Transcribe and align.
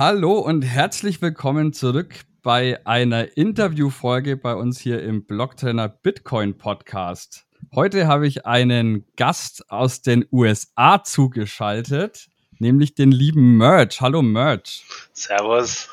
Hallo 0.00 0.38
und 0.38 0.62
herzlich 0.62 1.20
willkommen 1.20 1.74
zurück 1.74 2.14
bei 2.40 2.80
einer 2.86 3.36
Interviewfolge 3.36 4.38
bei 4.38 4.54
uns 4.54 4.80
hier 4.80 5.02
im 5.02 5.26
Blocktrainer 5.26 5.90
Bitcoin 5.90 6.56
Podcast. 6.56 7.46
Heute 7.74 8.06
habe 8.06 8.26
ich 8.26 8.46
einen 8.46 9.04
Gast 9.16 9.70
aus 9.70 10.00
den 10.00 10.24
USA 10.32 11.04
zugeschaltet, 11.04 12.28
nämlich 12.58 12.94
den 12.94 13.12
lieben 13.12 13.58
Merch. 13.58 14.00
Hallo 14.00 14.22
Merch. 14.22 14.86
Servus. 15.12 15.90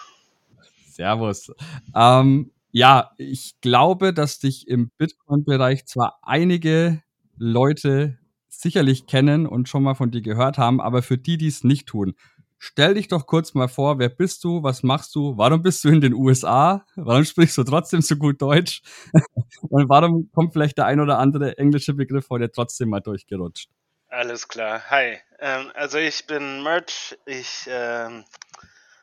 Servus. 0.89 1.51
Ähm, 1.93 2.51
ja, 2.71 3.11
ich 3.17 3.59
glaube, 3.59 4.13
dass 4.13 4.39
dich 4.39 4.69
im 4.69 4.89
Bitcoin-Bereich 4.97 5.85
zwar 5.85 6.19
einige 6.21 7.03
Leute 7.35 8.17
sicherlich 8.47 9.05
kennen 9.05 9.45
und 9.45 9.67
schon 9.67 9.83
mal 9.83 9.95
von 9.95 10.11
dir 10.11 10.21
gehört 10.21 10.57
haben, 10.57 10.79
aber 10.79 11.01
für 11.01 11.17
die, 11.17 11.37
die 11.37 11.47
es 11.47 11.65
nicht 11.65 11.87
tun, 11.87 12.15
stell 12.59 12.95
dich 12.95 13.07
doch 13.07 13.25
kurz 13.25 13.53
mal 13.53 13.67
vor, 13.67 13.99
wer 13.99 14.09
bist 14.09 14.43
du, 14.43 14.63
was 14.63 14.83
machst 14.83 15.15
du, 15.15 15.37
warum 15.37 15.61
bist 15.61 15.83
du 15.83 15.89
in 15.89 16.01
den 16.01 16.13
USA, 16.13 16.85
warum 16.95 17.23
sprichst 17.23 17.57
du 17.57 17.63
trotzdem 17.63 18.01
so 18.01 18.15
gut 18.15 18.41
Deutsch 18.41 18.81
und 19.69 19.89
warum 19.89 20.29
kommt 20.33 20.53
vielleicht 20.53 20.77
der 20.77 20.85
ein 20.85 20.99
oder 20.99 21.19
andere 21.19 21.57
englische 21.57 21.93
Begriff 21.93 22.29
heute 22.29 22.51
trotzdem 22.51 22.89
mal 22.89 23.01
durchgerutscht? 23.01 23.69
Alles 24.09 24.47
klar. 24.47 24.89
Hi. 24.89 25.19
Ähm, 25.39 25.71
also 25.73 25.97
ich 25.97 26.25
bin 26.27 26.63
Merch. 26.63 27.17
Ich 27.25 27.65
ähm, 27.67 28.23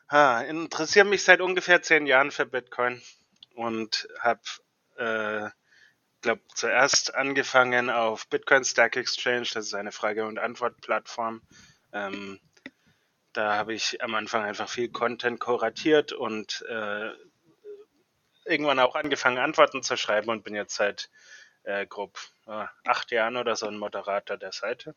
ha, 0.08 0.40
interessiere 0.40 1.04
mich 1.04 1.24
seit 1.24 1.40
ungefähr 1.40 1.82
zehn 1.82 2.06
Jahren 2.06 2.30
für 2.30 2.46
Bitcoin 2.46 3.02
und 3.54 4.08
habe, 4.20 4.40
äh, 4.96 5.50
glaube 6.22 6.40
zuerst 6.54 7.14
angefangen 7.14 7.90
auf 7.90 8.26
Bitcoin 8.28 8.64
Stack 8.64 8.96
Exchange. 8.96 9.48
Das 9.52 9.66
ist 9.66 9.74
eine 9.74 9.92
Frage- 9.92 10.26
und 10.26 10.38
Antwort-Plattform. 10.38 11.42
Ähm, 11.92 12.40
da 13.34 13.56
habe 13.56 13.74
ich 13.74 14.02
am 14.02 14.14
Anfang 14.14 14.44
einfach 14.44 14.68
viel 14.68 14.90
Content 14.90 15.40
kuratiert 15.40 16.12
und 16.12 16.64
äh, 16.68 17.10
irgendwann 18.44 18.78
auch 18.78 18.94
angefangen, 18.94 19.38
Antworten 19.38 19.82
zu 19.82 19.96
schreiben 19.96 20.30
und 20.30 20.44
bin 20.44 20.54
jetzt 20.54 20.76
seit 20.76 21.10
äh, 21.64 21.86
grob 21.86 22.18
äh, 22.46 22.66
acht 22.84 23.10
Jahren 23.10 23.36
oder 23.36 23.56
so 23.56 23.66
ein 23.66 23.76
Moderator 23.76 24.36
der 24.36 24.52
Seite. 24.52 24.94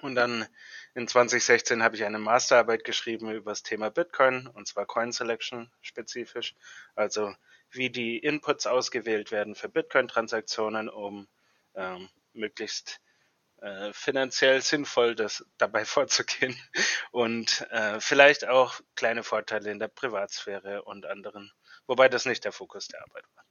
Und 0.00 0.14
dann 0.14 0.46
in 0.94 1.08
2016 1.08 1.82
habe 1.82 1.96
ich 1.96 2.04
eine 2.04 2.18
Masterarbeit 2.18 2.84
geschrieben 2.84 3.30
über 3.32 3.50
das 3.50 3.62
Thema 3.62 3.90
Bitcoin, 3.90 4.46
und 4.46 4.66
zwar 4.66 4.86
Coin 4.86 5.12
Selection 5.12 5.70
spezifisch. 5.82 6.54
Also 6.94 7.34
wie 7.70 7.90
die 7.90 8.18
Inputs 8.18 8.66
ausgewählt 8.66 9.30
werden 9.30 9.54
für 9.54 9.68
Bitcoin-Transaktionen, 9.68 10.88
um 10.88 11.28
ähm, 11.74 12.08
möglichst 12.32 13.00
äh, 13.60 13.92
finanziell 13.92 14.62
sinnvoll 14.62 15.14
das 15.14 15.44
dabei 15.58 15.84
vorzugehen 15.84 16.56
und 17.10 17.66
äh, 17.70 18.00
vielleicht 18.00 18.46
auch 18.46 18.80
kleine 18.94 19.22
Vorteile 19.22 19.70
in 19.70 19.78
der 19.78 19.88
Privatsphäre 19.88 20.82
und 20.82 21.06
anderen, 21.06 21.52
wobei 21.86 22.08
das 22.08 22.24
nicht 22.24 22.44
der 22.44 22.52
Fokus 22.52 22.88
der 22.88 23.02
Arbeit 23.02 23.24
war. 23.34 23.44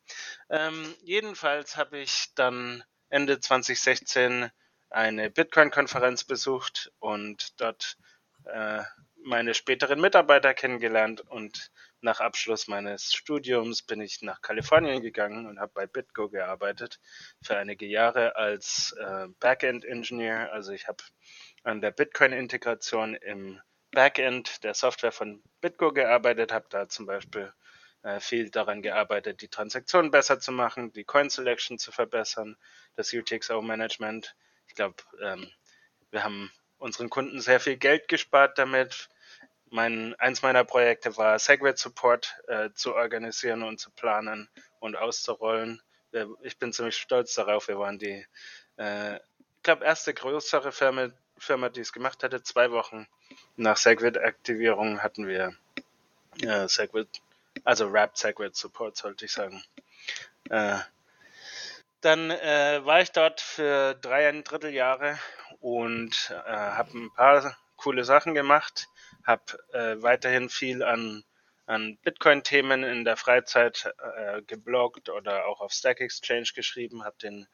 Ähm, 0.49 0.95
jedenfalls 1.01 1.77
habe 1.77 1.99
ich 1.99 2.33
dann 2.35 2.83
Ende 3.09 3.39
2016 3.39 4.51
eine 4.89 5.29
Bitcoin-Konferenz 5.29 6.23
besucht 6.23 6.91
und 6.99 7.59
dort 7.61 7.97
äh, 8.45 8.81
meine 9.23 9.53
späteren 9.53 9.99
Mitarbeiter 10.01 10.53
kennengelernt 10.53 11.21
und 11.21 11.71
nach 12.01 12.19
Abschluss 12.19 12.67
meines 12.67 13.13
Studiums 13.13 13.81
bin 13.81 14.01
ich 14.01 14.21
nach 14.21 14.41
Kalifornien 14.41 15.01
gegangen 15.01 15.47
und 15.47 15.59
habe 15.59 15.71
bei 15.73 15.87
BitGo 15.87 16.29
gearbeitet 16.29 16.99
für 17.41 17.57
einige 17.57 17.85
Jahre 17.85 18.35
als 18.35 18.95
äh, 18.99 19.27
Backend-Engineer. 19.39 20.51
Also 20.53 20.71
ich 20.71 20.87
habe 20.87 21.03
an 21.63 21.81
der 21.81 21.91
Bitcoin-Integration 21.91 23.15
im 23.15 23.59
Backend 23.91 24.63
der 24.63 24.73
Software 24.73 25.11
von 25.11 25.43
BitGo 25.61 25.91
gearbeitet, 25.91 26.53
habe 26.53 26.67
da 26.69 26.87
zum 26.87 27.05
Beispiel 27.05 27.51
äh, 28.03 28.19
viel 28.19 28.49
daran 28.49 28.81
gearbeitet, 28.81 29.41
die 29.41 29.49
Transaktionen 29.49 30.11
besser 30.11 30.39
zu 30.39 30.51
machen, 30.51 30.93
die 30.93 31.03
Coin 31.03 31.29
Selection 31.29 31.77
zu 31.77 31.91
verbessern, 31.91 32.55
das 32.95 33.13
UTXO-Management. 33.13 34.35
Ich 34.67 34.75
glaube, 34.75 34.95
ähm, 35.21 35.51
wir 36.11 36.23
haben 36.23 36.51
unseren 36.77 37.09
Kunden 37.09 37.41
sehr 37.41 37.59
viel 37.59 37.77
Geld 37.77 38.07
gespart 38.07 38.57
damit 38.57 39.09
mein, 39.71 40.15
eins 40.19 40.41
meiner 40.41 40.63
Projekte 40.63 41.15
war, 41.17 41.39
Segwit 41.39 41.77
Support 41.77 42.35
äh, 42.47 42.69
zu 42.73 42.95
organisieren 42.95 43.63
und 43.63 43.79
zu 43.79 43.91
planen 43.91 44.49
und 44.79 44.95
auszurollen. 44.95 45.81
Ich 46.41 46.57
bin 46.57 46.73
ziemlich 46.73 46.97
stolz 46.97 47.35
darauf. 47.35 47.67
Wir 47.67 47.77
waren 47.77 47.99
die, 47.99 48.25
äh, 48.77 49.15
ich 49.17 49.63
glaube, 49.63 49.85
erste 49.85 50.13
größere 50.13 50.71
Firma, 50.71 51.09
Firma, 51.37 51.69
die 51.69 51.81
es 51.81 51.93
gemacht 51.93 52.23
hatte. 52.23 52.41
Zwei 52.41 52.71
Wochen 52.71 53.07
nach 53.55 53.77
Segwit-Aktivierung 53.77 55.03
hatten 55.03 55.27
wir 55.27 55.53
äh, 56.41 56.67
Segwit, 56.67 57.21
also 57.63 57.91
Wrapped 57.91 58.17
Segwit 58.17 58.55
Support, 58.55 58.97
sollte 58.97 59.25
ich 59.25 59.31
sagen. 59.31 59.63
Äh, 60.49 60.79
dann 62.01 62.31
äh, 62.31 62.79
war 62.85 63.01
ich 63.01 63.11
dort 63.11 63.41
für 63.41 63.93
dreieinviertel 63.95 64.71
Jahre 64.71 65.19
und 65.59 66.33
äh, 66.45 66.49
habe 66.49 66.97
ein 66.97 67.13
paar 67.13 67.57
coole 67.79 68.03
Sachen 68.03 68.33
gemacht. 68.33 68.87
Habe 69.25 69.43
äh, 69.73 70.01
weiterhin 70.01 70.49
viel 70.49 70.83
an, 70.83 71.23
an 71.65 71.97
Bitcoin-Themen 72.03 72.83
in 72.83 73.05
der 73.05 73.17
Freizeit 73.17 73.91
äh, 74.17 74.41
gebloggt 74.43 75.09
oder 75.09 75.45
auch 75.47 75.61
auf 75.61 75.71
Stack 75.71 76.01
Exchange 76.01 76.49
geschrieben, 76.55 77.03
habe 77.03 77.17
den 77.21 77.47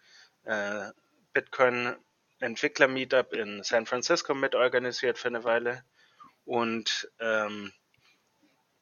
äh, 0.43 0.91
Bitcoin 1.33 1.95
Entwickler 2.39 2.87
Meetup 2.87 3.33
in 3.33 3.63
San 3.63 3.85
Francisco 3.85 4.33
mitorganisiert 4.33 5.17
für 5.17 5.29
eine 5.29 5.43
Weile. 5.43 5.83
Und 6.43 7.09
ähm, 7.19 7.71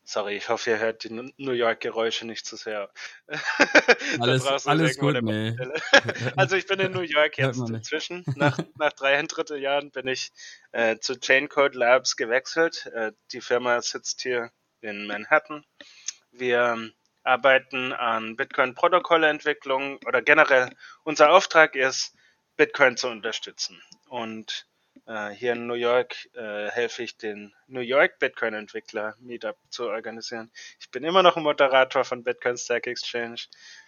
Sorry, 0.06 0.36
ich 0.36 0.50
hoffe, 0.50 0.72
ihr 0.72 0.80
hört 0.80 1.06
die 1.06 1.31
New 1.38 1.52
York-Geräusche 1.52 2.28
nicht 2.28 2.46
zu 2.46 2.58
sehr. 2.58 2.91
alles 4.19 4.68
alles 4.68 4.97
gut, 4.97 5.22
nee. 5.22 5.56
Also 6.36 6.58
ich 6.58 6.68
bin 6.68 6.81
in 6.81 6.91
New 6.91 7.02
York 7.02 7.38
jetzt 7.38 7.69
inzwischen. 7.69 8.25
Nach, 8.36 8.58
nach 8.78 8.91
drei 8.91 9.24
Jahren 9.56 9.91
bin 9.91 10.08
ich 10.08 10.31
äh, 10.74 10.97
zu 10.97 11.16
Chaincode 11.19 11.75
Labs 11.75 12.18
gewechselt. 12.18 12.86
Äh, 12.94 13.14
die 13.31 13.40
Firma 13.40 13.81
sitzt 13.81 14.22
hier 14.22 14.52
in 14.81 15.08
Manhattan. 15.08 15.64
Wir 16.31 16.74
ähm, 16.75 16.94
arbeiten 17.24 17.94
an 17.94 18.35
Bitcoin-Protokollentwicklung 18.35 20.00
oder 20.06 20.22
generell 20.22 20.75
unser 21.06 21.31
Auftrag 21.31 21.75
ist, 21.75 22.14
Bitcoin 22.58 22.97
zu 22.97 23.08
unterstützen. 23.08 23.81
Und 24.09 24.68
äh, 25.06 25.30
hier 25.30 25.53
in 25.53 25.68
New 25.68 25.74
York 25.74 26.30
äh, 26.34 26.69
helfe 26.69 27.03
ich 27.03 27.18
den 27.18 27.53
New 27.68 27.81
York 27.81 28.19
Bitcoin 28.19 28.53
Entwickler 28.53 29.16
Meetup 29.19 29.58
zu 29.69 29.88
organisieren. 29.90 30.52
Ich 30.80 30.90
bin 30.91 31.03
immer 31.03 31.24
noch 31.24 31.38
ein 31.38 31.44
Moderator 31.44 32.03
von 32.03 32.24
Bitcoin 32.24 32.58
Stack 32.58 32.88
Exchange. 32.88 33.41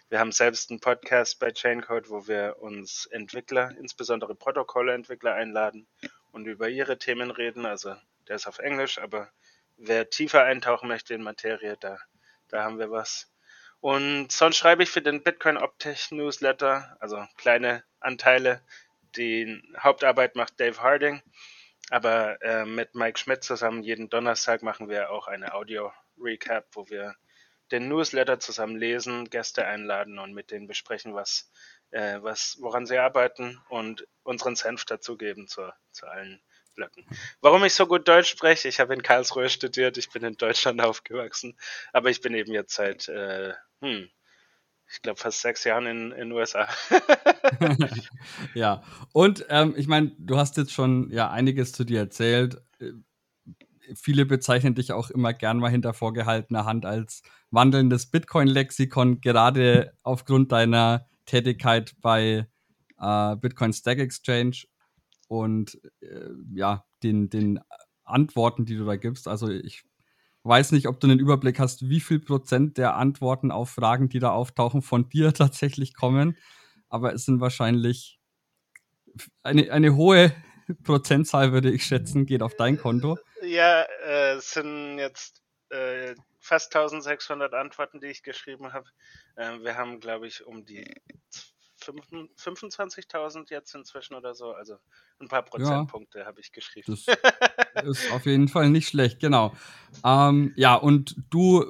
Wir 0.10 0.20
haben 0.20 0.32
selbst 0.32 0.70
einen 0.70 0.80
Podcast 0.80 1.40
bei 1.40 1.52
Chaincode, 1.52 2.10
wo 2.10 2.28
wir 2.28 2.58
uns 2.60 3.08
Entwickler, 3.08 3.76
insbesondere 3.80 4.36
Protokollentwickler 4.36 5.34
einladen 5.34 5.88
und 6.32 6.46
über 6.46 6.70
ihre 6.70 6.98
Themen 6.98 7.32
reden. 7.32 7.66
Also 7.66 7.96
der 8.28 8.36
ist 8.36 8.48
auf 8.48 8.60
Englisch, 8.60 9.00
aber 9.00 9.32
wer 9.78 10.10
tiefer 10.10 10.44
eintauchen 10.44 10.88
möchte 10.88 11.14
in 11.14 11.24
Materie, 11.24 11.78
da, 11.80 11.98
da 12.50 12.64
haben 12.64 12.78
wir 12.78 12.92
was. 12.92 13.32
Und 13.80 14.32
sonst 14.32 14.58
schreibe 14.58 14.84
ich 14.84 14.90
für 14.90 15.02
den 15.02 15.24
Bitcoin 15.24 15.58
Optech 15.58 16.12
Newsletter, 16.12 16.98
also 17.00 17.24
kleine 17.38 17.84
Anteile 18.00 18.62
die 19.18 19.62
Hauptarbeit 19.78 20.36
macht 20.36 20.60
Dave 20.60 20.82
Harding, 20.82 21.22
aber 21.90 22.42
äh, 22.42 22.66
mit 22.66 22.96
Mike 22.96 23.20
Schmidt 23.20 23.44
zusammen 23.44 23.84
jeden 23.84 24.10
Donnerstag 24.10 24.64
machen 24.64 24.90
wir 24.90 25.12
auch 25.12 25.28
eine 25.28 25.54
Audio-Recap, 25.54 26.68
wo 26.74 26.90
wir 26.90 27.16
den 27.72 27.88
Newsletter 27.88 28.40
zusammen 28.40 28.76
lesen, 28.78 29.30
Gäste 29.30 29.66
einladen 29.66 30.20
und 30.20 30.34
mit 30.34 30.52
denen 30.52 30.68
besprechen, 30.68 31.16
was, 31.16 31.50
äh, 31.92 32.20
was, 32.22 32.58
woran 32.60 32.86
sie 32.86 32.98
arbeiten 32.98 33.60
und 33.70 34.08
unseren 34.24 34.56
Senf 34.56 34.86
dazugeben 34.86 35.48
zu, 35.48 35.72
zu 35.92 36.06
allen 36.08 36.42
Blöcken. 36.76 37.06
Warum 37.42 37.64
ich 37.64 37.74
so 37.74 37.88
gut 37.88 38.08
Deutsch 38.08 38.30
spreche, 38.30 38.68
ich 38.68 38.80
habe 38.80 38.94
in 38.94 39.02
Karlsruhe 39.02 39.50
studiert, 39.50 39.98
ich 39.98 40.12
bin 40.12 40.24
in 40.24 40.38
Deutschland 40.38 40.82
aufgewachsen, 40.82 41.58
aber 41.94 42.10
ich 42.10 42.22
bin 42.22 42.34
eben 42.34 42.54
jetzt 42.54 42.76
seit 42.76 43.08
äh, 43.08 43.54
hm, 43.82 44.10
ich 44.96 45.02
glaube, 45.02 45.20
fast 45.20 45.42
sechs 45.42 45.66
Jahren 45.66 45.86
in 45.86 46.10
den 46.12 46.32
USA. 46.32 46.68
ja, 48.54 48.82
und 49.12 49.46
ähm, 49.50 49.74
ich 49.76 49.88
meine, 49.88 50.14
du 50.18 50.38
hast 50.38 50.56
jetzt 50.56 50.72
schon 50.72 51.12
ja 51.12 51.30
einiges 51.30 51.74
zu 51.74 51.84
dir 51.84 52.00
erzählt. 52.00 52.62
Äh, 52.80 52.94
viele 53.94 54.26
bezeichnen 54.26 54.74
dich 54.74 54.94
auch 54.94 55.10
immer 55.10 55.34
gern 55.34 55.58
mal 55.58 55.70
hinter 55.70 55.94
vorgehaltener 55.94 56.64
Hand 56.64 56.86
als 56.86 57.24
wandelndes 57.52 58.10
Bitcoin-Lexikon, 58.10 59.20
gerade 59.20 59.94
aufgrund 60.02 60.54
deiner 60.54 61.10
Tätigkeit 61.26 61.94
bei 62.02 62.48
äh, 62.98 63.36
Bitcoin 63.36 63.74
Stack 63.74 64.00
Exchange 64.00 64.64
und 65.28 65.78
äh, 66.00 66.30
ja, 66.54 66.86
den, 67.04 67.30
den 67.30 67.60
Antworten, 68.06 68.66
die 68.66 68.78
du 68.78 68.86
da 68.86 68.96
gibst. 68.96 69.28
Also 69.28 69.50
ich 69.50 69.84
weiß 70.46 70.72
nicht, 70.72 70.88
ob 70.88 71.00
du 71.00 71.08
einen 71.08 71.20
Überblick 71.20 71.60
hast, 71.60 71.90
wie 71.90 72.00
viel 72.00 72.20
Prozent 72.20 72.78
der 72.78 72.96
Antworten 72.96 73.52
auf 73.52 73.72
Fragen, 73.72 74.10
die 74.10 74.20
da 74.20 74.32
auftauchen, 74.32 74.82
von 74.82 75.10
dir 75.10 75.34
tatsächlich 75.34 75.96
kommen. 75.96 76.38
Aber 76.88 77.14
es 77.14 77.26
sind 77.26 77.42
wahrscheinlich 77.42 78.20
eine, 79.44 79.72
eine 79.72 79.96
hohe 79.96 80.34
Prozentzahl 80.84 81.52
würde 81.52 81.72
ich 81.72 81.86
schätzen, 81.86 82.26
geht 82.26 82.42
auf 82.42 82.56
dein 82.56 82.78
Konto? 82.78 83.18
Ja, 83.42 83.82
äh, 84.06 84.34
es 84.36 84.52
sind 84.52 84.98
jetzt 84.98 85.42
äh, 85.70 86.16
fast 86.40 86.76
1600 86.76 87.54
Antworten, 87.54 88.00
die 88.00 88.08
ich 88.08 88.24
geschrieben 88.24 88.74
habe. 88.74 88.88
Äh, 89.36 89.60
wir 89.62 89.76
haben, 89.76 90.00
glaube 90.00 90.28
ich, 90.28 90.46
um 90.46 90.66
die 90.66 90.86
25.000 91.92 93.50
jetzt 93.50 93.76
inzwischen 93.76 94.16
oder 94.16 94.34
so. 94.34 94.52
Also 94.52 94.78
ein 95.20 95.28
paar 95.28 95.44
Prozentpunkte 95.44 96.20
ja, 96.20 96.26
habe 96.26 96.40
ich 96.40 96.52
geschrieben. 96.52 96.98
Das 97.76 97.86
ist 97.86 98.12
auf 98.12 98.26
jeden 98.26 98.48
Fall 98.48 98.70
nicht 98.70 98.88
schlecht, 98.88 99.20
genau. 99.20 99.54
Ähm, 100.04 100.54
ja, 100.56 100.76
und 100.76 101.16
du 101.30 101.66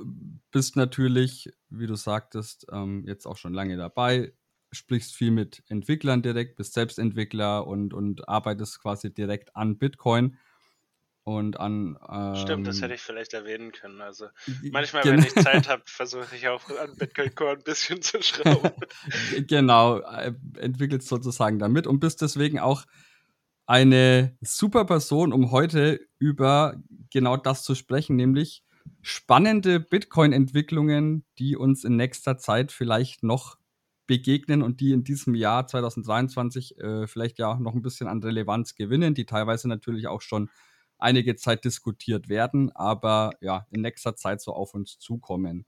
bist 0.52 0.76
natürlich, 0.76 1.52
wie 1.70 1.88
du 1.88 1.96
sagtest, 1.96 2.68
ähm, 2.72 3.04
jetzt 3.08 3.26
auch 3.26 3.38
schon 3.38 3.54
lange 3.54 3.76
dabei, 3.78 4.34
sprichst 4.72 5.16
viel 5.16 5.32
mit 5.32 5.64
Entwicklern 5.68 6.22
direkt, 6.22 6.58
bist 6.58 6.74
Selbstentwickler 6.74 7.66
und, 7.66 7.94
und 7.94 8.28
arbeitest 8.30 8.82
quasi 8.82 9.14
direkt 9.14 9.56
an 9.56 9.78
Bitcoin 9.78 10.38
und 11.26 11.60
an. 11.60 11.98
Ähm, 12.08 12.36
Stimmt, 12.36 12.68
das 12.68 12.78
hätte 12.78 12.94
ähm, 12.94 12.96
ich 12.96 13.02
vielleicht 13.02 13.34
erwähnen 13.34 13.72
können. 13.72 14.00
Also 14.00 14.28
manchmal, 14.72 15.04
wenn 15.06 15.20
ich 15.20 15.34
Zeit 15.36 15.68
habe, 15.68 15.82
versuche 15.86 16.36
ich 16.36 16.48
auch 16.48 16.62
an 16.80 16.96
Bitcoin 16.96 17.34
Core 17.34 17.54
ein 17.54 17.64
bisschen 17.64 18.02
zu 18.02 18.22
schrauben. 18.22 18.72
genau, 19.48 20.00
äh, 20.00 20.34
entwickelst 20.58 21.08
sozusagen 21.08 21.60
damit 21.60 21.88
und 21.88 22.00
bist 22.00 22.22
deswegen 22.22 22.60
auch 22.60 22.86
eine 23.66 24.38
super 24.42 24.86
Person, 24.86 25.34
um 25.34 25.50
heute 25.50 26.00
über 26.20 26.76
genau 27.10 27.38
das 27.38 27.64
zu 27.64 27.74
sprechen, 27.74 28.16
nämlich 28.16 28.64
spannende 29.02 29.80
Bitcoin-Entwicklungen, 29.80 31.26
die 31.40 31.56
uns 31.56 31.84
in 31.84 31.96
nächster 31.96 32.38
Zeit 32.38 32.72
vielleicht 32.72 33.24
noch 33.24 33.58
begegnen 34.06 34.62
und 34.62 34.80
die 34.80 34.92
in 34.92 35.04
diesem 35.04 35.34
Jahr 35.34 35.66
2023 35.66 36.78
äh, 36.78 37.08
vielleicht 37.08 37.40
ja 37.40 37.56
noch 37.56 37.74
ein 37.74 37.82
bisschen 37.82 38.08
an 38.08 38.22
Relevanz 38.22 38.76
gewinnen, 38.76 39.16
die 39.16 39.26
teilweise 39.26 39.68
natürlich 39.68 40.06
auch 40.06 40.22
schon 40.22 40.52
einige 40.98 41.36
Zeit 41.36 41.66
diskutiert 41.66 42.30
werden, 42.30 42.72
aber 42.76 43.32
ja, 43.42 43.68
in 43.72 43.82
nächster 43.82 44.16
Zeit 44.16 44.42
so 44.42 44.54
auf 44.54 44.74
uns 44.74 44.98
zukommen. 45.00 45.66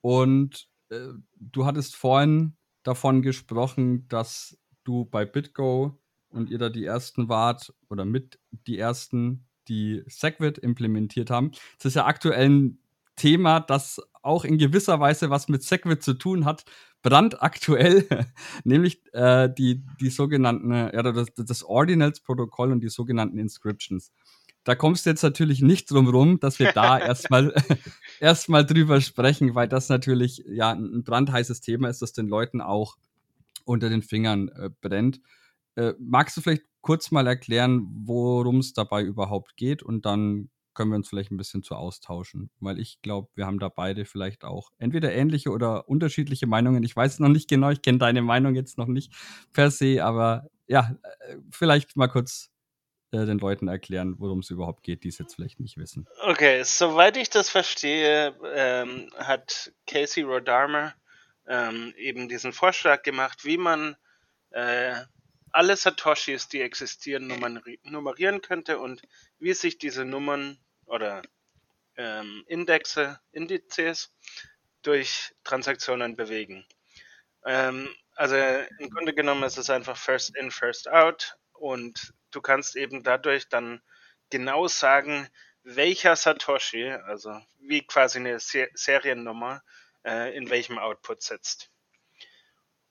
Und 0.00 0.68
äh, 0.90 1.08
du 1.38 1.66
hattest 1.66 1.96
vorhin 1.96 2.56
davon 2.82 3.22
gesprochen, 3.22 4.06
dass 4.08 4.58
du 4.84 5.04
bei 5.06 5.24
BitGo 5.24 5.98
und 6.28 6.50
ihr 6.50 6.58
da 6.58 6.68
die 6.68 6.84
ersten 6.84 7.28
wart 7.28 7.72
oder 7.88 8.04
mit 8.04 8.38
die 8.66 8.78
ersten, 8.78 9.46
die 9.68 10.02
Segwit 10.06 10.58
implementiert 10.58 11.30
haben. 11.30 11.52
Das 11.78 11.86
ist 11.86 11.94
ja 11.94 12.06
aktuell 12.06 12.48
ein 12.48 12.78
Thema, 13.16 13.60
das 13.60 14.00
auch 14.22 14.44
in 14.44 14.58
gewisser 14.58 15.00
Weise 15.00 15.30
was 15.30 15.48
mit 15.48 15.62
Segwit 15.62 16.02
zu 16.02 16.14
tun 16.14 16.44
hat, 16.44 16.64
brandaktuell, 17.02 18.06
nämlich 18.64 19.02
äh, 19.12 19.48
die, 19.52 19.84
die 20.00 20.10
sogenannten, 20.10 20.72
ja, 20.72 21.02
das, 21.02 21.28
das 21.36 21.62
Ordinals-Protokoll 21.62 22.72
und 22.72 22.80
die 22.80 22.88
sogenannten 22.88 23.38
Inscriptions 23.38 24.12
da 24.64 24.74
kommst 24.74 25.06
du 25.06 25.10
jetzt 25.10 25.22
natürlich 25.22 25.60
nicht 25.60 25.90
drum 25.90 26.08
rum, 26.08 26.40
dass 26.40 26.58
wir 26.58 26.72
da 26.72 26.98
erstmal 26.98 27.54
erstmal 28.20 28.66
drüber 28.66 29.00
sprechen, 29.00 29.54
weil 29.54 29.68
das 29.68 29.88
natürlich 29.88 30.42
ja 30.46 30.72
ein 30.72 31.04
brandheißes 31.04 31.60
Thema 31.60 31.88
ist, 31.88 32.02
das 32.02 32.12
den 32.12 32.28
Leuten 32.28 32.60
auch 32.60 32.96
unter 33.64 33.88
den 33.88 34.02
Fingern 34.02 34.48
äh, 34.48 34.70
brennt. 34.80 35.20
Äh, 35.76 35.94
magst 35.98 36.36
du 36.36 36.40
vielleicht 36.40 36.64
kurz 36.80 37.10
mal 37.10 37.26
erklären, 37.26 37.86
worum 38.04 38.58
es 38.58 38.72
dabei 38.72 39.02
überhaupt 39.02 39.56
geht 39.56 39.82
und 39.82 40.04
dann 40.06 40.50
können 40.74 40.90
wir 40.90 40.96
uns 40.96 41.08
vielleicht 41.08 41.30
ein 41.30 41.36
bisschen 41.36 41.62
zu 41.62 41.76
austauschen, 41.76 42.50
weil 42.60 42.78
ich 42.78 43.00
glaube, 43.00 43.28
wir 43.36 43.46
haben 43.46 43.60
da 43.60 43.68
beide 43.68 44.04
vielleicht 44.04 44.44
auch 44.44 44.70
entweder 44.78 45.12
ähnliche 45.12 45.50
oder 45.50 45.88
unterschiedliche 45.88 46.46
Meinungen. 46.46 46.82
Ich 46.82 46.96
weiß 46.96 47.20
noch 47.20 47.28
nicht 47.28 47.48
genau, 47.48 47.70
ich 47.70 47.80
kenne 47.80 47.98
deine 47.98 48.22
Meinung 48.22 48.54
jetzt 48.54 48.76
noch 48.76 48.88
nicht 48.88 49.12
per 49.52 49.70
se, 49.70 50.04
aber 50.04 50.48
ja, 50.66 50.96
äh, 51.02 51.36
vielleicht 51.50 51.96
mal 51.96 52.08
kurz 52.08 52.50
äh, 53.14 53.26
den 53.26 53.38
Leuten 53.38 53.68
erklären, 53.68 54.16
worum 54.18 54.40
es 54.40 54.50
überhaupt 54.50 54.82
geht, 54.82 55.04
die 55.04 55.08
es 55.08 55.18
jetzt 55.18 55.36
vielleicht 55.36 55.60
nicht 55.60 55.76
wissen. 55.76 56.06
Okay, 56.22 56.62
soweit 56.64 57.16
ich 57.16 57.30
das 57.30 57.48
verstehe, 57.48 58.34
ähm, 58.54 59.08
hat 59.16 59.72
Casey 59.86 60.22
Rodarmer 60.22 60.94
ähm, 61.46 61.94
eben 61.96 62.28
diesen 62.28 62.52
Vorschlag 62.52 63.02
gemacht, 63.02 63.44
wie 63.44 63.56
man 63.56 63.96
äh, 64.50 64.94
alle 65.52 65.76
Satoshis, 65.76 66.48
die 66.48 66.60
existieren, 66.60 67.32
nummerieren 67.84 68.42
könnte 68.42 68.80
und 68.80 69.02
wie 69.38 69.54
sich 69.54 69.78
diese 69.78 70.04
Nummern 70.04 70.58
oder 70.86 71.22
ähm, 71.96 72.42
Indexe, 72.48 73.20
Indizes 73.30 74.12
durch 74.82 75.32
Transaktionen 75.44 76.16
bewegen. 76.16 76.66
Ähm, 77.46 77.88
also 78.16 78.34
im 78.78 78.90
Grunde 78.90 79.14
genommen 79.14 79.44
ist 79.44 79.58
es 79.58 79.70
einfach 79.70 79.96
First 79.96 80.36
in, 80.36 80.50
First 80.50 80.88
out 80.90 81.36
und 81.52 82.12
du 82.34 82.40
kannst 82.40 82.76
eben 82.76 83.02
dadurch 83.02 83.48
dann 83.48 83.82
genau 84.30 84.66
sagen, 84.68 85.28
welcher 85.62 86.16
Satoshi, 86.16 86.90
also 86.90 87.40
wie 87.60 87.86
quasi 87.86 88.18
eine 88.18 88.38
Seriennummer, 88.38 89.62
äh, 90.04 90.36
in 90.36 90.50
welchem 90.50 90.78
Output 90.78 91.22
sitzt. 91.22 91.70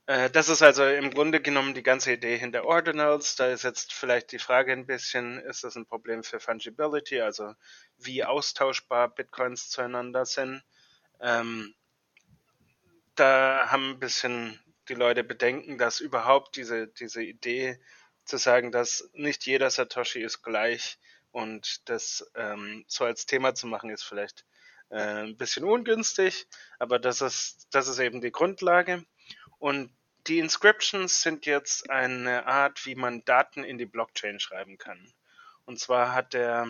Äh, 0.06 0.30
das 0.30 0.50
ist 0.50 0.62
also 0.62 0.86
im 0.86 1.12
Grunde 1.12 1.42
genommen 1.42 1.74
die 1.74 1.84
ganze 1.84 2.14
Idee 2.14 2.38
hinter 2.38 2.66
Ordinals. 2.66 3.36
Da 3.36 3.48
ist 3.48 3.64
jetzt 3.64 3.94
vielleicht 3.94 4.32
die 4.32 4.40
Frage 4.40 4.74
ein 4.74 4.86
bisschen, 4.86 5.40
ist 5.40 5.64
das 5.64 5.76
ein 5.76 5.86
Problem 5.86 6.24
für 6.24 6.40
Fungibility, 6.40 7.22
also 7.22 7.54
wie 7.98 8.24
austauschbar 8.24 9.10
Bitcoins 9.14 9.70
zueinander 9.70 10.26
sind. 10.26 10.64
Ähm, 11.22 11.74
da 13.16 13.68
haben 13.70 13.92
ein 13.92 14.00
bisschen 14.00 14.60
die 14.90 14.96
Leute 14.96 15.24
Bedenken, 15.24 15.78
dass 15.78 16.00
überhaupt 16.00 16.58
diese, 16.58 16.88
diese 16.88 17.24
Idee 17.24 17.80
zu 18.26 18.38
sagen, 18.38 18.72
dass 18.72 19.10
nicht 19.14 19.46
jeder 19.46 19.70
Satoshi 19.70 20.22
ist 20.22 20.42
gleich 20.44 20.98
und 21.32 21.90
das 21.90 22.32
ähm, 22.36 22.86
so 22.88 23.06
als 23.06 23.26
Thema 23.26 23.56
zu 23.56 23.68
machen, 23.68 23.90
ist 23.90 24.04
vielleicht 24.04 24.46
äh, 24.90 25.24
ein 25.24 25.38
bisschen 25.38 25.64
ungünstig, 25.64 26.48
aber 26.80 27.00
das 27.00 27.22
ist, 27.22 27.68
das 27.72 27.88
ist 27.88 28.00
eben 28.00 28.22
die 28.22 28.32
Grundlage. 28.32 29.04
Und 29.60 29.92
die 30.28 30.40
Inscriptions 30.40 31.22
sind 31.22 31.46
jetzt 31.46 31.90
eine 31.90 32.46
Art, 32.46 32.86
wie 32.86 32.96
man 32.96 33.26
Daten 33.26 33.64
in 33.64 33.78
die 33.78 33.86
Blockchain 33.86 34.40
schreiben 34.40 34.78
kann. 34.78 35.14
Und 35.66 35.80
zwar 35.80 36.14
hat 36.14 36.34
er 36.34 36.68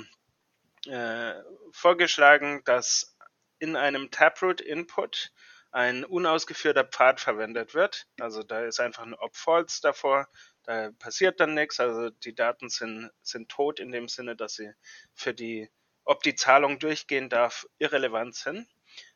äh, 0.88 1.34
vorgeschlagen, 1.72 2.62
dass 2.66 3.16
in 3.60 3.76
einem 3.76 4.12
Taproot-Input 4.12 5.32
ein 5.72 6.06
unausgeführter 6.06 6.84
Pfad 6.84 7.20
verwendet 7.20 7.74
wird. 7.74 8.08
Also 8.20 8.44
da 8.44 8.64
ist 8.64 8.80
einfach 8.80 9.04
ein 9.04 9.16
Op-False 9.16 9.82
davor 9.82 10.28
da 10.64 10.92
passiert 10.92 11.40
dann 11.40 11.54
nichts, 11.54 11.80
also 11.80 12.10
die 12.10 12.34
Daten 12.34 12.70
sind, 12.70 13.12
sind 13.22 13.50
tot 13.50 13.80
in 13.80 13.92
dem 13.92 14.08
Sinne, 14.08 14.36
dass 14.36 14.56
sie 14.56 14.72
für 15.14 15.34
die, 15.34 15.70
ob 16.06 16.24
die 16.24 16.36
Zahlung 16.36 16.80
durchgehen 16.80 17.30
darf, 17.30 17.68
irrelevant 17.80 18.36
sind. 18.36 18.68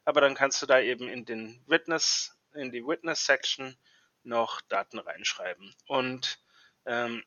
Aber 0.03 0.21
dann 0.21 0.35
kannst 0.35 0.61
du 0.61 0.65
da 0.65 0.79
eben 0.79 1.07
in 1.07 1.25
den 1.25 1.63
Witness, 1.67 2.37
in 2.53 2.71
die 2.71 2.85
Witness 2.85 3.25
Section 3.25 3.77
noch 4.23 4.61
Daten 4.61 4.99
reinschreiben. 4.99 5.73
Und 5.87 6.39
ähm, 6.85 7.23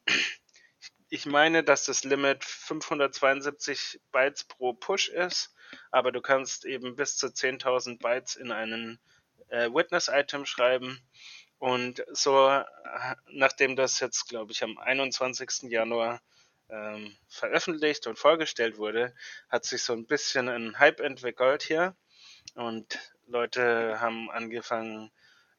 ich 1.08 1.26
meine, 1.26 1.64
dass 1.64 1.84
das 1.86 2.04
Limit 2.04 2.44
572 2.44 4.00
Bytes 4.12 4.44
pro 4.44 4.74
Push 4.74 5.08
ist, 5.08 5.54
aber 5.90 6.12
du 6.12 6.20
kannst 6.20 6.64
eben 6.64 6.96
bis 6.96 7.16
zu 7.16 7.28
10.000 7.28 8.00
Bytes 8.00 8.36
in 8.36 8.52
einen 8.52 9.00
äh, 9.48 9.68
Witness-Item 9.70 10.46
schreiben 10.46 11.00
und 11.60 12.02
so, 12.10 12.62
nachdem 13.30 13.76
das 13.76 14.00
jetzt, 14.00 14.30
glaube 14.30 14.50
ich, 14.50 14.64
am 14.64 14.78
21. 14.78 15.70
Januar 15.70 16.22
ähm, 16.70 17.14
veröffentlicht 17.28 18.06
und 18.06 18.18
vorgestellt 18.18 18.78
wurde, 18.78 19.14
hat 19.50 19.66
sich 19.66 19.82
so 19.82 19.92
ein 19.92 20.06
bisschen 20.06 20.48
ein 20.48 20.78
Hype 20.78 21.00
entwickelt 21.00 21.62
hier. 21.62 21.94
Und 22.54 22.98
Leute 23.26 24.00
haben 24.00 24.30
angefangen, 24.30 25.10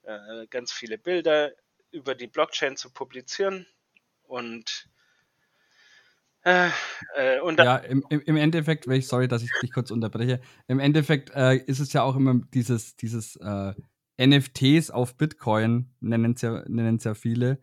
äh, 0.01 0.47
ganz 0.47 0.71
viele 0.71 0.97
Bilder 0.97 1.51
über 1.91 2.15
die 2.15 2.27
Blockchain 2.27 2.77
zu 2.77 2.89
publizieren. 2.89 3.67
Und 4.23 4.89
äh, 6.41 6.69
äh, 7.15 7.37
ja, 7.57 7.77
im, 7.77 8.03
im 8.09 8.37
Endeffekt, 8.37 8.85
sorry, 9.03 9.27
dass 9.27 9.43
ich 9.43 9.51
dich 9.61 9.71
kurz 9.71 9.91
unterbreche, 9.91 10.41
im 10.67 10.79
Endeffekt 10.79 11.29
äh, 11.35 11.57
ist 11.57 11.79
es 11.79 11.93
ja 11.93 12.01
auch 12.01 12.15
immer 12.15 12.41
dieses, 12.51 12.95
dieses 12.95 13.35
äh, 13.35 13.73
NFTs 14.21 14.91
auf 14.91 15.17
Bitcoin, 15.17 15.93
nennen 15.99 16.33
es 16.33 16.41
ja, 16.41 16.63
ja 16.67 17.13
viele. 17.13 17.61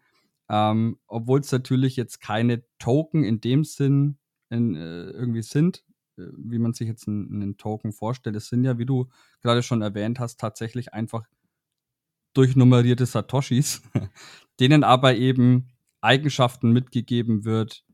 Ähm, 0.49 0.99
Obwohl 1.07 1.41
es 1.41 1.53
natürlich 1.53 1.97
jetzt 1.97 2.21
keine 2.21 2.65
Token 2.79 3.23
in 3.25 3.41
dem 3.41 3.65
Sinn 3.65 4.19
in, 4.51 4.75
äh, 4.75 5.11
irgendwie 5.11 5.43
sind, 5.43 5.85
äh, 6.17 6.23
wie 6.37 6.59
man 6.59 6.73
sich 6.73 6.89
jetzt 6.89 7.07
einen, 7.07 7.43
einen, 7.43 7.57
Token 7.59 7.93
vorstellt. 7.93 8.37
Es 8.37 8.49
sind 8.49 8.65
ja, 8.65 8.79
wie 8.79 8.87
du 8.87 9.09
gerade 9.43 9.63
schon 9.63 9.83
erwähnt 9.83 10.19
hast, 10.21 10.41
tatsächlich 10.41 10.95
einfach 10.95 11.27
durchnummerierte 12.35 13.07
Satoshis, 13.07 13.83
denen 14.61 14.85
aber 14.85 15.17
eben 15.17 15.69
Eigenschaften 16.01 16.73
mitgegeben 16.73 17.45
wird, 17.45 17.85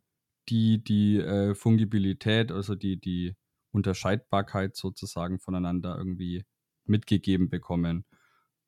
die 0.49 0.83
die 0.83 1.19
äh, 1.19 1.55
Fungibilität, 1.55 2.53
also 2.53 2.75
die, 2.75 3.01
die 3.01 3.35
Unterscheidbarkeit 3.73 4.77
sozusagen 4.77 5.41
voneinander 5.41 5.97
irgendwie 5.97 6.45
mitgegeben 6.85 7.49
bekommen. 7.49 8.05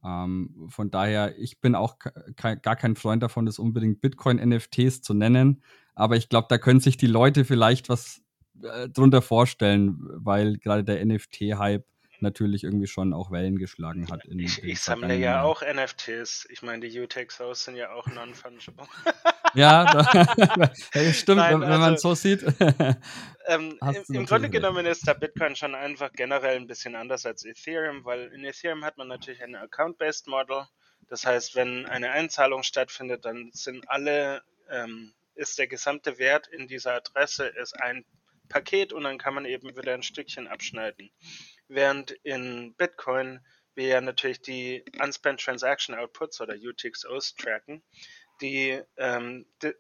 Ähm, 0.06 0.68
von 0.68 0.90
daher, 0.90 1.36
ich 1.38 1.60
bin 1.60 1.74
auch 1.74 1.96
gar 2.36 2.76
kein 2.76 2.96
Freund 2.96 3.22
davon, 3.22 3.44
das 3.44 3.58
unbedingt 3.58 4.00
Bitcoin-NFTs 4.00 5.02
zu 5.02 5.14
nennen. 5.14 5.62
Aber 5.94 6.16
ich 6.16 6.28
glaube, 6.28 6.46
da 6.48 6.58
können 6.58 6.80
sich 6.80 6.96
die 6.96 7.06
Leute 7.06 7.44
vielleicht 7.44 7.88
was 7.88 8.22
äh, 8.62 8.88
drunter 8.88 9.22
vorstellen, 9.22 9.98
weil 10.14 10.58
gerade 10.58 10.84
der 10.84 11.04
NFT-Hype 11.04 11.84
natürlich 12.22 12.64
irgendwie 12.64 12.86
schon 12.86 13.12
auch 13.12 13.30
Wellen 13.30 13.58
geschlagen 13.58 14.08
hat. 14.10 14.24
ich, 14.26 14.62
ich 14.62 14.80
sammle 14.80 15.16
ja 15.16 15.42
auch 15.42 15.62
NFTs. 15.62 16.46
Ich 16.50 16.62
meine, 16.62 16.88
die 16.88 17.00
UTXOs 17.00 17.64
sind 17.64 17.76
ja 17.76 17.92
auch 17.92 18.06
non-fungible. 18.06 18.86
ja, 19.54 19.84
da, 19.84 20.74
stimmt, 21.12 21.38
Nein, 21.38 21.60
wenn, 21.60 21.68
also, 21.68 21.80
man 21.80 21.96
so 21.98 22.14
sieht. 22.14 22.42
ähm, 23.46 23.78
Im, 23.80 24.14
im 24.14 24.26
Grunde 24.26 24.50
genommen 24.50 24.86
ist 24.86 25.06
der 25.06 25.14
Bitcoin 25.14 25.56
schon 25.56 25.74
einfach 25.74 26.12
generell 26.12 26.56
ein 26.56 26.66
bisschen 26.66 26.94
anders 26.94 27.26
als 27.26 27.44
Ethereum, 27.44 28.04
weil 28.04 28.26
in 28.32 28.44
Ethereum 28.44 28.84
hat 28.84 28.98
man 28.98 29.08
natürlich 29.08 29.42
ein 29.42 29.54
Account-Based 29.54 30.26
Model. 30.28 30.64
Das 31.08 31.24
heißt, 31.24 31.54
wenn 31.54 31.86
eine 31.86 32.10
Einzahlung 32.10 32.62
stattfindet, 32.62 33.24
dann 33.24 33.50
sind 33.52 33.88
alle, 33.88 34.42
ähm, 34.70 35.12
ist 35.34 35.58
der 35.58 35.68
gesamte 35.68 36.18
Wert 36.18 36.48
in 36.48 36.66
dieser 36.66 36.94
Adresse 36.94 37.46
ist 37.46 37.80
ein 37.80 38.04
Paket 38.48 38.92
und 38.92 39.04
dann 39.04 39.18
kann 39.18 39.34
man 39.34 39.44
eben 39.44 39.76
wieder 39.76 39.92
ein 39.94 40.02
Stückchen 40.02 40.48
abschneiden 40.48 41.10
während 41.68 42.10
in 42.10 42.74
Bitcoin 42.76 43.40
wir 43.74 43.88
ja 43.88 44.00
natürlich 44.00 44.40
die 44.40 44.84
Unspent 45.00 45.40
Transaction 45.40 45.94
Outputs 45.94 46.40
oder 46.40 46.54
UTXOs 46.54 47.34
tracken, 47.34 47.82
die 48.40 48.80
ähm, 48.96 49.46
di 49.62 49.72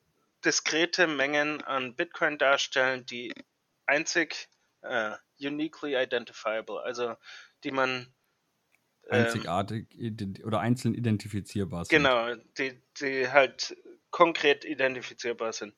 diskrete 0.44 1.08
Mengen 1.08 1.62
an 1.62 1.96
Bitcoin 1.96 2.38
darstellen, 2.38 3.04
die 3.06 3.32
einzig 3.86 4.48
äh, 4.82 5.12
uniquely 5.40 5.96
identifiable, 5.96 6.80
also 6.80 7.16
die 7.64 7.72
man 7.72 8.14
ähm, 9.08 9.24
einzigartig 9.24 9.88
oder 10.44 10.60
einzeln 10.60 10.94
identifizierbar 10.94 11.84
sind. 11.84 11.96
Genau, 11.96 12.34
die, 12.58 12.80
die 13.00 13.28
halt 13.28 13.76
konkret 14.10 14.64
identifizierbar 14.64 15.52
sind 15.52 15.74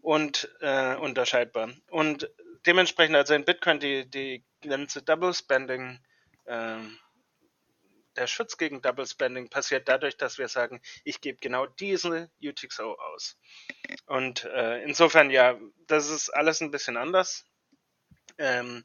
und 0.00 0.48
äh, 0.60 0.96
unterscheidbar. 0.96 1.70
Und 1.88 2.30
dementsprechend, 2.66 3.16
also 3.16 3.34
in 3.34 3.44
Bitcoin 3.44 3.80
die, 3.80 4.08
die 4.08 4.44
Grenze 4.62 5.02
Double 5.02 5.34
Spending, 5.34 6.00
ähm, 6.46 6.98
der 8.16 8.26
Schutz 8.26 8.56
gegen 8.56 8.82
Double 8.82 9.06
Spending 9.06 9.48
passiert 9.48 9.88
dadurch, 9.88 10.16
dass 10.16 10.38
wir 10.38 10.48
sagen, 10.48 10.80
ich 11.04 11.20
gebe 11.20 11.38
genau 11.38 11.66
diese 11.66 12.30
UTXO 12.42 12.94
aus. 12.94 13.38
Und 14.06 14.44
äh, 14.44 14.82
insofern, 14.82 15.30
ja, 15.30 15.58
das 15.86 16.10
ist 16.10 16.28
alles 16.30 16.60
ein 16.60 16.70
bisschen 16.70 16.96
anders. 16.96 17.46
Ähm, 18.38 18.84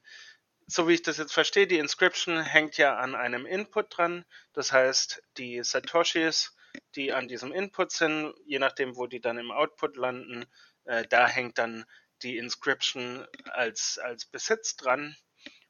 so 0.68 0.88
wie 0.88 0.94
ich 0.94 1.02
das 1.02 1.18
jetzt 1.18 1.34
verstehe, 1.34 1.68
die 1.68 1.78
Inscription 1.78 2.42
hängt 2.42 2.78
ja 2.78 2.96
an 2.98 3.16
einem 3.16 3.46
Input 3.46 3.98
dran. 3.98 4.26
Das 4.54 4.72
heißt, 4.72 5.22
die 5.38 5.64
Satoshis, 5.64 6.56
die 6.96 7.14
an 7.14 7.28
diesem 7.28 7.52
Input 7.52 7.92
sind, 7.92 8.34
je 8.46 8.60
nachdem, 8.60 8.96
wo 8.96 9.08
die 9.08 9.22
dann 9.22 9.38
im 9.38 9.52
Output 9.52 9.98
landen, 9.98 10.46
äh, 10.86 11.06
da 11.08 11.28
hängt 11.28 11.58
dann 11.58 11.86
die 12.26 12.38
Inscription 12.38 13.26
als, 13.52 14.00
als 14.00 14.26
Besitz 14.26 14.76
dran. 14.76 15.16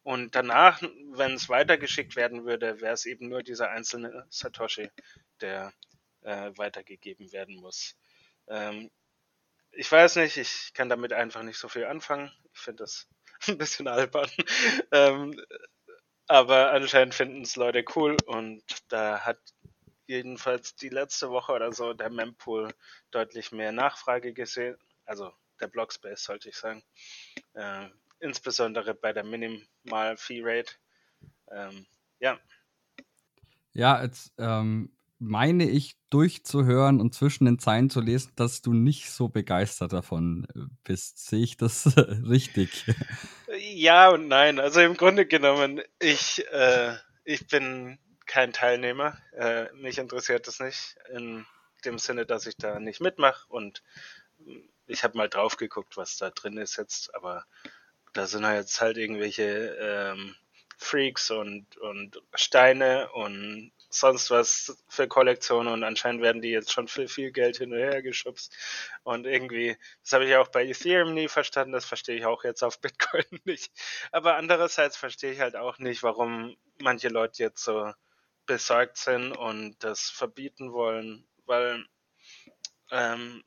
Und 0.04 0.36
danach, 0.36 0.82
wenn 1.12 1.34
es 1.34 1.50
weitergeschickt 1.50 2.16
werden 2.16 2.46
würde, 2.46 2.80
wäre 2.80 2.94
es 2.94 3.06
eben 3.06 3.28
nur 3.28 3.44
dieser 3.44 3.72
einzelne 3.72 4.26
Satoshi, 4.30 4.90
der 5.42 5.74
äh, 6.22 6.52
weitergegeben 6.56 7.32
werden 7.34 7.58
muss. 7.58 7.98
Ähm, 8.48 8.90
ich 9.72 9.92
weiß 9.92 10.16
nicht, 10.18 10.38
ich 10.38 10.74
kann 10.74 10.90
damit 10.90 11.12
einfach 11.12 11.44
nicht 11.44 11.58
so 11.58 11.68
viel 11.68 11.86
anfangen. 11.86 12.32
Ich 12.54 12.60
finde 12.60 12.84
das 12.84 13.08
ein 13.48 13.58
bisschen 13.58 13.88
albern. 13.88 14.30
ähm, 14.92 15.40
aber 16.28 16.72
anscheinend 16.72 17.14
finden 17.14 17.42
es 17.42 17.56
Leute 17.56 17.84
cool 17.96 18.16
und 18.26 18.64
da 18.88 19.20
hat 19.26 19.40
jedenfalls 20.08 20.76
die 20.76 20.90
letzte 20.90 21.30
Woche 21.30 21.52
oder 21.52 21.74
so 21.74 21.94
der 21.94 22.10
Mempool 22.10 22.74
deutlich 23.12 23.52
mehr 23.52 23.72
Nachfrage 23.72 24.34
gesehen. 24.34 24.78
Also 25.06 25.34
der 25.60 25.68
Blockspace, 25.68 26.24
sollte 26.24 26.50
ich 26.50 26.56
sagen. 26.56 26.84
Äh, 27.54 27.88
insbesondere 28.20 28.94
bei 28.94 29.14
der 29.14 29.24
Minimal 29.24 30.18
Fee 30.18 30.42
Rate. 30.44 30.74
Ähm, 31.52 31.86
ja. 32.20 32.40
Ja, 33.74 34.02
jetzt 34.02 34.34
ähm, 34.38 34.96
meine 35.20 35.70
ich 35.70 35.98
durchzuhören 36.10 37.00
und 37.02 37.14
zwischen 37.14 37.46
den 37.46 37.60
Zeilen 37.60 37.90
zu 37.90 38.02
lesen, 38.02 38.32
dass 38.36 38.62
du 38.62 38.74
nicht 38.74 39.10
so 39.10 39.28
begeistert 39.28 39.94
davon 39.94 40.48
äh, 40.56 40.60
bist. 40.84 41.26
Sehe 41.26 41.44
ich 41.44 41.58
das 41.58 41.96
richtig? 41.98 42.86
Ja 43.60 44.10
und 44.10 44.28
nein. 44.28 44.60
Also 44.60 44.82
im 44.82 44.96
Grunde 44.96 45.26
genommen, 45.26 45.82
ich, 46.00 46.46
äh, 46.52 46.96
ich 47.24 47.48
bin 47.48 48.00
kein 48.26 48.54
Teilnehmer. 48.54 49.18
Äh, 49.34 49.72
mich 49.74 49.98
interessiert 49.98 50.48
das 50.48 50.60
nicht 50.60 50.96
in 51.14 51.46
dem 51.86 52.00
Sinne, 52.00 52.26
dass 52.26 52.48
ich 52.48 52.58
da 52.58 52.80
nicht 52.80 53.02
mitmache 53.02 53.46
und 53.50 53.84
ich 54.88 55.04
habe 55.04 55.18
mal 55.18 55.30
drauf 55.30 55.58
geguckt, 55.58 55.98
was 55.98 56.18
da 56.18 56.30
drin 56.30 56.58
ist 56.58 56.78
jetzt, 56.78 57.14
aber 57.16 57.46
da 58.14 58.28
sind 58.28 58.46
halt 58.46 58.62
jetzt 58.62 58.82
halt 58.82 58.98
irgendwelche 58.98 59.78
ähm, 59.80 60.36
Freaks 60.78 61.32
und, 61.32 61.78
und 61.78 62.22
Steine 62.34 63.12
und 63.12 63.72
sonst 63.90 64.30
was 64.30 64.84
für 64.90 65.08
Kollektionen 65.08 65.72
und 65.72 65.84
anscheinend 65.84 66.22
werden 66.22 66.42
die 66.42 66.50
jetzt 66.50 66.72
schon 66.72 66.88
für 66.88 67.08
viel 67.08 67.32
Geld 67.32 67.58
hin 67.58 67.72
und 67.72 67.80
her 67.80 68.02
geschubst. 68.02 68.56
Und 69.04 69.26
irgendwie, 69.26 69.78
das 70.04 70.14
habe 70.14 70.26
ich 70.26 70.36
auch 70.36 70.50
bei 70.50 70.66
Ethereum 70.66 71.14
nie 71.14 71.28
verstanden, 71.28 71.72
das 71.72 71.86
verstehe 71.86 72.18
ich 72.18 72.26
auch 72.26 72.44
jetzt 72.44 72.64
auf 72.64 72.80
Bitcoin 72.82 73.24
nicht. 73.46 73.72
Aber 74.12 74.36
andererseits 74.36 74.98
verstehe 74.98 75.32
ich 75.32 75.40
halt 75.40 75.56
auch 75.56 75.80
nicht, 75.80 76.04
warum 76.04 76.58
manche 76.80 77.10
Leute 77.10 77.44
jetzt 77.44 77.64
so 77.64 77.92
besorgt 78.46 78.98
sind 78.98 79.32
und 79.32 79.84
das 79.84 80.10
verbieten 80.10 80.72
wollen, 80.74 81.26
weil 81.46 81.86
ähm, 82.92 83.44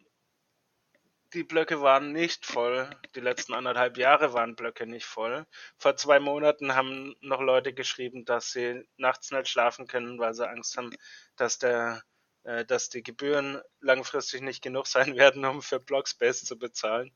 die 1.34 1.44
Blöcke 1.44 1.80
waren 1.82 2.12
nicht 2.12 2.46
voll. 2.46 2.90
Die 3.14 3.20
letzten 3.20 3.54
anderthalb 3.54 3.98
Jahre 3.98 4.32
waren 4.32 4.56
Blöcke 4.56 4.86
nicht 4.86 5.06
voll. 5.06 5.46
Vor 5.76 5.96
zwei 5.96 6.20
Monaten 6.20 6.74
haben 6.74 7.14
noch 7.20 7.40
Leute 7.40 7.72
geschrieben, 7.74 8.24
dass 8.24 8.52
sie 8.52 8.88
nachts 8.96 9.30
nicht 9.30 9.48
schlafen 9.48 9.86
können, 9.86 10.18
weil 10.18 10.34
sie 10.34 10.48
Angst 10.48 10.76
haben, 10.76 10.90
dass 11.36 11.58
der 11.58 12.02
äh, 12.44 12.64
dass 12.64 12.88
die 12.88 13.02
Gebühren 13.02 13.60
langfristig 13.80 14.40
nicht 14.40 14.62
genug 14.62 14.86
sein 14.86 15.16
werden, 15.16 15.44
um 15.44 15.62
für 15.62 15.80
Blockspace 15.80 16.44
zu 16.44 16.58
bezahlen. 16.58 17.12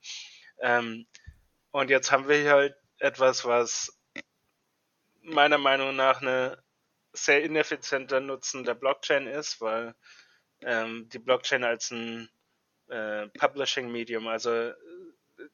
Ähm, 0.61 1.07
und 1.71 1.91
jetzt 1.91 2.13
haben 2.13 2.29
wir 2.29 2.37
hier 2.37 2.53
halt 2.53 2.77
etwas, 2.99 3.45
was 3.45 3.99
meiner 5.23 5.59
Meinung 5.59 5.97
nach 5.97 6.21
eine 6.21 6.63
sehr 7.15 7.43
ineffizienter 7.43 8.21
Nutzen 8.21 8.65
der 8.65 8.75
Blockchain 8.75 9.27
ist, 9.27 9.61
weil 9.61 9.95
ähm, 10.61 11.09
die 11.09 11.19
Blockchain 11.19 11.65
als 11.65 11.91
ein 11.91 12.29
äh, 12.93 13.29
Publishing 13.39 13.91
Medium, 13.91 14.29
also 14.29 14.51
äh, 14.51 14.75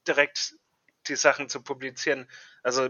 direkt 0.07 0.55
die 1.07 1.15
Sachen 1.15 1.49
zu 1.49 1.63
publizieren. 1.63 2.29
Also 2.61 2.89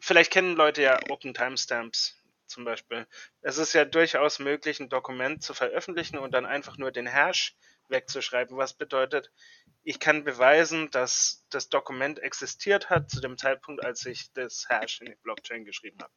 vielleicht 0.00 0.30
kennen 0.30 0.54
Leute 0.54 0.82
ja 0.82 1.00
Open 1.08 1.34
Timestamps 1.34 2.16
zum 2.46 2.64
Beispiel. 2.64 3.06
Es 3.40 3.58
ist 3.58 3.72
ja 3.72 3.84
durchaus 3.84 4.38
möglich, 4.38 4.80
ein 4.80 4.88
Dokument 4.88 5.42
zu 5.42 5.54
veröffentlichen 5.54 6.18
und 6.18 6.32
dann 6.32 6.46
einfach 6.46 6.76
nur 6.76 6.92
den 6.92 7.06
Hash 7.06 7.56
wegzuschreiben, 7.88 8.56
was 8.56 8.74
bedeutet, 8.74 9.32
ich 9.82 9.98
kann 9.98 10.24
beweisen, 10.24 10.90
dass 10.90 11.46
das 11.48 11.70
Dokument 11.70 12.18
existiert 12.18 12.90
hat 12.90 13.10
zu 13.10 13.20
dem 13.20 13.38
Zeitpunkt, 13.38 13.84
als 13.84 14.04
ich 14.04 14.32
das 14.34 14.66
Hash 14.68 15.00
in 15.00 15.06
die 15.06 15.18
Blockchain 15.22 15.64
geschrieben 15.64 15.98
habe. 16.02 16.12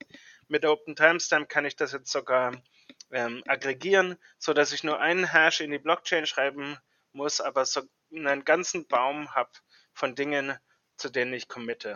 Mit 0.49 0.65
Open 0.65 0.95
Timestamp 0.95 1.47
kann 1.49 1.65
ich 1.65 1.75
das 1.75 1.93
jetzt 1.93 2.11
sogar 2.11 2.61
ähm, 3.11 3.41
aggregieren, 3.47 4.17
so 4.37 4.53
dass 4.53 4.73
ich 4.73 4.83
nur 4.83 4.99
einen 4.99 5.31
Hash 5.31 5.61
in 5.61 5.71
die 5.71 5.79
Blockchain 5.79 6.25
schreiben 6.25 6.77
muss, 7.13 7.41
aber 7.41 7.65
so 7.65 7.81
einen 8.11 8.45
ganzen 8.45 8.87
Baum 8.87 9.33
habe 9.33 9.51
von 9.93 10.15
Dingen, 10.15 10.57
zu 10.97 11.09
denen 11.09 11.33
ich 11.33 11.47
committe. 11.47 11.95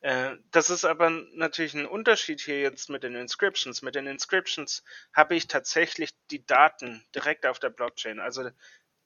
Äh, 0.00 0.36
das 0.50 0.70
ist 0.70 0.84
aber 0.84 1.10
natürlich 1.10 1.74
ein 1.74 1.86
Unterschied 1.86 2.40
hier 2.40 2.60
jetzt 2.60 2.90
mit 2.90 3.02
den 3.02 3.14
Inscriptions. 3.14 3.82
Mit 3.82 3.94
den 3.94 4.06
Inscriptions 4.06 4.84
habe 5.12 5.34
ich 5.34 5.46
tatsächlich 5.46 6.10
die 6.30 6.44
Daten 6.44 7.04
direkt 7.14 7.46
auf 7.46 7.58
der 7.58 7.70
Blockchain. 7.70 8.20
Also 8.20 8.50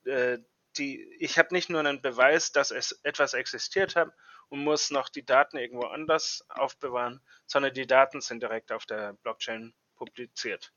äh, 0.05 0.39
die, 0.77 1.03
ich 1.19 1.39
habe 1.39 1.55
nicht 1.55 1.71
nur 1.71 1.81
einen 1.81 2.03
Beweis, 2.03 2.53
dass 2.53 2.71
es 2.71 2.93
etwas 3.03 3.35
existiert 3.35 3.97
hat 3.97 4.13
und 4.49 4.63
muss 4.63 4.91
noch 4.91 5.09
die 5.09 5.25
Daten 5.25 5.57
irgendwo 5.57 5.87
anders 5.87 6.45
aufbewahren, 6.49 7.21
sondern 7.47 7.75
die 7.75 7.87
Daten 7.87 8.21
sind 8.21 8.43
direkt 8.43 8.73
auf 8.73 8.87
der 8.87 9.15
Blockchain 9.15 9.75
publiziert. 9.97 10.73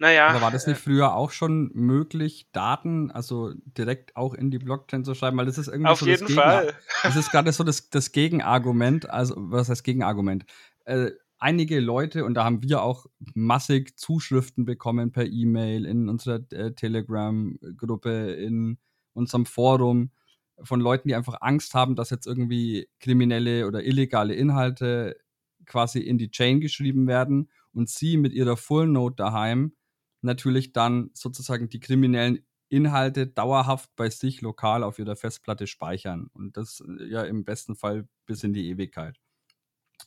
Naja. 0.00 0.28
Aber 0.28 0.40
war 0.40 0.50
das 0.50 0.66
nicht 0.66 0.80
früher 0.80 1.14
auch 1.14 1.30
schon 1.30 1.70
möglich, 1.74 2.48
Daten, 2.52 3.10
also 3.10 3.52
direkt 3.64 4.16
auch 4.16 4.32
in 4.32 4.50
die 4.50 4.58
Blockchain 4.58 5.04
zu 5.04 5.14
schreiben? 5.14 5.36
Weil 5.36 5.44
das 5.44 5.58
ist 5.58 5.68
irgendwie 5.68 5.90
Auf 5.90 6.00
so 6.00 6.06
jeden 6.06 6.26
das 6.26 6.34
Fall. 6.34 6.74
Das 7.02 7.16
ist 7.16 7.30
gerade 7.30 7.52
so 7.52 7.64
das, 7.64 7.90
das 7.90 8.10
Gegenargument, 8.10 9.10
also 9.10 9.34
was 9.36 9.68
heißt 9.68 9.84
Gegenargument? 9.84 10.46
Äh, 10.86 11.10
einige 11.38 11.80
Leute, 11.80 12.24
und 12.24 12.32
da 12.32 12.44
haben 12.44 12.62
wir 12.62 12.82
auch 12.82 13.04
massig 13.34 13.98
Zuschriften 13.98 14.64
bekommen 14.64 15.12
per 15.12 15.26
E-Mail 15.26 15.84
in 15.84 16.08
unserer 16.08 16.40
äh, 16.50 16.72
Telegram-Gruppe, 16.72 18.32
in 18.32 18.78
unserem 19.12 19.44
Forum, 19.44 20.12
von 20.62 20.80
Leuten, 20.80 21.08
die 21.08 21.14
einfach 21.14 21.42
Angst 21.42 21.74
haben, 21.74 21.94
dass 21.94 22.08
jetzt 22.08 22.26
irgendwie 22.26 22.88
kriminelle 23.00 23.66
oder 23.66 23.84
illegale 23.84 24.34
Inhalte 24.34 25.18
quasi 25.66 26.00
in 26.00 26.16
die 26.16 26.30
Chain 26.30 26.62
geschrieben 26.62 27.06
werden 27.06 27.50
und 27.74 27.90
sie 27.90 28.16
mit 28.16 28.32
ihrer 28.32 28.56
Full 28.56 28.86
Note 28.86 29.16
daheim 29.16 29.72
natürlich 30.22 30.72
dann 30.72 31.10
sozusagen 31.14 31.68
die 31.68 31.80
kriminellen 31.80 32.44
Inhalte 32.68 33.26
dauerhaft 33.26 33.90
bei 33.96 34.10
sich 34.10 34.40
lokal 34.40 34.84
auf 34.84 34.98
ihrer 34.98 35.16
Festplatte 35.16 35.66
speichern. 35.66 36.28
Und 36.32 36.56
das 36.56 36.82
ja 37.08 37.22
im 37.22 37.44
besten 37.44 37.74
Fall 37.74 38.08
bis 38.26 38.44
in 38.44 38.52
die 38.52 38.68
Ewigkeit. 38.68 39.18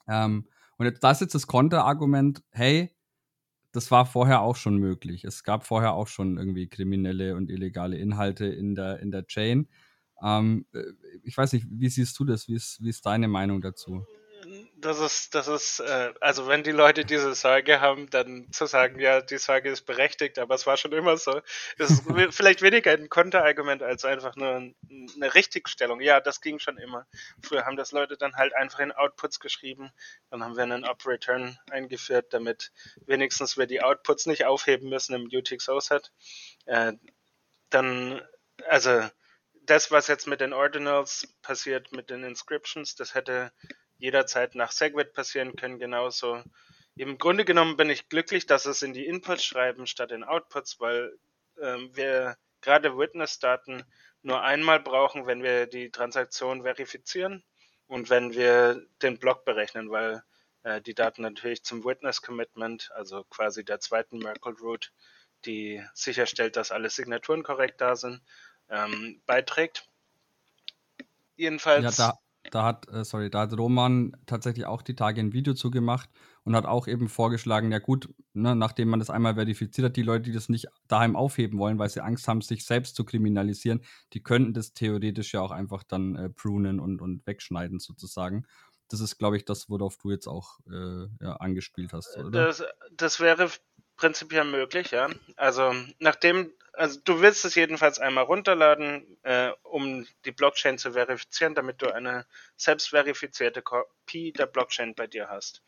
Ähm, 0.08 0.48
und 0.78 0.86
jetzt, 0.86 1.04
das 1.04 1.18
ist 1.18 1.22
jetzt 1.22 1.36
das 1.36 1.48
Konterargument, 1.48 2.44
hey, 2.52 2.90
das 3.74 3.92
war 3.92 4.06
vorher 4.06 4.42
auch 4.42 4.56
schon 4.56 4.78
möglich. 4.78 5.24
Es 5.26 5.44
gab 5.44 5.66
vorher 5.66 5.94
auch 5.94 6.08
schon 6.08 6.38
irgendwie 6.38 6.68
kriminelle 6.68 7.36
und 7.36 7.50
illegale 7.50 7.98
Inhalte 7.98 8.46
in 8.46 8.76
der, 8.76 9.00
in 9.00 9.12
der 9.12 9.26
Chain. 9.26 9.68
Ähm, 10.22 10.66
äh, 10.74 10.84
ich 11.24 11.36
weiß 11.36 11.54
nicht, 11.54 11.66
wie 11.70 11.90
siehst 11.90 12.18
du 12.20 12.24
das? 12.24 12.48
Wie 12.48 12.56
ist, 12.56 12.82
wie 12.82 12.90
ist 12.90 13.06
deine 13.06 13.28
Meinung 13.28 13.62
dazu? 13.62 14.06
Das 14.84 15.00
ist, 15.00 15.34
das 15.36 15.48
ist, 15.48 15.80
äh, 15.80 16.14
also 16.20 16.48
wenn 16.48 16.64
die 16.64 16.72
Leute 16.72 17.06
diese 17.06 17.34
Sorge 17.34 17.82
haben, 17.82 18.10
dann 18.10 18.52
zu 18.52 18.66
sagen, 18.66 19.00
ja, 19.00 19.22
die 19.22 19.38
Sorge 19.38 19.70
ist 19.70 19.84
berechtigt, 19.86 20.38
aber 20.38 20.56
es 20.56 20.68
war 20.68 20.78
schon 20.78 20.92
immer 20.92 21.18
so. 21.18 21.42
Das 21.78 21.90
ist 21.90 22.04
vielleicht 22.36 22.62
weniger 22.62 22.92
ein 22.92 23.10
Konterargument 23.10 23.82
als 23.82 24.06
einfach 24.06 24.36
nur 24.36 24.74
eine 25.16 25.34
Richtigstellung. 25.34 26.02
Ja, 26.02 26.20
das 26.20 26.42
ging 26.42 26.60
schon 26.60 26.78
immer. 26.78 27.08
Früher 27.42 27.66
haben 27.66 27.78
das 27.78 27.92
Leute 27.92 28.18
dann 28.18 28.36
halt 28.36 28.54
einfach 28.54 28.80
in 28.80 28.92
Outputs 28.92 29.40
geschrieben. 29.40 29.92
Dann 30.30 30.44
haben 30.44 30.56
wir 30.56 30.64
einen 30.64 30.86
Op-Return 30.86 31.58
eingeführt, 31.72 32.34
damit 32.34 32.72
wenigstens 33.06 33.58
wir 33.58 33.66
die 33.66 33.82
Outputs 33.82 34.26
nicht 34.26 34.46
aufheben 34.46 34.90
müssen 34.90 35.16
im 35.16 35.30
UTXO-Set. 35.32 36.12
Äh, 36.66 36.94
dann, 37.70 38.22
also 38.68 39.10
das, 39.66 39.92
was 39.92 40.08
jetzt 40.08 40.28
mit 40.28 40.42
den 40.42 40.54
Ordinals 40.54 41.28
passiert, 41.42 41.92
mit 41.92 42.10
den 42.10 42.24
Inscriptions, 42.24 42.96
das 42.96 43.16
hätte 43.16 43.52
jederzeit 43.98 44.56
nach 44.56 44.72
Segwit 44.72 45.14
passieren 45.14 45.56
können, 45.56 45.80
genauso. 45.80 46.42
Im 46.96 47.18
Grunde 47.18 47.46
genommen 47.46 47.78
bin 47.78 47.90
ich 47.90 48.10
glücklich, 48.10 48.46
dass 48.46 48.66
es 48.66 48.82
in 48.82 48.94
die 48.94 49.06
Inputs 49.06 49.44
schreiben 49.44 49.88
statt 49.88 50.12
in 50.12 50.24
Outputs, 50.24 50.80
weil 50.80 51.18
ähm, 51.62 51.90
wir 51.96 52.38
gerade 52.62 52.98
Witness-Daten 52.98 53.84
nur 54.22 54.42
einmal 54.42 54.80
brauchen, 54.80 55.26
wenn 55.26 55.44
wir 55.44 55.66
die 55.66 55.90
Transaktion 55.90 56.64
verifizieren 56.64 57.44
und 57.88 58.10
wenn 58.10 58.34
wir 58.34 58.86
den 59.02 59.18
Block 59.18 59.44
berechnen, 59.44 59.90
weil 59.90 60.24
äh, 60.64 60.82
die 60.82 60.94
Daten 60.94 61.22
natürlich 61.22 61.64
zum 61.64 61.84
Witness-Commitment, 61.84 62.92
also 62.94 63.24
quasi 63.26 63.66
der 63.66 63.80
zweiten 63.80 64.20
Merkle-Root, 64.20 64.92
die 65.46 65.84
sicherstellt, 65.94 66.56
dass 66.56 66.72
alle 66.72 66.90
Signaturen 66.90 67.44
korrekt 67.44 67.82
da 67.82 67.96
sind, 67.96 68.22
ähm, 68.70 69.22
beiträgt. 69.26 69.88
Jedenfalls. 71.36 71.98
Ja, 71.98 72.12
da, 72.12 72.20
da 72.54 72.64
hat, 72.64 72.88
äh, 72.90 73.04
sorry, 73.04 73.30
da 73.30 73.42
hat 73.42 73.58
Roman 73.58 74.16
tatsächlich 74.26 74.66
auch 74.66 74.82
die 74.82 74.96
Tage 74.96 75.20
ein 75.20 75.34
Video 75.34 75.54
zugemacht 75.54 76.10
und 76.44 76.56
hat 76.56 76.66
auch 76.66 76.88
eben 76.88 77.10
vorgeschlagen, 77.10 77.72
ja 77.72 77.80
gut, 77.80 78.14
ne, 78.34 78.56
nachdem 78.56 78.90
man 78.90 79.00
das 79.00 79.10
einmal 79.10 79.36
verifiziert 79.36 79.86
hat, 79.86 79.96
die 79.96 80.04
Leute, 80.04 80.26
die 80.26 80.34
das 80.34 80.50
nicht 80.50 80.68
daheim 80.88 81.16
aufheben 81.16 81.58
wollen, 81.58 81.80
weil 81.80 81.90
sie 81.90 82.02
Angst 82.02 82.28
haben, 82.28 82.42
sich 82.42 82.66
selbst 82.66 82.96
zu 82.96 83.06
kriminalisieren, 83.06 83.82
die 84.14 84.22
könnten 84.22 84.54
das 84.54 84.74
theoretisch 84.74 85.34
ja 85.34 85.42
auch 85.42 85.52
einfach 85.52 85.84
dann 85.84 86.16
äh, 86.16 86.30
prunen 86.30 86.80
und, 86.80 87.02
und 87.02 87.26
wegschneiden 87.26 87.80
sozusagen. 87.80 88.46
Das 88.90 89.00
ist, 89.00 89.18
glaube 89.18 89.38
ich, 89.38 89.46
das, 89.46 89.70
worauf 89.70 89.98
du 89.98 90.12
jetzt 90.12 90.28
auch 90.28 90.60
äh, 90.70 91.08
ja, 91.22 91.38
angespielt 91.38 91.94
hast, 91.94 92.16
oder? 92.18 92.30
Das, 92.30 92.64
das 92.92 93.20
wäre 93.20 93.50
prinzipiell 94.04 94.44
möglich, 94.44 94.92
ja. 94.92 95.10
Also 95.38 95.74
nachdem 96.00 96.52
also 96.74 97.00
du 97.06 97.22
willst 97.22 97.46
es 97.46 97.56
jedenfalls 97.56 98.00
einmal 98.00 98.26
runterladen, 98.26 99.18
äh, 99.24 99.52
um 99.64 100.06
die 100.26 100.34
Blockchain 100.34 100.78
zu 100.78 100.92
verifizieren, 100.92 101.56
damit 101.56 101.82
du 101.82 101.94
eine 101.94 102.26
selbstverifizierte 102.58 103.62
Kopie 103.62 104.34
der 104.34 104.48
Blockchain 104.48 104.94
bei 104.94 105.08
dir 105.08 105.30
hast. 105.30 105.62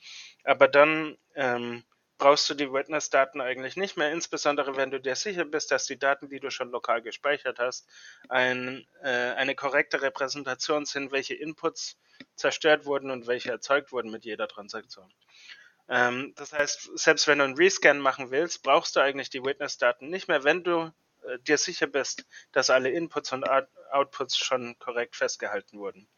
Aber 0.43 0.67
dann 0.67 1.17
ähm, 1.35 1.85
brauchst 2.17 2.49
du 2.49 2.55
die 2.55 2.73
Witness-Daten 2.73 3.39
eigentlich 3.39 3.77
nicht 3.77 3.95
mehr, 3.95 4.11
insbesondere 4.11 4.75
wenn 4.75 4.91
du 4.91 4.99
dir 4.99 5.15
sicher 5.15 5.45
bist, 5.45 5.71
dass 5.71 5.85
die 5.85 5.99
Daten, 5.99 6.27
die 6.27 6.41
du 6.41 6.49
schon 6.49 6.71
lokal 6.71 7.01
gespeichert 7.01 7.59
hast, 7.59 7.87
ein, 8.27 8.85
äh, 9.01 9.07
eine 9.07 9.55
korrekte 9.55 10.01
Repräsentation 10.01 10.85
sind, 10.85 11.13
welche 11.13 11.35
Inputs 11.35 11.97
zerstört 12.35 12.85
wurden 12.85 13.11
und 13.11 13.27
welche 13.27 13.51
erzeugt 13.51 13.93
wurden 13.93 14.11
mit 14.11 14.25
jeder 14.25 14.49
Transaktion. 14.49 15.09
Ähm, 15.87 16.33
das 16.35 16.53
heißt, 16.53 16.97
selbst 16.97 17.27
wenn 17.27 17.39
du 17.39 17.43
einen 17.43 17.57
Rescan 17.57 17.99
machen 17.99 18.31
willst, 18.31 18.63
brauchst 18.63 18.95
du 18.95 18.99
eigentlich 18.99 19.29
die 19.29 19.43
Witness-Daten 19.43 20.09
nicht 20.09 20.27
mehr, 20.27 20.43
wenn 20.43 20.63
du 20.63 20.91
äh, 21.23 21.39
dir 21.39 21.57
sicher 21.57 21.87
bist, 21.87 22.25
dass 22.51 22.69
alle 22.69 22.89
Inputs 22.89 23.31
und 23.33 23.47
Out 23.47 23.67
Outputs 23.91 24.37
schon 24.37 24.77
korrekt 24.79 25.15
festgehalten 25.15 25.79
wurden. 25.79 26.09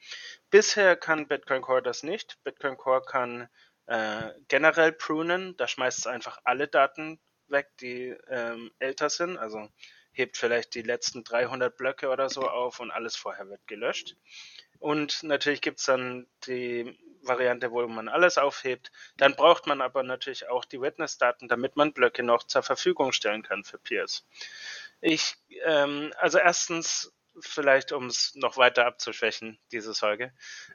Bisher 0.49 0.95
kann 0.95 1.27
Bitcoin 1.27 1.61
Core 1.61 1.83
das 1.83 2.01
nicht. 2.01 2.41
Bitcoin 2.43 2.75
Core 2.75 3.03
kann 3.03 3.49
äh, 3.85 4.31
generell 4.47 4.93
prunen, 4.93 5.55
da 5.57 5.67
schmeißt 5.67 5.99
es 5.99 6.07
einfach 6.07 6.39
alle 6.43 6.67
Daten 6.67 7.19
weg, 7.47 7.69
die 7.79 8.15
ähm, 8.29 8.71
älter 8.79 9.09
sind, 9.09 9.37
also 9.37 9.69
hebt 10.11 10.37
vielleicht 10.37 10.73
die 10.75 10.81
letzten 10.81 11.23
300 11.23 11.77
Blöcke 11.77 12.09
oder 12.09 12.29
so 12.29 12.49
auf 12.49 12.79
und 12.79 12.91
alles 12.91 13.15
vorher 13.15 13.47
wird 13.49 13.65
gelöscht. 13.67 14.15
Und 14.79 15.23
natürlich 15.23 15.61
gibt 15.61 15.79
es 15.79 15.85
dann 15.85 16.27
die 16.47 16.97
Variante, 17.27 17.71
wo 17.71 17.85
man 17.87 18.09
alles 18.09 18.37
aufhebt. 18.37 18.91
Dann 19.17 19.35
braucht 19.35 19.67
man 19.67 19.81
aber 19.81 20.03
natürlich 20.03 20.49
auch 20.49 20.65
die 20.65 20.81
Witness-Daten, 20.81 21.47
damit 21.47 21.75
man 21.75 21.93
Blöcke 21.93 22.23
noch 22.23 22.43
zur 22.43 22.63
Verfügung 22.63 23.11
stellen 23.11 23.43
kann 23.43 23.63
für 23.63 23.77
Peers. 23.77 24.25
Ich, 25.01 25.35
ähm, 25.63 26.11
also 26.17 26.37
erstens, 26.37 27.13
vielleicht 27.39 27.91
um 27.91 28.07
es 28.07 28.33
noch 28.35 28.57
weiter 28.57 28.85
abzuschwächen, 28.85 29.59
diese 29.71 29.93
Sorge, 29.93 30.33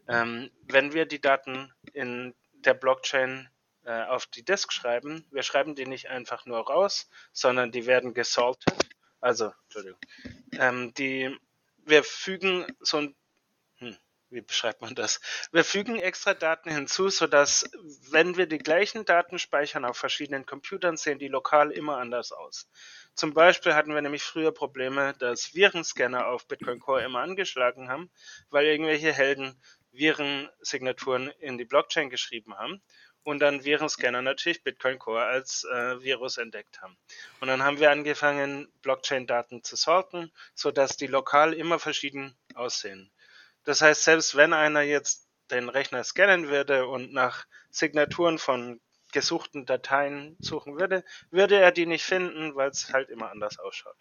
ähm, 0.08 0.50
wenn 0.64 0.92
wir 0.92 1.06
die 1.06 1.20
Daten 1.20 1.72
in 1.92 2.34
der 2.52 2.74
Blockchain 2.74 3.48
äh, 3.84 4.04
auf 4.04 4.26
die 4.26 4.44
Disk 4.44 4.72
schreiben, 4.72 5.26
wir 5.30 5.42
schreiben 5.42 5.74
die 5.74 5.86
nicht 5.86 6.08
einfach 6.08 6.46
nur 6.46 6.64
raus, 6.66 7.08
sondern 7.32 7.72
die 7.72 7.86
werden 7.86 8.14
gesaltet. 8.14 8.74
Also, 9.20 9.52
Entschuldigung. 9.64 9.98
Ähm, 10.58 10.94
die, 10.94 11.36
wir 11.84 12.04
fügen 12.04 12.66
so 12.80 12.98
ein 12.98 13.14
wie 14.32 14.40
beschreibt 14.40 14.80
man 14.80 14.94
das? 14.94 15.20
Wir 15.52 15.64
fügen 15.64 15.98
extra 15.98 16.34
Daten 16.34 16.70
hinzu, 16.70 17.08
sodass, 17.08 17.70
wenn 18.10 18.36
wir 18.36 18.46
die 18.46 18.58
gleichen 18.58 19.04
Daten 19.04 19.38
speichern 19.38 19.84
auf 19.84 19.96
verschiedenen 19.96 20.46
Computern, 20.46 20.96
sehen 20.96 21.18
die 21.18 21.28
lokal 21.28 21.70
immer 21.70 21.98
anders 21.98 22.32
aus. 22.32 22.68
Zum 23.14 23.34
Beispiel 23.34 23.74
hatten 23.74 23.94
wir 23.94 24.00
nämlich 24.00 24.22
früher 24.22 24.52
Probleme, 24.52 25.14
dass 25.18 25.54
Virenscanner 25.54 26.26
auf 26.26 26.48
Bitcoin 26.48 26.80
Core 26.80 27.04
immer 27.04 27.20
angeschlagen 27.20 27.88
haben, 27.88 28.10
weil 28.50 28.66
irgendwelche 28.66 29.12
Helden 29.12 29.60
Virensignaturen 29.92 31.28
in 31.38 31.58
die 31.58 31.66
Blockchain 31.66 32.08
geschrieben 32.08 32.56
haben 32.56 32.82
und 33.24 33.40
dann 33.40 33.64
Virenscanner 33.64 34.22
natürlich 34.22 34.64
Bitcoin 34.64 34.98
Core 34.98 35.24
als 35.24 35.64
äh, 35.64 36.00
Virus 36.02 36.38
entdeckt 36.38 36.80
haben. 36.80 36.96
Und 37.40 37.48
dann 37.48 37.62
haben 37.62 37.78
wir 37.78 37.90
angefangen, 37.90 38.72
Blockchain-Daten 38.82 39.62
zu 39.62 39.76
sorten, 39.76 40.32
sodass 40.54 40.96
die 40.96 41.06
lokal 41.06 41.52
immer 41.52 41.78
verschieden 41.78 42.36
aussehen. 42.54 43.10
Das 43.64 43.80
heißt, 43.80 44.04
selbst 44.04 44.36
wenn 44.36 44.52
einer 44.52 44.82
jetzt 44.82 45.28
den 45.50 45.68
Rechner 45.68 46.02
scannen 46.04 46.48
würde 46.48 46.86
und 46.86 47.12
nach 47.12 47.46
Signaturen 47.70 48.38
von 48.38 48.80
gesuchten 49.12 49.66
Dateien 49.66 50.36
suchen 50.40 50.78
würde, 50.78 51.04
würde 51.30 51.58
er 51.60 51.70
die 51.70 51.86
nicht 51.86 52.04
finden, 52.04 52.54
weil 52.56 52.70
es 52.70 52.92
halt 52.92 53.10
immer 53.10 53.30
anders 53.30 53.58
ausschaut. 53.58 53.96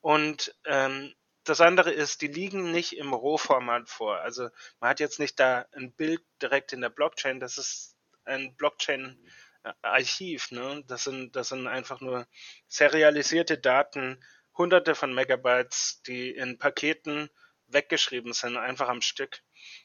Und 0.00 0.54
ähm, 0.64 1.14
das 1.44 1.60
andere 1.60 1.90
ist, 1.92 2.22
die 2.22 2.28
liegen 2.28 2.72
nicht 2.72 2.96
im 2.96 3.12
Rohformat 3.12 3.88
vor. 3.88 4.18
Also 4.18 4.48
man 4.80 4.90
hat 4.90 5.00
jetzt 5.00 5.18
nicht 5.18 5.38
da 5.38 5.66
ein 5.72 5.92
Bild 5.92 6.22
direkt 6.42 6.72
in 6.72 6.80
der 6.80 6.90
Blockchain, 6.90 7.40
das 7.40 7.58
ist 7.58 7.96
ein 8.24 8.54
Blockchain-Archiv. 8.56 10.50
Ne? 10.50 10.82
Das, 10.86 11.04
sind, 11.04 11.36
das 11.36 11.48
sind 11.48 11.66
einfach 11.66 12.00
nur 12.00 12.26
serialisierte 12.68 13.58
Daten, 13.58 14.22
hunderte 14.56 14.94
von 14.94 15.14
Megabytes, 15.14 16.02
die 16.06 16.30
in 16.30 16.58
Paketen 16.58 17.30
weggeschrieben 17.72 18.32
sind, 18.32 18.56
einfach 18.56 18.88
am 18.88 19.02
Stück. 19.02 19.40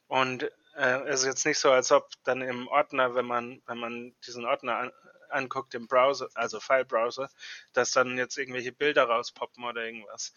Und 0.08 0.44
äh, 0.76 1.02
es 1.08 1.22
ist 1.22 1.26
jetzt 1.26 1.46
nicht 1.46 1.60
so, 1.60 1.72
als 1.72 1.92
ob 1.92 2.10
dann 2.24 2.42
im 2.42 2.68
Ordner, 2.68 3.16
wenn 3.16 3.26
man, 3.26 3.62
wenn 3.66 3.78
man 3.78 4.16
diesen 4.26 4.46
Ordner 4.46 4.78
an, 4.78 4.92
anguckt 5.30 5.74
im 5.74 5.88
Browser, 5.88 6.30
also 6.36 6.60
File-Browser, 6.60 7.30
dass 7.74 7.92
dann 7.92 8.18
jetzt 8.18 8.38
irgendwelche 8.38 8.72
Bilder 8.72 9.04
rauspoppen 9.04 9.64
oder 9.64 9.84
irgendwas. 9.84 10.34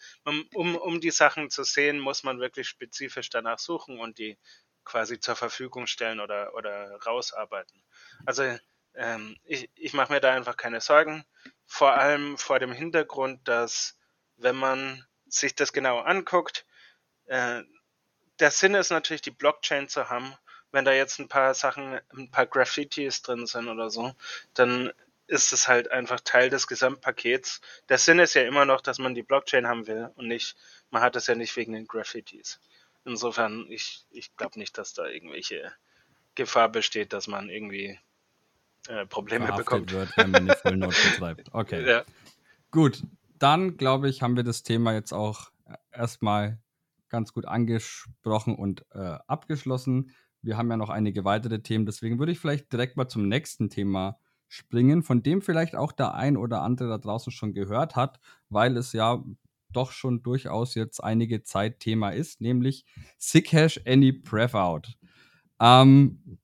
Um, 0.53 0.75
um 0.75 0.99
die 0.99 1.11
Sachen 1.11 1.49
zu 1.49 1.63
sehen, 1.63 1.99
muss 1.99 2.23
man 2.23 2.39
wirklich 2.39 2.67
spezifisch 2.67 3.29
danach 3.29 3.59
suchen 3.59 3.99
und 3.99 4.17
die 4.17 4.37
quasi 4.83 5.19
zur 5.19 5.35
Verfügung 5.35 5.87
stellen 5.87 6.19
oder, 6.19 6.53
oder 6.55 6.99
rausarbeiten. 7.05 7.83
Also 8.25 8.57
ähm, 8.95 9.37
ich, 9.43 9.69
ich 9.75 9.93
mache 9.93 10.11
mir 10.11 10.19
da 10.19 10.33
einfach 10.33 10.57
keine 10.57 10.81
Sorgen, 10.81 11.23
vor 11.65 11.93
allem 11.93 12.37
vor 12.37 12.59
dem 12.59 12.71
Hintergrund, 12.71 13.47
dass 13.47 13.97
wenn 14.37 14.55
man 14.55 15.05
sich 15.27 15.53
das 15.53 15.73
genau 15.73 15.99
anguckt, 15.99 16.65
äh, 17.29 17.63
der 18.39 18.51
Sinn 18.51 18.75
ist 18.75 18.89
natürlich, 18.89 19.21
die 19.21 19.31
Blockchain 19.31 19.87
zu 19.87 20.09
haben. 20.09 20.33
Wenn 20.71 20.85
da 20.85 20.91
jetzt 20.91 21.19
ein 21.19 21.27
paar 21.27 21.53
Sachen, 21.53 21.99
ein 22.15 22.29
paar 22.29 22.45
Graffitis 22.45 23.21
drin 23.21 23.47
sind 23.47 23.67
oder 23.67 23.89
so, 23.89 24.13
dann 24.53 24.91
ist 25.27 25.53
es 25.53 25.67
halt 25.67 25.91
einfach 25.91 26.19
Teil 26.21 26.49
des 26.49 26.67
Gesamtpakets. 26.67 27.61
Der 27.87 27.97
Sinn 27.97 28.19
ist 28.19 28.33
ja 28.33 28.43
immer 28.43 28.65
noch, 28.65 28.81
dass 28.81 28.99
man 28.99 29.13
die 29.13 29.23
Blockchain 29.23 29.67
haben 29.67 29.87
will 29.87 30.09
und 30.15 30.27
nicht, 30.27 30.55
man 30.89 31.01
hat 31.01 31.15
es 31.15 31.27
ja 31.27 31.35
nicht 31.35 31.55
wegen 31.55 31.73
den 31.73 31.87
Graffitis. 31.87 32.59
Insofern, 33.05 33.65
ich, 33.69 34.05
ich 34.11 34.35
glaube 34.37 34.59
nicht, 34.59 34.77
dass 34.77 34.93
da 34.93 35.05
irgendwelche 35.05 35.71
Gefahr 36.35 36.69
besteht, 36.69 37.13
dass 37.13 37.27
man 37.27 37.49
irgendwie 37.49 37.99
äh, 38.87 39.05
Probleme 39.05 39.51
bekommt. 39.53 39.91
wird, 39.91 40.15
wenn 40.17 40.31
man 40.31 40.47
die 40.47 40.55
Full 40.55 40.77
betreibt. 40.77 41.49
Okay. 41.53 41.85
Ja. 41.87 42.03
Gut, 42.71 43.03
dann 43.39 43.77
glaube 43.77 44.09
ich, 44.09 44.21
haben 44.21 44.35
wir 44.35 44.43
das 44.43 44.63
Thema 44.63 44.93
jetzt 44.93 45.11
auch 45.11 45.51
erstmal 45.91 46.59
ganz 47.09 47.33
gut 47.33 47.45
angesprochen 47.45 48.55
und 48.55 48.85
äh, 48.91 49.17
abgeschlossen. 49.27 50.11
Wir 50.41 50.57
haben 50.57 50.69
ja 50.69 50.77
noch 50.77 50.89
einige 50.89 51.25
weitere 51.25 51.61
Themen, 51.61 51.85
deswegen 51.85 52.19
würde 52.19 52.31
ich 52.31 52.39
vielleicht 52.39 52.71
direkt 52.71 52.97
mal 52.97 53.07
zum 53.07 53.27
nächsten 53.27 53.69
Thema 53.69 54.17
springen, 54.47 55.03
von 55.03 55.21
dem 55.21 55.41
vielleicht 55.41 55.75
auch 55.75 55.91
der 55.91 56.15
ein 56.15 56.37
oder 56.37 56.61
andere 56.61 56.89
da 56.89 56.97
draußen 56.97 57.31
schon 57.31 57.53
gehört 57.53 57.95
hat, 57.95 58.19
weil 58.49 58.77
es 58.77 58.93
ja 58.93 59.23
doch 59.71 59.91
schon 59.91 60.23
durchaus 60.23 60.75
jetzt 60.75 61.03
einige 61.03 61.43
Zeit 61.43 61.79
Thema 61.79 62.09
ist, 62.09 62.41
nämlich 62.41 62.85
Sickhash 63.17 63.79
Any 63.85 64.11
Prevout. 64.11 64.95
Ähm, 65.59 66.39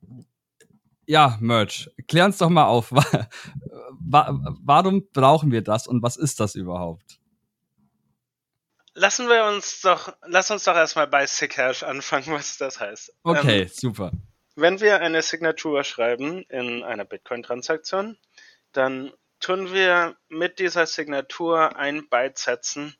ja, 1.07 1.37
Merch, 1.39 1.89
klär 2.07 2.25
uns 2.25 2.37
doch 2.37 2.49
mal 2.49 2.65
auf. 2.65 2.91
Warum 3.99 5.07
brauchen 5.13 5.51
wir 5.51 5.63
das 5.63 5.87
und 5.87 6.03
was 6.03 6.17
ist 6.17 6.39
das 6.39 6.55
überhaupt? 6.55 7.19
Lassen 8.97 9.27
wir 9.27 9.43
uns 9.43 9.81
doch, 9.81 10.15
lass 10.25 10.49
uns 10.51 10.63
doch 10.63 10.75
erstmal 10.75 11.07
bei 11.07 11.27
Sickhash 11.27 11.83
anfangen, 11.83 12.27
was 12.27 12.57
das 12.57 12.79
heißt. 12.79 13.13
Okay, 13.23 13.63
ähm, 13.63 13.67
super. 13.67 14.11
Wenn 14.55 14.79
wir 14.79 15.01
eine 15.01 15.21
Signatur 15.21 15.83
schreiben 15.83 16.43
in 16.43 16.81
einer 16.81 17.03
Bitcoin-Transaktion, 17.03 18.17
dann 18.71 19.11
tun 19.41 19.73
wir 19.73 20.15
mit 20.29 20.59
dieser 20.59 20.85
Signatur 20.85 21.75
ein 21.75 22.07
Byte 22.07 22.37
setzen, 22.37 22.95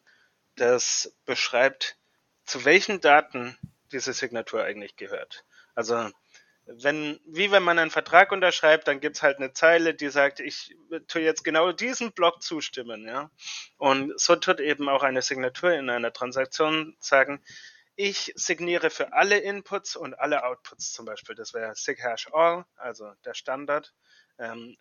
das 0.58 1.15
beschreibt, 1.25 1.95
zu 2.43 2.65
welchen 2.65 2.99
Daten 2.99 3.58
diese 3.93 4.12
Signatur 4.12 4.65
eigentlich 4.65 4.97
gehört. 4.97 5.45
Also 5.75 6.10
wenn, 6.65 7.19
wie 7.25 7.51
wenn 7.51 7.63
man 7.63 7.78
einen 7.78 7.91
Vertrag 7.91 8.32
unterschreibt, 8.32 8.88
dann 8.88 8.99
gibt's 8.99 9.21
halt 9.21 9.38
eine 9.38 9.54
Zeile, 9.54 9.93
die 9.93 10.10
sagt, 10.10 10.39
ich 10.39 10.75
tue 11.08 11.21
jetzt 11.21 11.43
genau 11.43 11.71
diesen 11.71 12.12
Block 12.12 12.41
zustimmen, 12.41 13.08
ja. 13.08 13.30
Und 13.78 14.19
so 14.19 14.36
tut 14.36 14.60
eben 14.60 14.89
auch 14.89 15.04
eine 15.04 15.21
Signatur 15.21 15.73
in 15.73 15.89
einer 15.89 16.12
Transaktion 16.12 16.95
sagen, 16.99 17.43
ich 17.95 18.34
signiere 18.36 18.89
für 18.89 19.13
alle 19.13 19.38
Inputs 19.38 19.95
und 19.95 20.19
alle 20.19 20.43
Outputs 20.43 20.91
zum 20.91 21.06
Beispiel. 21.06 21.36
Das 21.36 21.54
wäre 21.54 21.75
SigHash 21.75 22.30
All, 22.34 22.65
also 22.75 23.13
der 23.23 23.34
Standard. 23.34 23.93
Ähm, 24.38 24.75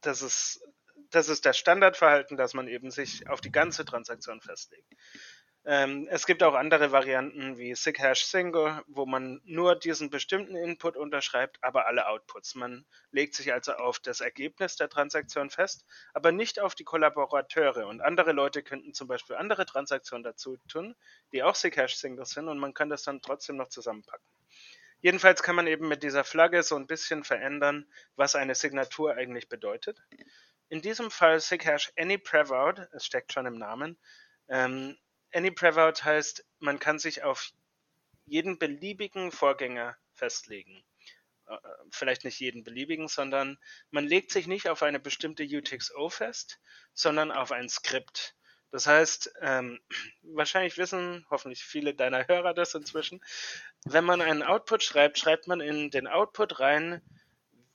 das 0.00 0.22
ist 0.22 0.62
das 1.10 1.28
ist 1.28 1.46
das 1.46 1.58
Standardverhalten, 1.58 2.36
dass 2.36 2.54
man 2.54 2.68
eben 2.68 2.90
sich 2.90 3.28
auf 3.28 3.40
die 3.40 3.52
ganze 3.52 3.84
Transaktion 3.84 4.40
festlegt. 4.40 4.92
Ähm, 5.68 6.06
es 6.12 6.26
gibt 6.26 6.44
auch 6.44 6.54
andere 6.54 6.92
Varianten 6.92 7.58
wie 7.58 7.74
SigHash 7.74 8.24
Single, 8.24 8.84
wo 8.86 9.04
man 9.04 9.40
nur 9.44 9.74
diesen 9.74 10.10
bestimmten 10.10 10.54
Input 10.54 10.96
unterschreibt, 10.96 11.58
aber 11.60 11.88
alle 11.88 12.06
Outputs. 12.06 12.54
Man 12.54 12.86
legt 13.10 13.34
sich 13.34 13.52
also 13.52 13.72
auf 13.72 13.98
das 13.98 14.20
Ergebnis 14.20 14.76
der 14.76 14.88
Transaktion 14.88 15.50
fest, 15.50 15.84
aber 16.14 16.30
nicht 16.30 16.60
auf 16.60 16.76
die 16.76 16.84
Kollaborateure. 16.84 17.88
Und 17.88 18.00
andere 18.00 18.30
Leute 18.30 18.62
könnten 18.62 18.94
zum 18.94 19.08
Beispiel 19.08 19.34
andere 19.34 19.66
Transaktionen 19.66 20.22
dazu 20.22 20.56
tun, 20.68 20.94
die 21.32 21.42
auch 21.42 21.56
SigHash 21.56 21.96
Single 21.96 22.26
sind 22.26 22.48
und 22.48 22.60
man 22.60 22.72
kann 22.72 22.88
das 22.88 23.02
dann 23.02 23.20
trotzdem 23.20 23.56
noch 23.56 23.68
zusammenpacken. 23.68 24.24
Jedenfalls 25.00 25.42
kann 25.42 25.56
man 25.56 25.66
eben 25.66 25.88
mit 25.88 26.04
dieser 26.04 26.22
Flagge 26.22 26.62
so 26.62 26.76
ein 26.76 26.86
bisschen 26.86 27.24
verändern, 27.24 27.90
was 28.14 28.36
eine 28.36 28.54
Signatur 28.54 29.14
eigentlich 29.14 29.48
bedeutet. 29.48 30.00
In 30.68 30.80
diesem 30.80 31.10
Fall 31.10 31.40
SigHash 31.40 31.92
AnyPrevout, 31.98 32.86
es 32.92 33.04
steckt 33.04 33.32
schon 33.32 33.46
im 33.46 33.58
Namen, 33.58 33.98
ähm, 34.48 34.96
Any 35.32 35.50
Prevout 35.50 36.04
heißt, 36.04 36.44
man 36.58 36.78
kann 36.78 36.98
sich 36.98 37.22
auf 37.22 37.50
jeden 38.26 38.58
beliebigen 38.58 39.30
Vorgänger 39.32 39.96
festlegen. 40.12 40.82
Äh, 41.48 41.56
vielleicht 41.90 42.24
nicht 42.24 42.40
jeden 42.40 42.64
beliebigen, 42.64 43.08
sondern 43.08 43.58
man 43.90 44.06
legt 44.06 44.32
sich 44.32 44.46
nicht 44.46 44.68
auf 44.68 44.82
eine 44.82 44.98
bestimmte 44.98 45.44
UTXO 45.44 46.08
fest, 46.08 46.60
sondern 46.92 47.30
auf 47.30 47.52
ein 47.52 47.68
Skript. 47.68 48.34
Das 48.70 48.86
heißt, 48.86 49.32
ähm, 49.40 49.80
wahrscheinlich 50.22 50.76
wissen 50.76 51.24
hoffentlich 51.30 51.64
viele 51.64 51.94
deiner 51.94 52.26
Hörer 52.26 52.54
das 52.54 52.74
inzwischen. 52.74 53.20
Wenn 53.84 54.04
man 54.04 54.20
einen 54.20 54.42
Output 54.42 54.82
schreibt, 54.82 55.18
schreibt 55.18 55.46
man 55.46 55.60
in 55.60 55.90
den 55.90 56.08
Output 56.08 56.58
rein, 56.60 57.00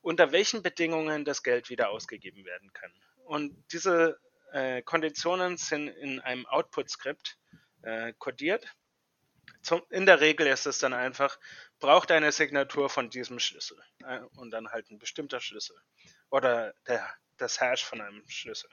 unter 0.02 0.32
welchen 0.32 0.64
Bedingungen 0.64 1.26
das 1.26 1.44
Geld 1.44 1.70
wieder 1.70 1.90
ausgegeben 1.90 2.44
werden 2.44 2.74
kann. 2.74 2.92
Und 3.24 3.56
diese 3.72 4.20
äh, 4.52 4.82
Konditionen 4.82 5.58
sind 5.58 5.88
in 5.88 6.20
einem 6.20 6.46
Output-Skript 6.48 7.38
äh, 7.84 8.14
kodiert. 8.18 8.66
Zum, 9.62 9.82
in 9.90 10.06
der 10.06 10.22
Regel 10.22 10.48
ist 10.48 10.66
es 10.66 10.80
dann 10.80 10.94
einfach, 10.94 11.38
braucht 11.80 12.12
eine 12.12 12.32
Signatur 12.32 12.90
von 12.90 13.10
diesem 13.10 13.40
Schlüssel 13.40 13.78
äh, 14.06 14.20
und 14.36 14.52
dann 14.52 14.70
halt 14.70 14.90
ein 14.90 15.00
bestimmter 15.00 15.40
Schlüssel 15.40 15.76
oder 16.30 16.74
der, 16.88 17.08
das 17.38 17.60
Hash 17.60 17.84
von 17.84 18.02
einem 18.02 18.24
Schlüssel. 18.28 18.70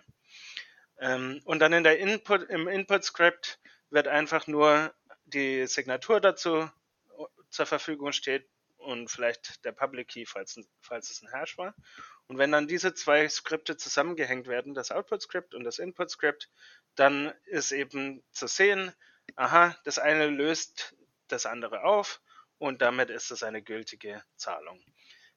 Ähm, 0.99 1.41
und 1.45 1.61
dann 1.61 1.73
in 1.73 1.85
der 1.85 1.99
Input, 1.99 2.49
im 2.51 2.69
Input-Script 2.69 3.59
wird 3.91 4.09
einfach 4.09 4.47
nur 4.47 4.95
die 5.27 5.67
Signatur 5.67 6.21
dazu 6.21 6.57
äh, 6.57 7.25
zur 7.51 7.67
Verfügung 7.67 8.13
steht 8.13 8.49
und 8.89 9.11
vielleicht 9.11 9.65
der 9.67 9.73
Public 9.73 10.09
Key, 10.09 10.25
falls, 10.25 10.59
falls 10.81 11.11
es 11.11 11.23
ein 11.23 11.31
Hash 11.31 11.59
war. 11.59 11.75
Und 12.27 12.39
wenn 12.39 12.51
dann 12.51 12.67
diese 12.67 12.95
zwei 12.95 13.29
Skripte 13.29 13.77
zusammengehängt 13.77 14.47
werden, 14.49 14.73
das 14.73 14.91
Output-Script 14.91 15.55
und 15.55 15.65
das 15.65 15.79
Input-Script, 15.79 16.49
dann 16.95 17.35
ist 17.45 17.71
eben 17.71 18.25
zu 18.33 18.47
sehen, 18.47 18.95
aha, 19.37 19.77
das 19.85 19.99
eine 19.99 20.29
löst 20.29 20.97
das 21.29 21.45
andere 21.45 21.85
auf 21.85 22.23
und 22.57 22.81
damit 22.81 23.11
ist 23.11 23.31
es 23.31 23.43
eine 23.43 23.63
gültige 23.63 24.25
Zahlung. 24.37 24.83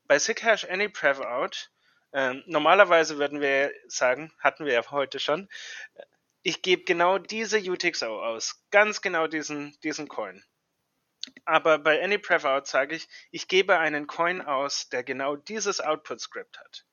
Bei 0.05 0.17
SigHash 0.17 0.63
AnyPrevOut, 0.65 1.69
äh, 2.13 2.35
normalerweise 2.45 3.17
würden 3.17 3.41
wir 3.41 3.73
sagen, 3.87 4.31
hatten 4.39 4.65
wir 4.65 4.73
ja 4.73 4.91
heute 4.91 5.19
schon, 5.19 5.49
ich 6.41 6.61
gebe 6.61 6.85
genau 6.85 7.17
diese 7.17 7.59
UTXO 7.59 8.23
aus, 8.23 8.63
ganz 8.71 9.01
genau 9.01 9.27
diesen, 9.27 9.77
diesen 9.83 10.07
Coin. 10.07 10.41
Aber 11.45 11.79
bei 11.79 12.03
AnyPrevOut 12.03 12.65
sage 12.65 12.95
ich, 12.95 13.07
ich 13.31 13.47
gebe 13.47 13.77
einen 13.77 14.07
Coin 14.07 14.41
aus, 14.41 14.89
der 14.89 15.03
genau 15.03 15.35
dieses 15.35 15.79
Output-Script 15.79 16.59
hat. 16.59 16.85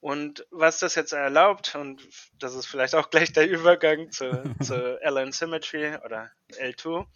Und 0.00 0.46
was 0.50 0.78
das 0.78 0.94
jetzt 0.94 1.12
erlaubt, 1.12 1.74
und 1.74 2.06
das 2.34 2.54
ist 2.54 2.66
vielleicht 2.66 2.94
auch 2.94 3.10
gleich 3.10 3.32
der 3.32 3.48
Übergang 3.48 4.10
zu, 4.10 4.30
zu 4.62 4.98
LN 5.02 5.32
Symmetry 5.32 5.96
oder 6.04 6.30
L2, 6.52 7.06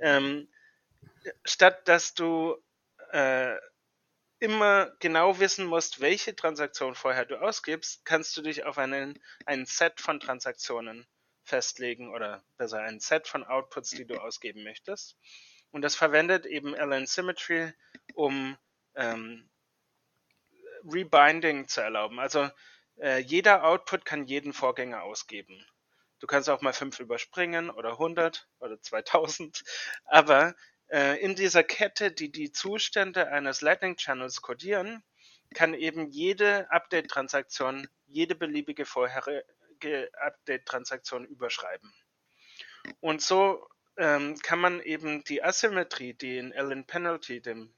ähm, 0.00 0.48
statt 1.44 1.86
dass 1.88 2.14
du 2.14 2.56
äh, 3.12 3.56
immer 4.40 4.92
genau 4.98 5.38
wissen 5.38 5.64
musst, 5.64 6.00
welche 6.00 6.34
Transaktion 6.34 6.94
vorher 6.94 7.24
du 7.24 7.40
ausgibst, 7.40 8.04
kannst 8.04 8.36
du 8.36 8.42
dich 8.42 8.64
auf 8.64 8.78
einen, 8.78 9.22
ein 9.46 9.64
Set 9.64 10.00
von 10.00 10.18
Transaktionen 10.20 11.06
festlegen 11.44 12.12
oder 12.12 12.44
besser 12.56 12.80
ein 12.80 13.00
Set 13.00 13.28
von 13.28 13.44
Outputs, 13.44 13.90
die 13.90 14.06
du 14.06 14.16
ausgeben 14.16 14.64
möchtest. 14.64 15.16
Und 15.74 15.82
das 15.82 15.96
verwendet 15.96 16.46
eben 16.46 16.72
LN 16.72 17.04
Symmetry, 17.04 17.72
um 18.14 18.56
ähm, 18.94 19.50
Rebinding 20.84 21.66
zu 21.66 21.80
erlauben. 21.80 22.20
Also 22.20 22.48
äh, 23.00 23.18
jeder 23.18 23.64
Output 23.64 24.04
kann 24.04 24.24
jeden 24.24 24.52
Vorgänger 24.52 25.02
ausgeben. 25.02 25.66
Du 26.20 26.28
kannst 26.28 26.48
auch 26.48 26.60
mal 26.60 26.72
fünf 26.72 27.00
überspringen 27.00 27.70
oder 27.70 27.90
100 27.90 28.48
oder 28.60 28.80
2000, 28.80 29.64
aber 30.04 30.54
äh, 30.92 31.20
in 31.20 31.34
dieser 31.34 31.64
Kette, 31.64 32.12
die 32.12 32.30
die 32.30 32.52
Zustände 32.52 33.26
eines 33.32 33.60
Lightning 33.60 33.96
Channels 33.96 34.42
kodieren, 34.42 35.02
kann 35.54 35.74
eben 35.74 36.08
jede 36.08 36.70
Update-Transaktion 36.70 37.88
jede 38.06 38.36
beliebige 38.36 38.84
vorherige 38.84 40.08
Update-Transaktion 40.20 41.24
überschreiben. 41.24 41.92
Und 43.00 43.22
so 43.22 43.66
ähm, 43.96 44.36
kann 44.42 44.58
man 44.58 44.80
eben 44.80 45.24
die 45.24 45.42
Asymmetrie, 45.42 46.14
die 46.14 46.38
in 46.38 46.52
Ln 46.52 46.84
Penalty, 46.84 47.40
dem 47.40 47.72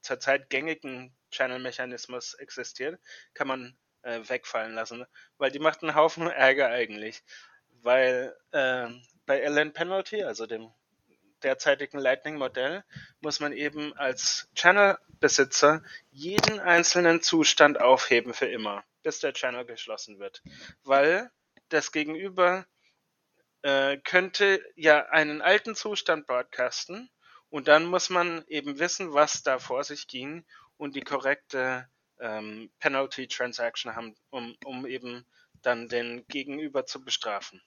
zurzeit 0.00 0.50
gängigen 0.50 1.14
Channel-Mechanismus 1.30 2.34
existiert, 2.34 2.98
kann 3.34 3.48
man 3.48 3.76
äh, 4.02 4.20
wegfallen 4.28 4.74
lassen, 4.74 5.04
weil 5.36 5.50
die 5.50 5.58
macht 5.58 5.82
einen 5.82 5.94
Haufen 5.94 6.26
Ärger 6.28 6.68
eigentlich. 6.68 7.22
Weil 7.82 8.36
äh, 8.52 8.88
bei 9.26 9.40
LN 9.40 9.72
Penalty, 9.72 10.24
also 10.24 10.46
dem 10.46 10.72
derzeitigen 11.42 11.98
Lightning-Modell, 11.98 12.84
muss 13.20 13.38
man 13.38 13.52
eben 13.52 13.96
als 13.96 14.48
Channel-Besitzer 14.54 15.82
jeden 16.10 16.58
einzelnen 16.58 17.22
Zustand 17.22 17.80
aufheben 17.80 18.34
für 18.34 18.46
immer, 18.46 18.84
bis 19.02 19.20
der 19.20 19.32
Channel 19.32 19.64
geschlossen 19.64 20.18
wird. 20.18 20.42
Weil 20.82 21.30
das 21.68 21.92
Gegenüber 21.92 22.66
äh, 23.62 23.98
könnte 23.98 24.62
ja 24.76 25.06
einen 25.06 25.42
alten 25.42 25.74
Zustand 25.74 26.26
broadcasten 26.26 27.10
und 27.50 27.68
dann 27.68 27.86
muss 27.86 28.10
man 28.10 28.44
eben 28.48 28.78
wissen, 28.78 29.12
was 29.12 29.42
da 29.42 29.58
vor 29.58 29.84
sich 29.84 30.06
ging 30.06 30.44
und 30.76 30.94
die 30.96 31.02
korrekte 31.02 31.88
ähm, 32.20 32.70
Penalty 32.80 33.26
Transaction 33.28 33.94
haben, 33.94 34.14
um, 34.30 34.56
um 34.64 34.86
eben 34.86 35.24
dann 35.62 35.88
den 35.88 36.24
Gegenüber 36.28 36.86
zu 36.86 37.04
bestrafen. 37.04 37.60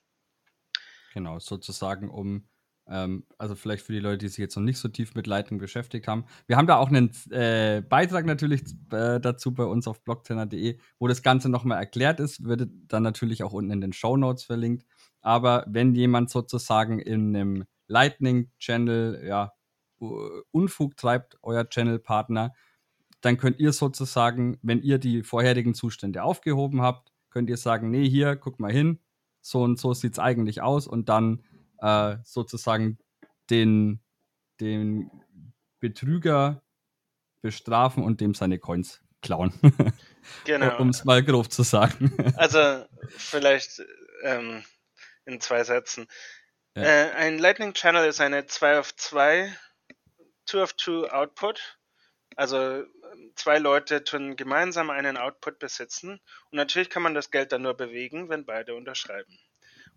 Genau, 1.13 1.39
sozusagen 1.39 2.09
um 2.09 2.47
Ähm, 2.87 3.25
also 3.37 3.55
vielleicht 3.55 3.85
für 3.85 3.93
die 3.93 3.99
Leute, 3.99 4.17
die 4.19 4.27
sich 4.27 4.39
jetzt 4.39 4.55
noch 4.55 4.63
nicht 4.63 4.79
so 4.79 4.89
tief 4.89 5.13
mit 5.13 5.27
Lightning 5.27 5.59
beschäftigt 5.59 6.07
haben. 6.07 6.25
Wir 6.47 6.57
haben 6.57 6.67
da 6.67 6.77
auch 6.77 6.89
einen 6.89 7.11
äh, 7.29 7.81
Beitrag 7.81 8.25
natürlich 8.25 8.63
äh, 8.91 9.19
dazu 9.19 9.53
bei 9.53 9.63
uns 9.63 9.87
auf 9.87 10.03
blogtenner.de, 10.03 10.79
wo 10.99 11.07
das 11.07 11.21
Ganze 11.21 11.47
nochmal 11.49 11.77
erklärt 11.77 12.19
ist, 12.19 12.43
wird 12.43 12.69
dann 12.87 13.03
natürlich 13.03 13.43
auch 13.43 13.53
unten 13.53 13.71
in 13.71 13.81
den 13.81 13.93
Show 13.93 14.17
Notes 14.17 14.43
verlinkt. 14.43 14.85
Aber 15.21 15.65
wenn 15.67 15.93
jemand 15.95 16.29
sozusagen 16.29 16.99
in 16.99 17.35
einem 17.35 17.65
Lightning-Channel 17.87 19.25
ja, 19.27 19.53
Unfug 20.51 20.97
treibt, 20.97 21.37
euer 21.41 21.69
Channel-Partner, 21.69 22.53
dann 23.21 23.37
könnt 23.37 23.59
ihr 23.59 23.71
sozusagen, 23.71 24.57
wenn 24.63 24.81
ihr 24.81 24.97
die 24.97 25.23
vorherigen 25.23 25.75
Zustände 25.75 26.23
aufgehoben 26.23 26.81
habt, 26.81 27.11
könnt 27.29 27.49
ihr 27.49 27.57
sagen, 27.57 27.91
nee, 27.91 28.09
hier, 28.09 28.35
guck 28.35 28.59
mal 28.59 28.71
hin, 28.71 28.99
so 29.41 29.61
und 29.63 29.79
so 29.79 29.93
sieht 29.93 30.13
es 30.13 30.19
eigentlich 30.19 30.61
aus 30.61 30.87
und 30.87 31.07
dann 31.07 31.43
äh, 31.77 32.17
sozusagen 32.23 32.97
den, 33.49 34.01
den 34.59 35.11
Betrüger 35.79 36.63
bestrafen 37.41 38.03
und 38.03 38.21
dem 38.21 38.33
seine 38.33 38.59
Coins 38.59 39.01
klauen. 39.21 39.53
Genau. 40.45 40.79
um 40.79 40.89
es 40.89 41.03
mal 41.03 41.23
grob 41.23 41.51
zu 41.51 41.63
sagen. 41.63 42.13
also 42.35 42.85
vielleicht 43.17 43.81
ähm, 44.23 44.61
in 45.25 45.41
zwei 45.41 45.63
Sätzen. 45.63 46.07
Ja. 46.75 46.83
Äh, 46.83 47.11
ein 47.11 47.39
Lightning 47.39 47.73
Channel 47.73 48.07
ist 48.07 48.21
eine 48.21 48.45
2 48.45 48.79
auf 48.79 48.95
2, 48.95 49.55
2 50.45 50.63
of 50.63 50.75
2 50.77 51.11
Output. 51.11 51.77
Also 52.35 52.85
zwei 53.35 53.57
Leute 53.57 54.03
tun 54.03 54.35
gemeinsam 54.35 54.89
einen 54.89 55.17
Output 55.17 55.59
besitzen. 55.59 56.21
Und 56.49 56.57
natürlich 56.57 56.89
kann 56.89 57.03
man 57.03 57.13
das 57.13 57.31
Geld 57.31 57.51
dann 57.51 57.61
nur 57.61 57.75
bewegen, 57.75 58.29
wenn 58.29 58.45
beide 58.45 58.75
unterschreiben. 58.75 59.37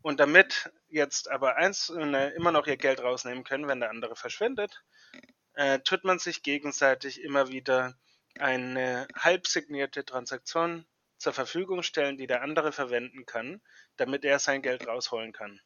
Und 0.02 0.20
damit 0.20 0.70
jetzt 0.88 1.30
aber 1.30 1.56
Einzelne 1.56 2.30
immer 2.30 2.52
noch 2.52 2.66
ihr 2.66 2.76
Geld 2.76 3.00
rausnehmen 3.00 3.44
können, 3.44 3.68
wenn 3.68 3.80
der 3.80 3.90
andere 3.90 4.16
verschwindet, 4.16 4.82
äh, 5.54 5.78
tut 5.80 6.04
man 6.04 6.18
sich 6.18 6.42
gegenseitig 6.42 7.22
immer 7.22 7.48
wieder 7.48 7.94
eine 8.38 9.06
halb 9.16 9.46
signierte 9.46 10.04
Transaktion 10.04 10.84
zur 11.24 11.32
Verfügung 11.32 11.82
stellen, 11.82 12.18
die 12.18 12.26
der 12.26 12.42
andere 12.42 12.70
verwenden 12.70 13.24
kann, 13.26 13.62
damit 13.96 14.24
er 14.24 14.38
sein 14.38 14.62
Geld 14.62 14.86
rausholen 14.86 15.32
kann. 15.32 15.58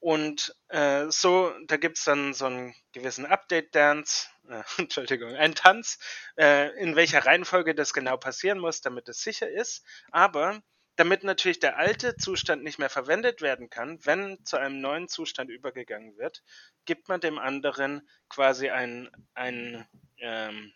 Und 0.00 0.56
äh, 0.68 1.10
so, 1.10 1.52
da 1.66 1.76
gibt 1.76 1.98
es 1.98 2.04
dann 2.04 2.32
so 2.32 2.46
einen 2.46 2.74
gewissen 2.92 3.26
Update-Dance, 3.26 4.28
äh, 4.48 4.62
Entschuldigung, 4.78 5.34
einen 5.36 5.54
Tanz, 5.54 5.98
äh, 6.38 6.70
in 6.80 6.96
welcher 6.96 7.24
Reihenfolge 7.24 7.74
das 7.74 7.92
genau 7.92 8.16
passieren 8.16 8.58
muss, 8.58 8.80
damit 8.80 9.10
es 9.10 9.20
sicher 9.20 9.48
ist. 9.50 9.84
Aber 10.10 10.62
damit 10.96 11.22
natürlich 11.22 11.60
der 11.60 11.76
alte 11.76 12.16
Zustand 12.16 12.62
nicht 12.64 12.78
mehr 12.78 12.88
verwendet 12.88 13.42
werden 13.42 13.68
kann, 13.68 13.98
wenn 14.06 14.42
zu 14.46 14.56
einem 14.56 14.80
neuen 14.80 15.08
Zustand 15.08 15.50
übergegangen 15.50 16.16
wird, 16.16 16.42
gibt 16.86 17.08
man 17.08 17.20
dem 17.20 17.38
anderen 17.38 18.08
quasi 18.30 18.70
ein, 18.70 19.10
ein 19.34 19.86
ähm, 20.16 20.72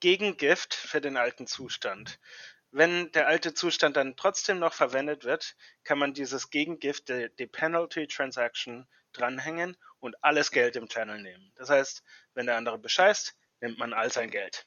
Gegengift 0.00 0.74
für 0.74 1.00
den 1.00 1.16
alten 1.16 1.46
Zustand. 1.46 2.18
Wenn 2.70 3.10
der 3.12 3.26
alte 3.26 3.54
Zustand 3.54 3.96
dann 3.96 4.16
trotzdem 4.16 4.58
noch 4.58 4.74
verwendet 4.74 5.24
wird, 5.24 5.56
kann 5.84 5.98
man 5.98 6.14
dieses 6.14 6.50
Gegengift, 6.50 7.08
die, 7.08 7.30
die 7.38 7.46
Penalty 7.46 8.06
Transaction, 8.06 8.86
dranhängen 9.12 9.76
und 10.00 10.22
alles 10.22 10.50
Geld 10.50 10.76
im 10.76 10.88
Channel 10.88 11.22
nehmen. 11.22 11.52
Das 11.56 11.70
heißt, 11.70 12.02
wenn 12.34 12.46
der 12.46 12.56
andere 12.56 12.78
bescheißt, 12.78 13.34
nimmt 13.60 13.78
man 13.78 13.94
all 13.94 14.10
sein 14.12 14.30
Geld. 14.30 14.66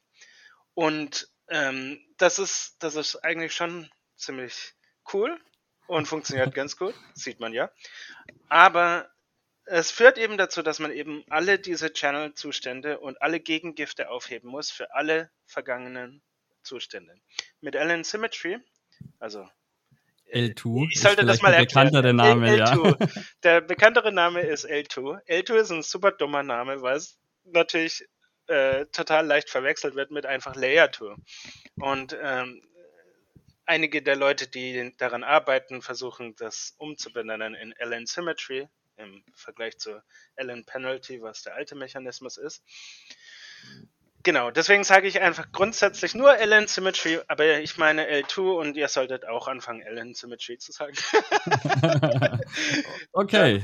Und 0.73 1.29
ähm, 1.49 2.03
das, 2.17 2.39
ist, 2.39 2.77
das 2.79 2.95
ist 2.95 3.17
eigentlich 3.17 3.53
schon 3.53 3.89
ziemlich 4.15 4.73
cool 5.13 5.39
und 5.87 6.07
funktioniert 6.07 6.53
ganz 6.55 6.77
gut, 6.77 6.95
sieht 7.13 7.39
man 7.39 7.53
ja. 7.53 7.71
Aber 8.47 9.09
es 9.69 9.91
führt 9.91 10.17
eben 10.17 10.37
dazu, 10.37 10.61
dass 10.61 10.79
man 10.79 10.91
eben 10.91 11.23
alle 11.29 11.59
diese 11.59 11.93
Channel-Zustände 11.93 12.99
und 12.99 13.21
alle 13.21 13.39
Gegengifte 13.39 14.09
aufheben 14.09 14.49
muss 14.49 14.71
für 14.71 14.93
alle 14.93 15.29
vergangenen 15.45 16.21
Zustände. 16.63 17.13
Mit 17.61 17.75
Allen 17.75 18.03
Symmetry, 18.03 18.57
also 19.19 19.47
L2. 20.31 20.87
Ich 20.91 20.99
sollte 20.99 21.25
das 21.25 21.41
mal 21.41 21.53
erklären. 21.53 21.91
Bekanntere 21.91 22.13
Name, 22.13 22.49
L2. 22.49 22.99
Ja. 22.99 23.23
Der 23.43 23.61
bekanntere 23.61 24.11
Name 24.11 24.41
ist 24.41 24.65
L2. 24.65 25.23
L2 25.27 25.55
ist 25.55 25.71
ein 25.71 25.83
super 25.83 26.11
dummer 26.11 26.43
Name, 26.43 26.81
weil 26.81 26.97
es 26.97 27.19
natürlich 27.43 28.07
äh, 28.47 28.85
total 28.87 29.25
leicht 29.25 29.49
verwechselt 29.49 29.95
wird 29.95 30.11
mit 30.11 30.25
einfach 30.25 30.55
Layer 30.55 30.91
2. 30.91 31.15
Und 31.79 32.17
ähm, 32.21 32.61
einige 33.65 34.01
der 34.01 34.15
Leute, 34.15 34.47
die 34.47 34.95
daran 34.97 35.23
arbeiten, 35.23 35.81
versuchen 35.81 36.35
das 36.35 36.75
umzubenennen 36.77 37.55
in 37.55 37.73
LN 37.79 38.05
Symmetry 38.05 38.67
im 38.99 39.23
Vergleich 39.33 39.77
zu 39.77 40.01
LN 40.35 40.65
Penalty, 40.65 41.21
was 41.21 41.43
der 41.43 41.55
alte 41.55 41.75
Mechanismus 41.75 42.37
ist. 42.37 42.63
Genau, 44.23 44.51
deswegen 44.51 44.83
sage 44.83 45.07
ich 45.07 45.21
einfach 45.21 45.51
grundsätzlich 45.53 46.13
nur 46.13 46.35
LN 46.37 46.67
Symmetry, 46.67 47.19
aber 47.27 47.59
ich 47.59 47.77
meine 47.77 48.05
L2 48.09 48.59
und 48.59 48.77
ihr 48.77 48.89
solltet 48.89 49.25
auch 49.25 49.47
anfangen, 49.47 49.81
LN 49.81 50.13
Symmetry 50.13 50.57
zu 50.57 50.73
sagen. 50.73 50.93
okay, 53.13 53.63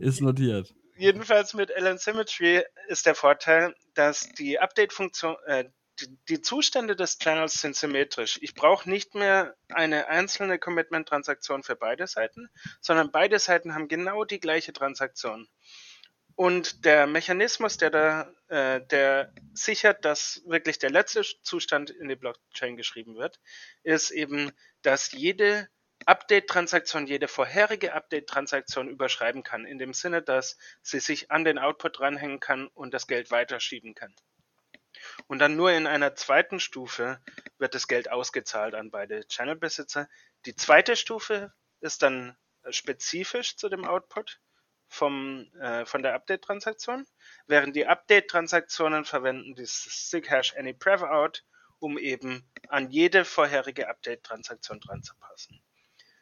ist 0.00 0.20
notiert. 0.20 0.74
Jedenfalls 0.96 1.54
mit 1.54 1.70
LN 1.70 1.98
Symmetry 1.98 2.64
ist 2.88 3.06
der 3.06 3.14
Vorteil, 3.14 3.74
dass 3.94 4.28
die 4.38 4.58
Update-Funktion, 4.58 5.36
äh, 5.46 5.64
die, 6.28 6.40
Zustände 6.40 6.96
des 6.96 7.18
Channels 7.18 7.60
sind 7.60 7.76
symmetrisch. 7.76 8.38
Ich 8.42 8.54
brauche 8.54 8.88
nicht 8.88 9.14
mehr 9.14 9.56
eine 9.68 10.08
einzelne 10.08 10.58
Commitment-Transaktion 10.58 11.62
für 11.62 11.76
beide 11.76 12.06
Seiten, 12.06 12.48
sondern 12.80 13.10
beide 13.10 13.38
Seiten 13.38 13.74
haben 13.74 13.88
genau 13.88 14.24
die 14.24 14.40
gleiche 14.40 14.72
Transaktion. 14.72 15.48
Und 16.36 16.84
der 16.84 17.06
Mechanismus, 17.06 17.76
der 17.76 17.90
da, 17.90 18.32
äh, 18.48 18.84
der 18.86 19.32
sichert, 19.52 20.04
dass 20.04 20.42
wirklich 20.46 20.78
der 20.78 20.90
letzte 20.90 21.22
Zustand 21.42 21.90
in 21.90 22.08
die 22.08 22.16
Blockchain 22.16 22.76
geschrieben 22.76 23.16
wird, 23.16 23.38
ist 23.84 24.10
eben, 24.10 24.50
dass 24.82 25.12
jede 25.12 25.68
Update-Transaktion, 26.06 27.06
jede 27.06 27.28
vorherige 27.28 27.94
Update-Transaktion 27.94 28.88
überschreiben 28.88 29.44
kann, 29.44 29.64
in 29.64 29.78
dem 29.78 29.94
Sinne, 29.94 30.22
dass 30.22 30.58
sie 30.82 30.98
sich 31.00 31.30
an 31.30 31.44
den 31.44 31.58
Output 31.58 32.00
dranhängen 32.00 32.40
kann 32.40 32.66
und 32.74 32.92
das 32.92 33.06
Geld 33.06 33.30
weiterschieben 33.30 33.94
kann. 33.94 34.14
Und 35.26 35.38
dann 35.38 35.56
nur 35.56 35.72
in 35.72 35.86
einer 35.86 36.14
zweiten 36.14 36.60
Stufe 36.60 37.20
wird 37.58 37.74
das 37.74 37.88
Geld 37.88 38.10
ausgezahlt 38.10 38.74
an 38.74 38.90
beide 38.90 39.26
Channel-Besitzer. 39.26 40.08
Die 40.46 40.54
zweite 40.54 40.96
Stufe 40.96 41.52
ist 41.80 42.02
dann 42.02 42.36
spezifisch 42.70 43.56
zu 43.56 43.68
dem 43.68 43.84
Output 43.84 44.40
vom, 44.88 45.50
äh, 45.60 45.84
von 45.86 46.02
der 46.02 46.14
Update-Transaktion, 46.14 47.06
während 47.46 47.74
die 47.74 47.86
Update-Transaktionen 47.86 49.04
verwenden 49.04 49.54
dieses 49.54 50.10
SIG-Hash 50.10 50.56
AnyPrevOut, 50.56 51.42
um 51.78 51.98
eben 51.98 52.48
an 52.68 52.90
jede 52.90 53.24
vorherige 53.24 53.88
Update-Transaktion 53.88 54.80
dran 54.80 55.02
zu 55.02 55.14
passen. 55.16 55.62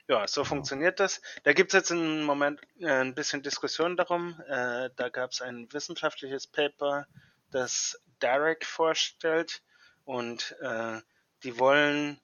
Ja, 0.08 0.26
so 0.26 0.44
funktioniert 0.44 1.00
das. 1.00 1.22
Da 1.44 1.52
gibt 1.52 1.72
es 1.72 1.78
jetzt 1.78 1.90
im 1.90 2.24
Moment 2.24 2.60
äh, 2.80 2.88
ein 2.88 3.14
bisschen 3.14 3.42
Diskussion 3.42 3.96
darum. 3.96 4.40
Äh, 4.48 4.90
da 4.96 5.08
gab 5.10 5.30
es 5.30 5.40
ein 5.40 5.72
wissenschaftliches 5.72 6.46
Paper, 6.46 7.06
das 7.52 8.02
Derek 8.20 8.66
vorstellt. 8.66 9.62
Und 10.04 10.56
äh, 10.60 11.00
die 11.44 11.58
wollen, 11.58 12.20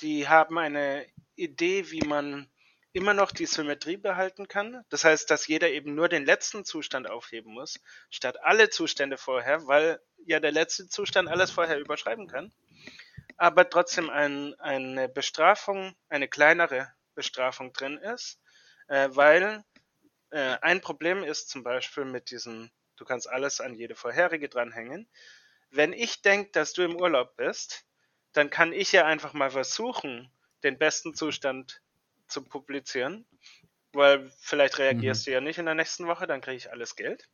die 0.00 0.28
haben 0.28 0.58
eine 0.58 1.06
Idee, 1.36 1.90
wie 1.90 2.06
man 2.06 2.50
immer 2.92 3.12
noch 3.12 3.32
die 3.32 3.46
Symmetrie 3.46 3.96
behalten 3.96 4.46
kann. 4.46 4.84
Das 4.88 5.04
heißt, 5.04 5.28
dass 5.28 5.48
jeder 5.48 5.70
eben 5.70 5.94
nur 5.94 6.08
den 6.08 6.24
letzten 6.24 6.64
Zustand 6.64 7.10
aufheben 7.10 7.52
muss, 7.52 7.80
statt 8.08 8.38
alle 8.42 8.70
Zustände 8.70 9.18
vorher, 9.18 9.66
weil 9.66 10.00
ja 10.26 10.38
der 10.38 10.52
letzte 10.52 10.88
Zustand 10.88 11.28
alles 11.28 11.50
vorher 11.50 11.78
überschreiben 11.78 12.28
kann. 12.28 12.52
Aber 13.36 13.68
trotzdem 13.68 14.10
ein, 14.10 14.54
eine 14.60 15.08
Bestrafung, 15.08 15.96
eine 16.08 16.28
kleinere 16.28 16.88
Bestrafung 17.16 17.72
drin 17.72 17.98
ist, 17.98 18.38
äh, 18.86 19.08
weil 19.10 19.64
äh, 20.30 20.56
ein 20.60 20.80
Problem 20.80 21.24
ist 21.24 21.48
zum 21.48 21.64
Beispiel 21.64 22.04
mit 22.04 22.30
diesen, 22.30 22.70
du 22.96 23.04
kannst 23.04 23.28
alles 23.28 23.60
an 23.60 23.74
jede 23.74 23.94
vorherige 23.94 24.48
dranhängen, 24.48 25.08
wenn 25.70 25.92
ich 25.92 26.22
denke, 26.22 26.52
dass 26.52 26.72
du 26.72 26.82
im 26.82 26.96
Urlaub 26.96 27.36
bist, 27.36 27.84
dann 28.32 28.50
kann 28.50 28.72
ich 28.72 28.92
ja 28.92 29.06
einfach 29.06 29.32
mal 29.32 29.50
versuchen, 29.50 30.30
den 30.62 30.78
besten 30.78 31.14
Zustand 31.14 31.82
zu 32.28 32.42
publizieren, 32.42 33.26
weil 33.92 34.30
vielleicht 34.40 34.78
reagierst 34.78 35.22
mhm. 35.22 35.24
du 35.24 35.32
ja 35.32 35.40
nicht 35.40 35.58
in 35.58 35.66
der 35.66 35.74
nächsten 35.74 36.06
Woche, 36.06 36.26
dann 36.26 36.40
kriege 36.40 36.56
ich 36.56 36.70
alles 36.70 36.96
Geld. 36.96 37.28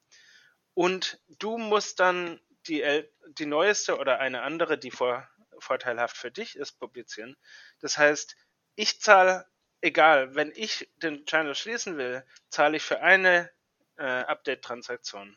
Und 0.75 1.21
du 1.29 1.59
musst 1.59 2.01
dann 2.01 2.41
die, 2.67 3.05
die 3.39 3.47
neueste 3.47 3.99
oder 3.99 4.21
eine 4.21 4.43
andere, 4.43 4.79
die 4.79 4.91
vor, 4.91 5.29
vorteilhaft 5.59 6.17
für 6.17 6.31
dich 6.31 6.57
ist, 6.57 6.73
publizieren. 6.73 7.37
Das 7.81 7.99
heißt, 7.99 8.37
ich 8.75 9.01
zahle, 9.01 9.47
egal, 9.81 10.35
wenn 10.35 10.53
ich 10.55 10.91
den 10.97 11.27
Channel 11.27 11.55
schließen 11.55 11.97
will, 11.97 12.25
zahle 12.49 12.77
ich 12.77 12.83
für 12.83 13.01
eine 13.01 13.51
äh, 13.97 14.05
Update-Transaktion. 14.05 15.37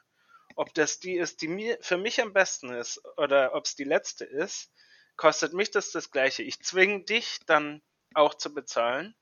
Ob 0.56 0.74
das 0.74 1.00
die 1.00 1.18
ist, 1.18 1.42
die 1.42 1.48
mir, 1.48 1.78
für 1.82 1.98
mich 1.98 2.22
am 2.22 2.34
besten 2.34 2.70
ist 2.74 3.02
oder 3.18 3.54
ob 3.56 3.66
es 3.66 3.76
die 3.76 3.84
letzte 3.84 4.26
ist, 4.26 4.72
kostet 5.16 5.54
mich 5.54 5.72
das 5.72 5.92
das 5.92 6.12
gleiche. 6.12 6.44
Ich 6.44 6.62
zwinge 6.62 7.04
dich 7.04 7.40
dann 7.46 7.82
auch 8.14 8.34
zu 8.36 8.54
bezahlen, 8.54 9.16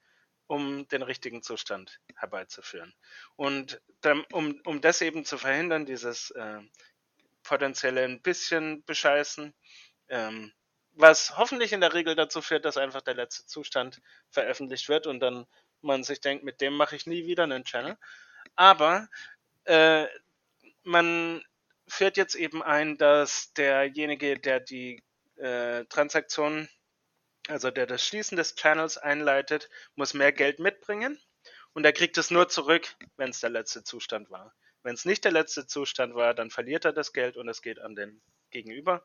um 0.48 0.88
den 0.90 1.02
richtigen 1.02 1.44
Zustand 1.44 2.00
herbeizuführen. 2.16 2.94
Und 3.36 3.82
dann, 4.02 4.26
um, 4.32 4.60
um 4.66 4.82
das 4.82 5.02
eben 5.02 5.24
zu 5.24 5.38
verhindern, 5.38 5.86
dieses 5.86 6.32
äh, 6.32 6.60
potenzielle 7.44 8.04
ein 8.04 8.22
bisschen 8.22 8.84
bescheißen, 8.84 9.54
ähm, 10.10 10.52
was 10.94 11.38
hoffentlich 11.38 11.72
in 11.72 11.82
der 11.82 11.94
Regel 11.94 12.16
dazu 12.16 12.42
führt, 12.42 12.66
dass 12.66 12.78
einfach 12.78 13.02
der 13.02 13.14
letzte 13.14 13.46
Zustand 13.46 14.02
veröffentlicht 14.30 14.90
wird 14.90 15.08
und 15.08 15.22
dann 15.22 15.48
man 15.82 16.04
sich 16.04 16.22
denkt, 16.22 16.44
mit 16.44 16.62
dem 16.62 16.76
mache 16.76 16.96
ich 16.96 17.08
nie 17.08 17.26
wieder 17.26 17.44
einen 17.44 17.64
Channel. 17.64 17.98
Aber 18.56 19.08
äh, 19.64 20.08
man 20.84 21.44
führt 21.88 22.18
jetzt 22.18 22.36
eben 22.36 22.64
ein, 22.64 22.98
dass 22.98 23.54
derjenige, 23.54 24.40
der 24.40 24.60
die 24.60 25.04
äh, 25.38 25.86
Transaktion 25.86 26.70
also 27.48 27.72
der 27.72 27.86
das 27.86 28.06
Schließen 28.06 28.38
des 28.38 28.56
Channels 28.56 28.98
einleitet, 28.98 29.70
muss 29.96 30.14
mehr 30.14 30.32
Geld 30.32 30.60
mitbringen 30.60 31.20
und 31.74 31.86
er 31.86 31.94
kriegt 31.94 32.18
es 32.18 32.32
nur 32.32 32.50
zurück, 32.50 32.96
wenn 33.18 33.30
es 33.30 33.40
der 33.40 33.50
letzte 33.50 33.84
Zustand 33.84 34.30
war. 34.30 34.54
Wenn 34.84 34.96
es 34.96 35.06
nicht 35.06 35.24
der 35.26 35.32
letzte 35.32 35.68
Zustand 35.68 36.16
war, 36.16 36.34
dann 36.34 36.50
verliert 36.50 36.86
er 36.86 36.94
das 36.94 37.14
Geld 37.14 37.38
und 37.38 37.48
es 37.48 37.62
geht 37.62 37.80
an 37.80 37.96
den 37.96 38.22
Gegenüber, 38.50 39.04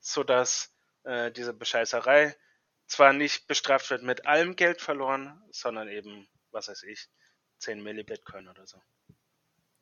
sodass 0.00 0.74
äh, 1.04 1.30
diese 1.30 1.52
Bescheißerei 1.52 2.34
zwar 2.86 3.12
nicht 3.12 3.46
bestraft 3.46 3.90
wird 3.90 4.02
mit 4.02 4.26
allem 4.26 4.56
Geld 4.56 4.80
verloren, 4.80 5.42
sondern 5.50 5.88
eben, 5.88 6.28
was 6.50 6.68
weiß 6.68 6.82
ich, 6.84 7.08
10 7.58 7.82
Millibitcoin 7.82 8.48
oder 8.48 8.66
so. 8.66 8.82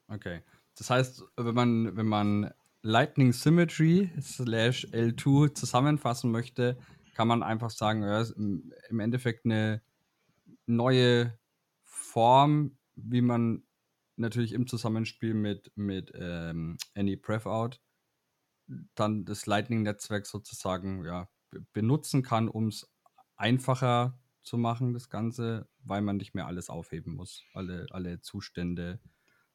Okay. 0.09 0.43
Das 0.77 0.91
heißt, 0.91 1.25
wenn 1.37 1.55
man, 1.55 1.97
wenn 1.97 2.07
man 2.07 2.53
Lightning 2.83 3.33
Symmetry 3.33 4.11
slash 4.21 4.87
L2 4.87 5.55
zusammenfassen 5.55 6.31
möchte, 6.31 6.79
kann 7.15 7.29
man 7.29 7.43
einfach 7.43 7.71
sagen, 7.71 8.03
ja, 8.03 8.25
im 8.37 9.01
Endeffekt 9.01 9.45
eine 9.45 9.83
neue 10.67 11.39
Form, 11.83 12.79
wie 12.95 13.21
man 13.21 13.65
natürlich 14.17 14.53
im 14.53 14.67
Zusammenspiel 14.67 15.35
mit, 15.35 15.73
mit 15.77 16.13
ähm, 16.15 16.79
Any 16.95 17.17
Breathout 17.17 17.79
dann 18.95 19.25
das 19.25 19.47
Lightning-Netzwerk 19.47 20.27
sozusagen 20.27 21.05
ja, 21.05 21.29
benutzen 21.73 22.23
kann, 22.23 22.49
um 22.49 22.69
es 22.69 22.89
einfacher 23.37 24.19
zu 24.43 24.59
machen, 24.59 24.95
das 24.95 25.09
Ganze, 25.09 25.69
weil 25.83 26.03
man 26.03 26.17
nicht 26.17 26.35
mehr 26.35 26.47
alles 26.47 26.71
aufheben 26.71 27.15
muss, 27.15 27.45
alle, 27.53 27.87
alle 27.91 28.21
Zustände. 28.21 29.01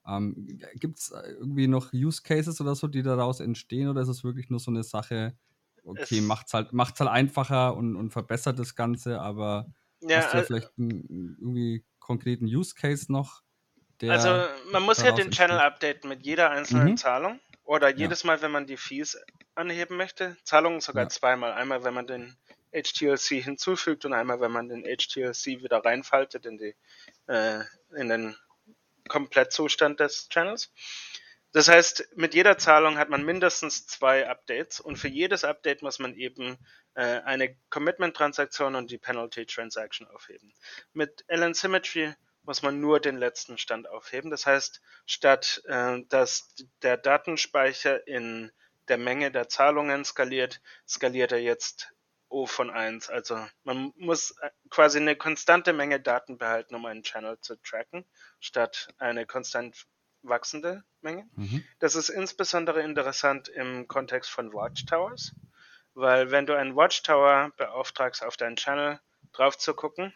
Ähm, 0.08 0.60
Gibt 0.76 1.00
es 1.00 1.12
irgendwie 1.12 1.68
noch 1.68 1.94
Use 1.94 2.22
Cases 2.22 2.60
oder 2.62 2.76
so, 2.76 2.88
die 2.88 3.04
daraus 3.04 3.39
entstehen, 3.39 3.89
oder 3.89 4.02
ist 4.02 4.08
es 4.08 4.24
wirklich 4.24 4.50
nur 4.50 4.60
so 4.60 4.72
eine 4.72 4.84
Sache, 4.84 5.36
okay, 5.84 6.22
macht 6.22 6.48
es 6.48 6.54
halt, 6.54 6.74
macht's 6.74 7.00
halt 7.00 7.10
einfacher 7.10 7.76
und, 7.76 7.96
und 7.96 8.12
verbessert 8.12 8.60
das 8.60 8.76
Ganze, 8.76 9.22
aber 9.22 9.68
ja, 10.02 10.18
hast 10.18 10.34
du 10.34 10.38
also, 10.38 10.48
vielleicht 10.48 10.72
einen 10.78 11.38
irgendwie 11.39 11.86
konkreten 12.00 12.46
Use 12.46 12.76
Case 12.76 13.12
noch? 13.12 13.41
also 14.02 14.46
man 14.72 14.84
muss 14.84 15.02
ja 15.02 15.13
den 15.13 15.32
Channel 15.32 15.60
updaten 15.60 16.10
mit 16.10 16.26
jeder 16.26 16.52
einzelnen 16.52 16.91
mhm. 16.91 16.98
Zahlung 16.98 17.39
oder 17.63 17.89
jedes 17.89 18.24
ja. 18.24 18.28
Mal, 18.28 18.41
wenn 18.41 18.52
man 18.52 18.68
die 18.68 18.78
Fees 18.78 19.18
anheben 19.56 19.98
möchte. 19.98 20.38
Zahlungen 20.44 20.82
sogar 20.82 21.04
ja. 21.04 21.10
zweimal. 21.10 21.54
Einmal, 21.54 21.84
wenn 21.84 21.94
man 21.94 22.06
den 22.06 22.36
HTLC 22.74 23.41
hinzufügt 23.41 24.06
und 24.06 24.13
einmal, 24.13 24.41
wenn 24.41 24.52
man 24.52 24.68
den 24.68 24.84
HTLC 24.84 25.63
wieder 25.63 25.84
reinfaltet 25.84 26.46
in, 26.46 26.58
die, 26.58 26.76
äh, 27.28 27.62
in 27.96 28.10
den 28.10 28.36
Komplettzustand 29.08 30.00
des 30.00 30.30
Channels. 30.30 30.72
Das 31.52 31.70
heißt, 31.70 32.10
mit 32.15 32.34
jeder 32.34 32.58
Zahlung 32.58 32.98
hat 32.98 33.10
man 33.10 33.24
mindestens 33.24 33.88
zwei 33.88 34.28
Updates 34.28 34.82
und 34.82 34.98
für 34.98 35.08
jedes 35.08 35.46
Update 35.46 35.82
muss 35.82 36.00
man 36.00 36.13
eben 36.15 36.58
äh, 36.96 37.22
eine 37.22 37.56
Commitment-Transaktion 37.70 38.76
und 38.76 38.91
die 38.91 38.98
Penalty-Transaction 38.98 40.06
aufheben. 40.08 40.54
Mit 40.91 41.24
LN 41.30 41.54
Symmetry 41.54 42.13
muss 42.44 42.62
man 42.62 42.82
nur 42.82 43.00
den 43.00 43.18
letzten 43.18 43.58
Stand 43.58 43.88
aufheben. 43.88 44.32
Das 44.32 44.46
heißt, 44.46 44.82
statt 45.06 45.62
äh, 45.65 46.02
dass 46.10 46.54
der 46.82 46.98
Datenspeicher 46.98 48.06
in 48.06 48.52
der 48.89 48.98
Menge 48.98 49.32
der 49.32 49.48
Zahlungen 49.48 50.04
skaliert, 50.04 50.62
skaliert 50.88 51.32
er 51.32 51.41
jetzt 51.41 51.94
O 52.36 52.48
von 52.48 52.69
1. 52.69 53.10
Also 53.10 53.48
man 53.63 53.93
muss 53.95 54.32
äh, 54.41 54.50
quasi 54.69 55.00
eine 55.00 55.15
konstante 55.15 55.71
Menge 55.71 56.02
Daten 56.02 56.38
behalten, 56.38 56.76
um 56.76 56.86
einen 56.86 57.02
Channel 57.02 57.39
zu 57.39 57.56
tracken, 57.56 58.04
statt 58.41 58.89
eine 58.98 59.26
konstant 59.26 59.88
wachsende 60.21 60.84
Menge. 61.00 61.30
Mhm. 61.38 61.63
Das 61.80 61.95
ist 61.95 62.10
insbesondere 62.10 62.82
interessant 62.82 63.48
im 63.48 63.88
Kontext 63.88 64.30
von 64.30 64.52
Watchtowers, 64.52 65.34
weil 65.93 66.30
wenn 66.30 66.45
du 66.45 66.58
einen 66.58 66.76
Watchtower 66.76 67.54
beauftragst, 67.56 68.21
auf 68.21 68.36
deinen 68.36 68.58
Channel 68.58 69.00
drauf 69.32 69.58
zu 69.58 69.74
gucken, 69.74 70.13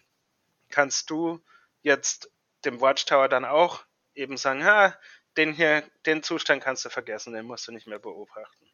kannst 0.68 1.10
du 1.10 1.42
jetzt 1.84 2.30
dem 2.66 2.82
Watchtower 2.82 3.30
dann 3.30 3.46
auch 3.46 3.86
eben 4.14 4.36
sagen, 4.36 4.66
ha, 4.66 4.94
den 5.38 5.54
hier, 5.54 5.90
den 6.06 6.22
Zustand 6.22 6.62
kannst 6.62 6.84
du 6.84 6.90
vergessen, 6.90 7.32
den 7.32 7.46
musst 7.46 7.66
du 7.70 7.72
nicht 7.72 7.88
mehr 7.88 8.00
beobachten. 8.00 8.69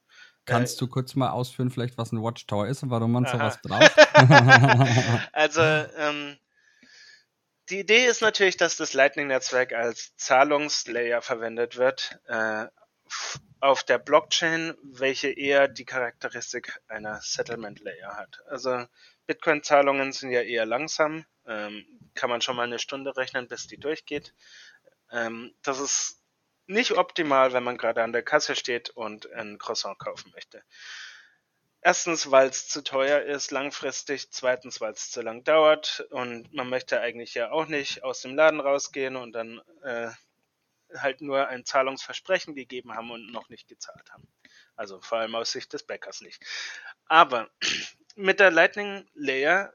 Kannst 0.45 0.77
äh, 0.77 0.79
du 0.79 0.87
kurz 0.87 1.15
mal 1.15 1.31
ausführen, 1.31 1.69
vielleicht, 1.71 1.97
was 1.97 2.11
ein 2.11 2.21
Watchtower 2.21 2.67
ist 2.67 2.83
und 2.83 2.89
warum 2.89 3.11
man 3.11 3.25
aha. 3.25 3.31
sowas 3.37 3.59
braucht? 3.61 5.29
also, 5.33 5.61
ähm, 5.97 6.37
die 7.69 7.79
Idee 7.79 8.05
ist 8.05 8.21
natürlich, 8.21 8.57
dass 8.57 8.77
das 8.77 8.93
Lightning-Netzwerk 8.93 9.73
als 9.73 10.15
Zahlungslayer 10.17 11.21
verwendet 11.21 11.77
wird 11.77 12.19
äh, 12.27 12.67
auf 13.59 13.83
der 13.83 13.97
Blockchain, 13.97 14.75
welche 14.83 15.29
eher 15.29 15.67
die 15.67 15.85
Charakteristik 15.85 16.79
einer 16.87 17.19
Settlement-Layer 17.21 18.15
hat. 18.15 18.41
Also 18.47 18.85
Bitcoin-Zahlungen 19.25 20.11
sind 20.11 20.29
ja 20.29 20.41
eher 20.41 20.67
langsam, 20.67 21.25
ähm, 21.47 21.85
kann 22.13 22.29
man 22.29 22.41
schon 22.41 22.55
mal 22.55 22.63
eine 22.63 22.79
Stunde 22.79 23.17
rechnen, 23.17 23.47
bis 23.47 23.65
die 23.65 23.77
durchgeht. 23.79 24.35
Ähm, 25.11 25.53
das 25.63 25.79
ist 25.79 26.21
nicht 26.67 26.91
optimal, 26.93 27.53
wenn 27.53 27.63
man 27.63 27.77
gerade 27.77 28.03
an 28.03 28.11
der 28.13 28.23
Kasse 28.23 28.55
steht 28.55 28.89
und 28.89 29.31
ein 29.33 29.57
Croissant 29.57 29.99
kaufen 29.99 30.31
möchte. 30.33 30.63
Erstens, 31.81 32.31
weil 32.31 32.49
es 32.49 32.67
zu 32.67 32.83
teuer 32.83 33.21
ist 33.21 33.51
langfristig. 33.51 34.31
Zweitens, 34.31 34.81
weil 34.81 34.93
es 34.93 35.11
zu 35.11 35.21
lang 35.21 35.43
dauert. 35.43 36.07
Und 36.09 36.51
man 36.51 36.67
möchte 36.67 36.99
eigentlich 36.99 37.35
ja 37.35 37.51
auch 37.51 37.67
nicht 37.67 38.03
aus 38.03 38.21
dem 38.21 38.35
Laden 38.35 38.59
rausgehen 38.59 39.15
und 39.15 39.33
dann 39.33 39.61
äh, 39.83 40.09
halt 40.97 41.21
nur 41.21 41.47
ein 41.47 41.63
Zahlungsversprechen 41.63 42.55
gegeben 42.55 42.95
haben 42.95 43.11
und 43.11 43.31
noch 43.31 43.49
nicht 43.49 43.67
gezahlt 43.67 44.11
haben. 44.11 44.27
Also 44.75 44.99
vor 45.01 45.19
allem 45.19 45.35
aus 45.35 45.51
Sicht 45.51 45.73
des 45.73 45.83
Bäckers 45.83 46.21
nicht. 46.21 46.43
Aber 47.05 47.49
mit 48.15 48.39
der 48.39 48.49
Lightning 48.49 49.07
Layer 49.13 49.71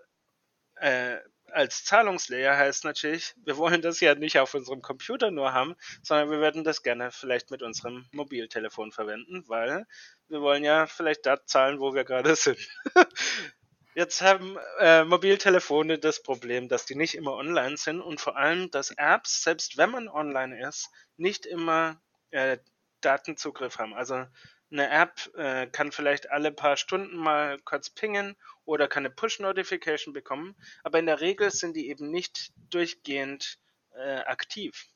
äh, 0.76 1.18
als 1.52 1.84
Zahlungslayer 1.84 2.56
heißt 2.56 2.84
natürlich, 2.84 3.34
wir 3.44 3.56
wollen 3.56 3.82
das 3.82 4.00
ja 4.00 4.14
nicht 4.14 4.38
auf 4.38 4.54
unserem 4.54 4.82
Computer 4.82 5.30
nur 5.30 5.52
haben, 5.52 5.76
sondern 6.02 6.30
wir 6.30 6.38
würden 6.38 6.64
das 6.64 6.82
gerne 6.82 7.10
vielleicht 7.10 7.50
mit 7.50 7.62
unserem 7.62 8.06
Mobiltelefon 8.12 8.92
verwenden, 8.92 9.44
weil 9.48 9.86
wir 10.28 10.40
wollen 10.40 10.64
ja 10.64 10.86
vielleicht 10.86 11.26
da 11.26 11.44
zahlen, 11.44 11.80
wo 11.80 11.94
wir 11.94 12.04
gerade 12.04 12.36
sind. 12.36 12.58
Jetzt 13.94 14.22
haben 14.22 14.56
äh, 14.78 15.04
Mobiltelefone 15.04 15.98
das 15.98 16.22
Problem, 16.22 16.68
dass 16.68 16.86
die 16.86 16.94
nicht 16.94 17.14
immer 17.14 17.34
online 17.34 17.76
sind 17.76 18.00
und 18.00 18.20
vor 18.20 18.36
allem, 18.36 18.70
dass 18.70 18.92
Apps, 18.92 19.42
selbst 19.42 19.76
wenn 19.76 19.90
man 19.90 20.08
online 20.08 20.66
ist, 20.66 20.90
nicht 21.16 21.44
immer 21.44 22.00
äh, 22.30 22.58
Datenzugriff 23.00 23.78
haben. 23.78 23.94
Also 23.94 24.26
eine 24.70 24.88
App 24.88 25.30
äh, 25.36 25.66
kann 25.66 25.92
vielleicht 25.92 26.30
alle 26.30 26.52
paar 26.52 26.76
Stunden 26.76 27.16
mal 27.16 27.58
kurz 27.60 27.90
pingen 27.90 28.36
oder 28.64 28.88
kann 28.88 29.04
eine 29.04 29.14
Push-Notification 29.14 30.14
bekommen, 30.14 30.54
aber 30.84 30.98
in 30.98 31.06
der 31.06 31.20
Regel 31.20 31.50
sind 31.50 31.74
die 31.74 31.88
eben 31.88 32.10
nicht 32.10 32.52
durchgehend 32.70 33.58
äh, 33.94 34.18
aktiv. 34.20 34.86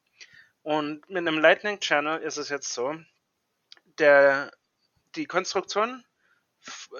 Und 0.62 1.08
mit 1.08 1.18
einem 1.18 1.38
Lightning 1.38 1.80
Channel 1.80 2.20
ist 2.20 2.36
es 2.36 2.48
jetzt 2.48 2.72
so, 2.72 2.94
der, 3.98 4.52
die 5.14 5.26
Konstruktion 5.26 6.04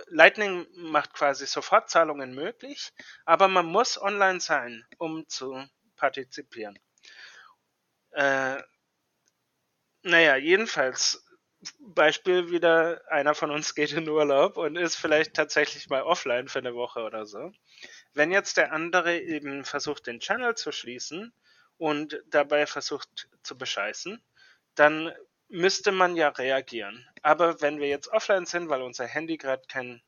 Lightning 0.09 0.67
macht 0.75 1.15
quasi 1.15 1.47
Sofortzahlungen 1.47 2.35
möglich, 2.35 2.93
aber 3.25 3.49
man 3.49 3.67
muss 3.67 4.01
online 4.01 4.41
sein, 4.41 4.85
um 4.99 5.27
zu 5.29 5.65
partizipieren. 5.97 6.79
Äh, 8.11 8.63
naja, 10.03 10.37
jedenfalls 10.37 11.25
Beispiel 11.81 12.51
wieder, 12.51 13.01
einer 13.09 13.35
von 13.35 13.51
uns 13.51 13.75
geht 13.75 13.93
in 13.93 14.09
Urlaub 14.09 14.57
und 14.57 14.77
ist 14.77 14.97
vielleicht 14.97 15.35
tatsächlich 15.35 15.89
mal 15.89 16.03
offline 16.03 16.49
für 16.49 16.59
eine 16.59 16.75
Woche 16.75 17.03
oder 17.03 17.27
so. 17.27 17.53
Wenn 18.13 18.31
jetzt 18.31 18.57
der 18.57 18.73
andere 18.73 19.19
eben 19.19 19.65
versucht, 19.65 20.07
den 20.07 20.21
Channel 20.21 20.55
zu 20.55 20.73
schließen 20.73 21.33
und 21.79 22.21
dabei 22.27 22.67
versucht 22.67 23.29
zu 23.43 23.57
bescheißen, 23.57 24.23
dann 24.75 25.13
müsste 25.49 25.93
man 25.93 26.17
ja 26.17 26.29
reagieren. 26.29 27.07
Aber 27.23 27.61
wenn 27.61 27.79
wir 27.79 27.89
jetzt 27.89 28.09
offline 28.09 28.47
sind, 28.47 28.69
weil 28.69 28.83
unser 28.83 29.07
Handy 29.07 29.37
gerade 29.37 29.63
kein 29.69 30.03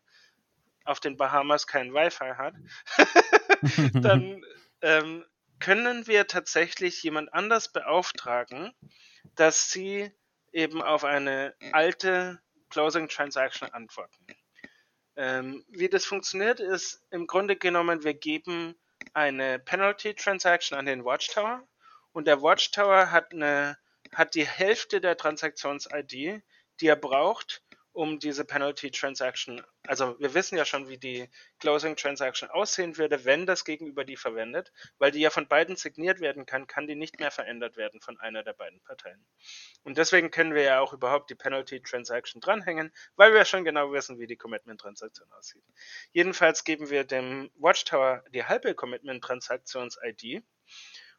auf 0.85 1.01
den 1.01 1.17
Bahamas 1.17 1.67
kein 1.67 1.93
Wi-Fi 1.93 2.35
hat, 2.37 2.55
dann 3.95 4.45
ähm, 4.83 5.25
können 5.59 6.07
wir 6.07 6.27
tatsächlich 6.27 7.03
jemand 7.03 7.33
anders 7.33 7.73
beauftragen, 7.73 8.73
dass 9.35 9.71
sie 9.71 10.13
eben 10.57 10.83
auf 10.83 11.05
eine 11.05 11.55
alte 11.73 12.41
Closing 12.71 13.09
Transaction 13.09 13.69
antworten. 13.73 14.27
Ähm, 15.15 15.65
wie 15.69 15.89
das 15.89 16.05
funktioniert, 16.05 16.61
ist 16.61 17.05
im 17.11 17.27
Grunde 17.27 17.57
genommen, 17.57 18.05
wir 18.05 18.15
geben 18.15 18.75
eine 19.13 19.59
Penalty 19.59 20.15
Transaction 20.15 20.77
an 20.77 20.87
den 20.87 21.05
Watchtower 21.05 21.63
und 22.13 22.27
der 22.27 22.43
Watchtower 22.43 23.11
hat 23.11 23.33
eine 23.33 23.79
hat 24.15 24.35
die 24.35 24.47
Hälfte 24.47 25.01
der 25.01 25.17
Transaktions-ID, 25.17 26.43
die 26.81 26.87
er 26.87 26.97
braucht, 26.97 27.63
um 27.97 28.19
diese 28.19 28.45
Penalty 28.45 28.91
Transaction, 28.91 29.65
also 29.87 30.21
wir 30.21 30.35
wissen 30.35 30.59
ja 30.59 30.67
schon, 30.67 30.87
wie 30.89 30.99
die 30.99 31.31
Closing 31.61 31.97
Transaction 31.97 32.51
aussehen 32.51 32.99
würde, 32.99 33.25
wenn 33.25 33.47
das 33.47 33.65
Gegenüber 33.65 34.05
die 34.05 34.19
verwendet, 34.19 34.71
weil 34.99 35.13
die 35.13 35.21
ja 35.21 35.31
von 35.31 35.49
beiden 35.49 35.77
signiert 35.77 36.21
werden 36.21 36.45
kann, 36.45 36.67
kann 36.67 36.87
die 36.87 36.95
nicht 36.95 37.19
mehr 37.19 37.31
verändert 37.31 37.79
werden 37.79 38.03
von 38.03 38.21
einer 38.21 38.43
der 38.43 38.53
beiden 38.53 38.83
Parteien. 38.83 39.27
Und 39.83 39.97
deswegen 39.97 40.31
können 40.31 40.55
wir 40.55 40.63
ja 40.63 40.81
auch 40.81 40.93
überhaupt 40.93 41.31
die 41.31 41.35
Penalty 41.35 41.81
Transaction 41.81 42.43
dranhängen, 42.43 42.93
weil 43.17 43.33
wir 43.33 43.47
schon 43.47 43.65
genau 43.65 43.91
wissen, 43.93 44.19
wie 44.19 44.27
die 44.27 44.37
Commitment 44.37 44.79
Transaktion 44.79 45.33
aussieht. 45.33 45.65
Jedenfalls 46.13 46.65
geben 46.65 46.91
wir 46.91 47.05
dem 47.05 47.51
Watchtower 47.55 48.23
die 48.29 48.45
halbe 48.45 48.75
Commitment 48.75 49.25
Transaktions 49.25 49.99
ID 50.03 50.45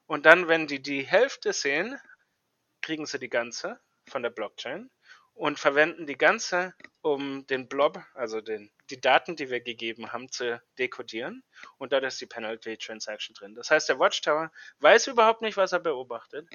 und 0.05 0.27
dann, 0.27 0.47
wenn 0.47 0.67
die 0.67 0.81
die 0.81 1.01
Hälfte 1.01 1.53
sehen, 1.53 1.99
kriegen 2.81 3.07
sie 3.07 3.17
die 3.17 3.29
ganze 3.29 3.79
von 4.07 4.21
der 4.21 4.29
Blockchain 4.29 4.91
und 5.37 5.59
verwenden 5.59 6.07
die 6.07 6.17
ganze, 6.17 6.73
um 7.01 7.45
den 7.45 7.67
Blob, 7.69 8.03
also 8.15 8.41
den, 8.41 8.71
die 8.89 8.99
Daten, 8.99 9.35
die 9.35 9.49
wir 9.51 9.61
gegeben 9.61 10.11
haben, 10.11 10.31
zu 10.31 10.61
dekodieren. 10.79 11.43
Und 11.77 11.93
da 11.93 11.99
ist 11.99 12.19
die 12.19 12.25
Penalty 12.25 12.77
Transaction 12.77 13.35
drin. 13.35 13.53
Das 13.53 13.69
heißt, 13.69 13.87
der 13.87 13.99
Watchtower 13.99 14.51
weiß 14.79 15.07
überhaupt 15.07 15.41
nicht, 15.41 15.55
was 15.55 15.73
er 15.73 15.79
beobachtet, 15.79 16.49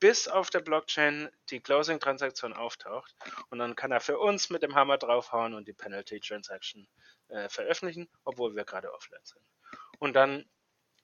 bis 0.00 0.28
auf 0.28 0.48
der 0.48 0.60
Blockchain 0.60 1.30
die 1.50 1.60
Closing-Transaktion 1.60 2.54
auftaucht. 2.54 3.14
Und 3.50 3.58
dann 3.58 3.76
kann 3.76 3.92
er 3.92 4.00
für 4.00 4.18
uns 4.18 4.48
mit 4.48 4.62
dem 4.62 4.74
Hammer 4.74 4.96
draufhauen 4.96 5.52
und 5.52 5.68
die 5.68 5.74
Penalty 5.74 6.18
Transaction 6.18 6.88
äh, 7.28 7.50
veröffentlichen, 7.50 8.08
obwohl 8.24 8.56
wir 8.56 8.64
gerade 8.64 8.92
offline 8.94 9.20
sind. 9.24 9.44
Und 9.98 10.14
dann 10.14 10.46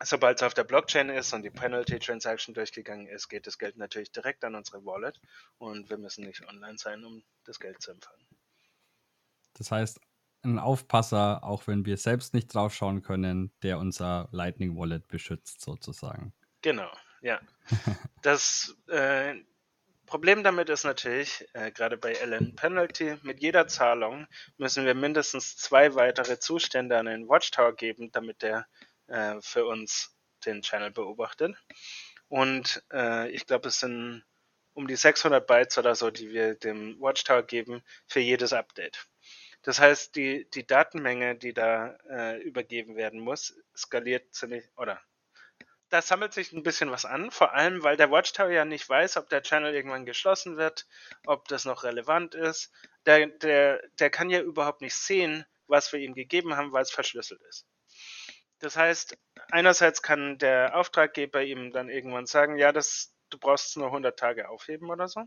Sobald 0.03 0.39
es 0.39 0.43
auf 0.45 0.55
der 0.55 0.65
Blockchain 0.65 1.09
ist 1.11 1.33
und 1.33 1.43
die 1.43 1.51
Penalty 1.51 1.99
Transaction 1.99 2.55
durchgegangen 2.55 3.09
ist, 3.09 3.29
geht 3.29 3.47
das 3.47 3.59
Geld 3.59 3.77
natürlich 3.77 4.13
direkt 4.13 4.45
an 4.45 4.55
unsere 4.55 4.85
Wallet 4.85 5.21
und 5.59 5.91
wir 5.91 5.99
müssen 5.99 6.25
nicht 6.25 6.47
online 6.49 6.79
sein, 6.79 7.05
um 7.05 7.25
das 7.45 7.59
Geld 7.59 7.83
zu 7.83 7.91
empfangen. 7.91 8.25
Das 9.55 9.73
heißt, 9.73 9.99
ein 10.45 10.61
Aufpasser, 10.61 11.43
auch 11.43 11.67
wenn 11.67 11.85
wir 11.85 11.97
selbst 11.97 12.33
nicht 12.33 12.55
draufschauen 12.55 13.03
können, 13.03 13.53
der 13.63 13.79
unser 13.79 14.29
Lightning 14.31 14.77
Wallet 14.77 15.09
beschützt, 15.09 15.61
sozusagen. 15.61 16.33
Genau, 16.63 16.91
ja. 17.21 17.41
das 18.23 18.77
äh, 18.87 19.35
Problem 20.07 20.43
damit 20.43 20.71
ist 20.71 20.85
natürlich, 20.85 21.47
äh, 21.53 21.71
gerade 21.71 21.99
bei 21.99 22.15
LN 22.15 22.57
Penalty, 22.57 23.17
mit 23.23 23.41
jeder 23.41 23.67
Zahlung 23.67 24.27
müssen 24.57 24.87
wir 24.87 24.95
mindestens 24.95 25.57
zwei 25.57 25.95
weitere 25.95 26.39
Zustände 26.39 26.97
an 26.97 27.07
den 27.07 27.29
Watchtower 27.29 27.75
geben, 27.75 28.11
damit 28.13 28.43
der 28.43 28.67
äh, 29.09 29.41
für 29.41 29.67
uns 29.67 30.17
den 30.47 30.63
Channel 30.63 30.91
beobachtet. 30.91 31.57
Und 32.29 32.83
äh, 32.93 33.29
ich 33.31 33.47
glaube, 33.47 33.69
es 33.69 33.81
sind 33.81 34.25
um 34.75 34.87
die 34.87 34.97
600 34.97 35.47
Bytes 35.47 35.79
oder 35.79 35.95
so, 35.95 36.11
die 36.11 36.31
wir 36.31 36.55
dem 36.55 37.01
Watchtower 37.01 37.43
geben 37.43 37.83
für 38.07 38.21
jedes 38.21 38.53
Update. 38.53 39.09
Das 39.63 39.81
heißt, 39.81 40.15
die, 40.15 40.49
die 40.51 40.67
Datenmenge, 40.67 41.37
die 41.37 41.53
da 41.53 41.99
äh, 42.09 42.41
übergeben 42.43 42.97
werden 42.97 43.21
muss, 43.21 43.55
skaliert 43.77 44.33
ziemlich, 44.33 44.65
oder 44.77 45.03
da 45.89 46.03
sammelt 46.03 46.33
sich 46.33 46.53
ein 46.53 46.63
bisschen 46.63 46.91
was 46.91 47.05
an, 47.05 47.31
vor 47.31 47.55
allem 47.55 47.83
weil 47.83 47.97
der 47.97 48.11
Watchtower 48.11 48.51
ja 48.51 48.65
nicht 48.65 48.89
weiß, 48.89 49.17
ob 49.17 49.29
der 49.31 49.43
Channel 49.43 49.75
irgendwann 49.75 50.07
geschlossen 50.07 50.57
wird, 50.57 50.87
ob 51.27 51.49
das 51.49 51.65
noch 51.65 51.83
relevant 51.83 52.35
ist. 52.35 52.71
Der, 53.07 53.27
der, 53.27 53.83
der 53.99 54.11
kann 54.11 54.31
ja 54.31 54.41
überhaupt 54.41 54.81
nicht 54.81 54.95
sehen, 54.95 55.45
was 55.67 55.93
wir 55.93 56.01
ihm 56.01 56.15
gegeben 56.15 56.57
haben, 56.57 56.73
weil 56.73 56.83
es 56.83 56.91
verschlüsselt 56.91 57.41
ist. 57.49 57.67
Das 58.61 58.77
heißt, 58.77 59.17
einerseits 59.51 60.03
kann 60.03 60.39
der 60.39 60.77
Auftraggeber 60.77 61.43
ihm 61.43 61.73
dann 61.73 61.89
irgendwann 61.89 62.27
sagen, 62.27 62.57
ja, 62.57 62.73
das, 62.73 63.15
du 63.31 63.39
brauchst 63.39 63.77
nur 63.77 63.87
100 63.87 64.19
Tage 64.19 64.49
aufheben 64.49 64.91
oder 64.91 65.09
so. 65.09 65.25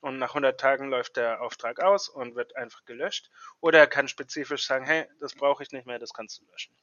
Und 0.00 0.18
nach 0.18 0.30
100 0.30 0.58
Tagen 0.58 0.88
läuft 0.88 1.16
der 1.16 1.42
Auftrag 1.42 1.80
aus 1.80 2.08
und 2.08 2.34
wird 2.34 2.56
einfach 2.56 2.84
gelöscht. 2.86 3.30
Oder 3.60 3.80
er 3.80 3.86
kann 3.86 4.08
spezifisch 4.08 4.66
sagen, 4.66 4.86
hey, 4.86 5.06
das 5.20 5.34
brauche 5.34 5.62
ich 5.62 5.72
nicht 5.72 5.86
mehr, 5.86 5.98
das 5.98 6.14
kannst 6.14 6.40
du 6.40 6.44
löschen. 6.50 6.74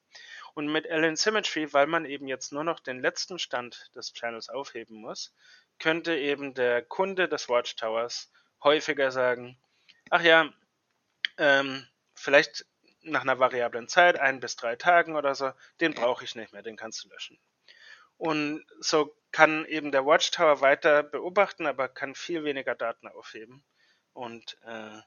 Und 0.54 0.68
mit 0.68 0.86
LN 0.86 1.16
Symmetry, 1.16 1.74
weil 1.74 1.88
man 1.88 2.06
eben 2.06 2.28
jetzt 2.28 2.52
nur 2.54 2.64
noch 2.64 2.80
den 2.80 3.00
letzten 3.00 3.40
Stand 3.40 3.90
des 3.96 4.14
Channels 4.14 4.50
aufheben 4.50 4.98
muss, 4.98 5.34
könnte 5.80 6.16
eben 6.16 6.54
der 6.54 6.84
Kunde 6.84 7.28
des 7.28 7.50
Watchtowers 7.50 8.32
häufiger 8.64 9.12
sagen, 9.12 9.58
ach 10.12 10.22
ja, 10.22 10.54
ähm, 11.40 11.88
vielleicht 12.14 12.66
nach 13.12 13.22
einer 13.22 13.40
variablen 13.40 13.88
Zeit, 13.88 14.20
ein 14.20 14.40
bis 14.40 14.56
drei 14.56 14.76
Tagen 14.76 15.16
oder 15.16 15.36
so, 15.36 15.52
den 15.80 15.94
brauche 15.94 16.24
ich 16.24 16.36
nicht 16.36 16.54
mehr, 16.54 16.62
den 16.62 16.78
kannst 16.78 17.04
du 17.04 17.10
löschen. 17.10 17.40
Und 18.18 18.66
so 18.80 19.16
kann 19.32 19.66
eben 19.66 19.92
der 19.92 20.06
Watchtower 20.06 20.62
weiter 20.62 21.04
beobachten, 21.04 21.68
aber 21.68 21.88
kann 21.88 22.16
viel 22.16 22.44
weniger 22.44 22.76
Daten 22.76 23.08
aufheben. 23.08 23.64
Und 24.14 24.58
äh, 24.66 25.00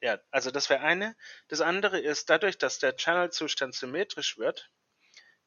ja, 0.00 0.18
also 0.30 0.50
das 0.50 0.70
wäre 0.70 0.80
eine. 0.80 1.16
Das 1.48 1.60
andere 1.60 1.98
ist, 2.00 2.30
dadurch, 2.30 2.58
dass 2.58 2.78
der 2.78 2.96
Channel-Zustand 2.96 3.74
symmetrisch 3.74 4.38
wird, 4.38 4.70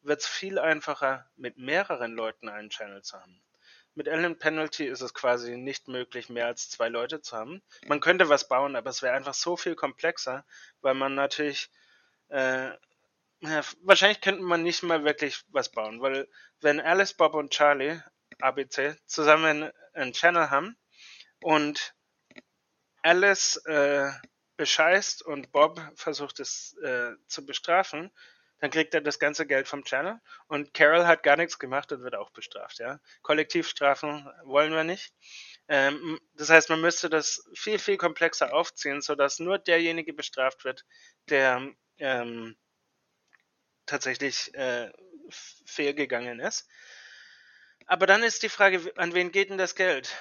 wird 0.02 0.22
es 0.22 0.28
viel 0.28 0.60
einfacher, 0.60 1.30
mit 1.36 1.58
mehreren 1.58 2.14
Leuten 2.14 2.50
einen 2.50 2.70
Channel 2.70 3.02
zu 3.02 3.20
haben. 3.20 3.42
Mit 3.96 4.08
Allen 4.08 4.38
Penalty 4.38 4.86
ist 4.86 5.02
es 5.02 5.16
quasi 5.16 5.58
nicht 5.58 5.88
möglich, 5.88 6.30
mehr 6.30 6.46
als 6.46 6.70
zwei 6.70 6.88
Leute 6.88 7.22
zu 7.22 7.36
haben. 7.36 7.64
Man 7.88 8.00
könnte 8.00 8.30
was 8.30 8.48
bauen, 8.48 8.76
aber 8.76 8.92
es 8.92 9.02
wäre 9.02 9.16
einfach 9.16 9.34
so 9.34 9.58
viel 9.58 9.74
komplexer, 9.74 10.46
weil 10.82 10.94
man 10.94 11.16
natürlich 11.16 11.72
äh, 12.30 12.72
ja, 13.42 13.62
wahrscheinlich 13.82 14.22
könnte 14.22 14.42
man 14.42 14.64
nicht 14.64 14.84
mal 14.84 15.04
wirklich 15.04 15.44
was 15.50 15.70
bauen, 15.70 16.02
weil 16.02 16.28
wenn 16.62 16.80
Alice, 16.80 17.14
Bob 17.14 17.36
und 17.36 17.52
Charlie, 17.52 18.00
ABC, 18.40 18.96
zusammen 19.06 19.72
einen 19.94 20.14
Channel 20.14 20.50
haben 20.50 20.78
und 21.42 21.94
Alice 23.04 23.58
äh, 23.66 24.10
bescheißt 24.58 25.22
und 25.22 25.52
Bob 25.52 25.80
versucht 25.96 26.40
es 26.40 26.76
äh, 26.84 27.12
zu 27.28 27.46
bestrafen, 27.46 28.12
dann 28.60 28.72
kriegt 28.72 28.94
er 28.96 29.02
das 29.02 29.20
ganze 29.20 29.46
Geld 29.46 29.68
vom 29.68 29.84
Channel 29.84 30.20
und 30.48 30.74
Carol 30.74 31.06
hat 31.06 31.22
gar 31.22 31.38
nichts 31.38 31.60
gemacht 31.60 31.92
und 31.92 32.02
wird 32.02 32.16
auch 32.16 32.32
bestraft. 32.32 32.80
Ja? 32.80 33.00
Kollektivstrafen 33.22 34.28
wollen 34.46 34.74
wir 34.74 34.84
nicht. 34.84 35.14
Ähm, 35.68 36.20
das 36.34 36.50
heißt, 36.50 36.70
man 36.70 36.82
müsste 36.82 37.10
das 37.10 37.48
viel, 37.54 37.78
viel 37.78 37.98
komplexer 37.98 38.54
aufziehen, 38.54 39.02
sodass 39.02 39.40
nur 39.40 39.60
derjenige 39.60 40.14
bestraft 40.14 40.66
wird, 40.66 40.86
der 41.30 41.72
ähm, 42.00 42.56
tatsächlich 43.86 44.54
äh, 44.54 44.92
fehlgegangen 45.30 46.40
ist. 46.40 46.68
Aber 47.86 48.06
dann 48.06 48.24
ist 48.24 48.44
die 48.44 48.50
Frage, 48.50 48.92
an 48.98 49.14
wen 49.14 49.32
geht 49.32 49.50
denn 49.50 49.58
das 49.58 49.76
Geld? 49.76 50.16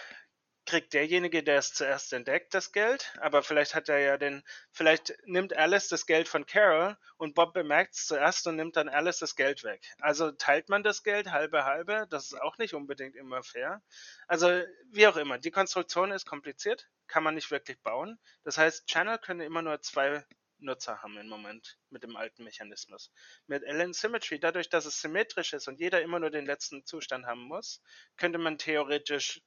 Kriegt 0.67 0.95
derjenige, 0.95 1.45
der 1.45 1.59
es 1.59 1.75
zuerst 1.75 2.13
entdeckt, 2.13 2.55
das 2.55 2.73
Geld? 2.73 3.13
Aber 3.21 3.43
vielleicht 3.43 3.75
hat 3.75 3.89
er 3.89 3.99
ja 3.99 4.17
den, 4.19 4.43
vielleicht 4.73 5.15
nimmt 5.25 5.57
Alice 5.57 5.89
das 5.89 6.07
Geld 6.07 6.29
von 6.29 6.47
Carol 6.47 6.97
und 7.19 7.35
Bob 7.35 7.55
bemerkt 7.55 7.95
es 7.95 8.07
zuerst 8.07 8.47
und 8.47 8.57
nimmt 8.57 8.77
dann 8.77 8.89
Alice 8.89 9.19
das 9.19 9.37
Geld 9.37 9.63
weg. 9.65 9.85
Also 10.01 10.33
teilt 10.33 10.69
man 10.69 10.83
das 10.83 11.05
Geld 11.05 11.31
halbe 11.31 11.65
halbe, 11.65 12.07
das 12.11 12.27
ist 12.27 12.41
auch 12.41 12.59
nicht 12.59 12.75
unbedingt 12.75 13.15
immer 13.17 13.43
fair. 13.43 13.83
Also 14.27 14.63
wie 14.91 15.07
auch 15.07 15.17
immer, 15.17 15.39
die 15.39 15.53
Konstruktion 15.53 16.11
ist 16.11 16.27
kompliziert, 16.27 16.89
kann 17.07 17.23
man 17.23 17.35
nicht 17.35 17.51
wirklich 17.51 17.81
bauen. 17.83 18.19
Das 18.43 18.59
heißt, 18.59 18.87
Channel 18.87 19.19
können 19.19 19.41
immer 19.41 19.63
nur 19.63 19.83
zwei 19.83 20.25
Nutzer 20.59 21.03
haben 21.03 21.17
im 21.19 21.29
Moment 21.29 21.79
mit 21.91 22.03
dem 22.03 22.17
alten 22.17 22.45
Mechanismus. 22.45 23.13
Mit 23.47 23.63
LN 23.63 23.93
Symmetry, 23.93 24.39
dadurch, 24.39 24.69
dass 24.69 24.87
es 24.87 25.01
symmetrisch 25.01 25.53
ist 25.53 25.69
und 25.69 25.81
jeder 25.81 26.03
immer 26.03 26.19
nur 26.19 26.31
den 26.31 26.47
letzten 26.47 26.85
Zustand 26.85 27.27
haben 27.27 27.43
muss, 27.43 27.83
könnte 28.17 28.39
man 28.39 28.59
theoretisch 28.59 29.43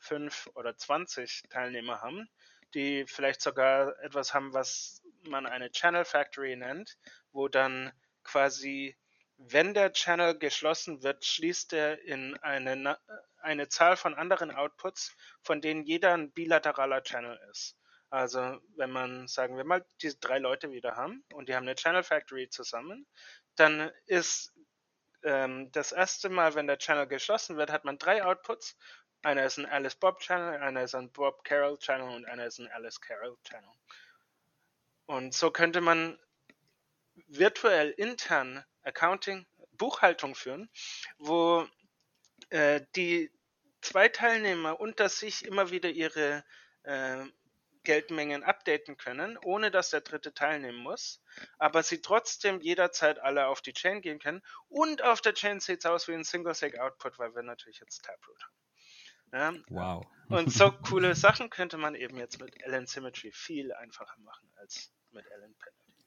fünf 0.00 0.48
oder 0.54 0.76
zwanzig 0.76 1.42
Teilnehmer 1.48 2.00
haben, 2.00 2.28
die 2.74 3.04
vielleicht 3.06 3.40
sogar 3.40 3.98
etwas 4.00 4.34
haben, 4.34 4.52
was 4.52 5.02
man 5.22 5.46
eine 5.46 5.70
Channel 5.70 6.04
Factory 6.04 6.56
nennt, 6.56 6.98
wo 7.32 7.48
dann 7.48 7.92
quasi, 8.22 8.96
wenn 9.38 9.74
der 9.74 9.92
Channel 9.92 10.38
geschlossen 10.38 11.02
wird, 11.02 11.24
schließt 11.24 11.72
er 11.72 12.00
in 12.02 12.36
eine, 12.38 12.98
eine 13.40 13.68
Zahl 13.68 13.96
von 13.96 14.14
anderen 14.14 14.50
Outputs, 14.50 15.16
von 15.42 15.60
denen 15.60 15.84
jeder 15.84 16.12
ein 16.14 16.32
bilateraler 16.32 17.02
Channel 17.02 17.38
ist. 17.50 17.79
Also 18.10 18.60
wenn 18.76 18.90
man, 18.90 19.28
sagen 19.28 19.56
wir 19.56 19.64
mal, 19.64 19.86
diese 20.02 20.18
drei 20.18 20.38
Leute 20.38 20.72
wieder 20.72 20.96
haben 20.96 21.24
und 21.32 21.48
die 21.48 21.54
haben 21.54 21.66
eine 21.66 21.76
Channel 21.76 22.02
Factory 22.02 22.48
zusammen, 22.48 23.06
dann 23.54 23.90
ist 24.06 24.52
ähm, 25.22 25.70
das 25.72 25.92
erste 25.92 26.28
Mal, 26.28 26.54
wenn 26.54 26.66
der 26.66 26.78
Channel 26.78 27.06
geschlossen 27.06 27.56
wird, 27.56 27.70
hat 27.70 27.84
man 27.84 27.98
drei 27.98 28.24
Outputs. 28.24 28.76
Einer 29.22 29.44
ist 29.44 29.58
ein 29.58 29.66
Alice 29.66 29.94
Bob 29.94 30.18
Channel, 30.20 30.60
einer 30.60 30.82
ist 30.82 30.94
ein 30.94 31.12
Bob 31.12 31.44
Carroll 31.44 31.78
Channel 31.78 32.08
und 32.16 32.24
einer 32.24 32.46
ist 32.46 32.58
ein 32.58 32.68
Alice 32.68 33.00
Carroll 33.00 33.36
Channel. 33.44 33.70
Und 35.06 35.34
so 35.34 35.50
könnte 35.50 35.80
man 35.80 36.18
virtuell 37.26 37.90
intern 37.90 38.64
Accounting, 38.82 39.46
Buchhaltung 39.72 40.34
führen, 40.34 40.70
wo 41.18 41.66
äh, 42.48 42.80
die 42.96 43.30
zwei 43.82 44.08
Teilnehmer 44.08 44.80
unter 44.80 45.08
sich 45.08 45.44
immer 45.44 45.70
wieder 45.70 45.90
ihre 45.90 46.44
äh, 46.84 47.24
Geldmengen 47.82 48.42
updaten 48.42 48.96
können, 48.96 49.38
ohne 49.38 49.70
dass 49.70 49.90
der 49.90 50.02
Dritte 50.02 50.34
teilnehmen 50.34 50.78
muss, 50.78 51.22
aber 51.58 51.82
sie 51.82 52.02
trotzdem 52.02 52.60
jederzeit 52.60 53.18
alle 53.18 53.46
auf 53.46 53.62
die 53.62 53.72
Chain 53.72 54.02
gehen 54.02 54.18
können. 54.18 54.42
Und 54.68 55.02
auf 55.02 55.20
der 55.20 55.34
Chain 55.34 55.60
sieht 55.60 55.80
es 55.80 55.86
aus 55.86 56.08
wie 56.08 56.14
ein 56.14 56.24
Single-Sig-Output, 56.24 57.18
weil 57.18 57.34
wir 57.34 57.42
natürlich 57.42 57.80
jetzt 57.80 58.04
Taproot 58.04 58.42
haben. 58.42 58.54
Ja? 59.32 59.54
Wow. 59.68 60.06
Und 60.28 60.52
so 60.52 60.70
coole 60.72 61.14
Sachen 61.14 61.50
könnte 61.50 61.78
man 61.78 61.94
eben 61.94 62.16
jetzt 62.16 62.40
mit 62.40 62.54
LN 62.66 62.86
Symmetry 62.86 63.32
viel 63.32 63.72
einfacher 63.72 64.18
machen 64.20 64.50
als 64.56 64.92
mit 65.12 65.24
LN 65.24 65.54
Penalty. 65.58 66.06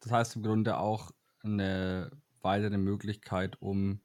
Das 0.00 0.12
heißt 0.12 0.36
im 0.36 0.42
Grunde 0.42 0.78
auch 0.78 1.10
eine 1.42 2.10
weitere 2.40 2.78
Möglichkeit, 2.78 3.60
um 3.60 4.00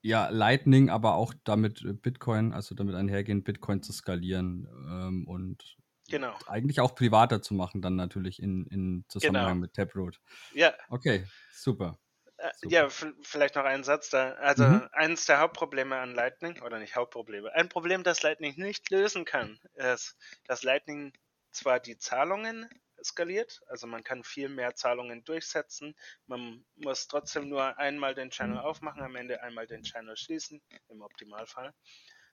ja, 0.00 0.28
Lightning, 0.28 0.90
aber 0.90 1.14
auch 1.14 1.34
damit 1.44 1.82
Bitcoin, 2.02 2.52
also 2.52 2.74
damit 2.74 2.94
einhergehend 2.94 3.44
Bitcoin 3.44 3.82
zu 3.82 3.92
skalieren 3.92 4.66
ähm, 4.88 5.26
und 5.26 5.76
genau. 6.08 6.36
eigentlich 6.46 6.80
auch 6.80 6.94
privater 6.94 7.42
zu 7.42 7.54
machen, 7.54 7.82
dann 7.82 7.96
natürlich 7.96 8.42
in, 8.42 8.66
in 8.66 9.04
Zusammenhang 9.08 9.46
genau. 9.46 9.60
mit 9.60 9.74
Taproot. 9.74 10.20
Ja. 10.52 10.74
Okay, 10.88 11.26
super. 11.52 11.98
Äh, 12.38 12.50
super. 12.56 12.72
Ja, 12.72 12.88
vielleicht 13.22 13.56
noch 13.56 13.64
einen 13.64 13.84
Satz 13.84 14.10
da. 14.10 14.32
Also 14.34 14.64
mhm. 14.64 14.88
eines 14.92 15.26
der 15.26 15.40
Hauptprobleme 15.40 15.96
an 15.96 16.14
Lightning, 16.14 16.60
oder 16.62 16.78
nicht 16.78 16.96
Hauptprobleme, 16.96 17.52
ein 17.54 17.68
Problem, 17.68 18.02
das 18.02 18.22
Lightning 18.22 18.54
nicht 18.56 18.90
lösen 18.90 19.24
kann, 19.24 19.58
ist, 19.74 20.16
dass 20.46 20.62
Lightning 20.62 21.12
zwar 21.50 21.80
die 21.80 21.98
Zahlungen 21.98 22.68
skaliert. 23.02 23.60
Also 23.68 23.86
man 23.86 24.04
kann 24.04 24.24
viel 24.24 24.48
mehr 24.48 24.74
Zahlungen 24.74 25.24
durchsetzen. 25.24 25.94
Man 26.26 26.64
muss 26.76 27.08
trotzdem 27.08 27.48
nur 27.48 27.78
einmal 27.78 28.14
den 28.14 28.30
Channel 28.30 28.58
aufmachen, 28.58 29.02
am 29.02 29.16
Ende 29.16 29.42
einmal 29.42 29.66
den 29.66 29.82
Channel 29.82 30.16
schließen, 30.16 30.60
im 30.88 31.02
Optimalfall. 31.02 31.74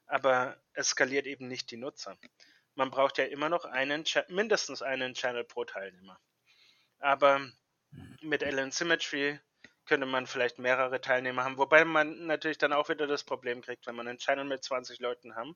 Aber 0.07 0.61
es 0.73 0.89
skaliert 0.89 1.25
eben 1.25 1.47
nicht 1.47 1.71
die 1.71 1.77
Nutzer. 1.77 2.17
Man 2.75 2.91
braucht 2.91 3.17
ja 3.17 3.25
immer 3.25 3.49
noch 3.49 3.65
einen, 3.65 4.03
mindestens 4.27 4.81
einen 4.81 5.13
Channel 5.13 5.43
pro 5.43 5.65
Teilnehmer. 5.65 6.19
Aber 6.99 7.41
mit 8.21 8.41
LN 8.41 8.71
Symmetry 8.71 9.39
könnte 9.85 10.05
man 10.05 10.27
vielleicht 10.27 10.59
mehrere 10.59 10.99
Teilnehmer 10.99 11.43
haben, 11.43 11.57
wobei 11.57 11.85
man 11.85 12.25
natürlich 12.25 12.57
dann 12.57 12.73
auch 12.73 12.89
wieder 12.89 13.07
das 13.07 13.23
Problem 13.23 13.61
kriegt, 13.61 13.85
wenn 13.85 13.95
man 13.95 14.07
einen 14.07 14.17
Channel 14.17 14.45
mit 14.45 14.63
20 14.63 14.99
Leuten 14.99 15.35
haben 15.35 15.55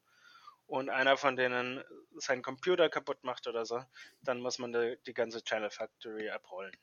und 0.67 0.89
einer 0.89 1.17
von 1.17 1.35
denen 1.35 1.83
seinen 2.17 2.43
Computer 2.43 2.89
kaputt 2.89 3.23
macht 3.23 3.47
oder 3.47 3.65
so, 3.65 3.83
dann 4.21 4.39
muss 4.39 4.59
man 4.59 4.71
die, 4.71 4.97
die 5.07 5.13
ganze 5.13 5.43
Channel 5.43 5.71
Factory 5.71 6.29
abrollen. 6.29 6.75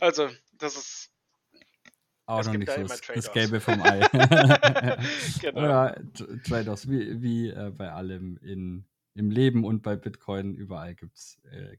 Also, 0.00 0.30
das 0.52 0.76
ist 0.76 1.12
auch 2.26 2.44
noch 2.44 2.52
nicht 2.52 2.70
so 2.70 2.82
das, 3.14 3.32
Gelbe 3.32 3.60
vom 3.60 3.80
Ei. 3.82 4.00
genau. 5.40 5.60
Ja, 5.60 5.96
Trade-offs, 6.46 6.88
wie, 6.88 7.22
wie 7.22 7.48
äh, 7.48 7.70
bei 7.70 7.90
allem 7.90 8.36
in, 8.42 8.84
im 9.18 9.30
Leben 9.30 9.64
und 9.64 9.82
bei 9.82 9.96
Bitcoin, 9.96 10.54
überall 10.54 10.94
gibt 10.94 11.16
es 11.16 11.38
äh, 11.50 11.76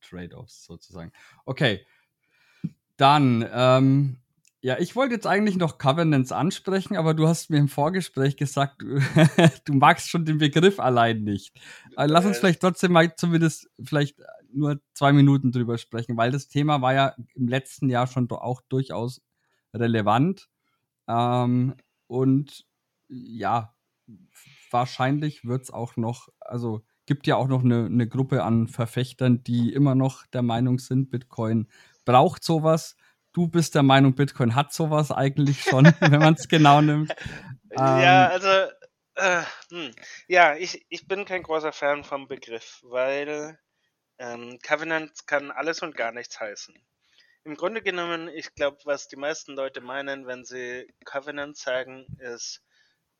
Trade-offs 0.00 0.64
sozusagen. 0.64 1.12
Okay, 1.44 1.86
dann 2.96 3.48
ähm, 3.52 4.18
ja, 4.62 4.78
ich 4.78 4.94
wollte 4.94 5.14
jetzt 5.14 5.26
eigentlich 5.26 5.56
noch 5.56 5.78
Covenants 5.78 6.32
ansprechen, 6.32 6.96
aber 6.96 7.14
du 7.14 7.26
hast 7.26 7.48
mir 7.48 7.56
im 7.56 7.68
Vorgespräch 7.68 8.36
gesagt, 8.36 8.82
du, 8.82 8.98
du 9.64 9.72
magst 9.72 10.10
schon 10.10 10.26
den 10.26 10.36
Begriff 10.36 10.78
allein 10.78 11.22
nicht. 11.22 11.58
Also 11.96 12.12
lass 12.12 12.26
uns 12.26 12.36
äh. 12.36 12.40
vielleicht 12.40 12.60
trotzdem 12.60 12.92
mal 12.92 13.14
zumindest 13.16 13.70
vielleicht 13.82 14.18
nur 14.52 14.80
zwei 14.92 15.12
Minuten 15.12 15.50
drüber 15.50 15.78
sprechen, 15.78 16.16
weil 16.16 16.30
das 16.30 16.48
Thema 16.48 16.82
war 16.82 16.92
ja 16.92 17.14
im 17.34 17.48
letzten 17.48 17.88
Jahr 17.88 18.06
schon 18.06 18.30
auch 18.30 18.60
durchaus 18.68 19.22
relevant. 19.72 20.50
Ähm, 21.08 21.74
und 22.06 22.66
ja, 23.08 23.74
wahrscheinlich 24.70 25.44
wird 25.44 25.62
es 25.62 25.70
auch 25.70 25.96
noch, 25.96 26.28
also 26.40 26.82
gibt 27.06 27.26
ja 27.26 27.36
auch 27.36 27.48
noch 27.48 27.64
eine, 27.64 27.86
eine 27.86 28.08
Gruppe 28.08 28.44
an 28.44 28.68
Verfechtern, 28.68 29.42
die 29.42 29.72
immer 29.72 29.94
noch 29.94 30.26
der 30.26 30.42
Meinung 30.42 30.78
sind, 30.78 31.10
Bitcoin 31.10 31.68
braucht 32.04 32.44
sowas 32.44 32.96
du 33.32 33.48
bist 33.48 33.74
der 33.74 33.82
Meinung, 33.82 34.14
Bitcoin 34.14 34.54
hat 34.54 34.72
sowas 34.72 35.10
eigentlich 35.10 35.62
schon, 35.62 35.84
wenn 36.00 36.20
man 36.20 36.34
es 36.34 36.48
genau 36.48 36.80
nimmt. 36.80 37.14
Ja, 37.70 38.26
ähm, 38.26 38.32
also, 38.32 38.72
äh, 39.14 39.42
hm. 39.70 39.94
ja, 40.28 40.56
ich, 40.56 40.84
ich 40.88 41.06
bin 41.06 41.24
kein 41.24 41.42
großer 41.42 41.72
Fan 41.72 42.04
vom 42.04 42.28
Begriff, 42.28 42.80
weil 42.82 43.58
ähm, 44.18 44.58
Covenant 44.62 45.26
kann 45.26 45.50
alles 45.50 45.82
und 45.82 45.96
gar 45.96 46.12
nichts 46.12 46.40
heißen. 46.40 46.74
Im 47.44 47.56
Grunde 47.56 47.82
genommen, 47.82 48.28
ich 48.28 48.54
glaube, 48.54 48.78
was 48.84 49.08
die 49.08 49.16
meisten 49.16 49.54
Leute 49.54 49.80
meinen, 49.80 50.26
wenn 50.26 50.44
sie 50.44 50.92
Covenant 51.04 51.56
sagen, 51.56 52.06
ist, 52.18 52.62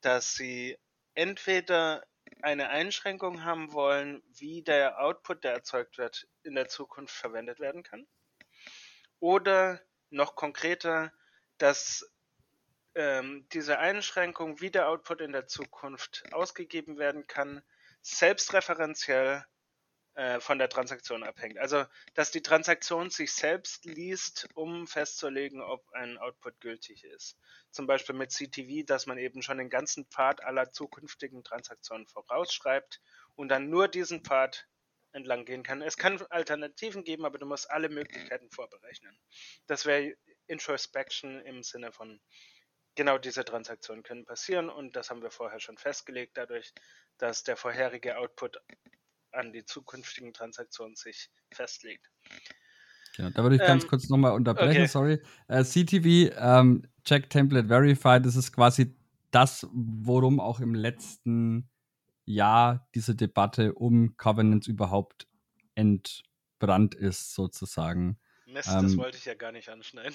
dass 0.02 0.34
sie 0.34 0.76
entweder 1.14 2.04
eine 2.42 2.70
Einschränkung 2.70 3.44
haben 3.44 3.72
wollen, 3.72 4.22
wie 4.28 4.62
der 4.62 5.00
Output, 5.00 5.44
der 5.44 5.52
erzeugt 5.52 5.98
wird, 5.98 6.28
in 6.42 6.54
der 6.54 6.68
Zukunft 6.68 7.14
verwendet 7.14 7.60
werden 7.60 7.82
kann. 7.82 8.06
Oder 9.18 9.80
noch 10.10 10.34
konkreter, 10.34 11.12
dass 11.58 12.10
ähm, 12.94 13.46
diese 13.52 13.78
Einschränkung, 13.78 14.60
wie 14.60 14.70
der 14.70 14.88
Output 14.88 15.20
in 15.20 15.32
der 15.32 15.46
Zukunft 15.46 16.24
ausgegeben 16.32 16.98
werden 16.98 17.26
kann, 17.26 17.62
selbstreferenziell 18.02 19.44
äh, 20.14 20.40
von 20.40 20.58
der 20.58 20.68
Transaktion 20.68 21.22
abhängt. 21.22 21.58
Also, 21.58 21.84
dass 22.14 22.30
die 22.30 22.42
Transaktion 22.42 23.10
sich 23.10 23.32
selbst 23.32 23.84
liest, 23.84 24.48
um 24.54 24.86
festzulegen, 24.86 25.60
ob 25.60 25.88
ein 25.92 26.18
Output 26.18 26.60
gültig 26.60 27.04
ist. 27.04 27.38
Zum 27.70 27.86
Beispiel 27.86 28.14
mit 28.14 28.32
CTV, 28.32 28.84
dass 28.84 29.06
man 29.06 29.18
eben 29.18 29.42
schon 29.42 29.58
den 29.58 29.70
ganzen 29.70 30.06
Pfad 30.06 30.42
aller 30.42 30.70
zukünftigen 30.72 31.44
Transaktionen 31.44 32.08
vorausschreibt 32.08 33.00
und 33.36 33.48
dann 33.48 33.70
nur 33.70 33.88
diesen 33.88 34.24
Pfad 34.24 34.66
entlang 35.12 35.44
gehen 35.44 35.62
kann. 35.62 35.82
Es 35.82 35.96
kann 35.96 36.20
Alternativen 36.30 37.04
geben, 37.04 37.24
aber 37.24 37.38
du 37.38 37.46
musst 37.46 37.70
alle 37.70 37.88
Möglichkeiten 37.88 38.50
vorberechnen. 38.50 39.16
Das 39.66 39.86
wäre 39.86 40.14
Introspection 40.46 41.40
im 41.42 41.62
Sinne 41.62 41.92
von 41.92 42.20
genau 42.94 43.18
diese 43.18 43.44
Transaktionen 43.44 44.02
können 44.02 44.24
passieren 44.24 44.68
und 44.68 44.96
das 44.96 45.10
haben 45.10 45.22
wir 45.22 45.30
vorher 45.30 45.60
schon 45.60 45.78
festgelegt, 45.78 46.36
dadurch, 46.36 46.72
dass 47.18 47.44
der 47.44 47.56
vorherige 47.56 48.18
Output 48.18 48.60
an 49.32 49.52
die 49.52 49.64
zukünftigen 49.64 50.32
Transaktionen 50.32 50.96
sich 50.96 51.30
festlegt. 51.52 52.10
Genau, 53.16 53.30
da 53.30 53.42
würde 53.42 53.56
ich 53.56 53.62
ganz 53.62 53.84
ähm, 53.84 53.90
kurz 53.90 54.08
nochmal 54.08 54.32
unterbrechen, 54.32 54.82
okay. 54.82 54.86
sorry. 54.86 55.22
Äh, 55.48 55.64
CTV, 55.64 56.34
ähm, 56.38 56.86
Check 57.04 57.28
Template 57.30 57.68
Verified, 57.68 58.24
das 58.24 58.36
ist 58.36 58.52
quasi 58.52 58.94
das, 59.30 59.66
worum 59.72 60.40
auch 60.40 60.60
im 60.60 60.74
letzten 60.74 61.68
Jahr 62.24 62.88
diese 62.94 63.14
Debatte 63.14 63.74
um 63.74 64.16
Covenants 64.16 64.66
überhaupt 64.66 65.26
entbrannt 65.74 66.94
ist, 66.94 67.34
sozusagen. 67.34 68.18
Mist, 68.52 68.68
ähm, 68.68 68.82
das 68.82 68.96
wollte 68.96 69.16
ich 69.16 69.24
ja 69.24 69.34
gar 69.34 69.52
nicht 69.52 69.68
anschneiden. 69.68 70.14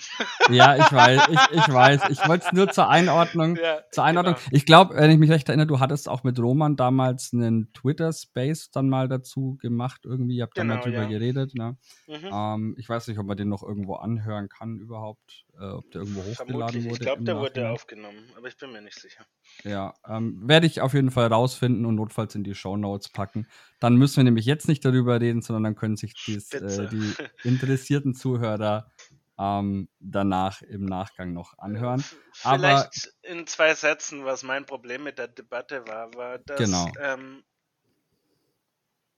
Ja, 0.50 0.76
ich 0.76 0.92
weiß, 0.92 1.28
ich, 1.30 1.40
ich 1.58 1.74
weiß. 1.74 2.02
Ich 2.10 2.28
wollte 2.28 2.46
es 2.48 2.54
nur 2.54 2.70
zur 2.70 2.90
Einordnung. 2.90 3.56
Ja, 3.56 3.80
zur 3.92 4.04
Einordnung. 4.04 4.36
Genau. 4.36 4.48
Ich 4.52 4.66
glaube, 4.66 4.96
wenn 4.96 5.12
ich 5.12 5.18
mich 5.18 5.32
recht 5.32 5.48
erinnere, 5.50 5.68
du 5.68 5.80
hattest 5.80 6.10
auch 6.10 6.24
mit 6.24 6.40
Roman 6.40 6.76
damals 6.76 7.32
einen 7.34 7.72
Twitter-Space 7.74 8.72
dann 8.72 8.90
mal 8.90 9.08
dazu 9.08 9.58
gemacht. 9.62 10.02
Irgendwie, 10.04 10.38
ihr 10.38 10.44
habt 10.44 10.56
genau, 10.56 10.76
da 10.76 10.80
mal 10.80 10.84
drüber 10.84 11.02
ja. 11.04 11.08
geredet. 11.08 11.56
Ne? 11.56 11.78
Mhm. 12.08 12.30
Ähm, 12.32 12.76
ich 12.78 12.90
weiß 12.90 13.08
nicht, 13.08 13.20
ob 13.20 13.26
man 13.26 13.38
den 13.38 13.50
noch 13.50 13.64
irgendwo 13.64 13.96
anhören 13.96 14.50
kann 14.50 14.78
überhaupt. 14.78 15.45
Äh, 15.60 15.66
ob 15.68 15.90
der 15.92 16.02
irgendwo 16.02 16.24
hochgeladen 16.24 16.84
wurde. 16.84 16.94
Ich 16.94 17.00
glaube, 17.00 17.24
der 17.24 17.38
wurde 17.38 17.70
aufgenommen, 17.70 18.30
aber 18.36 18.48
ich 18.48 18.58
bin 18.58 18.72
mir 18.72 18.82
nicht 18.82 19.00
sicher. 19.00 19.26
Ja, 19.64 19.94
ähm, 20.08 20.42
werde 20.44 20.68
ich 20.68 20.82
auf 20.82 20.94
jeden 20.94 21.12
Fall 21.12 21.28
rausfinden 21.28 21.86
und 21.86 21.96
notfalls 21.96 22.36
in 22.36 22.44
die 22.44 22.56
Show 22.56 22.76
Notes 22.76 23.10
packen. 23.10 23.48
Dann 23.80 23.96
müssen 23.96 24.18
wir 24.18 24.26
nämlich 24.26 24.46
jetzt 24.46 24.68
nicht 24.68 24.84
darüber 24.84 25.22
reden, 25.22 25.42
sondern 25.42 25.64
dann 25.64 25.76
können 25.76 25.96
sich 25.96 26.14
dies, 26.26 26.52
äh, 26.52 26.90
die 26.90 27.14
interessierten 27.44 28.16
Zuhörer 28.16 28.92
ähm, 29.38 29.88
danach 30.00 30.62
im 30.62 30.86
Nachgang 30.86 31.34
noch 31.34 31.58
anhören. 31.58 32.04
Vielleicht 32.34 32.56
Aber, 32.64 32.90
in 33.22 33.48
zwei 33.48 33.74
Sätzen, 33.76 34.26
was 34.26 34.44
mein 34.44 34.66
Problem 34.66 35.04
mit 35.04 35.20
der 35.20 35.28
Debatte 35.28 35.88
war, 35.88 36.14
war, 36.16 36.40
dass 36.40 36.58
genau. 36.58 36.92
ähm, 37.00 37.44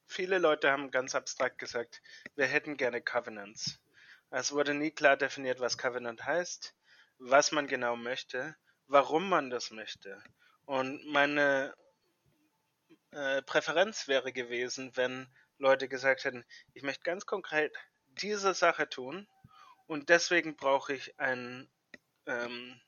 viele 0.05 0.37
Leute 0.37 0.71
haben 0.71 0.91
ganz 0.91 1.15
abstrakt 1.15 1.57
gesagt, 1.57 2.01
wir 2.35 2.45
hätten 2.45 2.77
gerne 2.77 3.01
Covenants. 3.01 3.79
Es 4.29 4.51
wurde 4.51 4.73
nie 4.73 4.91
klar 4.91 5.15
definiert, 5.17 5.59
was 5.59 5.77
Covenant 5.77 6.25
heißt, 6.25 6.75
was 7.17 7.51
man 7.51 7.67
genau 7.67 7.95
möchte, 7.95 8.55
warum 8.87 9.29
man 9.29 9.49
das 9.49 9.71
möchte. 9.71 10.21
Und 10.65 11.05
meine 11.05 11.73
äh, 13.11 13.41
Präferenz 13.43 14.07
wäre 14.07 14.33
gewesen, 14.33 14.91
wenn 14.95 15.27
Leute 15.57 15.87
gesagt 15.87 16.25
hätten, 16.25 16.45
ich 16.73 16.83
möchte 16.83 17.03
ganz 17.03 17.25
konkret 17.25 17.75
diese 18.21 18.53
Sache 18.53 18.89
tun 18.89 19.27
und 19.85 20.09
deswegen 20.09 20.55
brauche 20.55 20.93
ich 20.93 21.17
ein, 21.19 21.69
ähm, 22.25 22.79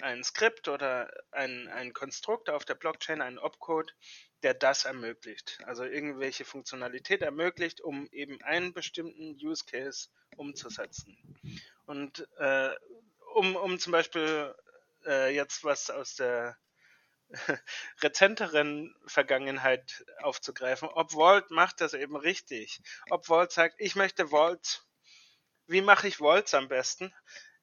ein 0.00 0.22
Skript 0.24 0.68
oder 0.68 1.10
ein, 1.30 1.68
ein 1.68 1.92
Konstrukt 1.92 2.50
auf 2.50 2.64
der 2.64 2.74
Blockchain, 2.74 3.22
einen 3.22 3.38
Opcode, 3.38 3.94
der 4.42 4.54
das 4.54 4.84
ermöglicht. 4.84 5.58
Also 5.64 5.84
irgendwelche 5.84 6.44
Funktionalität 6.44 7.22
ermöglicht, 7.22 7.80
um 7.80 8.08
eben 8.12 8.42
einen 8.42 8.72
bestimmten 8.72 9.36
Use 9.42 9.64
Case 9.64 10.08
umzusetzen. 10.36 11.16
Und 11.86 12.28
äh, 12.38 12.70
um, 13.34 13.56
um 13.56 13.78
zum 13.78 13.92
Beispiel 13.92 14.54
äh, 15.06 15.34
jetzt 15.34 15.64
was 15.64 15.90
aus 15.90 16.16
der 16.16 16.56
rezenteren 18.02 18.94
Vergangenheit 19.06 20.04
aufzugreifen, 20.18 20.88
ob 20.88 21.12
Vault 21.12 21.50
macht 21.50 21.80
das 21.80 21.94
eben 21.94 22.16
richtig. 22.16 22.80
Ob 23.10 23.26
Vault 23.26 23.52
sagt, 23.52 23.76
ich 23.78 23.96
möchte 23.96 24.28
Vault. 24.28 24.84
Wie 25.66 25.80
mache 25.82 26.06
ich 26.06 26.20
Vaults 26.20 26.54
am 26.54 26.68
besten? 26.68 27.12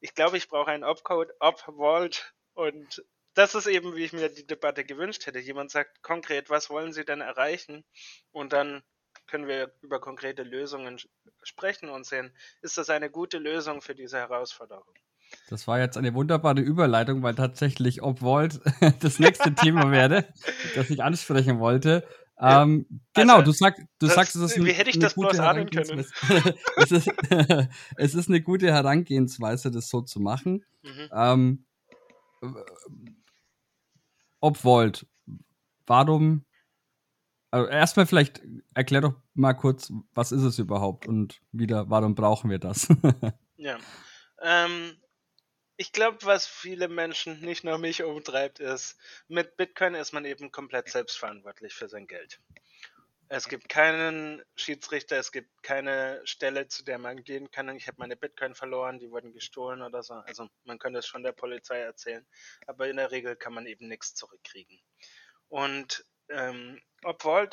Ich 0.04 0.14
glaube, 0.14 0.36
ich 0.36 0.48
brauche 0.48 0.70
einen 0.70 0.84
Opcode, 0.84 1.32
Op 1.40 1.60
Vault 1.60 2.34
und 2.52 3.02
das 3.32 3.54
ist 3.54 3.66
eben, 3.66 3.96
wie 3.96 4.04
ich 4.04 4.12
mir 4.12 4.28
die 4.28 4.46
Debatte 4.46 4.84
gewünscht 4.84 5.24
hätte. 5.24 5.38
Jemand 5.38 5.70
sagt 5.70 6.02
konkret, 6.02 6.50
was 6.50 6.68
wollen 6.68 6.92
Sie 6.92 7.06
denn 7.06 7.22
erreichen? 7.22 7.86
Und 8.30 8.52
dann 8.52 8.82
können 9.26 9.48
wir 9.48 9.72
über 9.80 10.02
konkrete 10.02 10.42
Lösungen 10.42 11.00
sprechen 11.42 11.88
und 11.88 12.04
sehen, 12.04 12.36
ist 12.60 12.76
das 12.76 12.90
eine 12.90 13.10
gute 13.10 13.38
Lösung 13.38 13.80
für 13.80 13.94
diese 13.94 14.18
Herausforderung? 14.18 14.92
Das 15.48 15.66
war 15.66 15.80
jetzt 15.80 15.96
eine 15.96 16.12
wunderbare 16.12 16.60
Überleitung, 16.60 17.22
weil 17.22 17.34
tatsächlich 17.34 18.02
ob 18.02 18.18
Vault 18.18 18.60
das 19.00 19.18
nächste 19.18 19.54
Thema 19.54 19.90
werde, 19.90 20.28
das 20.74 20.90
ich 20.90 21.02
ansprechen 21.02 21.60
wollte. 21.60 22.06
Ja. 22.40 22.62
Ähm, 22.62 22.86
genau, 23.14 23.36
also, 23.36 23.52
du, 23.52 23.52
sag, 23.52 23.76
du 23.76 24.06
das, 24.06 24.14
sagst, 24.14 24.36
es 24.36 24.56
ist 24.56 24.64
wie 24.64 24.72
hätte 24.72 24.90
ich 24.90 24.98
das 24.98 25.14
bloß 25.14 25.38
ahnen 25.38 25.70
können? 25.70 26.04
es, 26.76 26.90
ist, 26.90 27.10
es 27.96 28.14
ist 28.14 28.28
eine 28.28 28.42
gute 28.42 28.72
Herangehensweise, 28.72 29.70
das 29.70 29.88
so 29.88 30.00
zu 30.00 30.20
machen. 30.20 30.64
Mhm. 30.82 31.10
Ähm, 31.12 31.64
ob 34.40 34.56
Vault, 34.56 35.06
warum 35.86 36.44
also 37.54 37.68
erstmal 37.68 38.06
vielleicht 38.06 38.42
erklär 38.74 39.02
doch 39.02 39.14
mal 39.34 39.52
kurz, 39.54 39.92
was 40.12 40.32
ist 40.32 40.42
es 40.42 40.58
überhaupt 40.58 41.06
und 41.06 41.40
wieder, 41.52 41.88
warum 41.88 42.16
brauchen 42.16 42.50
wir 42.50 42.58
das? 42.58 42.88
ja. 43.56 43.78
Ähm, 44.42 44.96
ich 45.76 45.92
glaube, 45.92 46.18
was 46.22 46.46
viele 46.46 46.88
Menschen, 46.88 47.40
nicht 47.40 47.64
nur 47.64 47.78
mich 47.78 48.02
umtreibt, 48.02 48.60
ist, 48.60 48.96
mit 49.28 49.56
Bitcoin 49.56 49.94
ist 49.94 50.12
man 50.12 50.24
eben 50.24 50.52
komplett 50.52 50.88
selbstverantwortlich 50.88 51.74
für 51.74 51.88
sein 51.88 52.06
Geld. 52.06 52.40
Es 53.28 53.48
gibt 53.48 53.68
keinen 53.68 54.44
Schiedsrichter, 54.54 55.16
es 55.16 55.32
gibt 55.32 55.62
keine 55.62 56.20
Stelle, 56.24 56.68
zu 56.68 56.84
der 56.84 56.98
man 56.98 57.24
gehen 57.24 57.50
kann. 57.50 57.74
Ich 57.74 57.88
habe 57.88 57.96
meine 57.98 58.16
Bitcoin 58.16 58.54
verloren, 58.54 58.98
die 58.98 59.10
wurden 59.10 59.32
gestohlen 59.32 59.82
oder 59.82 60.02
so. 60.02 60.14
Also 60.14 60.48
man 60.64 60.78
könnte 60.78 60.98
es 60.98 61.06
schon 61.06 61.22
der 61.22 61.32
Polizei 61.32 61.78
erzählen, 61.78 62.24
aber 62.66 62.88
in 62.88 62.98
der 62.98 63.10
Regel 63.10 63.34
kann 63.34 63.54
man 63.54 63.66
eben 63.66 63.88
nichts 63.88 64.14
zurückkriegen. 64.14 64.78
Und 65.48 66.04
ähm, 66.28 66.80
obwohl 67.02 67.48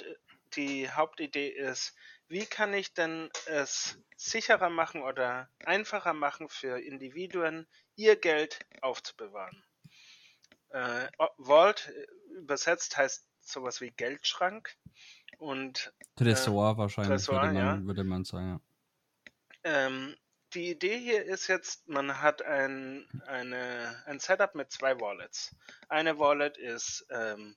die 0.56 0.90
Hauptidee 0.90 1.48
ist, 1.48 1.96
wie 2.28 2.46
kann 2.46 2.74
ich 2.74 2.94
denn 2.94 3.30
es 3.46 3.98
sicherer 4.16 4.70
machen 4.70 5.02
oder 5.02 5.50
einfacher 5.66 6.14
machen 6.14 6.48
für 6.48 6.80
Individuen, 6.80 7.68
ihr 8.02 8.16
Geld 8.16 8.60
aufzubewahren? 8.82 9.64
Äh, 10.70 11.08
Vault 11.38 11.90
äh, 11.90 12.36
übersetzt 12.38 12.98
heißt 12.98 13.28
sowas 13.42 13.82
wie 13.82 13.92
Geldschrank 13.92 14.76
und 15.38 15.94
Tresor 16.16 16.74
äh, 16.74 16.78
wahrscheinlich 16.78 17.26
Tresor, 17.26 17.42
würde, 17.42 17.54
man, 17.54 17.56
ja. 17.56 17.86
würde 17.86 18.04
man 18.04 18.24
sagen. 18.24 18.62
Ähm, 19.64 20.16
die 20.54 20.70
Idee 20.72 20.98
hier 20.98 21.24
ist 21.24 21.48
jetzt, 21.48 21.88
man 21.88 22.22
hat 22.22 22.42
ein, 22.42 23.08
eine, 23.26 24.04
ein 24.06 24.20
Setup 24.20 24.54
mit 24.56 24.72
zwei 24.72 25.00
Wallets. 25.00 25.56
Eine 25.88 26.20
Wallet 26.20 26.58
ist 26.58 27.06
ähm, 27.10 27.56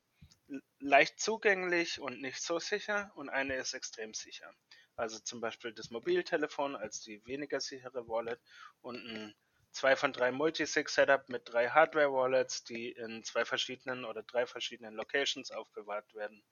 leicht 0.79 1.21
zugänglich 1.21 2.01
und 2.01 2.21
nicht 2.21 2.41
so 2.41 2.59
sicher 2.59 3.11
und 3.17 3.29
eine 3.29 3.55
ist 3.55 3.75
extrem 3.75 4.15
sicher. 4.15 4.51
Also 4.97 5.19
zum 5.19 5.41
Beispiel 5.41 5.73
das 5.73 5.91
Mobiltelefon 5.91 6.77
als 6.77 7.01
die 7.01 7.25
weniger 7.27 7.61
sichere 7.61 8.07
Wallet 8.07 8.41
und 8.81 8.97
ein 8.97 9.35
2 9.75 9.97
von 9.97 10.13
3 10.13 10.33
Multisig-Setup 10.33 11.29
mit 11.29 11.43
drei 11.53 11.69
Hardware-Wallets, 11.69 12.65
die 12.65 12.93
in 12.93 13.25
zwei 13.25 13.45
verschiedenen 13.45 14.05
oder 14.05 14.23
drei 14.23 14.47
verschiedenen 14.47 14.95
Locations 14.95 15.51
aufbewahrt 15.51 16.15
werden. 16.15 16.43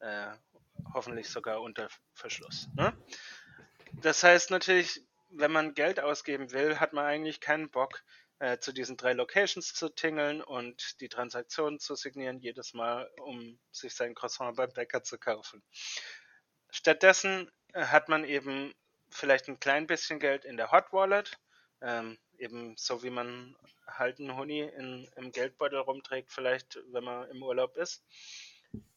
Äh, 0.00 0.32
hoffentlich 0.94 1.28
sogar 1.28 1.60
unter 1.60 1.88
Verschluss. 2.14 2.68
Ne? 2.74 2.96
Das 4.00 4.22
heißt 4.22 4.50
natürlich, 4.50 5.00
wenn 5.30 5.52
man 5.52 5.74
Geld 5.74 6.00
ausgeben 6.00 6.50
will, 6.52 6.80
hat 6.80 6.92
man 6.92 7.04
eigentlich 7.04 7.40
keinen 7.40 7.70
Bock, 7.70 8.02
äh, 8.38 8.58
zu 8.58 8.72
diesen 8.72 8.96
drei 8.96 9.12
Locations 9.12 9.72
zu 9.72 9.88
tingeln 9.88 10.42
und 10.42 11.00
die 11.00 11.08
Transaktionen 11.08 11.78
zu 11.78 11.94
signieren 11.94 12.40
jedes 12.40 12.74
Mal, 12.74 13.08
um 13.20 13.60
sich 13.70 13.94
sein 13.94 14.16
Croissant 14.16 14.56
beim 14.56 14.72
Bäcker 14.72 15.04
zu 15.04 15.16
kaufen. 15.18 15.62
Stattdessen 16.70 17.50
äh, 17.72 17.84
hat 17.84 18.08
man 18.08 18.24
eben 18.24 18.74
vielleicht 19.10 19.46
ein 19.48 19.60
klein 19.60 19.86
bisschen 19.86 20.18
Geld 20.18 20.44
in 20.44 20.56
der 20.56 20.72
Hot 20.72 20.92
Wallet, 20.92 21.38
ähm, 21.82 22.18
eben 22.42 22.76
so 22.76 23.02
wie 23.02 23.10
man 23.10 23.56
halt 23.86 24.18
einen 24.18 24.36
Honig 24.36 24.72
in, 24.74 25.08
im 25.16 25.32
Geldbeutel 25.32 25.78
rumträgt, 25.78 26.32
vielleicht 26.32 26.78
wenn 26.92 27.04
man 27.04 27.30
im 27.30 27.42
Urlaub 27.42 27.76
ist. 27.76 28.04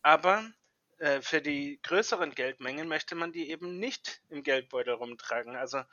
Aber 0.02 0.52
äh, 0.98 1.22
für 1.22 1.42
die 1.42 1.80
größeren 1.84 2.34
Geldmengen 2.34 2.88
möchte 2.88 3.16
man 3.16 3.32
die 3.32 3.50
eben 3.50 3.80
nicht 3.80 4.22
im 4.30 4.44
Geldbeutel 4.44 4.94
rumtragen, 4.94 5.56
also 5.56 5.84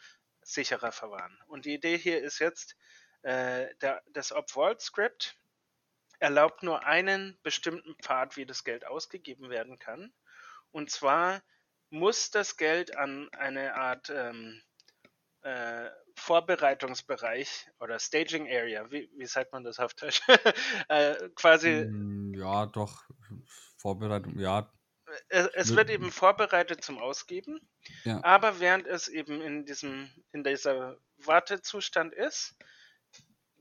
sicherer 0.42 0.92
verwahren. 0.92 1.38
Und 1.46 1.64
die 1.64 1.74
Idee 1.74 1.98
hier 1.98 2.22
ist 2.22 2.38
jetzt, 2.38 2.76
äh, 3.22 3.74
der, 3.80 4.03
das 4.12 4.32
Op-Vault-Script 4.32 5.36
erlaubt 6.18 6.62
nur 6.62 6.84
einen 6.86 7.38
bestimmten 7.42 7.96
Pfad, 7.96 8.36
wie 8.36 8.46
das 8.46 8.64
Geld 8.64 8.86
ausgegeben 8.86 9.50
werden 9.50 9.78
kann. 9.78 10.12
Und 10.70 10.90
zwar 10.90 11.42
muss 11.90 12.30
das 12.30 12.57
Geld 12.57 12.96
an 12.96 13.28
eine 13.34 13.74
Art 13.74 14.09
ähm, 14.11 14.62
äh, 15.42 15.90
Vorbereitungsbereich 16.16 17.68
oder 17.80 17.98
Staging 17.98 18.46
Area, 18.46 18.90
wie, 18.90 19.10
wie 19.16 19.26
sagt 19.26 19.52
man 19.52 19.64
das 19.64 19.78
auf 19.78 19.94
Deutsch? 19.94 20.20
äh, 20.88 21.14
quasi. 21.34 21.84
Mm, 21.84 22.34
ja, 22.34 22.66
doch. 22.66 23.04
Vorbereitung, 23.76 24.38
ja. 24.38 24.72
Es, 25.28 25.46
es, 25.48 25.76
wird 25.76 25.90
eben 25.90 26.10
vorbereitet 26.10 26.82
zum 26.82 26.98
Ausgeben, 26.98 27.60
ja. 28.04 28.22
aber 28.24 28.60
während 28.60 28.86
es 28.86 29.08
eben 29.08 29.42
in 29.42 29.66
diesem, 29.66 30.10
in 30.32 30.42
dieser 30.42 30.96
Wartezustand 31.18 32.14
ist, 32.14 32.56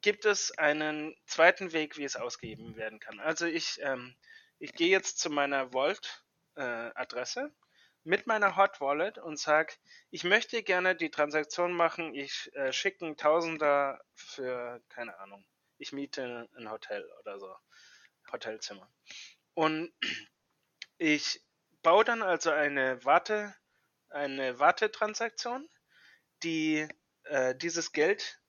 gibt 0.01 0.25
es 0.25 0.57
einen 0.57 1.15
zweiten 1.25 1.73
Weg, 1.73 1.97
wie 1.97 2.03
es 2.03 2.15
ausgegeben 2.15 2.75
werden 2.75 2.99
kann. 2.99 3.19
Also 3.19 3.45
ich, 3.45 3.79
ähm, 3.81 4.15
ich 4.59 4.73
gehe 4.73 4.89
jetzt 4.89 5.19
zu 5.19 5.29
meiner 5.29 5.71
Vault-Adresse 5.71 7.41
äh, 7.41 7.70
mit 8.03 8.27
meiner 8.27 8.55
Hot 8.55 8.81
Wallet 8.81 9.17
und 9.17 9.37
sage, 9.37 9.73
ich 10.09 10.23
möchte 10.23 10.63
gerne 10.63 10.95
die 10.95 11.11
Transaktion 11.11 11.73
machen, 11.73 12.15
ich 12.15 12.53
äh, 12.55 12.73
schicke 12.73 13.05
einen 13.05 13.17
Tausender 13.17 14.01
für, 14.15 14.81
keine 14.89 15.17
Ahnung, 15.19 15.45
ich 15.77 15.91
miete 15.91 16.47
ein 16.55 16.71
Hotel 16.71 17.07
oder 17.19 17.39
so, 17.39 17.55
Hotelzimmer. 18.31 18.91
Und 19.53 19.93
ich 20.97 21.43
baue 21.81 22.05
dann 22.05 22.21
also 22.21 22.51
eine 22.51 23.03
Warte, 23.05 23.55
eine 24.09 24.59
Wartetransaktion, 24.59 25.69
die 26.43 26.87
äh, 27.23 27.55
dieses 27.55 27.91
Geld 27.91 28.39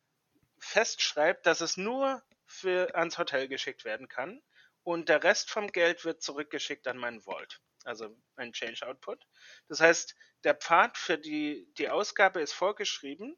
festschreibt, 0.59 1.46
dass 1.46 1.61
es 1.61 1.76
nur 1.76 2.22
für, 2.46 2.94
ans 2.94 3.18
Hotel 3.18 3.48
geschickt 3.48 3.84
werden 3.84 4.09
kann. 4.09 4.42
Und 4.84 5.09
der 5.09 5.22
Rest 5.22 5.50
vom 5.50 5.68
Geld 5.68 6.05
wird 6.05 6.22
zurückgeschickt 6.22 6.86
an 6.88 6.98
meinen 6.98 7.20
Vault, 7.20 7.61
also 7.85 8.16
ein 8.37 8.53
Change 8.53 8.87
Output. 8.87 9.26
Das 9.68 9.80
heißt, 9.80 10.14
der 10.45 10.55
Pfad 10.55 10.97
für 10.97 11.18
die, 11.18 11.72
die 11.78 11.89
Ausgabe 11.89 12.41
ist 12.41 12.53
vorgeschrieben 12.53 13.37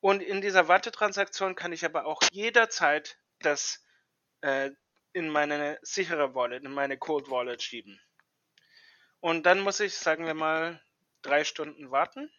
und 0.00 0.20
in 0.20 0.40
dieser 0.40 0.68
Wartetransaktion 0.68 1.54
kann 1.54 1.72
ich 1.72 1.84
aber 1.84 2.06
auch 2.06 2.22
jederzeit 2.30 3.18
das 3.40 3.84
äh, 4.42 4.70
in 5.12 5.28
meine 5.28 5.78
sichere 5.82 6.34
Wallet, 6.34 6.64
in 6.64 6.72
meine 6.72 6.98
Cold 6.98 7.30
Wallet 7.30 7.62
schieben. 7.62 8.00
Und 9.20 9.46
dann 9.46 9.60
muss 9.60 9.80
ich, 9.80 9.96
sagen 9.96 10.26
wir 10.26 10.34
mal, 10.34 10.82
drei 11.22 11.44
Stunden 11.44 11.90
warten 11.90 12.30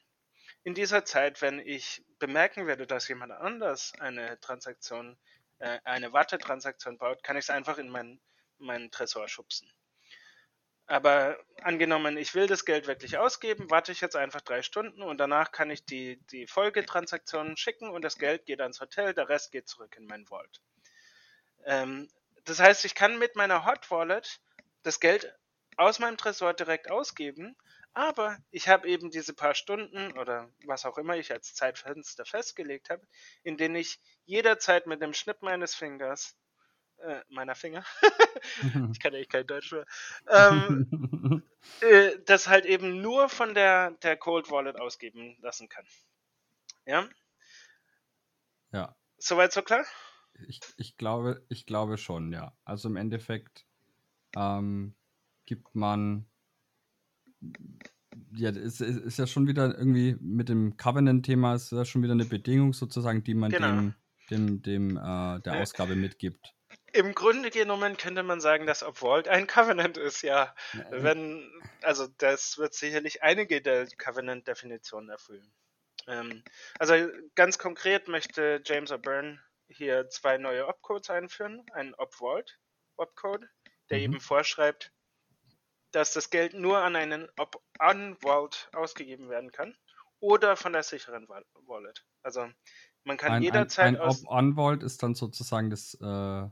in 0.66 0.74
dieser 0.74 1.06
Zeit, 1.06 1.42
wenn 1.42 1.60
ich 1.60 2.04
bemerken 2.18 2.66
werde, 2.66 2.88
dass 2.88 3.08
jemand 3.08 3.32
anders 3.32 3.94
eine 4.00 4.40
Transaktion, 4.40 5.16
äh, 5.60 5.80
eine 5.84 6.12
Wartetransaktion 6.12 6.98
baut, 6.98 7.24
kann 7.24 7.38
ich 7.38 7.46
es 7.46 7.50
einfach 7.52 7.78
in 7.78 7.88
meinen, 7.88 8.20
meinen 8.58 8.90
Tresor 8.90 9.28
schubsen. 9.28 9.72
Aber 10.88 11.38
angenommen, 11.62 12.16
ich 12.18 12.36
will 12.36 12.46
das 12.46 12.64
Geld 12.64 12.86
wirklich 12.86 13.18
ausgeben, 13.18 13.72
warte 13.72 13.92
ich 13.92 14.02
jetzt 14.02 14.16
einfach 14.16 14.42
drei 14.42 14.62
Stunden 14.62 15.02
und 15.02 15.18
danach 15.18 15.52
kann 15.52 15.72
ich 15.72 15.84
die, 15.84 16.18
die 16.32 16.46
Folgetransaktionen 16.46 17.58
schicken 17.58 17.90
und 17.90 18.04
das 18.04 18.20
Geld 18.20 18.46
geht 18.46 18.62
ans 18.62 18.80
Hotel, 18.82 19.14
der 19.14 19.28
Rest 19.28 19.52
geht 19.52 19.68
zurück 19.68 19.96
in 19.98 20.06
mein 20.06 20.28
Vault. 20.28 20.62
Ähm, 21.66 22.08
das 22.44 22.60
heißt, 22.60 22.86
ich 22.86 22.94
kann 22.94 23.18
mit 23.18 23.36
meiner 23.36 23.66
Hot 23.66 23.90
Wallet 23.90 24.40
das 24.84 25.00
Geld 25.00 25.34
aus 25.78 25.98
meinem 25.98 26.18
Tresor 26.18 26.54
direkt 26.54 26.92
ausgeben, 26.92 27.56
aber 27.94 28.38
ich 28.52 28.68
habe 28.68 28.88
eben 28.88 29.10
diese 29.10 29.34
paar 29.34 29.56
Stunden 29.56 30.18
oder 30.20 30.52
was 30.66 30.86
auch 30.86 30.98
immer 30.98 31.16
ich 31.16 31.32
als 31.32 31.56
Zeitfenster 31.56 32.26
festgelegt 32.26 32.92
habe, 32.92 33.08
in 33.42 33.58
denen 33.58 33.76
ich 33.76 34.00
jederzeit 34.26 34.86
mit 34.86 35.02
dem 35.02 35.14
Schnipp 35.14 35.42
meines 35.42 35.74
Fingers, 35.74 36.36
äh, 37.06 37.24
meiner 37.30 37.56
Finger, 37.56 37.84
ich 38.92 39.00
kann 39.00 39.14
eigentlich 39.14 39.30
kein 39.30 39.48
Deutsch 39.48 39.72
mehr, 39.72 39.86
ähm, 40.30 41.44
äh, 41.82 42.12
das 42.26 42.48
halt 42.48 42.66
eben 42.66 43.02
nur 43.02 43.30
von 43.30 43.54
der, 43.54 43.92
der 44.04 44.18
Cold 44.18 44.50
Wallet 44.50 44.80
ausgeben 44.80 45.38
lassen 45.42 45.70
kann. 45.70 45.86
Ja? 46.86 47.08
Ja. 48.72 48.96
Soweit 49.18 49.54
so 49.54 49.62
klar? 49.62 49.86
Ich, 50.48 50.60
ich, 50.78 50.98
glaube, 50.98 51.46
ich 51.50 51.66
glaube 51.66 51.98
schon, 51.98 52.34
ja. 52.34 52.58
Also 52.66 52.90
im 52.90 52.98
Endeffekt 52.98 53.66
ähm, 54.36 54.96
gibt 55.46 55.76
man 55.76 56.28
ja, 58.36 58.50
ist, 58.50 58.82
ist 58.82 59.18
ja 59.18 59.28
schon 59.28 59.48
wieder 59.48 59.78
irgendwie 59.78 60.18
mit 60.20 60.50
dem 60.50 60.78
Covenant-Thema 60.78 61.56
ist 61.56 61.72
ja 61.72 61.86
schon 61.86 62.04
wieder 62.04 62.14
eine 62.14 62.26
Bedingung 62.26 62.74
sozusagen, 62.74 63.24
die 63.24 63.34
man 63.34 63.52
genau. 63.52 63.68
dem, 63.68 63.94
dem, 64.30 64.62
dem 64.62 64.98
äh, 64.98 65.40
der 65.42 65.62
Ausgabe 65.62 65.96
mitgibt. 65.96 66.54
Im 66.96 67.14
Grunde 67.14 67.50
genommen 67.50 67.98
könnte 67.98 68.24
man 68.24 68.40
sagen, 68.40 68.66
dass 68.66 68.82
Obwold 68.82 69.28
ein 69.28 69.48
Covenant 69.48 69.98
ist, 69.98 70.22
ja. 70.22 70.56
ja. 70.74 70.86
Wenn, 70.92 71.52
also 71.82 72.08
das 72.08 72.58
wird 72.58 72.74
sicherlich 72.74 73.22
einige 73.22 73.62
der 73.62 73.86
Covenant-Definitionen 73.98 75.10
erfüllen. 75.10 75.54
Ähm, 76.08 76.42
also 76.80 76.94
ganz 77.36 77.58
konkret 77.58 78.08
möchte 78.08 78.62
James 78.64 78.92
O'Byrne 78.94 79.40
hier 79.68 80.10
zwei 80.10 80.38
neue 80.38 80.68
Opcodes 80.68 81.10
einführen. 81.10 81.66
Einen 81.74 81.94
Obwold 81.96 82.58
Opcode, 82.96 83.46
der 83.90 83.98
mhm. 83.98 84.04
eben 84.04 84.20
vorschreibt, 84.22 84.94
dass 85.92 86.14
das 86.14 86.30
Geld 86.30 86.54
nur 86.54 86.78
an 86.78 86.96
einen 86.96 87.28
Op-On-Vault 87.38 88.70
ausgegeben 88.72 89.30
werden 89.30 89.52
kann 89.52 89.76
oder 90.20 90.56
von 90.56 90.72
der 90.72 90.84
sicheren 90.84 91.28
Wallet. 91.28 92.06
Also 92.24 92.48
man 93.04 93.18
kann 93.18 93.34
ein, 93.34 93.42
jederzeit 93.42 93.86
ein, 93.88 93.96
ein 93.98 94.02
aus... 94.02 94.24
Op-On-Vault 94.24 94.82
ist 94.82 95.04
dann 95.04 95.14
sozusagen 95.14 95.70
das... 95.70 95.96
Äh, 95.96 96.50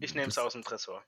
ich 0.00 0.14
nehme 0.14 0.28
es 0.28 0.38
aus 0.38 0.52
dem 0.52 0.62
Tresor. 0.62 1.02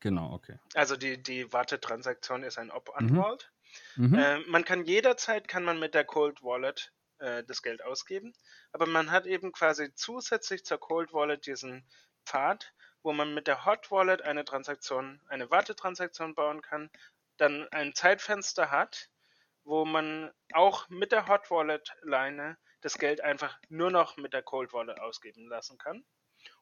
Genau, 0.00 0.32
okay. 0.32 0.58
Also 0.74 0.96
die, 0.96 1.22
die 1.22 1.52
Wartetransaktion 1.52 2.42
ist 2.42 2.58
ein 2.58 2.70
Op-On-Vault. 2.70 3.50
Mhm. 3.96 4.08
Mhm. 4.08 4.14
Äh, 4.14 4.38
man 4.46 4.64
kann 4.64 4.84
jederzeit, 4.84 5.48
kann 5.48 5.64
man 5.64 5.78
mit 5.78 5.94
der 5.94 6.04
Cold 6.04 6.42
Wallet 6.42 6.92
äh, 7.18 7.44
das 7.44 7.62
Geld 7.62 7.82
ausgeben, 7.82 8.34
aber 8.72 8.86
man 8.86 9.10
hat 9.10 9.26
eben 9.26 9.52
quasi 9.52 9.92
zusätzlich 9.94 10.64
zur 10.64 10.78
Cold 10.78 11.12
Wallet 11.12 11.46
diesen 11.46 11.86
Pfad, 12.24 12.72
wo 13.02 13.12
man 13.12 13.34
mit 13.34 13.46
der 13.46 13.64
Hot 13.64 13.90
Wallet 13.90 14.22
eine 14.22 14.44
Transaktion, 14.44 15.20
eine 15.28 15.50
Wartetransaktion 15.50 16.34
bauen 16.34 16.62
kann, 16.62 16.90
dann 17.36 17.68
ein 17.70 17.94
Zeitfenster 17.94 18.70
hat, 18.70 19.10
wo 19.64 19.84
man 19.84 20.30
auch 20.52 20.88
mit 20.88 21.12
der 21.12 21.26
Hot 21.26 21.50
Wallet 21.50 21.92
Leine 22.02 22.56
das 22.80 22.98
Geld 22.98 23.20
einfach 23.20 23.58
nur 23.68 23.90
noch 23.90 24.16
mit 24.16 24.32
der 24.32 24.42
Cold 24.42 24.72
Wallet 24.72 25.00
ausgeben 25.00 25.48
lassen 25.48 25.78
kann. 25.78 26.04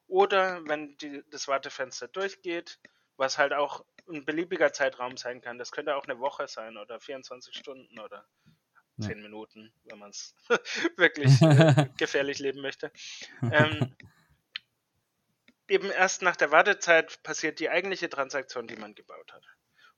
Oder 0.07 0.65
wenn 0.67 0.97
die, 0.97 1.23
das 1.31 1.47
Wartefenster 1.47 2.07
durchgeht, 2.07 2.79
was 3.17 3.37
halt 3.37 3.53
auch 3.53 3.85
ein 4.07 4.25
beliebiger 4.25 4.71
Zeitraum 4.71 5.17
sein 5.17 5.41
kann. 5.41 5.57
Das 5.57 5.71
könnte 5.71 5.95
auch 5.95 6.05
eine 6.05 6.19
Woche 6.19 6.47
sein 6.47 6.77
oder 6.77 6.99
24 6.99 7.55
Stunden 7.55 7.99
oder 7.99 8.27
10 8.99 9.09
ja. 9.09 9.15
Minuten, 9.23 9.73
wenn 9.85 9.99
man 9.99 10.11
es 10.11 10.35
wirklich 10.97 11.41
äh, 11.41 11.87
gefährlich 11.97 12.39
leben 12.39 12.61
möchte. 12.61 12.91
Ähm, 13.41 13.95
eben 15.67 15.89
erst 15.89 16.21
nach 16.21 16.35
der 16.35 16.51
Wartezeit 16.51 17.21
passiert 17.23 17.59
die 17.59 17.69
eigentliche 17.69 18.09
Transaktion, 18.09 18.67
die 18.67 18.75
man 18.75 18.95
gebaut 18.95 19.33
hat. 19.33 19.45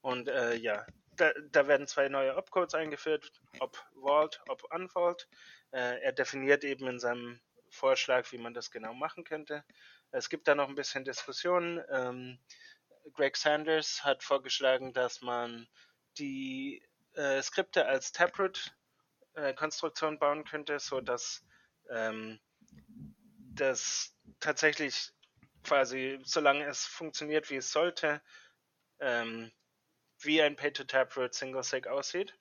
Und 0.02 0.30
äh, 0.30 0.56
ja, 0.56 0.86
da, 1.18 1.32
da, 1.52 1.68
werden 1.68 1.88
zwei 1.88 2.10
neue 2.10 2.36
Opcodes 2.36 2.76
eingeführt, 2.76 3.32
ob 3.60 3.78
Vault, 4.00 4.42
ob 4.48 4.64
Unvault. 4.74 5.28
Äh, 5.72 6.00
er 6.02 6.14
definiert 6.14 6.64
eben 6.64 6.88
in 6.88 7.00
seinem 7.00 7.40
Vorschlag, 7.78 8.32
wie 8.32 8.40
man 8.40 8.54
das 8.54 8.72
genau 8.72 8.94
machen 8.94 9.24
könnte. 9.24 9.64
Es 10.12 10.30
gibt 10.30 10.48
da 10.48 10.56
noch 10.56 10.68
ein 10.68 10.76
bisschen 10.76 11.06
Diskussion. 11.06 11.82
Ähm, 11.90 12.40
Greg 13.14 13.38
Sanders 13.38 14.04
hat 14.04 14.24
vorgeschlagen, 14.24 14.94
dass 14.94 15.22
man 15.22 15.68
die 16.18 16.84
äh, 17.14 17.42
Skripte 17.42 17.86
als 17.86 18.12
Taproot-Konstruktion 18.12 20.16
äh, 20.16 20.18
bauen 20.18 20.44
könnte, 20.44 20.80
sodass 20.80 21.46
ähm, 21.90 22.40
das 23.54 24.16
tatsächlich 24.40 25.12
quasi, 25.64 26.20
solange 26.24 26.66
es 26.66 26.86
funktioniert, 26.86 27.50
wie 27.50 27.58
es 27.58 27.72
sollte, 27.72 28.22
ähm, 29.00 29.52
wie 30.20 30.42
ein 30.42 30.56
Pay-to-Taproot 30.56 31.34
Single-Sig 31.34 31.88
aussieht. 31.88 32.38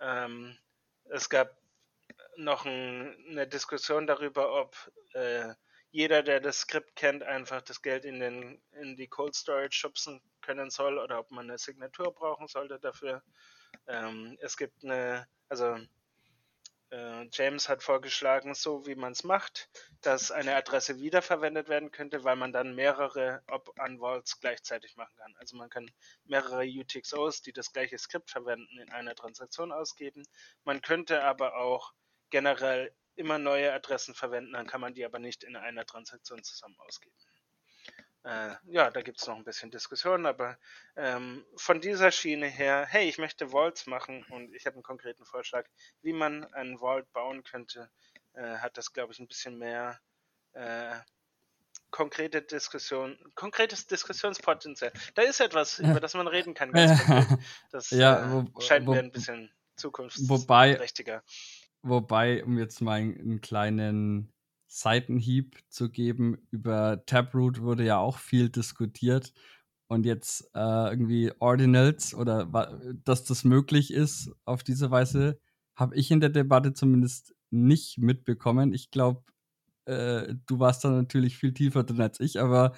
Ähm, 0.00 0.56
es 1.04 1.28
gab 1.28 1.59
noch 2.44 2.64
ein, 2.66 3.16
eine 3.28 3.46
Diskussion 3.46 4.06
darüber, 4.06 4.60
ob 4.60 4.76
äh, 5.12 5.54
jeder, 5.92 6.22
der 6.22 6.40
das 6.40 6.60
Skript 6.60 6.94
kennt, 6.96 7.22
einfach 7.22 7.62
das 7.62 7.82
Geld 7.82 8.04
in, 8.04 8.20
den, 8.20 8.62
in 8.80 8.96
die 8.96 9.08
Cold 9.08 9.34
Storage 9.34 9.76
schubsen 9.76 10.20
können 10.40 10.70
soll 10.70 10.98
oder 10.98 11.18
ob 11.18 11.30
man 11.30 11.48
eine 11.48 11.58
Signatur 11.58 12.14
brauchen 12.14 12.46
sollte 12.46 12.78
dafür. 12.78 13.22
Ähm, 13.86 14.36
es 14.40 14.56
gibt 14.56 14.84
eine, 14.84 15.26
also 15.48 15.78
äh, 16.90 17.28
James 17.32 17.68
hat 17.68 17.82
vorgeschlagen, 17.82 18.54
so 18.54 18.86
wie 18.86 18.94
man 18.94 19.12
es 19.12 19.24
macht, 19.24 19.68
dass 20.00 20.30
eine 20.30 20.54
Adresse 20.56 20.98
wiederverwendet 20.98 21.68
werden 21.68 21.90
könnte, 21.90 22.24
weil 22.24 22.36
man 22.36 22.52
dann 22.52 22.74
mehrere 22.74 23.42
Op-Unvaults 23.48 24.40
gleichzeitig 24.40 24.96
machen 24.96 25.16
kann. 25.16 25.34
Also 25.38 25.56
man 25.56 25.70
kann 25.70 25.90
mehrere 26.24 26.64
UTXOs, 26.64 27.42
die 27.42 27.52
das 27.52 27.72
gleiche 27.72 27.98
Skript 27.98 28.30
verwenden, 28.30 28.78
in 28.78 28.90
einer 28.90 29.14
Transaktion 29.14 29.72
ausgeben. 29.72 30.24
Man 30.64 30.82
könnte 30.82 31.22
aber 31.22 31.56
auch 31.56 31.92
generell 32.30 32.92
immer 33.16 33.38
neue 33.38 33.72
Adressen 33.72 34.14
verwenden, 34.14 34.52
dann 34.52 34.66
kann 34.66 34.80
man 34.80 34.94
die 34.94 35.04
aber 35.04 35.18
nicht 35.18 35.44
in 35.44 35.56
einer 35.56 35.84
Transaktion 35.84 36.42
zusammen 36.42 36.76
ausgeben. 36.78 37.14
Äh, 38.22 38.54
ja, 38.66 38.90
da 38.90 39.00
gibt 39.00 39.20
es 39.20 39.26
noch 39.26 39.36
ein 39.36 39.44
bisschen 39.44 39.70
Diskussion, 39.70 40.26
aber 40.26 40.58
ähm, 40.96 41.44
von 41.56 41.80
dieser 41.80 42.10
Schiene 42.10 42.46
her, 42.46 42.86
hey, 42.86 43.08
ich 43.08 43.16
möchte 43.16 43.52
Vaults 43.52 43.86
machen 43.86 44.24
und 44.30 44.54
ich 44.54 44.66
habe 44.66 44.74
einen 44.74 44.82
konkreten 44.82 45.24
Vorschlag, 45.24 45.66
wie 46.02 46.12
man 46.12 46.44
einen 46.52 46.78
Vault 46.78 47.10
bauen 47.12 47.42
könnte, 47.44 47.90
äh, 48.34 48.58
hat 48.58 48.76
das, 48.76 48.92
glaube 48.92 49.14
ich, 49.14 49.20
ein 49.20 49.28
bisschen 49.28 49.58
mehr 49.58 49.98
äh, 50.52 50.96
konkrete 51.90 52.42
Diskussion, 52.42 53.18
konkretes 53.34 53.86
Diskussionspotenzial. 53.86 54.92
Da 55.14 55.22
ist 55.22 55.40
etwas, 55.40 55.78
über 55.78 56.00
das 56.00 56.12
man 56.12 56.28
reden 56.28 56.52
kann. 56.52 56.72
das 57.72 57.90
ja, 57.90 58.26
äh, 58.26 58.46
wo, 58.52 58.60
scheint 58.60 58.86
wo, 58.86 58.92
mir 58.92 59.00
ein 59.00 59.12
bisschen 59.12 59.50
zukunftsträchtiger. 59.76 61.22
Wobei, 61.82 62.44
um 62.44 62.58
jetzt 62.58 62.80
mal 62.80 63.00
einen 63.00 63.40
kleinen 63.40 64.32
Seitenhieb 64.66 65.58
zu 65.68 65.90
geben. 65.90 66.38
Über 66.50 67.04
Taproot 67.06 67.60
wurde 67.60 67.84
ja 67.84 67.98
auch 67.98 68.18
viel 68.18 68.48
diskutiert. 68.50 69.32
Und 69.88 70.06
jetzt 70.06 70.48
äh, 70.54 70.90
irgendwie 70.90 71.32
Ordinals 71.40 72.14
oder 72.14 72.46
dass 73.04 73.24
das 73.24 73.42
möglich 73.44 73.92
ist 73.92 74.30
auf 74.44 74.62
diese 74.62 74.92
Weise, 74.92 75.40
habe 75.74 75.96
ich 75.96 76.12
in 76.12 76.20
der 76.20 76.28
Debatte 76.30 76.72
zumindest 76.74 77.34
nicht 77.50 77.98
mitbekommen. 77.98 78.72
Ich 78.72 78.92
glaube, 78.92 79.24
äh, 79.86 80.34
du 80.46 80.60
warst 80.60 80.84
da 80.84 80.90
natürlich 80.90 81.38
viel 81.38 81.52
tiefer 81.54 81.82
drin 81.84 82.02
als 82.02 82.20
ich, 82.20 82.40
aber 82.40 82.74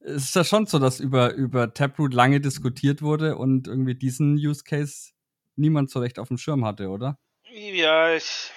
es 0.00 0.24
ist 0.24 0.36
ja 0.36 0.44
schon 0.44 0.66
so, 0.66 0.78
dass 0.78 1.00
über, 1.00 1.34
über 1.34 1.74
Taproot 1.74 2.14
lange 2.14 2.40
diskutiert 2.40 3.02
wurde 3.02 3.36
und 3.36 3.68
irgendwie 3.68 3.94
diesen 3.94 4.34
Use 4.36 4.64
Case 4.64 5.12
niemand 5.56 5.90
so 5.90 6.00
recht 6.00 6.18
auf 6.18 6.28
dem 6.28 6.38
Schirm 6.38 6.64
hatte, 6.64 6.88
oder? 6.88 7.18
Ja, 7.56 8.12
ich, 8.12 8.50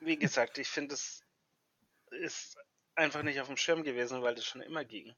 wie 0.00 0.18
gesagt, 0.18 0.58
ich 0.58 0.68
finde 0.68 0.94
es 0.94 1.22
ist 2.10 2.58
einfach 2.96 3.22
nicht 3.22 3.40
auf 3.40 3.46
dem 3.46 3.56
Schirm 3.56 3.82
gewesen, 3.82 4.20
weil 4.22 4.34
das 4.34 4.44
schon 4.44 4.60
immer 4.60 4.84
ging. 4.84 5.14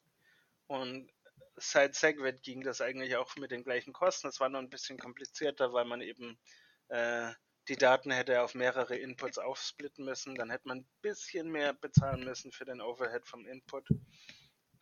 Und 0.68 1.10
seit 1.56 1.96
Segwit 1.96 2.44
ging 2.44 2.62
das 2.62 2.80
eigentlich 2.80 3.16
auch 3.16 3.34
mit 3.36 3.50
den 3.50 3.64
gleichen 3.64 3.92
Kosten. 3.92 4.28
Es 4.28 4.38
war 4.38 4.50
nur 4.50 4.60
ein 4.60 4.70
bisschen 4.70 4.98
komplizierter, 5.00 5.72
weil 5.72 5.84
man 5.84 6.00
eben 6.00 6.38
äh, 6.86 7.32
die 7.68 7.76
Daten 7.76 8.12
hätte 8.12 8.42
auf 8.42 8.54
mehrere 8.54 8.96
Inputs 8.96 9.38
aufsplitten 9.38 10.04
müssen. 10.04 10.36
Dann 10.36 10.50
hätte 10.50 10.68
man 10.68 10.78
ein 10.78 10.88
bisschen 11.02 11.50
mehr 11.50 11.74
bezahlen 11.74 12.22
müssen 12.22 12.52
für 12.52 12.66
den 12.66 12.80
Overhead 12.80 13.26
vom 13.26 13.46
Input. 13.46 13.88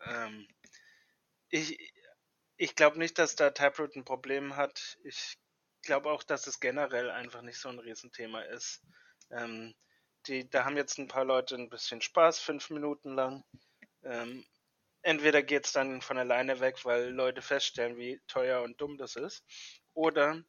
Ähm, 0.02 0.46
ich 1.48 1.78
ich 2.58 2.76
glaube 2.76 2.98
nicht, 2.98 3.18
dass 3.18 3.34
da 3.34 3.50
Taproot 3.50 3.96
ein 3.96 4.04
Problem 4.04 4.56
hat. 4.56 4.98
Ich 5.04 5.38
glaube 5.84 6.10
auch, 6.10 6.22
dass 6.22 6.46
es 6.46 6.60
generell 6.60 7.10
einfach 7.10 7.42
nicht 7.42 7.58
so 7.58 7.68
ein 7.68 7.78
Riesenthema 7.78 8.42
ist. 8.42 8.82
Ähm, 9.30 9.74
die, 10.26 10.48
da 10.48 10.64
haben 10.64 10.76
jetzt 10.76 10.98
ein 10.98 11.08
paar 11.08 11.24
Leute 11.24 11.54
ein 11.56 11.68
bisschen 11.68 12.00
Spaß, 12.00 12.38
fünf 12.38 12.70
Minuten 12.70 13.14
lang. 13.14 13.44
Ähm, 14.02 14.44
entweder 15.02 15.42
geht 15.42 15.66
es 15.66 15.72
dann 15.72 16.00
von 16.00 16.18
alleine 16.18 16.60
weg, 16.60 16.84
weil 16.84 17.10
Leute 17.10 17.42
feststellen, 17.42 17.96
wie 17.96 18.20
teuer 18.26 18.62
und 18.62 18.80
dumm 18.80 18.96
das 18.96 19.16
ist, 19.16 19.44
oder 19.92 20.42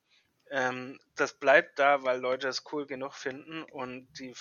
ähm, 0.49 0.99
das 1.15 1.37
bleibt 1.39 1.79
da, 1.79 2.03
weil 2.03 2.19
Leute 2.19 2.47
es 2.47 2.63
cool 2.71 2.85
genug 2.85 3.13
finden 3.13 3.63
und 3.63 4.07
die 4.19 4.33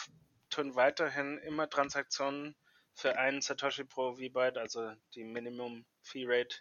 tun 0.51 0.75
weiterhin 0.75 1.39
immer 1.39 1.69
Transaktionen 1.69 2.55
für 2.95 3.17
einen 3.19 3.41
Satoshi 3.41 3.85
pro 3.85 4.15
V-Byte, 4.15 4.59
also 4.59 4.93
die 5.15 5.25
Minimum 5.25 5.85
Fee 6.03 6.27
Rate, 6.27 6.57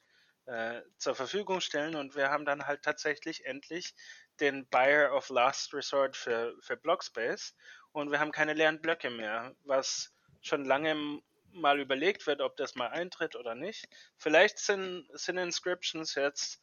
äh, 0.45 0.81
zur 0.97 1.15
Verfügung 1.15 1.61
stellen 1.61 1.95
und 1.95 2.15
wir 2.15 2.29
haben 2.29 2.45
dann 2.45 2.65
halt 2.65 2.81
tatsächlich 2.84 3.45
endlich 3.45 3.93
den 4.39 4.67
Buyer 4.67 5.13
of 5.13 5.29
Last 5.29 5.73
Resort 5.73 6.15
für, 6.15 6.55
für 6.59 6.77
Blockspace 6.77 7.55
und 7.91 8.11
wir 8.11 8.19
haben 8.19 8.31
keine 8.31 8.53
leeren 8.53 8.81
Blöcke 8.81 9.09
mehr, 9.09 9.55
was 9.63 10.13
schon 10.41 10.65
lange 10.65 11.21
mal 11.51 11.79
überlegt 11.79 12.25
wird, 12.27 12.41
ob 12.41 12.57
das 12.57 12.75
mal 12.75 12.88
eintritt 12.88 13.36
oder 13.36 13.55
nicht. 13.55 13.88
Vielleicht 14.17 14.59
sind, 14.59 15.07
sind 15.13 15.38
Inscriptions 15.38 16.15
jetzt 16.15 16.59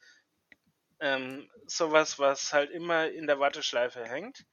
ähm, 1.00 1.48
sowas, 1.66 2.18
was 2.18 2.52
halt 2.52 2.70
immer 2.70 3.08
in 3.08 3.26
der 3.26 3.38
Warteschleife 3.38 4.04
hängt. 4.04 4.44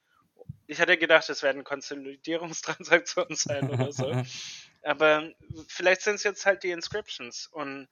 Ich 0.67 0.79
hatte 0.79 0.97
gedacht, 0.97 1.29
es 1.29 1.43
werden 1.43 1.63
Konsolidierungstransaktionen 1.63 3.35
sein 3.35 3.69
oder 3.69 3.91
so. 3.91 4.23
Aber 4.83 5.29
vielleicht 5.67 6.01
sind 6.01 6.15
es 6.15 6.23
jetzt 6.23 6.45
halt 6.45 6.63
die 6.63 6.71
Inscriptions. 6.71 7.47
Und 7.47 7.87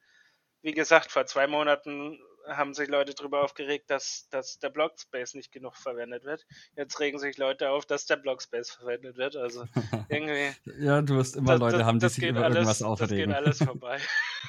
wie 0.62 0.72
gesagt, 0.72 1.10
vor 1.10 1.26
zwei 1.26 1.46
Monaten 1.46 2.18
haben 2.48 2.74
sich 2.74 2.88
Leute 2.88 3.14
darüber 3.14 3.42
aufgeregt, 3.42 3.90
dass, 3.90 4.28
dass 4.30 4.58
der 4.58 4.70
Blockspace 4.70 5.34
nicht 5.34 5.52
genug 5.52 5.76
verwendet 5.76 6.24
wird. 6.24 6.46
Jetzt 6.76 6.98
regen 7.00 7.18
sich 7.18 7.36
Leute 7.38 7.70
auf, 7.70 7.86
dass 7.86 8.06
der 8.06 8.16
Blockspace 8.16 8.70
verwendet 8.70 9.16
wird. 9.16 9.36
Also 9.36 9.64
irgendwie. 10.08 10.50
ja, 10.78 11.02
du 11.02 11.16
wirst 11.16 11.36
immer 11.36 11.52
das, 11.52 11.60
Leute 11.60 11.78
das, 11.78 11.86
haben, 11.86 11.98
die 11.98 12.08
sich 12.08 12.24
über 12.24 12.44
alles, 12.44 12.56
irgendwas 12.56 12.82
aufregen. 12.82 13.30
Das 13.30 13.38
geht 13.38 13.46
alles 13.46 13.58
vorbei. 13.64 13.98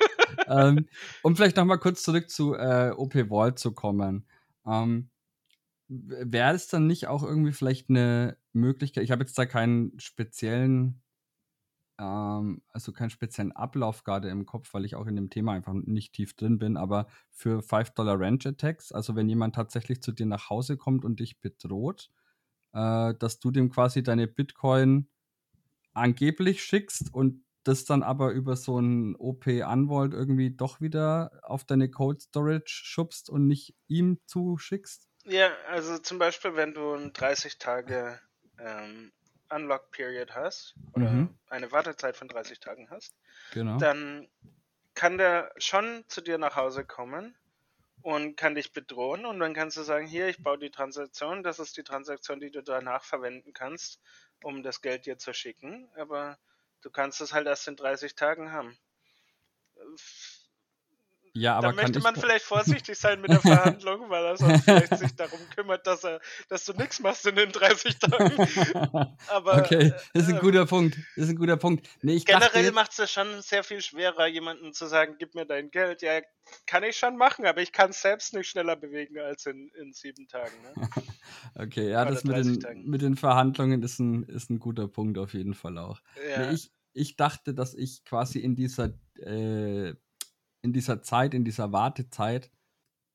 ähm, 0.47 0.87
um 1.23 1.35
vielleicht 1.35 1.57
nochmal 1.57 1.79
kurz 1.79 2.03
zurück 2.03 2.29
zu 2.29 2.53
äh, 2.55 2.91
OP 2.95 3.13
Vault 3.29 3.59
zu 3.59 3.73
kommen. 3.73 4.27
Ähm, 4.65 5.09
Wäre 5.89 6.53
es 6.53 6.67
dann 6.67 6.85
nicht 6.85 7.07
auch 7.07 7.23
irgendwie 7.23 7.53
vielleicht 7.53 7.89
eine 7.89 8.37
Möglichkeit? 8.51 9.05
Ich 9.05 9.11
habe 9.11 9.23
jetzt 9.23 9.37
da 9.37 9.45
keinen 9.45 9.97
speziellen 9.99 11.01
ähm, 11.99 12.61
also 12.69 12.91
keinen 12.91 13.09
speziellen 13.09 13.51
Ablauf 13.51 14.03
gerade 14.03 14.29
im 14.29 14.45
Kopf, 14.45 14.73
weil 14.73 14.85
ich 14.85 14.95
auch 14.95 15.07
in 15.07 15.15
dem 15.15 15.29
Thema 15.29 15.53
einfach 15.53 15.73
nicht 15.73 16.13
tief 16.13 16.35
drin 16.35 16.59
bin, 16.59 16.77
aber 16.77 17.07
für 17.29 17.61
5-Dollar 17.61 18.19
Ranch 18.19 18.45
Attacks, 18.45 18.91
also 18.91 19.15
wenn 19.15 19.29
jemand 19.29 19.55
tatsächlich 19.55 20.01
zu 20.01 20.11
dir 20.11 20.25
nach 20.25 20.49
Hause 20.49 20.77
kommt 20.77 21.05
und 21.05 21.19
dich 21.19 21.39
bedroht, 21.39 22.09
äh, 22.73 23.13
dass 23.15 23.39
du 23.39 23.51
dem 23.51 23.69
quasi 23.69 24.03
deine 24.03 24.27
Bitcoin 24.27 25.09
angeblich 25.93 26.63
schickst 26.63 27.13
und 27.13 27.43
das 27.63 27.83
dann 27.83 28.01
aber 28.01 28.31
über 28.31 28.55
so 28.55 28.79
ein 28.79 29.15
OP-Anwalt 29.15 30.13
irgendwie 30.13 30.55
doch 30.55 30.79
wieder 30.79 31.31
auf 31.43 31.65
deine 31.65 31.91
Cold 31.91 32.21
Storage 32.21 32.81
schubst 32.85 33.29
und 33.29 33.47
nicht 33.47 33.75
ihm 33.87 34.19
zuschickst? 34.25 35.09
Ja, 35.25 35.49
also 35.67 35.97
zum 35.97 36.17
Beispiel, 36.17 36.55
wenn 36.55 36.73
du 36.73 36.93
ein 36.93 37.11
30 37.11 37.57
Tage 37.57 38.21
ähm, 38.57 39.11
Unlock 39.49 39.91
Period 39.91 40.35
hast 40.35 40.75
oder 40.93 41.09
mhm. 41.09 41.37
eine 41.49 41.71
Wartezeit 41.71 42.17
von 42.17 42.27
30 42.27 42.59
Tagen 42.59 42.89
hast, 42.89 43.13
genau. 43.51 43.77
dann 43.77 44.27
kann 44.93 45.17
der 45.17 45.53
schon 45.57 46.03
zu 46.07 46.21
dir 46.21 46.37
nach 46.37 46.55
Hause 46.55 46.83
kommen 46.83 47.35
und 48.01 48.35
kann 48.35 48.55
dich 48.55 48.73
bedrohen 48.73 49.25
und 49.25 49.39
dann 49.39 49.53
kannst 49.53 49.77
du 49.77 49.83
sagen, 49.83 50.07
hier, 50.07 50.27
ich 50.27 50.41
baue 50.41 50.57
die 50.57 50.71
Transaktion, 50.71 51.43
das 51.43 51.59
ist 51.59 51.77
die 51.77 51.83
Transaktion, 51.83 52.39
die 52.39 52.51
du 52.51 52.61
danach 52.61 53.03
verwenden 53.03 53.53
kannst, 53.53 53.99
um 54.43 54.63
das 54.63 54.81
Geld 54.81 55.05
dir 55.05 55.17
zu 55.17 55.33
schicken, 55.33 55.89
aber 55.95 56.37
du 56.81 56.89
kannst 56.89 57.21
es 57.21 57.33
halt 57.33 57.47
erst 57.47 57.67
in 57.67 57.75
30 57.75 58.15
Tagen 58.15 58.51
haben. 58.51 58.77
Ja, 61.37 61.55
aber 61.55 61.67
da 61.67 61.73
möchte 61.73 61.99
man 61.99 62.15
vielleicht 62.15 62.45
vorsichtig 62.45 62.97
sein 62.97 63.21
mit 63.21 63.31
der 63.31 63.39
Verhandlung, 63.41 64.09
weil 64.09 64.25
er 64.25 64.37
sonst 64.37 64.63
vielleicht 64.63 64.97
sich 64.97 65.15
darum 65.15 65.39
kümmert, 65.55 65.85
dass 65.85 66.03
er, 66.03 66.19
dass 66.49 66.65
du 66.65 66.73
nichts 66.73 66.99
machst 66.99 67.25
in 67.27 67.35
den 67.35 67.51
30 67.51 67.99
Tagen. 67.99 68.35
Aber, 69.27 69.57
okay, 69.57 69.93
das 70.13 70.23
ist 70.23 70.29
ein 70.29 70.37
äh, 70.37 70.39
guter 70.39 70.65
Punkt. 70.65 70.97
Das 71.15 71.25
ist 71.25 71.29
ein 71.29 71.35
guter 71.35 71.57
Punkt. 71.57 71.87
Nee, 72.01 72.19
generell 72.19 72.71
macht 72.71 72.91
es 72.91 72.97
ja 72.97 73.07
schon 73.07 73.41
sehr 73.41 73.63
viel 73.63 73.81
schwerer, 73.81 74.27
jemandem 74.27 74.73
zu 74.73 74.87
sagen, 74.87 75.15
gib 75.19 75.35
mir 75.35 75.45
dein 75.45 75.69
Geld. 75.69 76.01
Ja, 76.01 76.21
kann 76.65 76.83
ich 76.83 76.97
schon 76.97 77.17
machen, 77.17 77.45
aber 77.45 77.61
ich 77.61 77.71
kann 77.71 77.91
es 77.91 78.01
selbst 78.01 78.33
nicht 78.33 78.49
schneller 78.49 78.75
bewegen 78.75 79.19
als 79.19 79.45
in, 79.45 79.69
in 79.79 79.93
sieben 79.93 80.27
Tagen. 80.27 80.53
Ne? 80.63 80.89
okay, 81.55 81.91
ja, 81.91 82.01
Oder 82.01 82.11
das 82.11 82.23
mit 82.23 82.63
den, 82.63 82.85
mit 82.85 83.01
den 83.01 83.15
Verhandlungen 83.15 83.83
ist 83.83 83.99
ein, 83.99 84.23
ist 84.23 84.49
ein 84.49 84.59
guter 84.59 84.87
Punkt 84.87 85.17
auf 85.17 85.33
jeden 85.33 85.53
Fall 85.53 85.77
auch. 85.77 86.01
Ja. 86.29 86.47
Nee, 86.47 86.55
ich, 86.55 86.71
ich 86.93 87.15
dachte, 87.15 87.53
dass 87.53 87.73
ich 87.73 88.03
quasi 88.05 88.39
in 88.39 88.55
dieser 88.55 88.93
äh, 89.19 89.93
in 90.61 90.73
dieser 90.73 91.01
Zeit, 91.01 91.33
in 91.33 91.45
dieser 91.45 91.71
Wartezeit, 91.71 92.51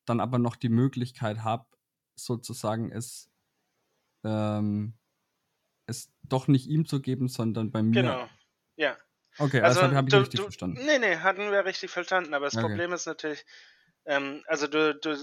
dann 0.04 0.20
aber 0.20 0.38
noch 0.38 0.56
die 0.56 0.68
Möglichkeit 0.68 1.44
habe, 1.44 1.66
sozusagen 2.14 2.90
es, 2.90 3.30
ähm, 4.24 4.94
es 5.86 6.12
doch 6.22 6.48
nicht 6.48 6.68
ihm 6.68 6.86
zu 6.86 7.00
geben, 7.00 7.28
sondern 7.28 7.70
bei 7.70 7.82
mir. 7.82 8.02
Genau, 8.02 8.28
ja. 8.76 8.96
Okay, 9.38 9.60
also, 9.60 9.80
also 9.80 9.96
habe 9.96 10.08
ich 10.08 10.12
du, 10.12 10.20
richtig 10.20 10.40
du, 10.40 10.44
verstanden. 10.44 10.84
Nee, 10.84 10.98
nee, 10.98 11.16
hatten 11.16 11.50
wir 11.50 11.64
richtig 11.64 11.90
verstanden, 11.90 12.34
aber 12.34 12.46
das 12.46 12.56
okay. 12.56 12.66
Problem 12.66 12.92
ist 12.92 13.06
natürlich, 13.06 13.44
ähm, 14.04 14.42
also 14.46 14.66
du, 14.66 14.94
du, 14.94 15.16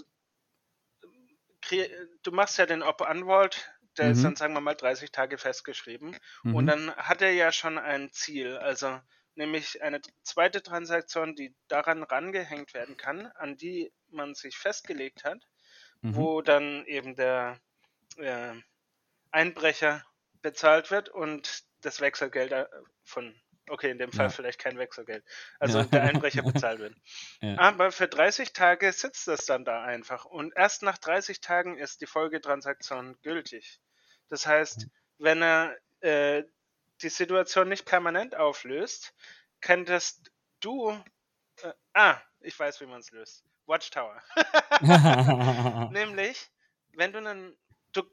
du 2.24 2.32
machst 2.32 2.58
ja 2.58 2.66
den 2.66 2.82
Op-Unwalt, 2.82 3.72
der 3.98 4.06
mhm. 4.06 4.12
ist 4.12 4.24
dann, 4.24 4.36
sagen 4.36 4.54
wir 4.54 4.62
mal, 4.62 4.76
30 4.76 5.12
Tage 5.12 5.38
festgeschrieben 5.38 6.16
mhm. 6.44 6.56
und 6.56 6.66
dann 6.66 6.96
hat 6.96 7.22
er 7.22 7.32
ja 7.32 7.52
schon 7.52 7.78
ein 7.78 8.12
Ziel, 8.12 8.58
also 8.58 9.00
nämlich 9.40 9.82
eine 9.82 10.02
zweite 10.22 10.62
Transaktion, 10.62 11.34
die 11.34 11.56
daran 11.70 12.04
rangehängt 12.04 12.74
werden 12.74 12.98
kann, 12.98 13.26
an 13.38 13.56
die 13.56 13.92
man 14.10 14.36
sich 14.36 14.58
festgelegt 14.58 15.24
hat, 15.24 15.48
mhm. 16.02 16.16
wo 16.16 16.42
dann 16.42 16.86
eben 16.86 17.16
der 17.16 17.58
äh, 18.18 18.54
Einbrecher 19.32 20.06
bezahlt 20.42 20.92
wird 20.92 21.08
und 21.08 21.64
das 21.82 22.02
Wechselgeld 22.02 22.52
äh, 22.52 22.66
von, 23.06 23.34
okay, 23.70 23.90
in 23.90 23.98
dem 23.98 24.12
Fall 24.12 24.26
ja. 24.26 24.30
vielleicht 24.30 24.60
kein 24.60 24.78
Wechselgeld, 24.78 25.24
also 25.58 25.80
ja. 25.80 25.86
der 25.86 26.04
Einbrecher 26.04 26.44
bezahlt 26.44 26.80
wird. 26.80 26.96
Ja. 27.42 27.58
Aber 27.58 27.94
für 27.94 28.10
30 28.10 28.52
Tage 28.52 28.92
sitzt 28.92 29.30
das 29.30 29.46
dann 29.46 29.64
da 29.64 29.84
einfach 29.84 30.26
und 30.26 30.54
erst 30.58 30.84
nach 30.84 30.98
30 30.98 31.40
Tagen 31.40 31.78
ist 31.78 32.02
die 32.02 32.08
Folgetransaktion 32.08 33.18
gültig. 33.22 33.80
Das 34.28 34.46
heißt, 34.46 34.88
wenn 35.18 35.42
er 35.42 35.78
äh, 36.02 36.44
die 37.02 37.10
Situation 37.10 37.70
nicht 37.70 37.86
permanent 37.86 38.36
auflöst, 38.36 39.14
könntest 39.62 40.32
du. 40.60 40.92
Äh, 41.62 41.74
ah, 41.94 42.22
ich 42.42 42.58
weiß, 42.58 42.82
wie 42.82 42.86
man 42.86 43.00
es 43.00 43.12
löst. 43.12 43.44
Watchtower. 43.66 44.22
nämlich, 45.92 46.50
wenn 46.94 47.12
du 47.14 47.20
einen. 47.20 47.58
Du, 47.92 48.04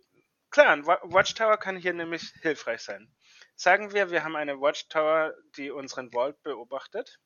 klar, 0.50 0.70
ein 0.70 0.86
Watchtower 0.86 1.56
kann 1.56 1.76
hier 1.76 1.92
nämlich 1.92 2.32
hilfreich 2.42 2.82
sein. 2.82 3.10
Sagen 3.54 3.92
wir, 3.92 4.10
wir 4.10 4.22
haben 4.22 4.36
eine 4.36 4.60
Watchtower, 4.60 5.34
die 5.56 5.70
unseren 5.70 6.12
Vault 6.12 6.42
beobachtet. 6.42 7.18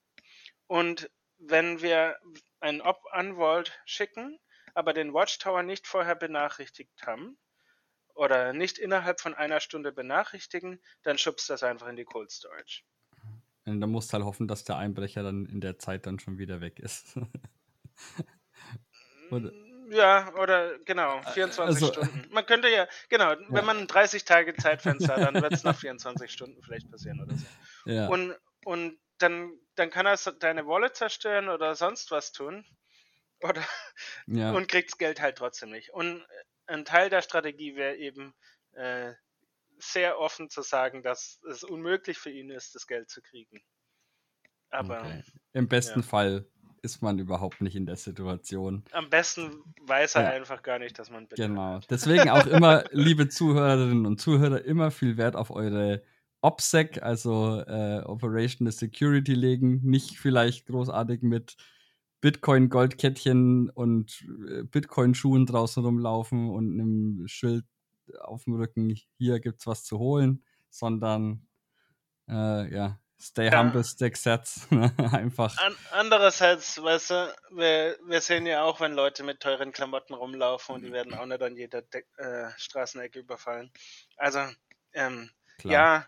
Und 0.66 1.10
wenn 1.38 1.82
wir 1.82 2.18
einen 2.60 2.80
Op-Unvault 2.80 3.72
schicken, 3.84 4.38
aber 4.74 4.92
den 4.92 5.12
Watchtower 5.12 5.62
nicht 5.62 5.88
vorher 5.88 6.14
benachrichtigt 6.14 7.04
haben, 7.04 7.38
oder 8.20 8.52
nicht 8.52 8.78
innerhalb 8.78 9.18
von 9.18 9.32
einer 9.32 9.60
Stunde 9.60 9.92
benachrichtigen, 9.92 10.78
dann 11.02 11.16
schubst 11.16 11.48
das 11.48 11.62
einfach 11.62 11.88
in 11.88 11.96
die 11.96 12.04
Cold 12.04 12.30
Storage. 12.30 12.82
Und 13.64 13.80
dann 13.80 13.90
musst 13.90 14.10
du 14.10 14.14
halt 14.14 14.24
hoffen, 14.24 14.46
dass 14.46 14.62
der 14.62 14.76
Einbrecher 14.76 15.22
dann 15.22 15.46
in 15.46 15.62
der 15.62 15.78
Zeit 15.78 16.04
dann 16.04 16.18
schon 16.18 16.36
wieder 16.36 16.60
weg 16.60 16.78
ist. 16.78 17.16
oder? 19.30 19.50
Ja, 19.88 20.34
oder 20.34 20.78
genau, 20.80 21.22
24 21.22 21.58
äh, 21.58 21.62
also, 21.62 21.86
Stunden. 21.86 22.28
Man 22.30 22.44
könnte 22.44 22.68
ja, 22.68 22.86
genau, 23.08 23.32
ja. 23.32 23.38
wenn 23.48 23.64
man 23.64 23.78
ein 23.78 23.86
30 23.86 24.24
Tage 24.26 24.54
Zeitfenster 24.54 25.16
hat, 25.16 25.34
dann 25.34 25.42
wird 25.42 25.54
es 25.54 25.64
nach 25.64 25.76
24 25.76 26.30
Stunden 26.30 26.62
vielleicht 26.62 26.90
passieren 26.90 27.22
oder 27.22 27.34
so. 27.34 27.46
Ja. 27.90 28.08
Und, 28.08 28.36
und 28.66 28.98
dann, 29.16 29.58
dann 29.76 29.88
kann 29.88 30.04
er 30.04 30.16
deine 30.38 30.66
Wallet 30.66 30.94
zerstören 30.94 31.48
oder 31.48 31.74
sonst 31.74 32.10
was 32.10 32.32
tun. 32.32 32.66
Oder 33.40 33.64
ja. 34.26 34.52
und 34.52 34.68
kriegt's 34.68 34.98
Geld 34.98 35.22
halt 35.22 35.38
trotzdem 35.38 35.70
nicht. 35.70 35.94
Und 35.94 36.22
ein 36.70 36.84
Teil 36.84 37.10
der 37.10 37.22
Strategie 37.22 37.76
wäre 37.76 37.96
eben 37.96 38.34
äh, 38.72 39.12
sehr 39.78 40.18
offen 40.18 40.50
zu 40.50 40.62
sagen, 40.62 41.02
dass 41.02 41.40
es 41.50 41.64
unmöglich 41.64 42.18
für 42.18 42.30
ihn 42.30 42.50
ist, 42.50 42.74
das 42.74 42.86
Geld 42.86 43.10
zu 43.10 43.20
kriegen. 43.22 43.60
Aber 44.70 45.00
okay. 45.00 45.22
im 45.52 45.68
besten 45.68 46.00
ja. 46.00 46.06
Fall 46.06 46.46
ist 46.82 47.02
man 47.02 47.18
überhaupt 47.18 47.60
nicht 47.60 47.76
in 47.76 47.86
der 47.86 47.96
Situation. 47.96 48.84
Am 48.92 49.10
besten 49.10 49.62
weiß 49.82 50.14
er 50.14 50.22
ja. 50.22 50.30
einfach 50.30 50.62
gar 50.62 50.78
nicht, 50.78 50.98
dass 50.98 51.10
man 51.10 51.28
Genau. 51.28 51.74
Hat. 51.74 51.90
Deswegen 51.90 52.30
auch 52.30 52.46
immer, 52.46 52.84
liebe 52.92 53.28
Zuhörerinnen 53.28 54.06
und 54.06 54.20
Zuhörer, 54.20 54.64
immer 54.64 54.90
viel 54.90 55.16
Wert 55.16 55.36
auf 55.36 55.50
eure 55.50 56.02
OPSEC, 56.40 57.02
also 57.02 57.60
äh, 57.66 58.02
Operational 58.04 58.72
Security 58.72 59.34
legen. 59.34 59.80
Nicht 59.82 60.18
vielleicht 60.18 60.66
großartig 60.66 61.22
mit 61.22 61.56
Bitcoin-Goldkettchen 62.20 63.70
und 63.70 64.26
äh, 64.48 64.62
Bitcoin-Schuhen 64.64 65.46
draußen 65.46 65.84
rumlaufen 65.84 66.50
und 66.50 66.72
einem 66.72 67.26
Schild 67.26 67.64
auf 68.20 68.44
dem 68.44 68.54
Rücken, 68.54 68.94
hier 69.18 69.40
gibt's 69.40 69.66
was 69.66 69.84
zu 69.84 69.98
holen, 69.98 70.44
sondern 70.68 71.46
äh, 72.28 72.72
ja, 72.72 72.98
stay 73.20 73.46
ja. 73.46 73.58
humble, 73.58 73.84
stick 73.84 74.16
sets. 74.16 74.66
Einfach. 75.12 75.56
An 75.58 75.74
andererseits, 75.92 76.82
weißt 76.82 77.10
du, 77.10 77.34
wir, 77.52 77.98
wir 78.06 78.20
sehen 78.20 78.46
ja 78.46 78.62
auch, 78.62 78.80
wenn 78.80 78.94
Leute 78.94 79.22
mit 79.22 79.40
teuren 79.40 79.72
Klamotten 79.72 80.14
rumlaufen 80.14 80.74
und 80.74 80.82
die 80.82 80.92
werden 80.92 81.14
auch 81.14 81.26
nicht 81.26 81.42
an 81.42 81.56
jeder 81.56 81.82
De 81.82 82.04
äh, 82.18 82.50
Straßenecke 82.56 83.20
überfallen. 83.20 83.70
Also, 84.16 84.40
ähm, 84.92 85.30
ja, 85.62 86.06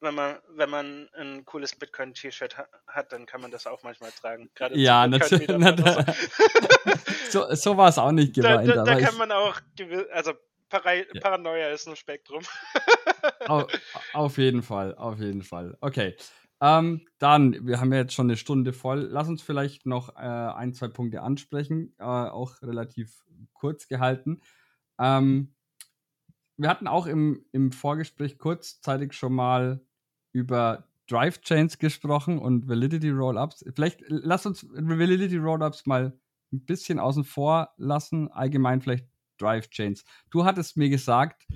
wenn 0.00 0.14
man, 0.14 0.36
wenn 0.50 0.70
man 0.70 1.08
ein 1.14 1.44
cooles 1.44 1.74
Bitcoin-T-Shirt 1.74 2.56
ha 2.56 2.66
hat, 2.86 3.12
dann 3.12 3.26
kann 3.26 3.40
man 3.40 3.50
das 3.50 3.66
auch 3.66 3.82
manchmal 3.82 4.10
tragen. 4.12 4.50
Gerade 4.54 4.78
ja, 4.78 5.06
natürlich. 5.06 5.48
so, 7.30 7.54
so 7.54 7.76
war 7.76 7.88
es 7.88 7.98
auch 7.98 8.12
nicht 8.12 8.34
gemeint. 8.34 8.68
Da, 8.68 8.74
da, 8.76 8.84
da 8.84 9.00
kann 9.00 9.16
man 9.16 9.32
auch, 9.32 9.60
also 10.12 10.32
Para 10.68 10.94
ja. 10.94 11.04
Paranoia 11.20 11.70
ist 11.70 11.88
ein 11.88 11.96
Spektrum. 11.96 12.42
auf, 13.46 13.66
auf, 14.12 14.38
jeden 14.38 14.62
Fall, 14.62 14.94
auf 14.94 15.18
jeden 15.18 15.42
Fall. 15.42 15.76
Okay. 15.80 16.14
Ähm, 16.60 17.06
dann, 17.18 17.66
wir 17.66 17.80
haben 17.80 17.92
ja 17.92 18.00
jetzt 18.00 18.14
schon 18.14 18.26
eine 18.26 18.36
Stunde 18.36 18.72
voll. 18.72 19.08
Lass 19.10 19.28
uns 19.28 19.42
vielleicht 19.42 19.86
noch 19.86 20.16
äh, 20.16 20.20
ein, 20.20 20.74
zwei 20.74 20.88
Punkte 20.88 21.22
ansprechen, 21.22 21.94
äh, 21.98 22.04
auch 22.04 22.60
relativ 22.62 23.24
kurz 23.52 23.86
gehalten. 23.86 24.40
Ähm, 24.98 25.54
wir 26.56 26.68
hatten 26.68 26.88
auch 26.88 27.06
im, 27.06 27.46
im 27.52 27.70
Vorgespräch 27.70 28.38
kurzzeitig 28.38 29.12
schon 29.12 29.32
mal 29.32 29.80
über 30.32 30.84
Drive 31.08 31.40
Chains 31.40 31.78
gesprochen 31.78 32.38
und 32.38 32.68
Validity 32.68 33.10
Rollups. 33.10 33.64
Vielleicht 33.74 34.02
lass 34.08 34.46
uns 34.46 34.66
Validity 34.70 35.38
Rollups 35.38 35.86
mal 35.86 36.18
ein 36.52 36.64
bisschen 36.64 36.98
außen 36.98 37.24
vor 37.24 37.70
lassen, 37.76 38.28
allgemein 38.30 38.80
vielleicht 38.80 39.06
Drive 39.38 39.70
Chains. 39.70 40.04
Du 40.30 40.44
hattest 40.44 40.76
mir 40.76 40.90
gesagt, 40.90 41.46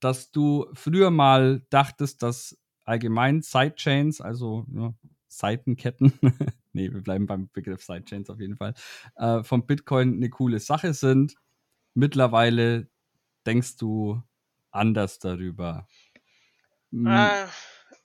dass 0.00 0.30
du 0.30 0.66
früher 0.74 1.10
mal 1.10 1.62
dachtest, 1.70 2.22
dass 2.22 2.58
allgemein 2.84 3.42
Sidechains, 3.42 4.20
also 4.20 4.66
ja, 4.74 4.94
Seitenketten, 5.28 6.12
nee, 6.72 6.92
wir 6.92 7.02
bleiben 7.02 7.26
beim 7.26 7.50
Begriff 7.52 7.82
Sidechains 7.82 8.30
auf 8.30 8.40
jeden 8.40 8.56
Fall, 8.56 8.74
äh, 9.16 9.42
vom 9.42 9.66
Bitcoin 9.66 10.14
eine 10.14 10.30
coole 10.30 10.58
Sache 10.58 10.94
sind. 10.94 11.34
Mittlerweile 11.94 12.88
denkst 13.46 13.76
du 13.76 14.22
anders 14.70 15.18
darüber. 15.18 15.86
Äh, 16.92 17.46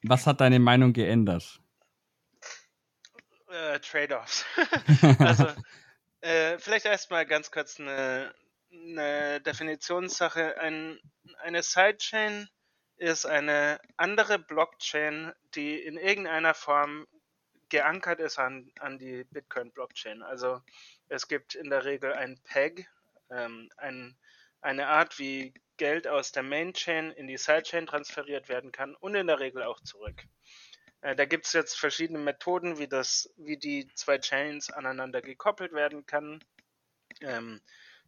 Was 0.03 0.27
hat 0.27 0.41
deine 0.41 0.59
Meinung 0.59 0.93
geändert? 0.93 1.59
Äh, 3.49 3.79
Trade-offs. 3.79 4.45
also, 5.19 5.47
äh, 6.21 6.57
vielleicht 6.57 6.85
erstmal 6.85 7.25
ganz 7.25 7.51
kurz 7.51 7.79
eine, 7.79 8.33
eine 8.71 9.41
Definitionssache. 9.41 10.59
Ein, 10.59 10.99
eine 11.41 11.63
Sidechain 11.63 12.49
ist 12.97 13.25
eine 13.25 13.79
andere 13.97 14.39
Blockchain, 14.39 15.31
die 15.55 15.77
in 15.79 15.97
irgendeiner 15.97 16.53
Form 16.53 17.07
geankert 17.69 18.19
ist 18.19 18.39
an, 18.39 18.71
an 18.79 18.99
die 18.99 19.23
Bitcoin-Blockchain. 19.25 20.21
Also 20.21 20.61
es 21.09 21.27
gibt 21.27 21.55
in 21.55 21.69
der 21.69 21.85
Regel 21.85 22.13
ein 22.13 22.39
Peg, 22.43 22.87
ähm, 23.29 23.69
ein, 23.77 24.15
eine 24.63 24.87
Art, 24.87 25.19
wie 25.19 25.53
Geld 25.77 26.07
aus 26.07 26.31
der 26.31 26.43
Main-Chain 26.43 27.11
in 27.11 27.27
die 27.27 27.37
Sidechain 27.37 27.87
transferiert 27.87 28.47
werden 28.49 28.71
kann 28.71 28.95
und 28.95 29.15
in 29.15 29.27
der 29.27 29.39
Regel 29.39 29.63
auch 29.63 29.79
zurück. 29.81 30.23
Äh, 31.01 31.15
da 31.15 31.25
gibt 31.25 31.45
es 31.45 31.53
jetzt 31.53 31.77
verschiedene 31.77 32.19
Methoden, 32.19 32.77
wie, 32.77 32.87
das, 32.87 33.29
wie 33.37 33.57
die 33.57 33.87
zwei 33.95 34.19
Chains 34.19 34.69
aneinander 34.69 35.21
gekoppelt 35.21 35.73
werden 35.73 36.05
kann. 36.05 36.43
Ähm, 37.21 37.61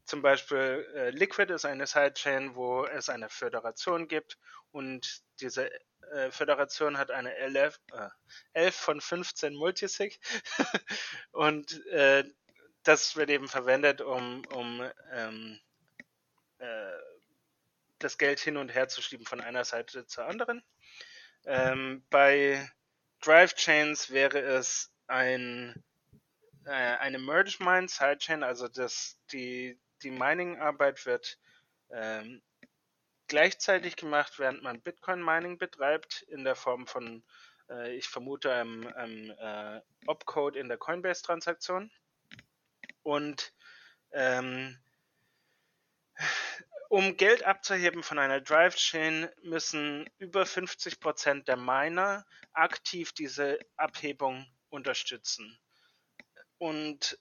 zum 0.06 0.22
Beispiel 0.22 0.88
äh, 0.96 1.10
Liquid 1.10 1.52
ist 1.52 1.66
eine 1.66 1.88
Sidechain, 1.88 2.56
wo 2.56 2.86
es 2.86 3.10
eine 3.10 3.30
Föderation 3.30 4.08
gibt 4.08 4.38
und 4.72 5.24
diese 5.42 5.70
äh, 6.14 6.32
Föderation 6.32 6.98
hat 6.98 7.12
eine 7.12 7.36
11, 7.36 7.80
äh, 7.92 8.10
11 8.54 8.76
von 8.76 9.02
15 9.02 9.56
Multisig 9.56 10.20
und 11.32 11.86
äh, 11.88 12.24
das 12.84 13.16
wird 13.16 13.32
eben 13.32 13.48
verwendet, 13.48 14.02
um, 14.02 14.44
um 14.54 14.88
ähm, 15.12 15.60
äh, 16.66 17.00
das 18.00 18.18
Geld 18.18 18.40
hin 18.40 18.58
und 18.58 18.70
her 18.70 18.88
zu 18.88 19.02
schieben 19.02 19.26
von 19.26 19.42
einer 19.42 19.66
Seite 19.66 20.06
zur 20.06 20.26
anderen. 20.26 20.64
Ähm, 21.46 22.04
bei 22.10 22.70
Drive 23.22 23.56
Chains 23.56 24.10
wäre 24.10 24.40
es 24.40 24.92
ein, 25.08 25.84
äh, 26.66 26.72
eine 26.72 27.20
Merge 27.20 27.56
Mine 27.60 27.88
Sidechain, 27.88 28.44
also 28.44 28.68
das, 28.68 29.20
die, 29.32 29.80
die 30.04 30.12
Mining-Arbeit 30.12 31.06
wird 31.06 31.38
ähm, 31.92 32.42
gleichzeitig 33.28 33.96
gemacht, 33.96 34.38
während 34.38 34.64
man 34.64 34.82
Bitcoin-Mining 34.82 35.58
betreibt, 35.58 36.24
in 36.24 36.44
der 36.44 36.56
Form 36.56 36.88
von, 36.88 37.24
äh, 37.70 37.96
ich 37.96 38.08
vermute, 38.08 38.54
einem, 38.54 38.88
einem 38.88 39.32
äh, 39.32 39.82
Opcode 40.08 40.56
in 40.58 40.68
der 40.68 40.78
Coinbase-Transaktion. 40.78 41.92
Und 43.04 43.54
ähm, 44.12 44.80
um 46.90 47.18
Geld 47.18 47.44
abzuheben 47.44 48.04
von 48.04 48.20
einer 48.20 48.42
Drive-Chain 48.42 49.30
müssen 49.44 50.10
über 50.18 50.44
50% 50.44 51.44
der 51.44 51.58
Miner 51.58 52.26
aktiv 52.54 53.12
diese 53.14 53.60
Abhebung 53.76 54.46
unterstützen. 54.70 55.58
Und 56.58 57.18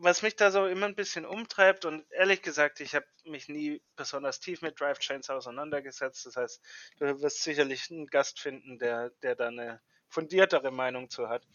was 0.00 0.22
mich 0.22 0.36
da 0.36 0.50
so 0.50 0.66
immer 0.66 0.86
ein 0.86 0.94
bisschen 0.94 1.26
umtreibt 1.26 1.84
und 1.84 2.10
ehrlich 2.12 2.40
gesagt, 2.40 2.80
ich 2.80 2.94
habe 2.94 3.06
mich 3.24 3.48
nie 3.48 3.82
besonders 3.96 4.38
tief 4.38 4.62
mit 4.62 4.80
Drive 4.80 5.00
Chains 5.00 5.28
auseinandergesetzt. 5.28 6.24
Das 6.24 6.36
heißt, 6.36 6.62
du 6.98 7.20
wirst 7.20 7.42
sicherlich 7.42 7.90
einen 7.90 8.06
Gast 8.06 8.40
finden, 8.40 8.78
der, 8.78 9.10
der 9.22 9.34
da 9.34 9.48
eine 9.48 9.80
fundiertere 10.08 10.70
Meinung 10.70 11.10
zu 11.10 11.28
hat. 11.28 11.46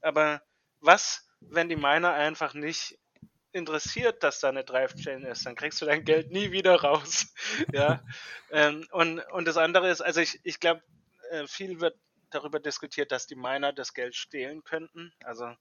Aber 0.00 0.42
was, 0.80 1.28
wenn 1.40 1.68
die 1.68 1.76
Miner 1.76 2.12
einfach 2.12 2.54
nicht 2.54 2.98
interessiert, 3.52 4.22
dass 4.22 4.40
da 4.40 4.48
eine 4.48 4.64
Drive 4.64 4.94
Chain 4.96 5.24
ist, 5.24 5.46
dann 5.46 5.54
kriegst 5.54 5.80
du 5.80 5.86
dein 5.86 6.04
Geld 6.04 6.30
nie 6.30 6.52
wieder 6.52 6.76
raus. 6.76 7.32
ja. 7.72 8.02
Ähm, 8.50 8.86
und, 8.92 9.20
und 9.32 9.46
das 9.46 9.56
andere 9.56 9.90
ist, 9.90 10.00
also 10.00 10.20
ich, 10.20 10.40
ich 10.44 10.60
glaube, 10.60 10.82
äh, 11.30 11.46
viel 11.46 11.80
wird 11.80 11.96
darüber 12.30 12.60
diskutiert, 12.60 13.12
dass 13.12 13.26
die 13.26 13.34
Miner 13.34 13.72
das 13.72 13.94
Geld 13.94 14.14
stehlen 14.14 14.64
könnten. 14.64 15.12
Also 15.24 15.54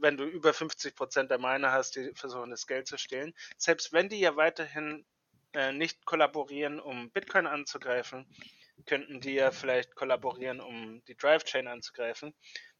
wenn 0.00 0.16
du 0.16 0.24
über 0.24 0.52
50 0.52 0.94
Prozent 0.94 1.30
der 1.30 1.38
Miner 1.38 1.72
hast, 1.72 1.96
die 1.96 2.12
versuchen, 2.14 2.50
das 2.50 2.66
Geld 2.66 2.86
zu 2.86 2.98
stehlen. 2.98 3.34
Selbst 3.56 3.92
wenn 3.92 4.08
die 4.08 4.20
ja 4.20 4.36
weiterhin 4.36 5.06
äh, 5.52 5.72
nicht 5.72 6.04
kollaborieren, 6.04 6.80
um 6.80 7.10
Bitcoin 7.10 7.46
anzugreifen, 7.46 8.26
könnten 8.84 9.20
die 9.20 9.34
ja 9.34 9.50
vielleicht 9.52 9.94
kollaborieren, 9.94 10.60
um 10.60 11.02
die 11.06 11.16
Drive-Chain 11.16 11.66
anzugreifen. 11.66 12.34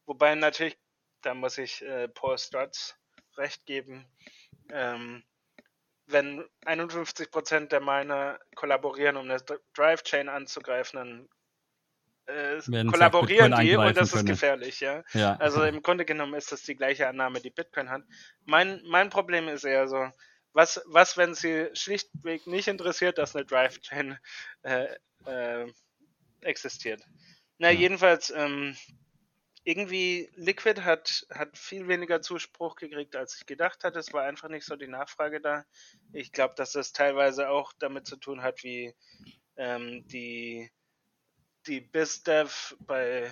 Wobei 0.05 0.35
natürlich, 0.35 0.77
da 1.21 1.33
muss 1.33 1.57
ich 1.57 1.81
äh, 1.81 2.07
Paul 2.07 2.37
Stutz 2.37 2.95
recht 3.37 3.65
geben, 3.65 4.05
ähm, 4.71 5.23
wenn 6.07 6.45
51% 6.65 7.67
der 7.67 7.81
Miner 7.81 8.39
kollaborieren, 8.55 9.17
um 9.17 9.29
eine 9.29 9.41
Drive-Chain 9.73 10.29
anzugreifen, 10.29 10.97
dann 10.97 11.29
äh, 12.27 12.85
kollaborieren 12.85 13.55
die 13.59 13.75
und 13.75 13.95
das 13.97 14.11
können. 14.11 14.27
ist 14.27 14.31
gefährlich, 14.31 14.79
ja? 14.79 15.03
ja. 15.13 15.35
Also 15.37 15.63
im 15.63 15.81
Grunde 15.81 16.05
genommen 16.05 16.33
ist 16.33 16.51
das 16.51 16.63
die 16.63 16.75
gleiche 16.75 17.07
Annahme, 17.07 17.39
die 17.39 17.49
Bitcoin 17.49 17.89
hat. 17.89 18.03
Mein, 18.45 18.81
mein 18.85 19.09
Problem 19.09 19.47
ist 19.47 19.63
eher 19.63 19.87
so, 19.87 20.09
was, 20.53 20.81
was, 20.87 21.17
wenn 21.17 21.35
sie 21.35 21.69
schlichtweg 21.73 22.47
nicht 22.47 22.67
interessiert, 22.67 23.17
dass 23.17 23.35
eine 23.35 23.45
Drive-Chain 23.45 24.17
äh, 24.63 24.87
äh, 25.25 25.71
existiert? 26.41 27.01
Na, 27.59 27.69
ja. 27.69 27.79
jedenfalls, 27.79 28.29
ähm, 28.35 28.75
irgendwie 29.67 30.31
Liquid 30.35 30.81
hat, 30.83 31.27
hat 31.29 31.57
viel 31.57 31.89
weniger 31.89 32.21
Zuspruch 32.21 32.77
gekriegt, 32.77 33.17
als 33.17 33.35
ich 33.35 33.45
gedacht 33.45 33.83
hatte. 33.83 33.99
Es 33.99 34.13
war 34.13 34.23
einfach 34.23 34.47
nicht 34.47 34.65
so 34.65 34.77
die 34.77 34.87
Nachfrage 34.87 35.41
da. 35.41 35.65
Ich 36.13 36.31
glaube, 36.31 36.53
dass 36.55 36.71
das 36.71 36.93
teilweise 36.93 37.49
auch 37.49 37.73
damit 37.77 38.07
zu 38.07 38.15
tun 38.15 38.41
hat, 38.41 38.63
wie 38.63 38.95
ähm, 39.57 40.07
die 40.07 40.71
die 41.67 41.81
BizDev 41.81 42.77
bei 42.79 43.29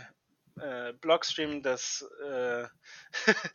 äh, 0.60 0.92
Blockstream 1.00 1.64
das 1.64 2.06
äh, 2.28 2.66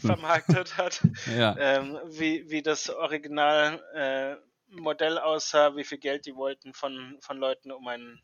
vermarktet 0.00 0.78
hat, 0.78 1.02
ja. 1.36 1.54
ähm, 1.58 2.00
wie, 2.06 2.48
wie 2.48 2.62
das 2.62 2.88
Original 2.88 3.78
äh, 3.92 4.36
Modell 4.74 5.18
aussah, 5.18 5.76
wie 5.76 5.84
viel 5.84 5.98
Geld 5.98 6.24
die 6.24 6.34
wollten 6.34 6.72
von, 6.72 7.18
von 7.20 7.36
Leuten, 7.36 7.70
um 7.72 7.86
ein 7.88 8.22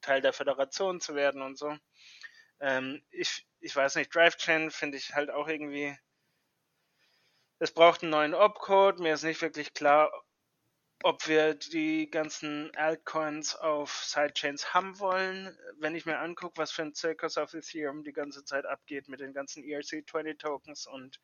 Teil 0.00 0.20
der 0.20 0.32
Föderation 0.32 1.00
zu 1.00 1.14
werden 1.14 1.40
und 1.40 1.56
so. 1.56 1.72
Ähm, 2.64 3.02
ich, 3.10 3.46
ich 3.60 3.76
weiß 3.76 3.96
nicht, 3.96 4.14
DriveChain 4.14 4.70
finde 4.70 4.96
ich 4.96 5.14
halt 5.14 5.30
auch 5.30 5.48
irgendwie. 5.48 5.94
Es 7.58 7.72
braucht 7.72 8.02
einen 8.02 8.10
neuen 8.10 8.34
Opcode. 8.34 9.00
Mir 9.00 9.14
ist 9.14 9.22
nicht 9.22 9.42
wirklich 9.42 9.74
klar, 9.74 10.10
ob 11.02 11.28
wir 11.28 11.54
die 11.54 12.10
ganzen 12.10 12.74
Altcoins 12.74 13.54
auf 13.54 13.92
Sidechains 13.92 14.72
haben 14.72 14.98
wollen. 14.98 15.54
Wenn 15.78 15.94
ich 15.94 16.06
mir 16.06 16.18
angucke, 16.18 16.56
was 16.56 16.72
für 16.72 16.82
ein 16.82 16.94
Zirkus 16.94 17.36
auf 17.36 17.52
Ethereum 17.52 18.02
die 18.02 18.14
ganze 18.14 18.44
Zeit 18.46 18.64
abgeht 18.64 19.08
mit 19.08 19.20
den 19.20 19.34
ganzen 19.34 19.62
ERC20 19.62 20.38
Tokens 20.38 20.86
und, 20.86 21.20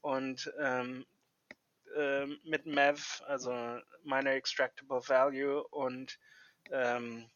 und 0.00 0.52
ähm, 0.60 1.04
äh, 1.96 2.26
mit 2.44 2.66
MEV, 2.66 3.22
also 3.26 3.50
Miner 4.04 4.30
Extractable 4.30 5.00
Value 5.08 5.66
und 5.68 6.20
ähm, 6.70 7.28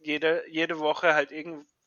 jede, 0.00 0.44
jede 0.48 0.80
Woche 0.80 1.14
halt 1.14 1.30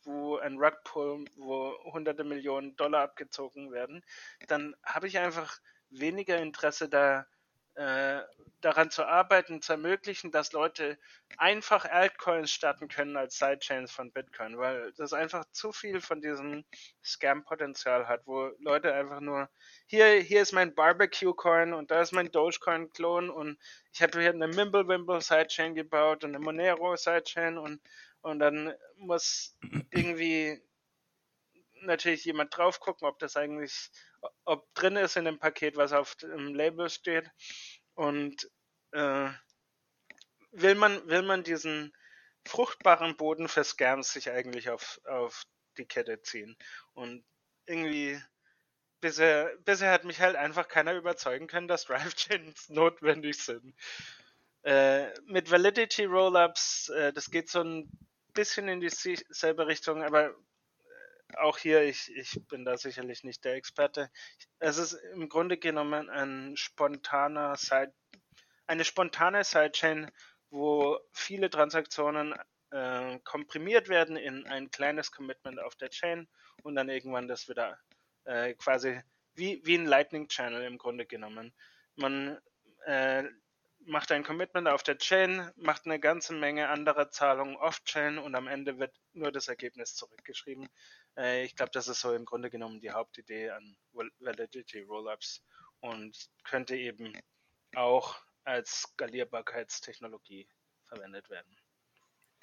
irgendwo 0.10 0.38
ein 0.38 0.58
Rugpull, 0.58 1.26
wo 1.38 1.74
hunderte 1.94 2.24
Millionen 2.24 2.76
Dollar 2.76 3.04
abgezogen 3.04 3.72
werden, 3.72 4.04
dann 4.48 4.76
habe 4.84 5.08
ich 5.08 5.18
einfach 5.18 5.60
weniger 5.90 6.38
Interesse 6.38 6.90
da 6.90 7.26
äh, 7.76 8.22
daran 8.62 8.92
zu 8.92 9.06
arbeiten, 9.06 9.62
zu 9.62 9.74
ermöglichen, 9.74 10.32
dass 10.32 10.52
Leute 10.52 10.98
einfach 11.38 11.86
Altcoins 11.86 12.52
starten 12.52 12.90
können 12.90 13.16
als 13.16 13.38
Sidechains 13.38 13.90
von 13.92 14.12
Bitcoin, 14.12 14.58
weil 14.58 14.92
das 14.98 15.14
einfach 15.14 15.46
zu 15.52 15.72
viel 15.72 16.02
von 16.02 16.20
diesem 16.20 16.66
Scam-Potenzial 17.02 18.08
hat, 18.10 18.24
wo 18.26 18.52
Leute 18.60 18.94
einfach 18.94 19.22
nur, 19.22 19.50
hier, 19.86 20.20
hier 20.20 20.42
ist 20.42 20.52
mein 20.52 20.76
Barbecue-Coin 20.76 21.72
und 21.72 21.90
da 21.90 22.02
ist 22.02 22.12
mein 22.12 22.32
Dogecoin-Klon 22.32 23.30
und 23.30 23.58
ich 23.94 24.02
habe 24.02 24.20
hier 24.20 24.32
eine 24.32 24.50
Mimblewimble 24.50 25.22
Sidechain 25.22 25.74
gebaut 25.74 26.26
und 26.26 26.36
eine 26.36 26.44
Monero 26.44 26.98
Sidechain 26.98 27.58
und, 27.58 27.80
und 28.22 28.40
dann 28.40 28.74
muss 28.98 29.58
irgendwie 29.92 30.62
natürlich 31.82 32.26
jemand 32.26 32.56
drauf 32.56 32.80
gucken, 32.80 33.08
ob 33.08 33.20
das 33.20 33.38
eigentlich, 33.38 33.90
ob 34.46 34.74
drin 34.74 34.96
ist 34.96 35.18
in 35.18 35.26
dem 35.26 35.40
Paket, 35.40 35.78
was 35.78 35.94
auf 35.94 36.16
dem 36.16 36.54
Label 36.54 36.90
steht. 36.90 37.30
Und 37.94 38.50
äh, 38.92 39.30
will 40.52 40.76
man, 40.76 41.08
will 41.08 41.22
man 41.22 41.44
diesen 41.44 41.94
fruchtbaren 42.46 43.16
Boden 43.18 43.48
für 43.48 43.64
Scams 43.64 44.14
sich 44.14 44.30
eigentlich 44.32 44.70
auf, 44.70 45.00
auf 45.06 45.44
die 45.78 45.86
Kette 45.86 46.22
ziehen. 46.22 46.58
Und 46.94 47.24
irgendwie 47.66 48.20
bisher, 49.02 49.56
bisher 49.64 49.92
hat 49.92 50.04
mich 50.04 50.20
halt 50.20 50.36
einfach 50.36 50.68
keiner 50.68 50.94
überzeugen 50.94 51.48
können, 51.48 51.68
dass 51.68 51.86
Drive-Chains 51.86 52.70
notwendig 52.70 53.44
sind. 53.44 53.76
Äh, 54.64 55.08
mit 55.26 55.50
Validity 55.52 56.06
Rollups, 56.06 56.90
äh, 56.90 57.14
das 57.14 57.32
geht 57.32 57.50
so 57.50 57.62
ein 57.62 57.90
bisschen 58.34 58.68
in 58.68 58.80
dieselbe 58.80 59.68
Richtung, 59.68 60.04
aber 60.04 60.30
äh, 60.30 61.38
auch 61.38 61.58
hier, 61.58 61.84
ich, 61.84 62.12
ich 62.16 62.40
bin 62.48 62.66
da 62.66 62.78
sicherlich 62.78 63.24
nicht 63.24 63.44
der 63.44 63.56
Experte. 63.56 64.10
Es 64.60 64.78
ist 64.78 64.94
im 65.14 65.30
Grunde 65.30 65.58
genommen 65.58 66.10
ein 66.10 66.56
spontaner 66.58 67.56
Side, 67.56 67.94
eine 68.68 68.86
spontane 68.86 69.44
Sidechain, 69.44 70.12
wo 70.50 71.00
viele 71.12 71.50
Transaktionen 71.50 72.36
äh, 72.72 73.20
komprimiert 73.24 73.90
werden 73.90 74.16
in 74.16 74.46
ein 74.48 74.72
kleines 74.72 75.12
Commitment 75.12 75.60
auf 75.60 75.76
der 75.76 75.90
Chain 75.90 76.28
und 76.64 76.76
dann 76.76 76.90
irgendwann 76.90 77.28
das 77.28 77.48
wieder 77.48 77.80
äh, 78.26 78.54
quasi 78.54 79.02
wie, 79.36 79.62
wie 79.66 79.76
ein 79.76 79.86
Lightning 79.86 80.28
Channel 80.28 80.64
im 80.64 80.78
Grunde 80.78 81.06
genommen. 81.06 81.54
Man 81.96 82.40
äh, 82.86 83.24
macht 83.86 84.12
ein 84.12 84.24
Commitment 84.24 84.68
auf 84.68 84.84
der 84.84 84.98
Chain, 84.98 85.50
macht 85.56 85.86
eine 85.86 86.00
ganze 86.00 86.34
Menge 86.34 86.70
anderer 86.70 87.10
Zahlungen 87.10 87.56
off-Chain 87.56 88.18
und 88.18 88.36
am 88.36 88.48
Ende 88.48 88.78
wird 88.80 88.94
nur 89.14 89.32
das 89.32 89.48
Ergebnis 89.48 89.96
zurückgeschrieben. 89.96 90.68
Äh, 91.18 91.46
ich 91.46 91.56
glaube, 91.56 91.72
das 91.74 91.88
ist 91.88 92.02
so 92.02 92.14
im 92.14 92.26
Grunde 92.26 92.50
genommen 92.50 92.80
die 92.80 92.92
Hauptidee 92.92 93.50
an 93.50 93.78
Validity 94.20 94.82
Rollups 94.82 95.44
und 95.80 96.30
könnte 96.44 96.76
eben 96.76 97.14
auch 97.76 98.18
als 98.44 98.82
Skalierbarkeitstechnologie 98.82 100.48
verwendet 100.84 101.30
werden. 101.30 101.56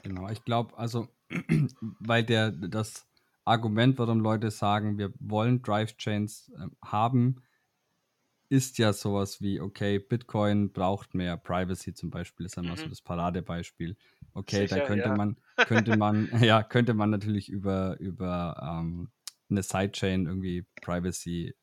Genau, 0.03 0.29
ich 0.29 0.45
glaube, 0.45 0.77
also, 0.79 1.09
weil 1.81 2.25
der 2.25 2.53
das 2.53 3.07
Argument, 3.45 3.99
warum 3.99 4.21
Leute 4.21 4.51
sagen, 4.51 4.99
wir 4.99 5.13
wollen 5.21 5.63
Drive-Chains 5.63 6.53
äh, 6.57 6.69
haben, 6.85 7.43
ist 8.49 8.79
ja 8.79 8.93
sowas 8.93 9.41
wie, 9.41 9.61
okay, 9.61 9.99
Bitcoin 9.99 10.73
braucht 10.73 11.15
mehr 11.15 11.37
Privacy 11.37 11.95
zum 11.95 12.11
Beispiel, 12.11 12.47
ist 12.47 12.59
einmal 12.59 12.77
mhm. 12.77 12.81
so 12.81 12.89
das 12.89 13.03
Paradebeispiel. 13.03 13.97
Okay, 14.35 14.67
Sicher, 14.67 14.79
da 14.81 14.87
könnte 14.87 15.09
ja. 15.09 15.17
man, 15.17 15.37
könnte 15.57 15.97
man, 15.97 16.29
ja, 16.43 16.63
könnte 16.63 16.95
man 16.95 17.11
natürlich 17.11 17.49
über, 17.49 17.99
über 17.99 18.57
ähm, 18.63 19.11
eine 19.49 19.63
Sidechain 19.63 20.27
irgendwie 20.27 20.65
Privacy 20.81 21.55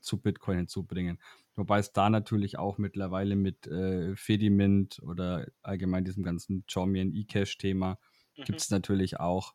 zu 0.00 0.20
Bitcoin 0.20 0.58
hinzubringen. 0.58 1.18
Wobei 1.56 1.78
es 1.78 1.92
da 1.92 2.10
natürlich 2.10 2.58
auch 2.58 2.78
mittlerweile 2.78 3.36
mit 3.36 3.66
äh, 3.66 4.16
Fedimint 4.16 5.00
oder 5.02 5.46
allgemein 5.62 6.04
diesem 6.04 6.24
ganzen 6.24 6.64
Chaumian 6.66 7.14
eCash-Thema 7.14 7.98
mhm. 8.36 8.44
gibt 8.44 8.60
es 8.60 8.70
natürlich 8.70 9.20
auch 9.20 9.54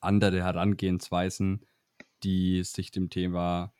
andere 0.00 0.42
Herangehensweisen, 0.42 1.64
die 2.22 2.62
sich 2.64 2.90
dem 2.90 3.08
Thema 3.08 3.72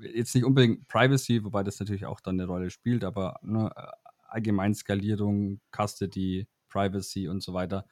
jetzt 0.00 0.34
nicht 0.34 0.44
unbedingt 0.44 0.88
Privacy, 0.88 1.44
wobei 1.44 1.62
das 1.62 1.78
natürlich 1.80 2.06
auch 2.06 2.20
dann 2.20 2.40
eine 2.40 2.48
Rolle 2.48 2.70
spielt, 2.70 3.04
aber 3.04 3.38
ne, 3.42 3.70
allgemein 4.28 4.74
Skalierung, 4.74 5.60
Custody, 5.74 6.46
Privacy 6.68 7.28
und 7.28 7.42
so 7.42 7.54
weiter 7.54 7.86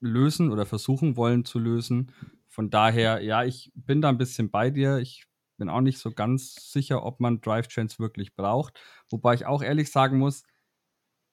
lösen 0.00 0.50
oder 0.50 0.66
versuchen 0.66 1.16
wollen 1.16 1.44
zu 1.44 1.58
lösen. 1.58 2.12
Von 2.48 2.70
daher, 2.70 3.22
ja, 3.22 3.44
ich 3.44 3.70
bin 3.74 4.00
da 4.00 4.08
ein 4.08 4.18
bisschen 4.18 4.50
bei 4.50 4.70
dir. 4.70 4.98
Ich 4.98 5.26
bin 5.58 5.68
auch 5.68 5.82
nicht 5.82 5.98
so 5.98 6.10
ganz 6.10 6.72
sicher, 6.72 7.04
ob 7.04 7.20
man 7.20 7.40
Drive 7.40 7.68
Chains 7.68 7.98
wirklich 7.98 8.34
braucht. 8.34 8.80
Wobei 9.10 9.34
ich 9.34 9.46
auch 9.46 9.62
ehrlich 9.62 9.90
sagen 9.92 10.18
muss, 10.18 10.42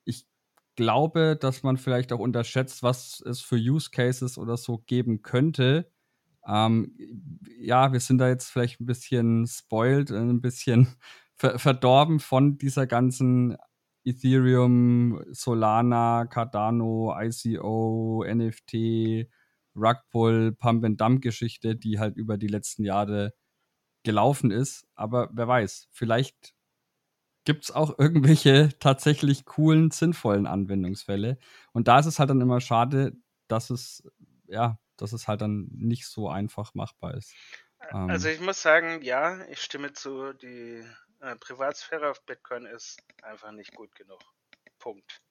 ich 0.05 0.27
glaube, 0.75 1.37
dass 1.39 1.63
man 1.63 1.77
vielleicht 1.77 2.11
auch 2.13 2.19
unterschätzt, 2.19 2.83
was 2.83 3.21
es 3.21 3.41
für 3.41 3.55
Use 3.55 3.89
Cases 3.89 4.37
oder 4.37 4.57
so 4.57 4.79
geben 4.79 5.21
könnte, 5.21 5.91
ähm, 6.47 6.95
ja, 7.59 7.91
wir 7.91 7.99
sind 7.99 8.19
da 8.19 8.29
jetzt 8.29 8.49
vielleicht 8.49 8.79
ein 8.79 8.85
bisschen 8.85 9.45
spoiled, 9.47 10.11
äh, 10.11 10.17
ein 10.17 10.41
bisschen 10.41 10.87
ver 11.35 11.59
verdorben 11.59 12.19
von 12.19 12.57
dieser 12.57 12.87
ganzen 12.87 13.57
Ethereum, 14.05 15.21
Solana, 15.31 16.25
Cardano, 16.25 17.13
ICO, 17.19 18.23
NFT, 18.25 19.27
Rugpull, 19.75 20.53
Pump 20.53 20.85
and 20.85 20.99
Dump 21.01 21.21
Geschichte, 21.21 21.75
die 21.75 21.99
halt 21.99 22.15
über 22.15 22.37
die 22.37 22.47
letzten 22.47 22.85
Jahre 22.85 23.33
gelaufen 24.03 24.51
ist. 24.51 24.87
Aber 24.95 25.29
wer 25.33 25.47
weiß, 25.47 25.89
vielleicht 25.91 26.55
gibt 27.43 27.65
es 27.65 27.71
auch 27.71 27.99
irgendwelche 27.99 28.69
tatsächlich 28.79 29.45
coolen, 29.45 29.91
sinnvollen 29.91 30.47
Anwendungsfälle. 30.47 31.37
Und 31.73 31.87
da 31.89 31.99
ist 31.99 32.05
es 32.05 32.19
halt 32.19 32.29
dann 32.29 32.41
immer 32.41 32.61
schade, 32.61 33.13
dass 33.49 33.69
es 33.69 34.03
ja 34.47 34.79
dass 34.97 35.13
es 35.13 35.27
halt 35.27 35.41
dann 35.41 35.67
nicht 35.71 36.07
so 36.07 36.29
einfach 36.29 36.73
machbar 36.73 37.13
ist. 37.15 37.33
Ähm, 37.91 38.09
also 38.09 38.27
ich 38.29 38.39
muss 38.39 38.61
sagen, 38.61 39.01
ja, 39.01 39.45
ich 39.47 39.61
stimme 39.61 39.93
zu, 39.93 40.33
die 40.33 40.83
äh, 41.21 41.35
Privatsphäre 41.35 42.09
auf 42.09 42.21
Bitcoin 42.25 42.65
ist 42.65 43.01
einfach 43.21 43.51
nicht 43.51 43.73
gut 43.73 43.93
genug. 43.95 44.21
Punkt. 44.79 45.21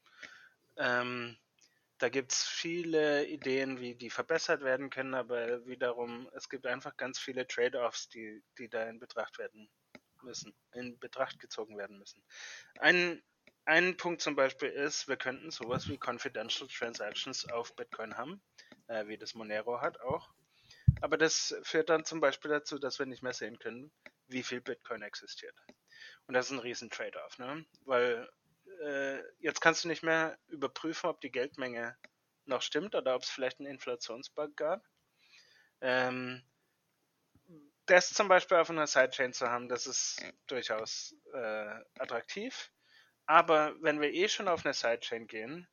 Ähm, 0.76 1.36
da 1.98 2.08
gibt 2.10 2.32
es 2.32 2.44
viele 2.44 3.26
Ideen, 3.26 3.80
wie 3.80 3.94
die 3.94 4.10
verbessert 4.10 4.62
werden 4.62 4.90
können, 4.90 5.14
aber 5.14 5.66
wiederum, 5.66 6.28
es 6.34 6.48
gibt 6.48 6.66
einfach 6.66 6.96
ganz 6.96 7.18
viele 7.18 7.46
Trade-offs, 7.46 8.08
die, 8.10 8.42
die 8.58 8.68
da 8.68 8.86
in 8.88 8.98
Betracht 8.98 9.38
werden 9.38 9.70
müssen, 10.22 10.54
in 10.72 10.98
Betracht 10.98 11.38
gezogen 11.38 11.78
werden 11.78 11.98
müssen. 11.98 12.22
Ein, 12.80 13.22
ein 13.64 13.96
Punkt 13.96 14.20
zum 14.20 14.36
Beispiel 14.36 14.68
ist, 14.68 15.08
wir 15.08 15.16
könnten 15.16 15.50
sowas 15.50 15.88
wie 15.88 15.98
Confidential 15.98 16.68
Transactions 16.68 17.48
auf 17.48 17.74
Bitcoin 17.76 18.16
haben 18.16 18.42
äh, 18.88 19.06
wie 19.06 19.18
das 19.18 19.34
Monero 19.34 19.80
hat 19.80 20.00
auch. 20.00 20.30
Aber 21.00 21.16
das 21.18 21.54
führt 21.62 21.90
dann 21.90 22.04
zum 22.04 22.20
Beispiel 22.20 22.50
dazu, 22.50 22.78
dass 22.78 22.98
wir 22.98 23.06
nicht 23.06 23.22
mehr 23.22 23.32
sehen 23.32 23.58
können, 23.58 23.92
wie 24.28 24.42
viel 24.42 24.60
Bitcoin 24.60 25.02
existiert. 25.02 25.54
Und 26.26 26.34
das 26.34 26.46
ist 26.46 26.52
ein 26.52 26.58
riesen 26.58 26.90
Trade-off, 26.90 27.38
ne? 27.38 27.64
Weil 27.84 28.28
äh, 28.82 29.18
jetzt 29.38 29.60
kannst 29.60 29.84
du 29.84 29.88
nicht 29.88 30.02
mehr 30.02 30.38
überprüfen, 30.48 31.08
ob 31.08 31.20
die 31.20 31.30
Geldmenge 31.30 31.96
noch 32.46 32.62
stimmt 32.62 32.94
oder 32.94 33.14
ob 33.14 33.22
es 33.22 33.30
vielleicht 33.30 33.60
einen 33.60 33.68
Inflationsbug 33.68 34.56
gab. 34.56 34.82
Ähm, 35.80 36.42
das 37.86 38.10
zum 38.10 38.28
Beispiel 38.28 38.56
auf 38.56 38.70
einer 38.70 38.86
Sidechain 38.86 39.32
zu 39.32 39.48
haben, 39.48 39.68
das 39.68 39.86
ist 39.86 40.20
durchaus 40.46 41.14
äh, 41.32 41.80
attraktiv. 41.98 42.70
Aber 43.26 43.74
wenn 43.80 44.00
wir 44.00 44.12
eh 44.12 44.28
schon 44.28 44.48
auf 44.48 44.64
eine 44.64 44.74
Sidechain 44.74 45.26
gehen, 45.26 45.68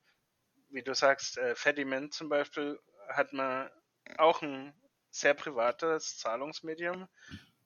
wie 0.70 0.84
du 0.84 0.94
sagst, 0.94 1.38
äh, 1.38 1.56
Fediment 1.56 2.14
zum 2.14 2.30
Beispiel 2.30 2.80
hat 3.16 3.34
man 3.34 3.70
auch 4.18 4.42
ein 4.42 4.74
sehr 5.10 5.34
privates 5.34 6.18
Zahlungsmedium, 6.18 7.08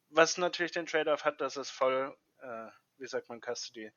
was 0.09 0.37
natürlich 0.37 0.71
den 0.71 0.85
Trade-off 0.85 1.25
hat, 1.25 1.41
dass 1.41 1.55
es 1.57 1.69
voll, 1.69 2.15
äh, 2.39 2.67
wie 2.97 3.07
sagt 3.07 3.29
man, 3.29 3.41
Custody, 3.41 3.91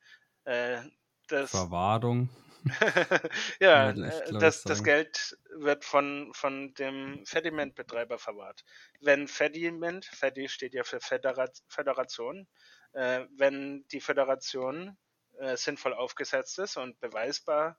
äh, 0.45 0.81
das, 1.27 1.51
Verwahrung. 1.51 2.29
ja, 3.59 3.89
äh, 3.89 4.33
das, 4.39 4.63
das 4.63 4.83
Geld 4.83 5.37
wird 5.55 5.83
von, 5.83 6.31
von 6.33 6.73
dem 6.75 7.25
Fediment-Betreiber 7.25 8.17
verwahrt. 8.19 8.63
Wenn 8.99 9.27
Fediment, 9.27 10.05
Fedi 10.05 10.47
steht 10.47 10.73
ja 10.73 10.83
für 10.83 10.99
Föderat, 10.99 11.57
Föderation, 11.67 12.47
äh, 12.93 13.25
wenn 13.37 13.85
die 13.91 14.01
Föderation 14.01 14.97
äh, 15.39 15.57
sinnvoll 15.57 15.93
aufgesetzt 15.93 16.59
ist 16.59 16.77
und 16.77 16.99
beweisbar 16.99 17.77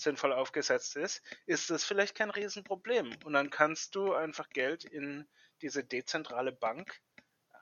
sinnvoll 0.00 0.32
aufgesetzt 0.32 0.96
ist, 0.96 1.22
ist 1.46 1.70
das 1.70 1.84
vielleicht 1.84 2.14
kein 2.14 2.30
Riesenproblem. 2.30 3.14
Und 3.24 3.32
dann 3.32 3.50
kannst 3.50 3.94
du 3.94 4.14
einfach 4.14 4.48
Geld 4.50 4.84
in 4.84 5.28
diese 5.62 5.84
dezentrale 5.84 6.52
Bank 6.52 7.00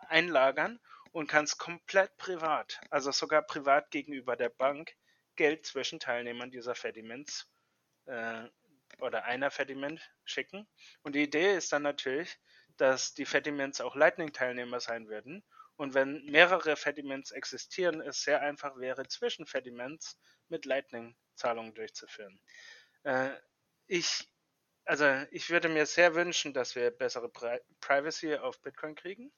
einlagern 0.09 0.81
und 1.12 1.27
kannst 1.27 1.59
komplett 1.59 2.16
privat, 2.16 2.81
also 2.90 3.10
sogar 3.10 3.43
privat 3.43 3.90
gegenüber 3.90 4.36
der 4.36 4.51
Bank, 4.51 4.94
Geld 5.36 5.66
zwischen 5.66 6.01
Teilnehmern 6.01 6.51
dieser 6.51 6.74
Fediments 6.74 7.51
äh, 8.06 8.44
oder 9.01 9.24
einer 9.24 9.51
Fediment 9.51 10.10
schicken. 10.24 10.66
Und 11.02 11.15
die 11.15 11.23
Idee 11.23 11.56
ist 11.56 11.73
dann 11.73 11.82
natürlich, 11.82 12.39
dass 12.77 13.15
die 13.15 13.24
Fediments 13.27 13.81
auch 13.81 13.94
Lightning-Teilnehmer 13.94 14.81
sein 14.81 15.09
würden. 15.09 15.44
Und 15.77 15.94
wenn 15.94 16.24
mehrere 16.24 16.77
Fediments 16.77 17.31
existieren, 17.31 18.01
es 18.01 18.23
sehr 18.23 18.40
einfach 18.40 18.78
wäre, 18.78 19.06
zwischen 19.06 19.47
Fediments 19.47 20.19
mit 20.50 20.64
Lightning 20.64 21.16
Zahlungen 21.34 21.74
durchzuführen. 21.74 22.40
Äh, 23.04 23.30
ich, 23.86 24.28
also 24.84 25.06
ich 25.30 25.50
würde 25.50 25.68
mir 25.68 25.86
sehr 25.86 26.14
wünschen, 26.14 26.52
dass 26.52 26.74
wir 26.74 26.90
bessere 26.90 27.28
Pri 27.28 27.60
Privacy 27.80 28.36
auf 28.36 28.60
Bitcoin 28.60 28.94
kriegen. 28.94 29.32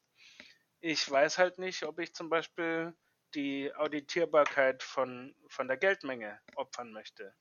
Ich 0.80 1.08
weiß 1.08 1.38
halt 1.38 1.58
nicht, 1.58 1.84
ob 1.84 1.98
ich 2.00 2.14
zum 2.14 2.30
Beispiel 2.30 2.94
die 3.34 3.72
Auditierbarkeit 3.74 4.82
von, 4.82 5.34
von 5.48 5.68
der 5.68 5.76
Geldmenge 5.76 6.40
opfern 6.56 6.92
möchte. 6.92 7.34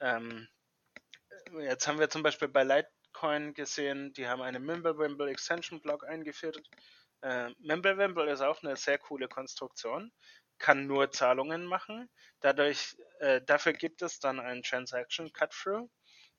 Ähm, 0.00 0.48
jetzt 1.60 1.86
haben 1.86 2.00
wir 2.00 2.10
zum 2.10 2.22
Beispiel 2.22 2.48
bei 2.48 2.64
Litecoin 2.64 3.54
gesehen, 3.54 4.12
die 4.14 4.26
haben 4.26 4.42
eine 4.42 4.58
Mimblewimble 4.58 5.30
Extension 5.30 5.80
Block 5.80 6.04
eingeführt. 6.04 6.60
Äh, 7.20 7.50
Mimblewimble 7.58 8.28
ist 8.30 8.40
auch 8.40 8.62
eine 8.62 8.76
sehr 8.76 8.98
coole 8.98 9.28
Konstruktion 9.28 10.12
kann 10.58 10.86
nur 10.86 11.10
Zahlungen 11.10 11.64
machen. 11.64 12.08
Dadurch, 12.40 12.96
äh, 13.20 13.40
dafür 13.42 13.72
gibt 13.72 14.02
es 14.02 14.20
dann 14.20 14.40
einen 14.40 14.62
Transaction 14.62 15.32
Cut-Through. 15.32 15.88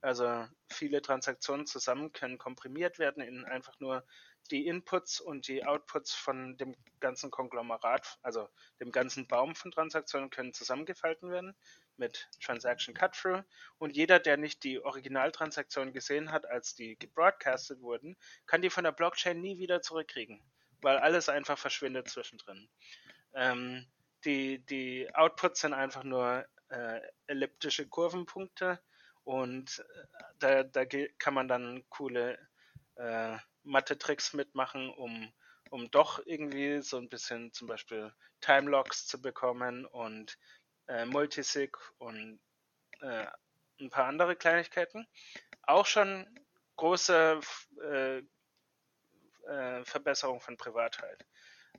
Also 0.02 0.46
viele 0.70 1.02
Transaktionen 1.02 1.66
zusammen 1.66 2.12
können 2.12 2.38
komprimiert 2.38 3.00
werden 3.00 3.24
in 3.24 3.46
einfach 3.46 3.80
nur 3.80 4.06
die 4.52 4.68
Inputs 4.68 5.22
und 5.22 5.48
die 5.48 5.66
Outputs 5.66 6.14
von 6.14 6.58
dem 6.58 6.76
ganzen 7.00 7.32
Konglomerat, 7.32 8.20
also 8.22 8.50
dem 8.80 8.92
ganzen 8.92 9.28
Baum 9.28 9.56
von 9.56 9.72
Transaktionen 9.72 10.30
können 10.30 10.54
zusammengefalten 10.54 11.32
werden 11.32 11.56
mit 11.98 12.28
Transaction 12.42 12.94
Cut-Through. 12.94 13.44
Und 13.78 13.96
jeder, 13.96 14.20
der 14.20 14.38
nicht 14.38 14.64
die 14.64 14.84
Originaltransaktionen 14.84 15.94
gesehen 15.94 16.32
hat, 16.32 16.46
als 16.46 16.76
die 16.76 16.98
gebroadcastet 16.98 17.82
wurden, 17.82 18.18
kann 18.46 18.62
die 18.62 18.70
von 18.70 18.84
der 18.84 18.92
Blockchain 18.92 19.40
nie 19.40 19.58
wieder 19.58 19.82
zurückkriegen, 19.82 20.42
weil 20.82 20.98
alles 20.98 21.30
einfach 21.30 21.58
verschwindet 21.58 22.10
zwischendrin. 22.10 22.70
Ähm, 23.34 23.88
die, 24.26 24.60
die 24.66 25.14
Outputs 25.14 25.62
sind 25.62 25.74
einfach 25.74 26.04
nur 26.04 26.46
äh, 26.70 27.02
elliptische 27.28 27.88
Kurvenpunkte 27.88 28.80
und 29.24 29.80
äh, 29.80 30.24
da, 30.40 30.64
da 30.64 30.86
kann 31.18 31.34
man 31.34 31.48
dann 31.48 31.84
coole 31.90 32.38
äh, 32.96 33.38
Mathe-Tricks 33.64 34.34
mitmachen, 34.34 34.90
um, 34.90 35.32
um 35.70 35.90
doch 35.92 36.22
irgendwie 36.26 36.82
so 36.82 36.98
ein 36.98 37.10
bisschen 37.10 37.54
zum 37.54 37.68
Beispiel 37.68 38.14
Timelocks 38.42 39.08
zu 39.08 39.22
bekommen 39.22 39.86
und 39.86 40.38
äh, 40.88 41.06
Multisig 41.06 41.78
und 41.98 42.40
äh, 43.02 43.26
ein 43.80 43.90
paar 43.90 44.06
andere 44.06 44.36
Kleinigkeiten. 44.36 45.08
Auch 45.64 45.86
schon 45.86 46.28
große 46.76 47.40
äh, 47.84 48.18
äh, 49.48 49.86
Verbesserung 49.86 50.40
von 50.40 50.58
Privatheit. 50.58 51.26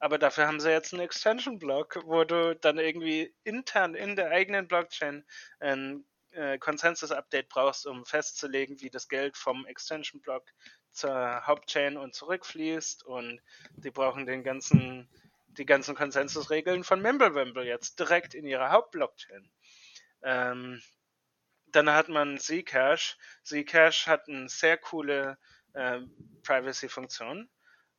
Aber 0.04 0.18
dafür 0.18 0.46
haben 0.46 0.60
sie 0.60 0.70
jetzt 0.70 0.92
einen 0.92 1.00
Extension-Block, 1.00 2.00
wo 2.04 2.24
du 2.24 2.54
dann 2.56 2.76
irgendwie 2.76 3.34
intern 3.42 3.94
in 3.94 4.16
der 4.16 4.32
eigenen 4.32 4.68
Blockchain 4.68 5.24
ein 5.60 6.04
äh, 6.32 6.58
Consensus-Update 6.58 7.48
brauchst, 7.48 7.86
um 7.86 8.04
festzulegen, 8.04 8.82
wie 8.82 8.90
das 8.90 9.08
Geld 9.08 9.38
vom 9.38 9.64
Extension-Block 9.64 10.44
zur 10.90 11.46
Hauptchain 11.46 11.96
und 11.96 12.14
zurückfließt. 12.14 13.02
Und 13.02 13.40
die 13.76 13.90
brauchen 13.90 14.26
den 14.26 14.44
ganzen, 14.44 15.08
die 15.46 15.64
ganzen 15.64 15.94
Konsensusregeln 15.94 16.84
von 16.84 17.00
Mimblewimble 17.00 17.64
jetzt 17.64 17.98
direkt 17.98 18.34
in 18.34 18.46
ihrer 18.46 18.72
Hauptblockchain. 18.72 19.50
Ähm, 20.22 20.82
dann 21.68 21.88
hat 21.88 22.10
man 22.10 22.36
Zcash. 22.38 23.16
Zcash 23.42 24.06
hat 24.06 24.28
eine 24.28 24.50
sehr 24.50 24.76
coole 24.76 25.38
äh, 25.72 26.00
Privacy-Funktion 26.42 27.48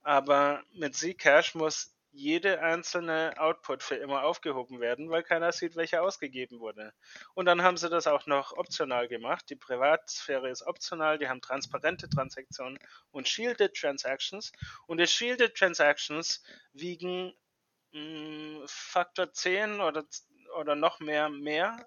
aber 0.06 0.64
mit 0.72 0.96
Zcash 0.96 1.56
muss 1.56 1.95
jede 2.16 2.62
einzelne 2.62 3.34
Output 3.38 3.84
für 3.84 3.96
immer 3.96 4.24
aufgehoben 4.24 4.80
werden, 4.80 5.10
weil 5.10 5.22
keiner 5.22 5.52
sieht, 5.52 5.76
welcher 5.76 6.02
ausgegeben 6.02 6.60
wurde. 6.60 6.94
Und 7.34 7.46
dann 7.46 7.62
haben 7.62 7.76
sie 7.76 7.90
das 7.90 8.08
auch 8.08 8.26
noch 8.26 8.54
optional 8.54 9.08
gemacht. 9.08 9.50
Die 9.50 9.58
Privatsphäre 9.58 10.50
ist 10.50 10.64
optional, 10.64 11.18
die 11.18 11.28
haben 11.28 11.42
transparente 11.42 12.10
Transaktionen 12.10 12.80
und 13.12 13.28
Shielded 13.28 13.76
Transactions. 13.76 14.54
Und 14.88 15.00
die 15.00 15.08
Shielded 15.08 15.56
Transactions 15.56 16.42
wiegen 16.72 17.34
mh, 17.92 18.60
hm, 18.62 18.64
Faktor 18.66 19.34
10 19.34 19.82
oder, 19.82 20.06
oder 20.58 20.76
noch 20.76 21.00
mehr 21.00 21.30
mehr 21.30 21.86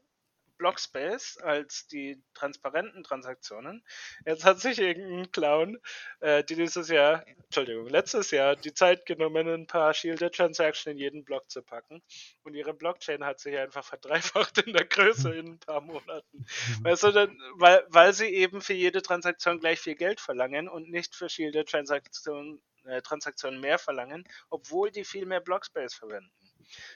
Blockspace 0.58 1.38
als 1.38 1.86
die 1.86 2.22
transparenten 2.34 3.04
Transaktionen. 3.04 3.84
Jetzt 4.26 4.44
hat 4.44 4.60
sich 4.60 4.78
irgendein 4.78 5.30
Clown, 5.32 5.78
äh, 6.20 6.44
die 6.44 6.56
dieses 6.56 6.88
Jahr, 6.88 7.24
Entschuldigung, 7.44 7.88
letztes 7.88 8.30
Jahr 8.30 8.56
die 8.56 8.74
Zeit 8.74 9.06
genommen, 9.06 9.48
ein 9.48 9.66
paar 9.66 9.94
Shielded 9.94 10.34
Transactions 10.34 10.92
in 10.92 10.98
jeden 10.98 11.24
Block 11.24 11.50
zu 11.50 11.62
packen. 11.62 12.02
Und 12.42 12.54
ihre 12.54 12.74
Blockchain 12.74 13.24
hat 13.24 13.40
sich 13.40 13.56
einfach 13.56 13.84
verdreifacht 13.84 14.58
in 14.58 14.72
der 14.72 14.84
Größe 14.84 15.34
in 15.34 15.52
ein 15.52 15.58
paar 15.58 15.80
Monaten. 15.80 16.38
Mhm. 16.38 16.84
Weißt 16.84 17.04
du, 17.04 17.12
denn, 17.12 17.40
weil, 17.54 17.84
weil 17.88 18.12
sie 18.12 18.28
eben 18.28 18.60
für 18.60 18.74
jede 18.74 19.00
Transaktion 19.02 19.60
gleich 19.60 19.80
viel 19.80 19.94
Geld 19.94 20.20
verlangen 20.20 20.68
und 20.68 20.90
nicht 20.90 21.14
für 21.14 21.28
Shielded 21.28 21.68
Transaktionen 21.68 22.60
äh, 22.84 23.02
Transaktionen 23.02 23.60
mehr 23.60 23.78
verlangen, 23.78 24.24
obwohl 24.50 24.90
die 24.90 25.04
viel 25.04 25.26
mehr 25.26 25.40
Blockspace 25.40 25.94
verwenden. 25.94 26.30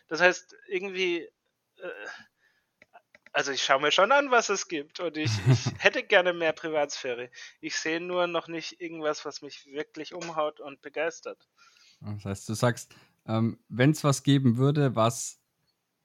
Das 0.09 0.21
heißt, 0.21 0.57
irgendwie 0.69 1.29
äh, 1.77 1.89
also 3.33 3.51
ich 3.51 3.63
schaue 3.63 3.81
mir 3.81 3.91
schon 3.91 4.13
an, 4.13 4.31
was 4.31 4.49
es 4.49 4.69
gibt 4.69 5.01
und 5.01 5.17
ich, 5.17 5.31
ich 5.49 5.67
hätte 5.79 6.03
gerne 6.03 6.33
mehr 6.33 6.53
Privatsphäre. 6.53 7.31
Ich 7.61 7.77
sehe 7.77 8.01
nur 8.01 8.27
noch 8.27 8.49
nicht 8.49 8.81
irgendwas, 8.81 9.25
was 9.25 9.43
mich 9.43 9.67
wirklich 9.67 10.15
umhaut 10.15 10.61
und 10.61 10.83
begeistert. 10.83 11.49
Das 12.01 12.25
heißt, 12.25 12.49
du 12.49 12.55
sagst, 12.55 12.95
ähm, 13.27 13.59
wenn 13.69 13.93
es 13.93 14.05
was 14.05 14.23
geben 14.23 14.57
würde, 14.57 14.97
was 14.97 15.41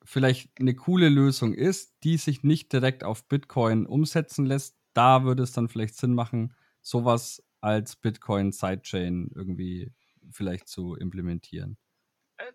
vielleicht 0.03 0.51
eine 0.59 0.75
coole 0.75 1.09
Lösung 1.09 1.53
ist, 1.53 1.97
die 2.03 2.17
sich 2.17 2.43
nicht 2.43 2.71
direkt 2.71 3.03
auf 3.03 3.27
Bitcoin 3.27 3.85
umsetzen 3.85 4.45
lässt, 4.45 4.77
da 4.93 5.23
würde 5.23 5.43
es 5.43 5.51
dann 5.51 5.67
vielleicht 5.67 5.95
Sinn 5.95 6.13
machen, 6.13 6.55
sowas 6.81 7.43
als 7.59 7.95
Bitcoin 7.95 8.51
Sidechain 8.51 9.29
irgendwie 9.35 9.91
vielleicht 10.31 10.67
zu 10.67 10.95
implementieren 10.95 11.77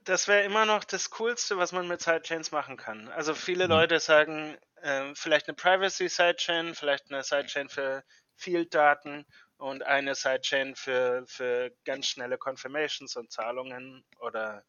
das 0.04 0.28
wäre 0.28 0.44
immer 0.44 0.64
noch 0.66 0.84
das 0.84 1.10
Coolste, 1.10 1.56
was 1.56 1.72
man 1.72 1.88
mit 1.88 2.00
Sidechains 2.00 2.52
machen 2.52 2.76
kann. 2.76 3.08
Also 3.08 3.34
viele 3.34 3.64
mhm. 3.64 3.70
Leute 3.70 4.00
sagen, 4.00 4.56
äh, 4.76 5.14
vielleicht 5.14 5.48
eine 5.48 5.56
Privacy 5.56 6.08
Sidechain, 6.08 6.74
vielleicht 6.74 7.10
eine 7.10 7.22
Sidechain 7.22 7.68
für 7.68 8.04
Field-Daten 8.36 9.26
und 9.56 9.82
eine 9.82 10.14
Sidechain 10.14 10.74
für, 10.74 11.24
für 11.26 11.72
ganz 11.84 12.06
schnelle 12.06 12.38
Confirmations 12.38 13.16
und 13.16 13.32
Zahlungen 13.32 14.04
oder, 14.18 14.64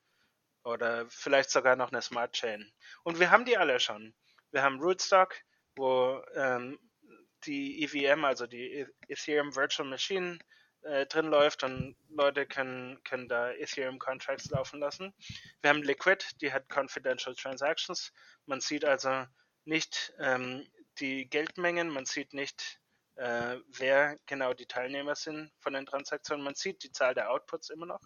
oder 0.64 1.06
vielleicht 1.10 1.50
sogar 1.50 1.76
noch 1.76 1.92
eine 1.92 2.02
Smart 2.02 2.34
Chain. 2.34 2.72
Und 3.04 3.20
wir 3.20 3.32
haben 3.32 3.46
die 3.46 3.58
alle 3.58 3.80
schon. 3.80 4.14
Wir 4.52 4.62
haben 4.62 4.80
Rootstock, 4.80 5.36
wo 5.76 6.22
ähm, 6.36 6.80
die 7.46 7.84
EVM, 7.84 8.24
also 8.24 8.46
die 8.48 8.86
Ethereum 9.08 9.56
Virtual 9.56 9.88
Machine, 9.88 10.40
äh, 10.84 11.06
drin 11.06 11.28
läuft 11.28 11.64
und 11.64 11.96
Leute 12.10 12.46
können, 12.46 13.02
können 13.04 13.28
da 13.28 13.52
Ethereum 13.52 14.00
Contracts 14.00 14.50
laufen 14.50 14.80
lassen. 14.80 15.14
Wir 15.62 15.70
haben 15.70 15.84
Liquid, 15.84 16.24
die 16.42 16.52
hat 16.52 16.70
Confidential 16.70 17.36
Transactions. 17.36 18.12
Man 18.46 18.62
sieht 18.62 18.86
also 18.86 19.26
nicht 19.66 20.14
ähm, 20.20 20.68
die 21.00 21.30
Geldmengen, 21.30 21.90
man 21.90 22.06
sieht 22.06 22.34
nicht, 22.34 22.80
äh, 23.16 23.58
wer 23.78 24.18
genau 24.26 24.54
die 24.54 24.66
Teilnehmer 24.66 25.16
sind 25.16 25.52
von 25.60 25.74
den 25.74 25.86
Transaktionen. 25.86 26.44
Man 26.44 26.56
sieht 26.56 26.84
die 26.84 26.92
Zahl 26.92 27.14
der 27.14 27.32
Outputs 27.32 27.70
immer 27.70 27.86
noch. 27.86 28.02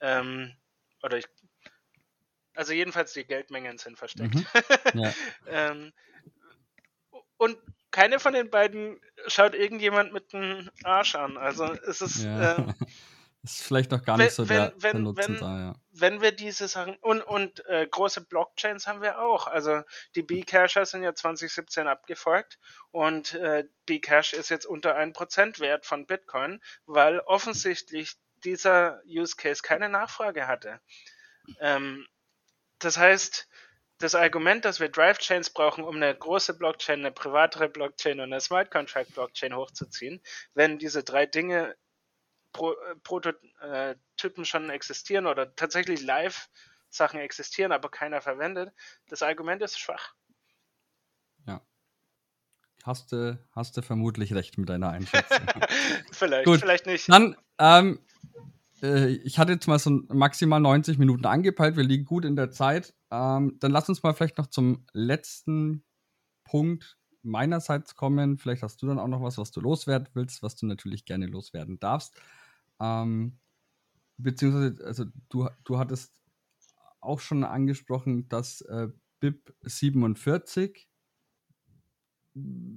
Ähm, 0.00 0.56
oder 1.02 1.18
ich, 1.18 1.26
also 2.54 2.72
jedenfalls 2.72 3.12
die 3.12 3.24
Geldmengen 3.24 3.78
sind 3.78 3.98
versteckt. 3.98 4.34
Mhm. 4.34 4.46
Ja. 4.94 5.14
ähm, 5.46 5.92
und 7.36 7.58
keine 7.92 8.18
von 8.18 8.32
den 8.32 8.50
beiden 8.50 9.00
schaut 9.28 9.54
irgendjemand 9.54 10.12
mit 10.12 10.32
dem 10.32 10.68
Arsch 10.82 11.14
an. 11.14 11.36
Also 11.36 11.72
es 11.86 12.00
ist. 12.00 12.24
Ja. 12.24 12.56
Äh, 12.56 12.66
ist 13.44 13.62
vielleicht 13.62 13.90
noch 13.90 14.04
gar 14.04 14.16
nicht 14.16 14.26
wenn, 14.26 14.34
so 14.34 14.44
der, 14.44 14.72
wenn, 14.76 14.92
der 14.92 15.00
Nutzen 15.00 15.34
wenn, 15.34 15.40
da, 15.40 15.58
ja. 15.58 15.74
Wenn 15.90 16.20
wir 16.20 16.32
diese 16.32 16.68
Sachen. 16.68 16.96
Und, 16.96 17.22
und 17.22 17.64
äh, 17.66 17.86
große 17.86 18.22
Blockchains 18.22 18.86
haben 18.86 19.02
wir 19.02 19.20
auch. 19.20 19.46
Also 19.46 19.82
die 20.14 20.22
B-Cacher 20.22 20.86
sind 20.86 21.02
ja 21.02 21.14
2017 21.14 21.86
abgefolgt 21.86 22.58
und 22.90 23.34
äh, 23.34 23.64
B-Cash 23.86 24.32
ist 24.32 24.48
jetzt 24.48 24.66
unter 24.66 24.96
1% 24.96 25.60
Wert 25.60 25.86
von 25.86 26.06
Bitcoin, 26.06 26.60
weil 26.86 27.18
offensichtlich 27.20 28.16
dieser 28.44 29.00
Use 29.06 29.36
Case 29.36 29.62
keine 29.62 29.88
Nachfrage 29.88 30.46
hatte. 30.46 30.80
Ähm, 31.60 32.06
das 32.78 32.96
heißt, 32.96 33.48
das 34.02 34.14
Argument, 34.14 34.64
dass 34.64 34.80
wir 34.80 34.88
Drive-Chains 34.88 35.50
brauchen, 35.50 35.84
um 35.84 35.96
eine 35.96 36.14
große 36.14 36.54
Blockchain, 36.54 37.00
eine 37.00 37.12
privatere 37.12 37.68
Blockchain 37.68 38.20
und 38.20 38.32
eine 38.32 38.40
Smart 38.40 38.70
Contract 38.70 39.14
Blockchain 39.14 39.54
hochzuziehen, 39.54 40.20
wenn 40.54 40.78
diese 40.78 41.04
drei 41.04 41.26
Dinge 41.26 41.76
Pro, 42.52 42.72
äh, 42.72 42.96
Prototypen 43.02 44.44
schon 44.44 44.70
existieren 44.70 45.26
oder 45.26 45.54
tatsächlich 45.54 46.02
Live-Sachen 46.02 47.20
existieren, 47.20 47.72
aber 47.72 47.90
keiner 47.90 48.20
verwendet, 48.20 48.72
das 49.08 49.22
Argument 49.22 49.62
ist 49.62 49.78
schwach. 49.78 50.14
Ja. 51.46 51.62
Hast 52.84 53.12
du, 53.12 53.38
hast 53.52 53.76
du 53.76 53.82
vermutlich 53.82 54.34
recht 54.34 54.58
mit 54.58 54.68
deiner 54.68 54.90
Einschätzung. 54.90 55.46
vielleicht, 56.12 56.44
Gut. 56.44 56.60
vielleicht 56.60 56.86
nicht. 56.86 57.08
Dann 57.08 57.36
ähm, 57.58 58.04
äh, 58.82 59.08
ich 59.08 59.38
hatte 59.38 59.52
jetzt 59.52 59.66
mal 59.68 59.78
so 59.78 59.90
maximal 60.08 60.60
90 60.60 60.98
Minuten 60.98 61.24
angepeilt. 61.24 61.76
Wir 61.76 61.84
liegen 61.84 62.04
gut 62.04 62.24
in 62.24 62.36
der 62.36 62.50
Zeit. 62.50 62.94
Ähm, 63.12 63.58
dann 63.60 63.72
lass 63.72 63.90
uns 63.90 64.02
mal 64.02 64.14
vielleicht 64.14 64.38
noch 64.38 64.48
zum 64.48 64.86
letzten 64.94 65.84
Punkt 66.44 66.98
meinerseits 67.22 67.96
kommen. 67.96 68.38
Vielleicht 68.38 68.62
hast 68.62 68.82
du 68.82 68.86
dann 68.86 68.98
auch 68.98 69.08
noch 69.08 69.22
was, 69.22 69.38
was 69.38 69.52
du 69.52 69.60
loswerden 69.60 70.08
willst, 70.14 70.42
was 70.42 70.56
du 70.56 70.66
natürlich 70.66 71.04
gerne 71.04 71.26
loswerden 71.26 71.78
darfst. 71.78 72.20
Ähm, 72.80 73.38
beziehungsweise, 74.18 74.84
also 74.86 75.04
du, 75.30 75.48
du 75.64 75.78
hattest 75.78 76.22
auch 77.00 77.20
schon 77.20 77.44
angesprochen, 77.44 78.28
dass 78.28 78.62
äh, 78.62 78.88
BIP 79.20 79.54
47 79.62 80.88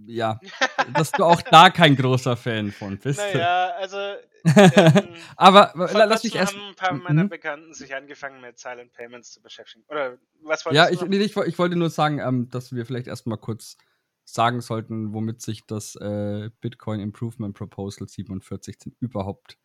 ja, 0.08 0.40
dass 0.94 1.12
du 1.12 1.24
auch 1.24 1.42
da 1.42 1.70
kein 1.70 1.96
großer 1.96 2.36
Fan 2.36 2.72
von 2.72 2.98
bist. 2.98 3.20
Naja, 3.20 3.72
also. 3.78 3.98
Ähm, 3.98 5.16
Aber 5.38 5.74
lass 5.76 6.24
mich 6.24 6.36
erst. 6.36 6.54
haben 6.54 6.70
ein 6.70 6.76
paar 6.76 6.94
meiner 6.94 7.24
mhm. 7.24 7.30
Bekannten 7.30 7.74
sich 7.74 7.96
angefangen 7.96 8.42
mit 8.42 8.60
Silent 8.60 8.94
Payments 8.94 9.32
zu 9.32 9.42
beschäftigen. 9.42 9.84
Oder 9.88 10.18
was 10.44 10.66
wolltest 10.66 10.76
ja, 10.76 10.86
du? 10.86 11.06
Ja, 11.06 11.20
ich, 11.20 11.32
ich, 11.32 11.38
ich, 11.48 11.58
wollte 11.58 11.76
nur 11.76 11.90
sagen, 11.90 12.20
ähm, 12.20 12.50
dass 12.50 12.74
wir 12.74 12.86
vielleicht 12.86 13.08
erstmal 13.08 13.40
kurz 13.40 13.78
sagen 14.24 14.62
sollten, 14.62 15.14
womit 15.14 15.42
sich 15.42 15.66
das 15.66 15.96
äh, 15.96 16.50
Bitcoin 16.62 17.00
Improvement 17.00 17.56
Proposal 17.56 18.08
47 18.08 18.78
überhaupt 19.00 19.58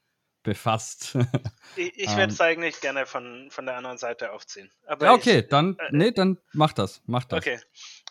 befasst. 0.43 1.17
ich, 1.77 1.99
ich 1.99 2.11
würde 2.17 2.33
es 2.33 2.41
ähm. 2.41 2.47
eigentlich 2.47 2.81
gerne 2.81 3.07
von, 3.07 3.49
von 3.51 3.67
der 3.67 3.77
anderen 3.77 3.99
Seite 3.99 4.33
aufziehen. 4.33 4.71
Aber 4.87 5.07
ja, 5.07 5.13
okay, 5.15 5.41
ich, 5.41 5.49
dann, 5.49 5.77
äh, 5.79 5.89
nee, 5.91 6.11
dann 6.13 6.39
mach 6.53 6.73
das, 6.73 7.03
mach 7.07 7.25
das. 7.25 7.39
Okay. 7.39 7.59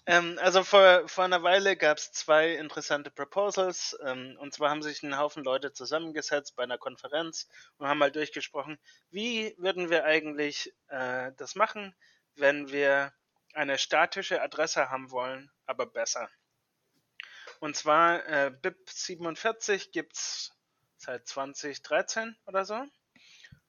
Ähm, 0.09 0.39
also 0.41 0.63
vor, 0.63 1.07
vor 1.07 1.25
einer 1.25 1.43
Weile 1.43 1.77
gab 1.77 1.99
es 1.99 2.11
zwei 2.11 2.55
interessante 2.55 3.11
Proposals. 3.11 3.95
Ähm, 4.03 4.37
und 4.39 4.51
zwar 4.55 4.71
haben 4.71 4.81
sich 4.81 5.03
ein 5.03 5.19
Haufen 5.19 5.43
Leute 5.43 5.71
zusammengesetzt 5.71 6.55
bei 6.55 6.63
einer 6.63 6.79
Konferenz 6.79 7.47
und 7.77 7.87
haben 7.87 7.99
mal 7.99 8.11
durchgesprochen, 8.11 8.79
wie 9.11 9.53
würden 9.59 9.91
wir 9.91 10.05
eigentlich 10.05 10.73
äh, 10.87 11.31
das 11.37 11.53
machen, 11.53 11.95
wenn 12.33 12.71
wir 12.71 13.13
eine 13.53 13.77
statische 13.77 14.41
Adresse 14.41 14.89
haben 14.89 15.11
wollen, 15.11 15.51
aber 15.67 15.85
besser. 15.85 16.27
Und 17.59 17.75
zwar 17.75 18.25
äh, 18.27 18.51
BIP47 18.63 19.91
gibt 19.91 20.15
es 20.15 20.57
seit 20.97 21.27
2013 21.27 22.35
oder 22.47 22.65
so. 22.65 22.83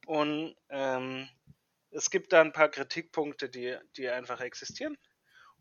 Und 0.07 0.57
ähm, 0.71 1.29
es 1.91 2.09
gibt 2.09 2.33
da 2.33 2.41
ein 2.41 2.55
paar 2.55 2.71
Kritikpunkte, 2.71 3.51
die, 3.51 3.77
die 3.99 4.09
einfach 4.09 4.41
existieren. 4.41 4.97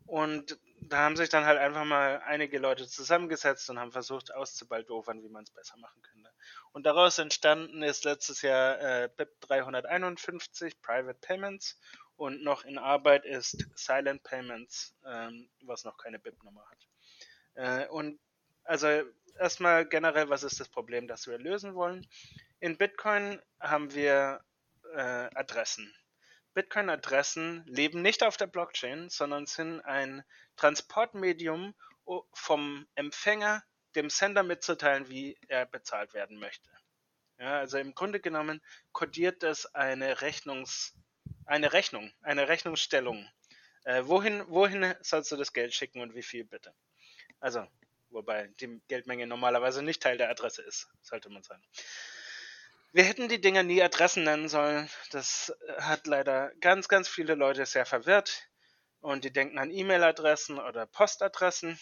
Und 0.06 0.58
da 0.80 0.98
haben 0.98 1.16
sich 1.16 1.28
dann 1.28 1.44
halt 1.44 1.58
einfach 1.58 1.84
mal 1.84 2.20
einige 2.24 2.58
Leute 2.58 2.88
zusammengesetzt 2.88 3.68
und 3.70 3.78
haben 3.78 3.92
versucht 3.92 4.34
auszubaldowern, 4.34 5.22
wie 5.22 5.28
man 5.28 5.44
es 5.44 5.50
besser 5.50 5.76
machen 5.76 6.02
könnte. 6.02 6.30
Und 6.72 6.86
daraus 6.86 7.18
entstanden 7.18 7.82
ist 7.82 8.04
letztes 8.04 8.42
Jahr 8.42 8.80
äh, 8.80 9.08
BIP 9.16 9.40
351, 9.40 10.80
Private 10.80 11.18
Payments, 11.20 11.78
und 12.20 12.42
noch 12.42 12.66
in 12.66 12.76
Arbeit 12.76 13.24
ist 13.24 13.66
Silent 13.74 14.22
Payments, 14.24 14.94
ähm, 15.06 15.48
was 15.62 15.84
noch 15.84 15.96
keine 15.96 16.18
BIP-Nummer 16.18 16.62
hat. 16.70 16.86
Äh, 17.54 17.88
und 17.88 18.20
also 18.62 18.88
erstmal 19.38 19.86
generell, 19.86 20.28
was 20.28 20.42
ist 20.42 20.60
das 20.60 20.68
Problem, 20.68 21.08
das 21.08 21.26
wir 21.26 21.38
lösen 21.38 21.74
wollen? 21.74 22.06
In 22.58 22.76
Bitcoin 22.76 23.40
haben 23.58 23.94
wir 23.94 24.44
äh, 24.94 25.00
Adressen. 25.34 25.90
Bitcoin-Adressen 26.54 27.64
leben 27.66 28.02
nicht 28.02 28.22
auf 28.22 28.36
der 28.36 28.46
Blockchain, 28.46 29.08
sondern 29.08 29.46
sind 29.46 29.80
ein 29.80 30.24
Transportmedium 30.56 31.74
vom 32.32 32.86
Empfänger 32.94 33.62
dem 33.94 34.10
Sender 34.10 34.42
mitzuteilen, 34.42 35.08
wie 35.08 35.38
er 35.48 35.66
bezahlt 35.66 36.14
werden 36.14 36.38
möchte. 36.38 36.70
Ja, 37.38 37.58
also 37.58 37.78
im 37.78 37.94
Grunde 37.94 38.20
genommen 38.20 38.60
kodiert 38.92 39.42
das 39.42 39.74
eine 39.74 40.20
Rechnungs 40.20 40.94
eine 41.50 41.72
Rechnung, 41.72 42.12
eine 42.22 42.48
Rechnungsstellung. 42.48 43.28
Äh, 43.84 44.02
wohin, 44.04 44.44
wohin 44.48 44.94
sollst 45.00 45.32
du 45.32 45.36
das 45.36 45.52
Geld 45.52 45.74
schicken 45.74 46.00
und 46.00 46.14
wie 46.14 46.22
viel 46.22 46.44
bitte? 46.44 46.72
Also, 47.40 47.66
wobei 48.10 48.48
die 48.60 48.80
Geldmenge 48.88 49.26
normalerweise 49.26 49.82
nicht 49.82 50.02
Teil 50.02 50.18
der 50.18 50.30
Adresse 50.30 50.62
ist, 50.62 50.88
sollte 51.02 51.28
man 51.28 51.42
sagen. 51.42 51.62
Wir 52.92 53.04
hätten 53.04 53.28
die 53.28 53.40
Dinger 53.40 53.62
nie 53.62 53.82
Adressen 53.82 54.24
nennen 54.24 54.48
sollen. 54.48 54.88
Das 55.10 55.52
hat 55.78 56.06
leider 56.06 56.52
ganz, 56.60 56.88
ganz 56.88 57.08
viele 57.08 57.34
Leute 57.34 57.64
sehr 57.66 57.86
verwirrt. 57.86 58.48
Und 59.00 59.24
die 59.24 59.32
denken 59.32 59.58
an 59.58 59.70
E-Mail-Adressen 59.70 60.58
oder 60.58 60.86
Postadressen. 60.86 61.78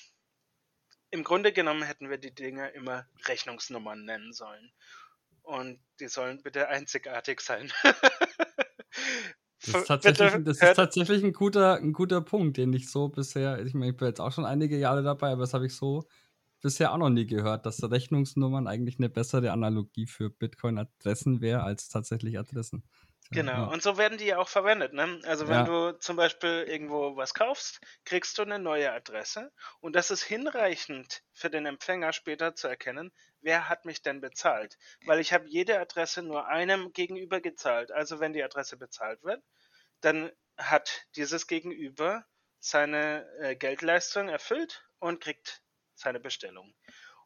Im 1.10 1.24
Grunde 1.24 1.52
genommen 1.52 1.82
hätten 1.82 2.10
wir 2.10 2.18
die 2.18 2.34
Dinger 2.34 2.72
immer 2.74 3.08
Rechnungsnummern 3.26 4.04
nennen 4.04 4.32
sollen. 4.32 4.72
Und 5.42 5.82
die 6.00 6.08
sollen 6.08 6.42
bitte 6.42 6.68
einzigartig 6.68 7.40
sein. 7.40 7.72
Das 9.66 9.74
ist 9.74 9.86
tatsächlich, 9.88 10.44
das 10.44 10.62
ist 10.62 10.76
tatsächlich 10.76 11.22
ein, 11.24 11.32
guter, 11.32 11.76
ein 11.76 11.92
guter 11.92 12.20
Punkt, 12.20 12.56
den 12.56 12.72
ich 12.72 12.90
so 12.90 13.08
bisher, 13.08 13.60
ich 13.64 13.74
meine, 13.74 13.90
ich 13.90 13.96
bin 13.96 14.06
jetzt 14.06 14.20
auch 14.20 14.32
schon 14.32 14.44
einige 14.46 14.78
Jahre 14.78 15.02
dabei, 15.02 15.32
aber 15.32 15.42
das 15.42 15.52
habe 15.52 15.66
ich 15.66 15.74
so 15.74 16.04
bisher 16.60 16.92
auch 16.92 16.98
noch 16.98 17.10
nie 17.10 17.26
gehört, 17.26 17.66
dass 17.66 17.82
Rechnungsnummern 17.82 18.66
eigentlich 18.66 18.98
eine 18.98 19.08
bessere 19.08 19.52
Analogie 19.52 20.06
für 20.06 20.30
Bitcoin-Adressen 20.30 21.40
wäre 21.40 21.62
als 21.62 21.88
tatsächlich 21.88 22.38
Adressen. 22.38 22.82
Genau, 23.30 23.70
und 23.70 23.82
so 23.82 23.98
werden 23.98 24.16
die 24.16 24.24
ja 24.24 24.38
auch 24.38 24.48
verwendet. 24.48 24.94
Ne? 24.94 25.20
Also 25.26 25.48
wenn 25.48 25.54
ja. 25.54 25.64
du 25.64 25.98
zum 25.98 26.16
Beispiel 26.16 26.64
irgendwo 26.66 27.14
was 27.16 27.34
kaufst, 27.34 27.80
kriegst 28.06 28.38
du 28.38 28.42
eine 28.42 28.58
neue 28.58 28.90
Adresse 28.90 29.52
und 29.80 29.94
das 29.94 30.10
ist 30.10 30.22
hinreichend 30.22 31.22
für 31.32 31.50
den 31.50 31.66
Empfänger 31.66 32.14
später 32.14 32.54
zu 32.54 32.68
erkennen, 32.68 33.12
wer 33.42 33.68
hat 33.68 33.84
mich 33.84 34.00
denn 34.00 34.22
bezahlt. 34.22 34.78
Weil 35.04 35.20
ich 35.20 35.34
habe 35.34 35.46
jede 35.46 35.78
Adresse 35.78 36.22
nur 36.22 36.46
einem 36.46 36.92
gegenüber 36.94 37.40
gezahlt. 37.42 37.92
Also 37.92 38.18
wenn 38.18 38.32
die 38.32 38.42
Adresse 38.42 38.78
bezahlt 38.78 39.22
wird, 39.22 39.42
dann 40.00 40.32
hat 40.56 41.06
dieses 41.16 41.46
Gegenüber 41.46 42.24
seine 42.60 43.26
äh, 43.40 43.56
Geldleistung 43.56 44.28
erfüllt 44.28 44.88
und 45.00 45.20
kriegt 45.20 45.62
seine 45.98 46.20
Bestellung. 46.20 46.74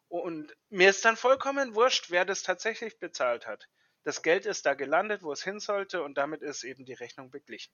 Und 0.09 0.55
mir 0.69 0.91
ist 0.91 1.05
dann 1.05 1.17
vollkommen 1.17 1.75
wurscht, 1.75 2.11
wer 2.11 2.25
das 2.25 2.43
tatsächlich 2.43 2.99
bezahlt 2.99 3.47
hat. 3.47 3.69
Das 4.05 4.23
Geld 4.23 4.47
ist 4.47 4.67
da 4.67 4.75
gelandet, 4.75 5.23
wo 5.23 5.33
es 5.33 5.43
hin 5.43 5.61
sollte 5.61 6.03
und 6.03 6.19
damit 6.19 6.43
ist 6.43 6.65
eben 6.65 6.85
die 6.85 6.93
Rechnung 6.93 7.31
beglichen. 7.31 7.73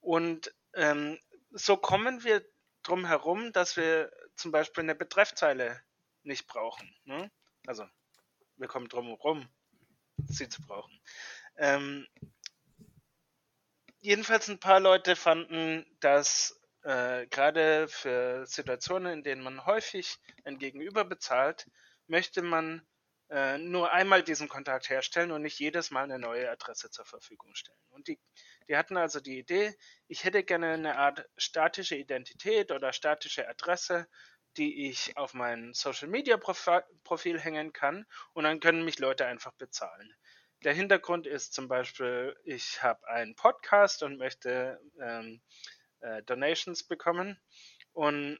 Und 0.00 0.54
ähm, 0.74 1.18
so 1.50 1.76
kommen 1.76 2.24
wir 2.24 2.44
drum 2.82 3.04
herum, 3.06 3.52
dass 3.52 3.76
wir 3.76 4.12
zum 4.36 4.50
Beispiel 4.50 4.82
eine 4.82 4.94
Betreffzeile 4.94 5.82
nicht 6.22 6.46
brauchen. 6.46 6.94
Ne? 7.04 7.30
Also 7.66 7.86
wir 8.56 8.68
kommen 8.68 8.88
drum 8.88 9.06
herum, 9.06 9.48
sie 10.26 10.48
zu 10.48 10.62
brauchen. 10.62 11.00
Ähm, 11.56 12.06
jedenfalls 14.00 14.48
ein 14.48 14.60
paar 14.60 14.80
Leute 14.80 15.16
fanden, 15.16 15.86
dass 16.00 16.61
äh, 16.82 17.26
gerade 17.26 17.88
für 17.88 18.46
Situationen, 18.46 19.12
in 19.12 19.22
denen 19.22 19.42
man 19.42 19.64
häufig 19.66 20.18
ein 20.44 20.58
Gegenüber 20.58 21.04
bezahlt, 21.04 21.66
möchte 22.06 22.42
man 22.42 22.86
äh, 23.30 23.56
nur 23.58 23.92
einmal 23.92 24.22
diesen 24.22 24.48
Kontakt 24.48 24.90
herstellen 24.90 25.30
und 25.30 25.42
nicht 25.42 25.58
jedes 25.58 25.90
Mal 25.90 26.04
eine 26.04 26.18
neue 26.18 26.50
Adresse 26.50 26.90
zur 26.90 27.04
Verfügung 27.04 27.54
stellen. 27.54 27.78
Und 27.90 28.08
die, 28.08 28.20
die 28.68 28.76
hatten 28.76 28.96
also 28.96 29.20
die 29.20 29.38
Idee, 29.38 29.74
ich 30.08 30.24
hätte 30.24 30.44
gerne 30.44 30.72
eine 30.72 30.98
Art 30.98 31.26
statische 31.36 31.96
Identität 31.96 32.70
oder 32.72 32.92
statische 32.92 33.48
Adresse, 33.48 34.06
die 34.58 34.88
ich 34.90 35.16
auf 35.16 35.32
mein 35.32 35.72
Social 35.72 36.08
Media 36.08 36.36
Profil 36.36 37.40
hängen 37.40 37.72
kann 37.72 38.04
und 38.34 38.44
dann 38.44 38.60
können 38.60 38.84
mich 38.84 38.98
Leute 38.98 39.24
einfach 39.24 39.52
bezahlen. 39.52 40.14
Der 40.62 40.74
Hintergrund 40.74 41.26
ist 41.26 41.54
zum 41.54 41.68
Beispiel, 41.68 42.36
ich 42.44 42.82
habe 42.82 43.08
einen 43.08 43.34
Podcast 43.34 44.02
und 44.02 44.18
möchte 44.18 44.78
ähm, 45.00 45.40
äh, 46.02 46.22
Donations 46.22 46.82
bekommen. 46.82 47.38
Und 47.92 48.38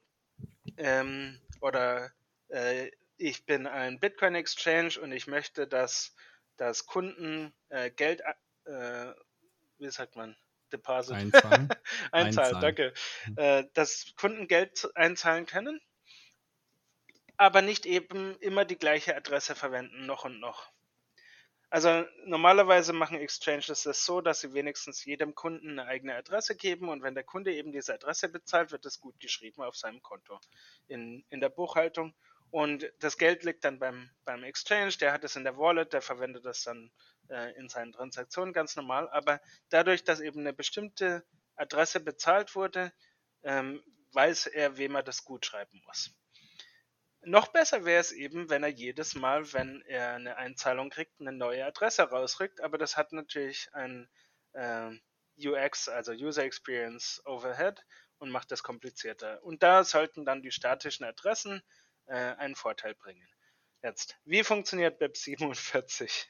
ähm, 0.76 1.40
oder 1.60 2.12
äh, 2.48 2.90
ich 3.16 3.46
bin 3.46 3.66
ein 3.66 4.00
Bitcoin 4.00 4.34
Exchange 4.34 4.98
und 5.00 5.12
ich 5.12 5.26
möchte, 5.26 5.66
dass, 5.66 6.14
dass 6.56 6.86
Kunden 6.86 7.52
äh, 7.68 7.90
Geld, 7.90 8.20
äh, 8.64 9.12
wie 9.78 9.90
sagt 9.90 10.16
man, 10.16 10.36
Deposit? 10.72 11.16
Einzahlen, 11.16 11.68
einzahlen, 12.12 12.60
danke, 12.60 12.94
äh, 13.36 13.64
dass 13.74 14.14
Kunden 14.16 14.48
Geld 14.48 14.88
einzahlen 14.96 15.46
können, 15.46 15.80
aber 17.36 17.62
nicht 17.62 17.86
eben 17.86 18.36
immer 18.40 18.64
die 18.64 18.78
gleiche 18.78 19.16
Adresse 19.16 19.54
verwenden, 19.54 20.06
noch 20.06 20.24
und 20.24 20.40
noch. 20.40 20.72
Also 21.72 22.04
normalerweise 22.26 22.92
machen 22.92 23.18
Exchanges 23.18 23.84
das 23.84 24.04
so, 24.04 24.20
dass 24.20 24.40
sie 24.40 24.52
wenigstens 24.52 25.06
jedem 25.06 25.34
Kunden 25.34 25.70
eine 25.70 25.86
eigene 25.88 26.14
Adresse 26.14 26.54
geben 26.54 26.90
und 26.90 27.02
wenn 27.02 27.14
der 27.14 27.24
Kunde 27.24 27.54
eben 27.54 27.72
diese 27.72 27.94
Adresse 27.94 28.28
bezahlt, 28.28 28.72
wird 28.72 28.84
es 28.84 29.00
gut 29.00 29.18
geschrieben 29.20 29.62
auf 29.62 29.74
seinem 29.74 30.02
Konto 30.02 30.38
in, 30.86 31.24
in 31.30 31.40
der 31.40 31.48
Buchhaltung 31.48 32.14
und 32.50 32.92
das 32.98 33.16
Geld 33.16 33.42
liegt 33.42 33.64
dann 33.64 33.78
beim, 33.78 34.10
beim 34.26 34.44
Exchange, 34.44 34.92
der 35.00 35.14
hat 35.14 35.24
es 35.24 35.34
in 35.34 35.44
der 35.44 35.56
Wallet, 35.56 35.94
der 35.94 36.02
verwendet 36.02 36.44
das 36.44 36.62
dann 36.62 36.92
äh, 37.30 37.58
in 37.58 37.70
seinen 37.70 37.92
Transaktionen 37.94 38.52
ganz 38.52 38.76
normal. 38.76 39.08
Aber 39.08 39.40
dadurch, 39.70 40.04
dass 40.04 40.20
eben 40.20 40.40
eine 40.40 40.52
bestimmte 40.52 41.24
Adresse 41.56 42.00
bezahlt 42.00 42.54
wurde, 42.54 42.92
ähm, 43.44 43.82
weiß 44.12 44.44
er, 44.48 44.76
wem 44.76 44.96
er 44.96 45.02
das 45.02 45.24
gut 45.24 45.46
schreiben 45.46 45.80
muss. 45.86 46.10
Noch 47.24 47.48
besser 47.48 47.84
wäre 47.84 48.00
es 48.00 48.10
eben, 48.10 48.50
wenn 48.50 48.64
er 48.64 48.68
jedes 48.68 49.14
Mal, 49.14 49.52
wenn 49.52 49.80
er 49.82 50.14
eine 50.14 50.36
Einzahlung 50.36 50.90
kriegt, 50.90 51.20
eine 51.20 51.32
neue 51.32 51.64
Adresse 51.64 52.02
rausrückt. 52.02 52.60
Aber 52.60 52.78
das 52.78 52.96
hat 52.96 53.12
natürlich 53.12 53.72
ein 53.74 54.08
äh, 54.52 54.90
UX, 55.38 55.88
also 55.88 56.12
User 56.12 56.42
Experience 56.42 57.22
Overhead 57.24 57.84
und 58.18 58.30
macht 58.30 58.50
das 58.50 58.62
komplizierter. 58.62 59.42
Und 59.44 59.62
da 59.62 59.84
sollten 59.84 60.24
dann 60.24 60.42
die 60.42 60.50
statischen 60.50 61.04
Adressen 61.04 61.62
äh, 62.06 62.14
einen 62.14 62.56
Vorteil 62.56 62.94
bringen. 62.94 63.28
Jetzt, 63.82 64.16
wie 64.24 64.44
funktioniert 64.44 64.98
BIP 64.98 65.16
47? 65.16 66.28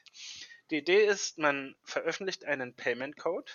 Die 0.69 0.77
Idee 0.77 1.05
ist, 1.05 1.37
man 1.37 1.75
veröffentlicht 1.83 2.45
einen 2.45 2.75
Payment 2.75 3.17
Code 3.17 3.51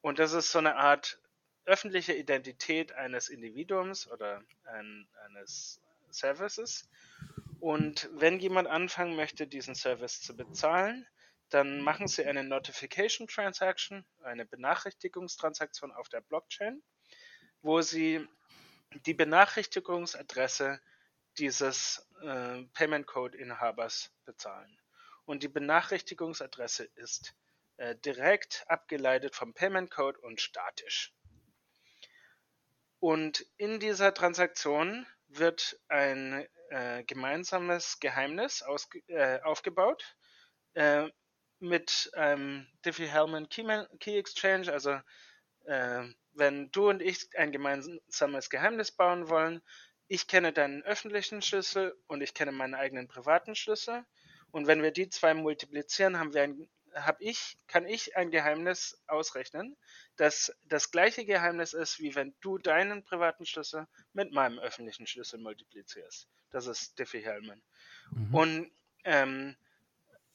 und 0.00 0.18
das 0.18 0.32
ist 0.32 0.52
so 0.52 0.58
eine 0.58 0.76
Art 0.76 1.20
öffentliche 1.64 2.14
Identität 2.14 2.92
eines 2.92 3.28
Individuums 3.28 4.06
oder 4.10 4.42
ein, 4.64 5.08
eines 5.24 5.80
Services. 6.16 6.88
Und 7.60 8.08
wenn 8.12 8.38
jemand 8.38 8.68
anfangen 8.68 9.16
möchte, 9.16 9.46
diesen 9.46 9.74
Service 9.74 10.20
zu 10.20 10.36
bezahlen, 10.36 11.06
dann 11.50 11.80
machen 11.80 12.08
Sie 12.08 12.24
eine 12.24 12.44
Notification 12.44 13.28
Transaction, 13.28 14.04
eine 14.22 14.44
Benachrichtigungstransaktion 14.44 15.92
auf 15.92 16.08
der 16.08 16.20
Blockchain, 16.20 16.82
wo 17.62 17.80
Sie 17.80 18.26
die 19.04 19.14
Benachrichtigungsadresse 19.14 20.80
dieses 21.38 22.08
äh, 22.22 22.62
Payment 22.72 23.06
Code 23.06 23.36
Inhabers 23.36 24.10
bezahlen. 24.24 24.78
Und 25.24 25.42
die 25.42 25.48
Benachrichtigungsadresse 25.48 26.84
ist 26.94 27.34
äh, 27.76 27.94
direkt 27.96 28.64
abgeleitet 28.68 29.34
vom 29.34 29.52
Payment 29.52 29.90
Code 29.90 30.18
und 30.20 30.40
statisch. 30.40 31.12
Und 33.00 33.44
in 33.58 33.78
dieser 33.78 34.14
Transaktion 34.14 35.06
wird 35.28 35.78
ein 35.88 36.46
äh, 36.70 37.04
gemeinsames 37.04 37.98
Geheimnis 38.00 38.64
äh, 39.08 39.40
aufgebaut 39.42 40.16
äh, 40.74 41.08
mit 41.58 42.10
einem 42.14 42.66
Diffie-Hellman 42.84 43.48
Key, 43.48 43.64
Key, 43.98 44.18
Exchange. 44.18 44.72
Also 44.72 45.00
äh, 45.64 46.04
wenn 46.32 46.70
du 46.70 46.90
und 46.90 47.02
ich 47.02 47.28
ein 47.36 47.52
gemeinsames 47.52 48.50
Geheimnis 48.50 48.92
bauen 48.92 49.28
wollen, 49.28 49.62
ich 50.08 50.28
kenne 50.28 50.52
deinen 50.52 50.82
öffentlichen 50.82 51.42
Schlüssel 51.42 51.96
und 52.06 52.20
ich 52.22 52.34
kenne 52.34 52.52
meinen 52.52 52.74
eigenen 52.74 53.08
privaten 53.08 53.54
Schlüssel. 53.54 54.04
Und 54.52 54.66
wenn 54.66 54.82
wir 54.82 54.92
die 54.92 55.08
zwei 55.08 55.34
multiplizieren, 55.34 56.18
haben 56.18 56.32
wir 56.32 56.42
ein, 56.42 56.68
hab 56.96 57.20
ich, 57.20 57.58
kann 57.66 57.86
ich 57.86 58.16
ein 58.16 58.30
Geheimnis 58.30 58.98
ausrechnen, 59.06 59.76
das 60.16 60.54
das 60.64 60.90
gleiche 60.90 61.24
Geheimnis 61.24 61.74
ist, 61.74 62.00
wie 62.00 62.14
wenn 62.14 62.34
du 62.40 62.58
deinen 62.58 63.04
privaten 63.04 63.44
Schlüssel 63.44 63.86
mit 64.12 64.32
meinem 64.32 64.58
öffentlichen 64.58 65.06
Schlüssel 65.06 65.38
multiplizierst. 65.38 66.28
Das 66.50 66.66
ist 66.66 66.98
Diffie-Hellman. 66.98 67.62
Mhm. 68.10 68.34
Und 68.34 68.72
ähm, 69.04 69.56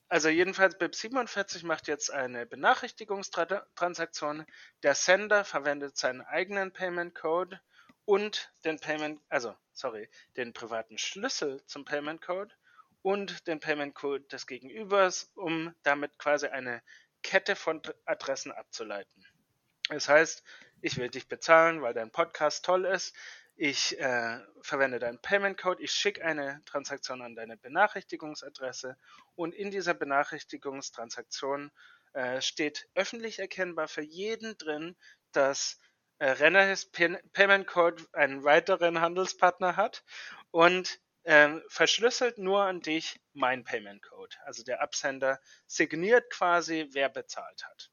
also 0.07 0.29
jedenfalls 0.29 0.75
BIP47 0.75 1.65
macht 1.65 1.87
jetzt 1.87 2.11
eine 2.11 2.45
Benachrichtigungstransaktion. 2.45 4.45
Der 4.83 4.93
Sender 4.93 5.45
verwendet 5.45 5.97
seinen 5.97 6.21
eigenen 6.21 6.73
Payment 6.73 7.15
Code 7.15 7.59
und 8.05 8.51
den 8.65 8.79
Payment, 8.79 9.21
also 9.29 9.55
sorry, 9.71 10.09
den 10.35 10.53
privaten 10.53 10.97
Schlüssel 10.97 11.65
zum 11.65 11.85
Payment 11.85 12.21
Code 12.21 12.53
und 13.01 13.47
den 13.47 13.59
Payment 13.59 13.95
Code 13.95 14.23
des 14.25 14.47
Gegenübers, 14.47 15.31
um 15.35 15.73
damit 15.83 16.17
quasi 16.17 16.47
eine 16.47 16.81
Kette 17.23 17.55
von 17.55 17.81
Adressen 18.05 18.51
abzuleiten. 18.51 19.25
Das 19.89 20.07
heißt, 20.07 20.43
ich 20.81 20.97
will 20.97 21.09
dich 21.09 21.27
bezahlen, 21.27 21.81
weil 21.81 21.93
dein 21.93 22.11
Podcast 22.11 22.65
toll 22.65 22.85
ist. 22.85 23.15
Ich 23.55 23.99
äh, 23.99 24.39
verwende 24.61 24.97
deinen 24.97 25.21
Payment 25.21 25.57
Code, 25.59 25.83
ich 25.83 25.91
schicke 25.91 26.23
eine 26.23 26.63
Transaktion 26.65 27.21
an 27.21 27.35
deine 27.35 27.57
Benachrichtigungsadresse 27.57 28.97
und 29.35 29.53
in 29.53 29.69
dieser 29.69 29.93
Benachrichtigungstransaktion 29.93 31.71
äh, 32.13 32.41
steht 32.41 32.87
öffentlich 32.95 33.39
erkennbar 33.39 33.87
für 33.87 34.01
jeden 34.01 34.57
drin, 34.57 34.95
dass 35.31 35.77
äh, 36.17 36.29
Renner's 36.29 36.85
Payment 36.85 37.67
Code 37.67 38.03
einen 38.13 38.43
weiteren 38.43 39.01
Handelspartner 39.01 39.75
hat 39.75 40.03
und 40.51 40.99
ähm, 41.23 41.61
verschlüsselt 41.67 42.37
nur 42.37 42.63
an 42.63 42.81
dich 42.81 43.21
mein 43.33 43.63
Payment 43.63 44.01
Code. 44.01 44.35
Also 44.45 44.63
der 44.63 44.81
Absender 44.81 45.39
signiert 45.67 46.29
quasi, 46.29 46.87
wer 46.91 47.09
bezahlt 47.09 47.63
hat. 47.65 47.91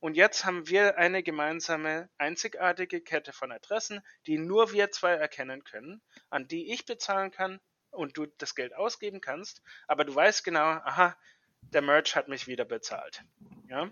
Und 0.00 0.16
jetzt 0.16 0.44
haben 0.44 0.68
wir 0.68 0.96
eine 0.96 1.24
gemeinsame, 1.24 2.08
einzigartige 2.18 3.00
Kette 3.00 3.32
von 3.32 3.50
Adressen, 3.50 4.00
die 4.26 4.38
nur 4.38 4.72
wir 4.72 4.92
zwei 4.92 5.12
erkennen 5.12 5.64
können, 5.64 6.00
an 6.30 6.46
die 6.46 6.72
ich 6.72 6.86
bezahlen 6.86 7.32
kann 7.32 7.60
und 7.90 8.16
du 8.16 8.26
das 8.38 8.54
Geld 8.54 8.74
ausgeben 8.74 9.20
kannst, 9.20 9.60
aber 9.88 10.04
du 10.04 10.14
weißt 10.14 10.44
genau, 10.44 10.60
aha, 10.60 11.16
der 11.62 11.82
Merch 11.82 12.14
hat 12.14 12.28
mich 12.28 12.46
wieder 12.46 12.64
bezahlt. 12.64 13.24
Ja? 13.68 13.90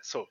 So. 0.00 0.26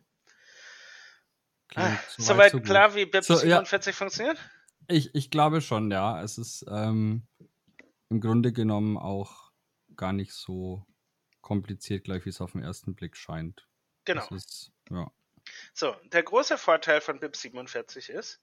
Ah, 1.76 1.98
soweit 2.18 2.54
so 2.54 2.60
klar, 2.60 2.96
wie 2.96 3.06
BIP 3.06 3.24
so, 3.24 3.36
47 3.36 3.94
ja. 3.94 3.98
funktioniert? 3.98 4.40
Ich, 4.88 5.14
ich 5.14 5.30
glaube 5.30 5.62
schon, 5.62 5.92
ja. 5.92 6.24
Es 6.24 6.38
ist 6.38 6.66
ähm, 6.70 7.28
im 8.10 8.22
Grunde 8.22 8.54
genommen 8.54 8.98
auch 8.98 9.52
gar 9.96 10.14
nicht 10.14 10.34
so 10.34 10.86
kompliziert, 11.42 12.04
gleich 12.04 12.26
wie 12.26 12.30
es 12.30 12.42
auf 12.42 12.54
den 12.54 12.64
ersten 12.64 12.96
Blick 12.96 13.16
scheint. 13.16 13.68
Genau. 14.06 14.28
Ist, 14.30 14.72
ja. 14.90 15.12
So, 15.74 15.96
der 16.06 16.24
große 16.24 16.58
Vorteil 16.58 17.02
von 17.02 17.20
BIP47 17.20 18.10
ist, 18.10 18.42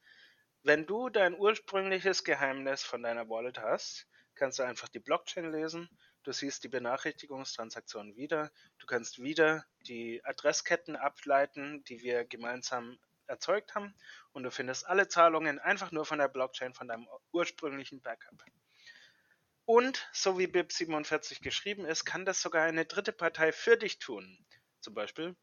wenn 0.62 0.86
du 0.86 1.10
dein 1.10 1.38
ursprüngliches 1.38 2.24
Geheimnis 2.24 2.82
von 2.82 3.02
deiner 3.02 3.28
Wallet 3.28 3.58
hast, 3.58 4.06
kannst 4.34 4.58
du 4.58 4.62
einfach 4.62 4.88
die 4.88 4.98
Blockchain 4.98 5.52
lesen, 5.52 5.88
du 6.22 6.32
siehst 6.32 6.64
die 6.64 6.68
Benachrichtigungstransaktion 6.68 8.16
wieder, 8.16 8.50
du 8.78 8.86
kannst 8.86 9.22
wieder 9.22 9.64
die 9.86 10.24
Adressketten 10.24 10.96
ableiten, 10.96 11.84
die 11.84 12.00
wir 12.00 12.24
gemeinsam 12.24 12.98
erzeugt 13.26 13.74
haben 13.74 13.94
und 14.32 14.42
du 14.42 14.50
findest 14.50 14.86
alle 14.86 15.08
Zahlungen 15.08 15.58
einfach 15.58 15.92
nur 15.92 16.04
von 16.04 16.18
der 16.18 16.28
Blockchain 16.28 16.74
von 16.74 16.88
deinem 16.88 17.06
ursprünglichen 17.32 18.00
Backup. 18.00 18.44
Und 19.66 20.08
so 20.12 20.38
wie 20.38 20.46
BIP47 20.46 21.42
geschrieben 21.42 21.84
ist, 21.86 22.04
kann 22.04 22.24
das 22.24 22.42
sogar 22.42 22.64
eine 22.64 22.84
dritte 22.84 23.12
Partei 23.12 23.52
für 23.52 23.76
dich 23.76 23.98
tun. 23.98 24.38
Zum 24.80 24.94
Beispiel 24.94 25.34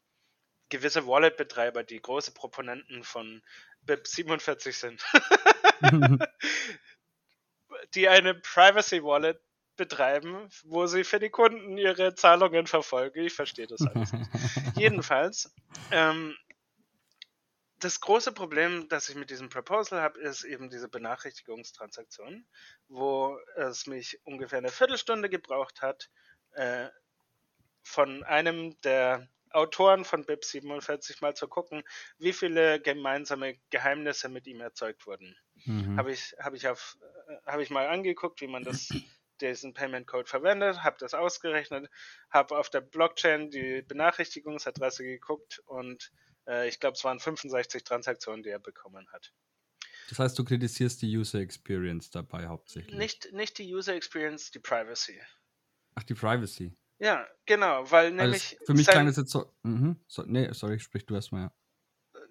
gewisse 0.68 1.06
Wallet-Betreiber, 1.06 1.82
die 1.82 2.00
große 2.00 2.32
Proponenten 2.32 3.04
von 3.04 3.42
BIP47 3.86 4.72
sind. 4.72 5.04
die 7.94 8.08
eine 8.08 8.34
Privacy 8.34 9.02
Wallet 9.02 9.40
betreiben, 9.76 10.48
wo 10.64 10.86
sie 10.86 11.04
für 11.04 11.18
die 11.18 11.30
Kunden 11.30 11.76
ihre 11.76 12.14
Zahlungen 12.14 12.66
verfolgen. 12.66 13.24
Ich 13.24 13.34
verstehe 13.34 13.66
das 13.66 13.82
alles 13.82 14.12
nicht. 14.12 14.30
Jedenfalls, 14.76 15.52
ähm, 15.90 16.36
das 17.84 18.00
große 18.00 18.32
Problem, 18.32 18.88
das 18.88 19.08
ich 19.08 19.14
mit 19.14 19.30
diesem 19.30 19.48
Proposal 19.48 20.00
habe, 20.00 20.20
ist 20.20 20.44
eben 20.44 20.70
diese 20.70 20.88
Benachrichtigungstransaktion, 20.88 22.46
wo 22.88 23.38
es 23.56 23.86
mich 23.86 24.20
ungefähr 24.24 24.58
eine 24.58 24.70
Viertelstunde 24.70 25.28
gebraucht 25.28 25.82
hat, 25.82 26.10
äh, 26.52 26.88
von 27.82 28.22
einem 28.24 28.80
der 28.82 29.28
Autoren 29.50 30.04
von 30.04 30.24
BIP 30.24 30.44
47 30.44 31.20
mal 31.20 31.34
zu 31.34 31.46
gucken, 31.48 31.82
wie 32.18 32.32
viele 32.32 32.80
gemeinsame 32.80 33.58
Geheimnisse 33.70 34.28
mit 34.28 34.46
ihm 34.46 34.60
erzeugt 34.60 35.06
wurden. 35.06 35.36
Mhm. 35.64 35.98
Habe 35.98 36.12
ich, 36.12 36.34
hab 36.38 36.54
ich, 36.54 36.68
auf, 36.68 36.96
äh, 37.28 37.36
hab 37.46 37.60
ich 37.60 37.70
mal 37.70 37.88
angeguckt, 37.88 38.40
wie 38.40 38.46
man 38.46 38.64
das 38.64 38.88
diesen 39.40 39.74
Payment 39.74 40.06
Code 40.06 40.28
verwendet, 40.28 40.82
habe 40.84 40.96
das 41.00 41.14
ausgerechnet, 41.14 41.90
habe 42.30 42.56
auf 42.56 42.70
der 42.70 42.80
Blockchain 42.80 43.50
die 43.50 43.82
Benachrichtigungsadresse 43.82 45.04
geguckt 45.04 45.60
und 45.66 46.12
äh, 46.46 46.68
ich 46.68 46.80
glaube, 46.80 46.94
es 46.96 47.04
waren 47.04 47.20
65 47.20 47.84
Transaktionen, 47.84 48.42
die 48.42 48.50
er 48.50 48.58
bekommen 48.58 49.10
hat. 49.12 49.32
Das 50.08 50.18
heißt, 50.18 50.38
du 50.38 50.44
kritisierst 50.44 51.00
die 51.02 51.16
User 51.16 51.40
Experience 51.40 52.10
dabei 52.10 52.46
hauptsächlich. 52.46 52.94
Nicht, 52.94 53.32
nicht 53.32 53.58
die 53.58 53.74
User 53.74 53.94
Experience, 53.94 54.50
die 54.50 54.58
Privacy. 54.58 55.20
Ach, 55.94 56.02
die 56.02 56.14
Privacy. 56.14 56.76
Ja, 56.98 57.26
genau, 57.46 57.90
weil 57.90 58.06
also 58.06 58.16
nämlich. 58.16 58.52
Also 58.52 58.64
für 58.66 58.74
mich 58.74 58.86
klang 58.86 59.06
das 59.06 59.16
jetzt 59.16 59.30
so, 59.30 59.52
mhm, 59.62 59.96
so. 60.06 60.22
Nee, 60.22 60.52
sorry, 60.52 60.78
sprich 60.78 61.06
du 61.06 61.14
erstmal, 61.14 61.42
ja. 61.42 61.52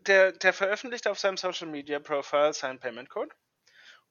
Der, 0.06 0.32
der 0.32 0.54
veröffentlicht 0.54 1.08
auf 1.08 1.20
seinem 1.20 1.38
Social 1.38 1.68
Media 1.68 2.00
Profile 2.00 2.54
seinen 2.54 2.80
Payment 2.80 3.10
Code. 3.10 3.36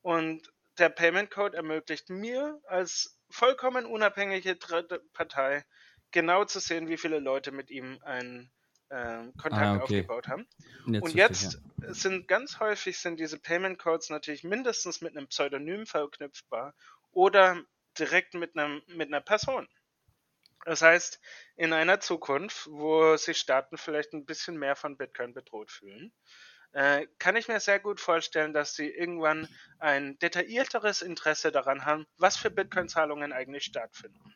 Und 0.02 0.52
der 0.78 0.89
Payment 0.89 1.31
Code 1.31 1.56
ermöglicht 1.56 2.10
mir 2.10 2.60
als 2.66 3.18
vollkommen 3.28 3.86
unabhängige 3.86 4.56
dritte 4.56 5.01
Partei 5.12 5.64
genau 6.10 6.44
zu 6.44 6.60
sehen, 6.60 6.89
wie 6.89 6.97
viele 6.97 7.20
Leute 7.20 7.52
mit 7.52 7.70
ihm 7.70 7.98
einen 8.02 8.51
äh, 8.90 9.24
Kontakt 9.40 9.54
ah, 9.54 9.74
okay. 9.76 9.82
aufgebaut 9.82 10.28
haben. 10.28 10.46
Jetzt 10.86 11.02
und 11.02 11.14
jetzt 11.14 11.60
ja. 11.82 11.94
sind 11.94 12.28
ganz 12.28 12.60
häufig 12.60 12.98
sind 12.98 13.18
diese 13.18 13.38
Payment 13.38 13.78
Codes 13.78 14.10
natürlich 14.10 14.44
mindestens 14.44 15.00
mit 15.00 15.16
einem 15.16 15.28
Pseudonym 15.28 15.86
verknüpfbar 15.86 16.74
oder 17.12 17.60
direkt 17.98 18.34
mit 18.34 18.56
einem 18.56 18.82
mit 18.88 19.08
einer 19.08 19.20
Person. 19.20 19.68
Das 20.66 20.82
heißt, 20.82 21.20
in 21.56 21.72
einer 21.72 22.00
Zukunft, 22.00 22.68
wo 22.70 23.16
sich 23.16 23.38
Staaten 23.38 23.78
vielleicht 23.78 24.12
ein 24.12 24.26
bisschen 24.26 24.58
mehr 24.58 24.76
von 24.76 24.98
Bitcoin 24.98 25.32
bedroht 25.32 25.70
fühlen, 25.70 26.12
äh, 26.72 27.06
kann 27.18 27.36
ich 27.36 27.48
mir 27.48 27.60
sehr 27.60 27.80
gut 27.80 27.98
vorstellen, 27.98 28.52
dass 28.52 28.74
sie 28.74 28.88
irgendwann 28.88 29.48
ein 29.78 30.18
detaillierteres 30.18 31.02
Interesse 31.02 31.50
daran 31.50 31.84
haben, 31.84 32.06
was 32.18 32.36
für 32.36 32.50
Bitcoin-Zahlungen 32.50 33.32
eigentlich 33.32 33.64
stattfinden. 33.64 34.34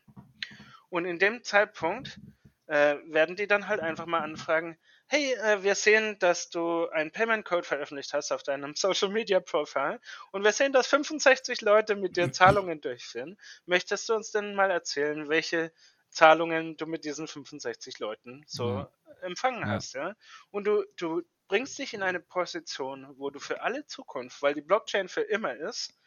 Und 0.89 1.05
in 1.05 1.19
dem 1.19 1.43
Zeitpunkt 1.45 2.19
äh, 2.67 2.97
werden 3.07 3.37
die 3.37 3.47
dann 3.47 3.69
halt 3.69 3.81
einfach 3.81 4.07
mal 4.07 4.21
anfragen, 4.21 4.79
hey, 5.07 5.35
äh, 5.35 5.63
wir 5.63 5.75
sehen, 5.75 6.19
dass 6.19 6.49
du 6.49 6.89
einen 6.89 7.13
Payment 7.13 7.45
Code 7.45 7.65
veröffentlicht 7.65 8.15
hast 8.15 8.33
auf 8.33 8.43
deinem 8.43 8.75
Social 8.77 9.11
Media 9.11 9.41
Profile 9.41 10.01
und 10.33 10.45
wir 10.45 10.53
sehen, 10.53 10.73
dass 10.73 10.87
65 10.87 11.61
Leute 11.61 11.97
mit 11.97 12.17
dir 12.17 12.33
Zahlungen 12.33 12.81
durchführen. 12.81 13.37
Möchtest 13.67 14.09
du 14.09 14.15
uns 14.15 14.31
denn 14.31 14.55
mal 14.55 14.71
erzählen, 14.71 15.29
welche 15.29 15.73
Zahlungen 16.11 16.77
du 16.77 16.87
mit 16.87 17.05
diesen 17.05 17.27
65 17.27 17.99
Leuten 17.99 18.45
so 18.47 18.67
mhm. 18.67 18.87
empfangen 19.23 19.61
ja. 19.61 19.67
hast, 19.67 19.95
ja. 19.95 20.15
Und 20.51 20.65
du, 20.65 20.85
du 20.97 21.23
bringst 21.49 21.79
dich 21.79 21.93
in 21.93 22.03
eine 22.03 22.21
Position, 22.21 23.07
wo 23.19 23.31
du 23.31 23.41
für 23.41 23.61
alle 23.63 23.87
Zukunft, 23.87 24.41
weil 24.41 24.55
die 24.55 24.63
Blockchain 24.63 25.09
für 25.09 25.23
immer 25.23 25.55
ist, 25.55 25.99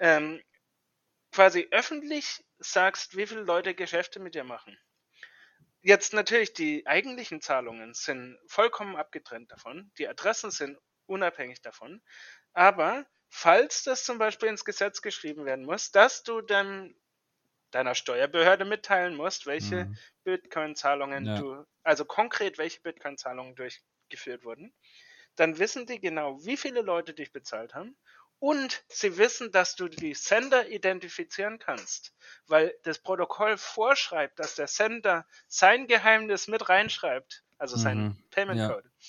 ähm, 0.00 0.42
quasi 1.32 1.68
öffentlich 1.70 2.44
sagst, 2.58 3.16
wie 3.16 3.26
viele 3.26 3.42
Leute 3.42 3.74
Geschäfte 3.74 4.20
mit 4.20 4.34
dir 4.34 4.44
machen. 4.44 4.76
Jetzt 5.88 6.12
natürlich, 6.12 6.52
die 6.52 6.86
eigentlichen 6.86 7.40
Zahlungen 7.40 7.94
sind 7.94 8.38
vollkommen 8.46 8.94
abgetrennt 8.94 9.50
davon, 9.50 9.90
die 9.96 10.06
Adressen 10.06 10.50
sind 10.50 10.78
unabhängig 11.06 11.62
davon, 11.62 12.02
aber 12.52 13.06
falls 13.30 13.84
das 13.84 14.04
zum 14.04 14.18
Beispiel 14.18 14.50
ins 14.50 14.66
Gesetz 14.66 15.00
geschrieben 15.00 15.46
werden 15.46 15.64
muss, 15.64 15.90
dass 15.90 16.24
du 16.24 16.42
dann 16.42 16.94
deiner 17.70 17.94
Steuerbehörde 17.94 18.66
mitteilen 18.66 19.16
musst, 19.16 19.46
welche 19.46 19.86
mhm. 19.86 19.98
Bitcoin-Zahlungen 20.24 21.24
ja. 21.24 21.38
du, 21.38 21.64
also 21.84 22.04
konkret 22.04 22.58
welche 22.58 22.82
Bitcoin-Zahlungen 22.82 23.54
durchgeführt 23.54 24.44
wurden, 24.44 24.74
dann 25.36 25.58
wissen 25.58 25.86
die 25.86 26.00
genau, 26.00 26.44
wie 26.44 26.58
viele 26.58 26.82
Leute 26.82 27.14
dich 27.14 27.32
bezahlt 27.32 27.74
haben 27.74 27.96
und 28.38 28.84
sie 28.88 29.16
wissen, 29.18 29.50
dass 29.50 29.74
du 29.74 29.88
die 29.88 30.14
Sender 30.14 30.68
identifizieren 30.68 31.58
kannst, 31.58 32.12
weil 32.46 32.74
das 32.84 32.98
Protokoll 32.98 33.56
vorschreibt, 33.56 34.38
dass 34.38 34.54
der 34.54 34.68
Sender 34.68 35.26
sein 35.48 35.86
Geheimnis 35.86 36.46
mit 36.46 36.68
reinschreibt, 36.68 37.42
also 37.58 37.76
sein 37.76 37.98
mhm. 37.98 38.24
Payment 38.30 38.70
Code. 38.70 38.88
Ja. 38.88 39.06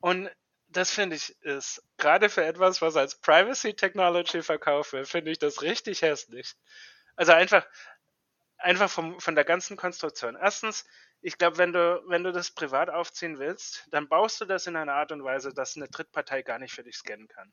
Und 0.00 0.30
das 0.68 0.90
finde 0.90 1.16
ich 1.16 1.40
ist 1.42 1.82
gerade 1.96 2.28
für 2.28 2.44
etwas, 2.44 2.82
was 2.82 2.96
als 2.96 3.20
Privacy 3.20 3.74
Technology 3.74 4.42
verkauft 4.42 4.92
wird, 4.92 5.08
finde 5.08 5.30
ich 5.30 5.38
das 5.38 5.62
richtig 5.62 6.02
hässlich. 6.02 6.54
Also 7.16 7.32
einfach, 7.32 7.66
einfach 8.58 8.90
vom, 8.90 9.20
von 9.20 9.34
der 9.34 9.44
ganzen 9.44 9.76
Konstruktion. 9.76 10.36
Erstens, 10.36 10.84
ich 11.20 11.38
glaube, 11.38 11.58
wenn 11.58 11.72
du, 11.72 12.02
wenn 12.08 12.24
du 12.24 12.32
das 12.32 12.50
privat 12.50 12.90
aufziehen 12.90 13.38
willst, 13.38 13.86
dann 13.90 14.08
baust 14.08 14.40
du 14.40 14.44
das 14.44 14.66
in 14.66 14.76
einer 14.76 14.94
Art 14.94 15.12
und 15.12 15.24
Weise, 15.24 15.54
dass 15.54 15.76
eine 15.76 15.88
Drittpartei 15.88 16.42
gar 16.42 16.58
nicht 16.58 16.74
für 16.74 16.82
dich 16.82 16.96
scannen 16.96 17.28
kann. 17.28 17.52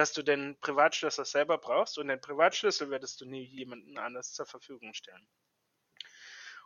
Dass 0.00 0.14
du 0.14 0.22
den 0.22 0.58
Privatschlüssel 0.60 1.26
selber 1.26 1.58
brauchst 1.58 1.98
und 1.98 2.08
den 2.08 2.22
Privatschlüssel 2.22 2.88
würdest 2.88 3.20
du 3.20 3.26
nie 3.26 3.44
jemandem 3.44 3.98
anders 3.98 4.32
zur 4.32 4.46
Verfügung 4.46 4.94
stellen. 4.94 5.28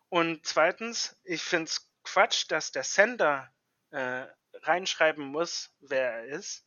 Und 0.09 0.47
zweitens, 0.47 1.19
ich 1.25 1.43
finde 1.43 1.65
es 1.65 1.91
Quatsch, 2.05 2.45
dass 2.47 2.71
der 2.71 2.85
Sender 2.85 3.53
äh, 3.91 4.27
reinschreiben 4.63 5.25
muss, 5.27 5.75
wer 5.81 6.13
er 6.13 6.27
ist. 6.27 6.65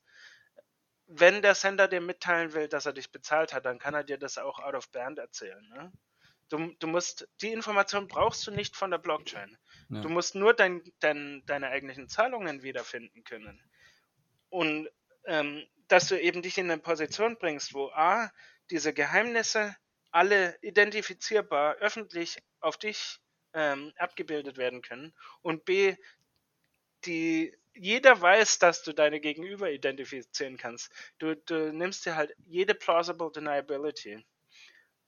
Wenn 1.05 1.41
der 1.41 1.55
Sender 1.55 1.87
dir 1.87 2.01
mitteilen 2.01 2.51
will, 2.51 2.67
dass 2.67 2.85
er 2.85 2.91
dich 2.91 3.13
bezahlt 3.13 3.53
hat, 3.53 3.63
dann 3.63 3.79
kann 3.79 3.93
er 3.93 4.03
dir 4.03 4.17
das 4.17 4.37
auch 4.37 4.59
out 4.59 4.75
of 4.75 4.91
band 4.91 5.19
erzählen. 5.19 5.65
Ne? 5.69 5.93
Du, 6.49 6.75
du, 6.79 6.87
musst, 6.87 7.29
die 7.39 7.53
Information 7.53 8.09
brauchst 8.09 8.45
du 8.45 8.51
nicht 8.51 8.75
von 8.75 8.91
der 8.91 8.97
Blockchain. 8.97 9.57
Ja. 9.87 10.01
Du 10.01 10.09
musst 10.09 10.35
nur 10.35 10.53
dein, 10.53 10.83
dein, 10.99 11.45
deine 11.45 11.69
eigentlichen 11.69 12.09
Zahlungen 12.09 12.61
wiederfinden 12.61 13.23
können. 13.23 13.63
Und 14.49 14.89
ähm, 15.23 15.65
dass 15.87 16.07
du 16.07 16.19
eben 16.19 16.41
dich 16.41 16.57
in 16.57 16.69
eine 16.71 16.81
Position 16.81 17.37
bringst, 17.37 17.73
wo 17.73 17.89
A, 17.89 18.31
diese 18.69 18.93
Geheimnisse 18.93 19.75
alle 20.11 20.57
identifizierbar 20.61 21.75
öffentlich 21.75 22.37
auf 22.59 22.77
dich 22.77 23.19
ähm, 23.53 23.93
abgebildet 23.97 24.57
werden 24.57 24.81
können 24.81 25.13
und 25.41 25.65
B, 25.65 25.95
die 27.05 27.55
jeder 27.73 28.19
weiß, 28.19 28.59
dass 28.59 28.83
du 28.83 28.93
deine 28.93 29.19
Gegenüber 29.19 29.69
identifizieren 29.69 30.57
kannst. 30.57 30.91
Du, 31.19 31.35
du 31.35 31.71
nimmst 31.71 32.05
dir 32.05 32.15
halt 32.15 32.33
jede 32.45 32.73
plausible 32.73 33.31
deniability. 33.31 34.25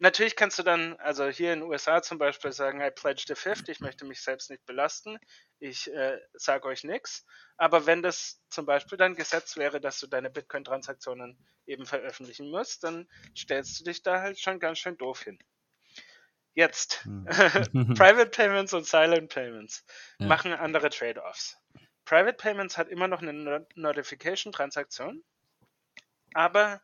Natürlich 0.02 0.38
kannst 0.38 0.58
du 0.58 0.64
dann, 0.64 0.96
also 0.98 1.28
hier 1.28 1.52
in 1.52 1.60
den 1.60 1.70
USA 1.70 2.02
zum 2.02 2.18
Beispiel 2.18 2.54
sagen, 2.54 2.80
I 2.80 2.90
pledge 2.90 3.26
the 3.28 3.36
fifth, 3.36 3.68
ich 3.68 3.82
möchte 3.82 4.06
mich 4.06 4.22
selbst 4.22 4.50
nicht 4.50 4.66
belasten, 4.66 5.20
ich 5.60 5.92
äh, 5.94 6.18
sage 6.34 6.70
euch 6.70 6.86
nichts. 6.86 7.26
Aber 7.58 7.86
wenn 7.86 8.02
das 8.02 8.42
zum 8.50 8.66
Beispiel 8.66 8.98
dann 8.98 9.16
Gesetz 9.16 9.58
wäre, 9.58 9.82
dass 9.82 10.00
du 10.00 10.08
deine 10.08 10.30
Bitcoin-Transaktionen 10.30 11.38
eben 11.66 11.86
veröffentlichen 11.86 12.50
musst, 12.50 12.86
dann 12.86 13.10
stellst 13.38 13.78
du 13.80 13.84
dich 13.84 14.02
da 14.02 14.22
halt 14.22 14.40
schon 14.40 14.62
ganz 14.62 14.80
schön 14.80 14.98
doof 14.98 15.24
hin. 15.24 15.38
Jetzt, 16.54 17.04
hm. 17.04 17.26
Private 17.98 18.30
Payments 18.30 18.74
und 18.74 18.88
Silent 18.88 19.34
Payments 19.34 19.86
ja. 20.18 20.28
machen 20.28 20.54
andere 20.54 20.90
Trade-offs. 20.90 21.58
Private 22.06 22.38
Payments 22.38 22.78
hat 22.78 22.88
immer 22.88 23.10
noch 23.10 23.22
eine 23.22 23.68
Notification-Transaktion, 23.76 25.26
aber 26.34 26.82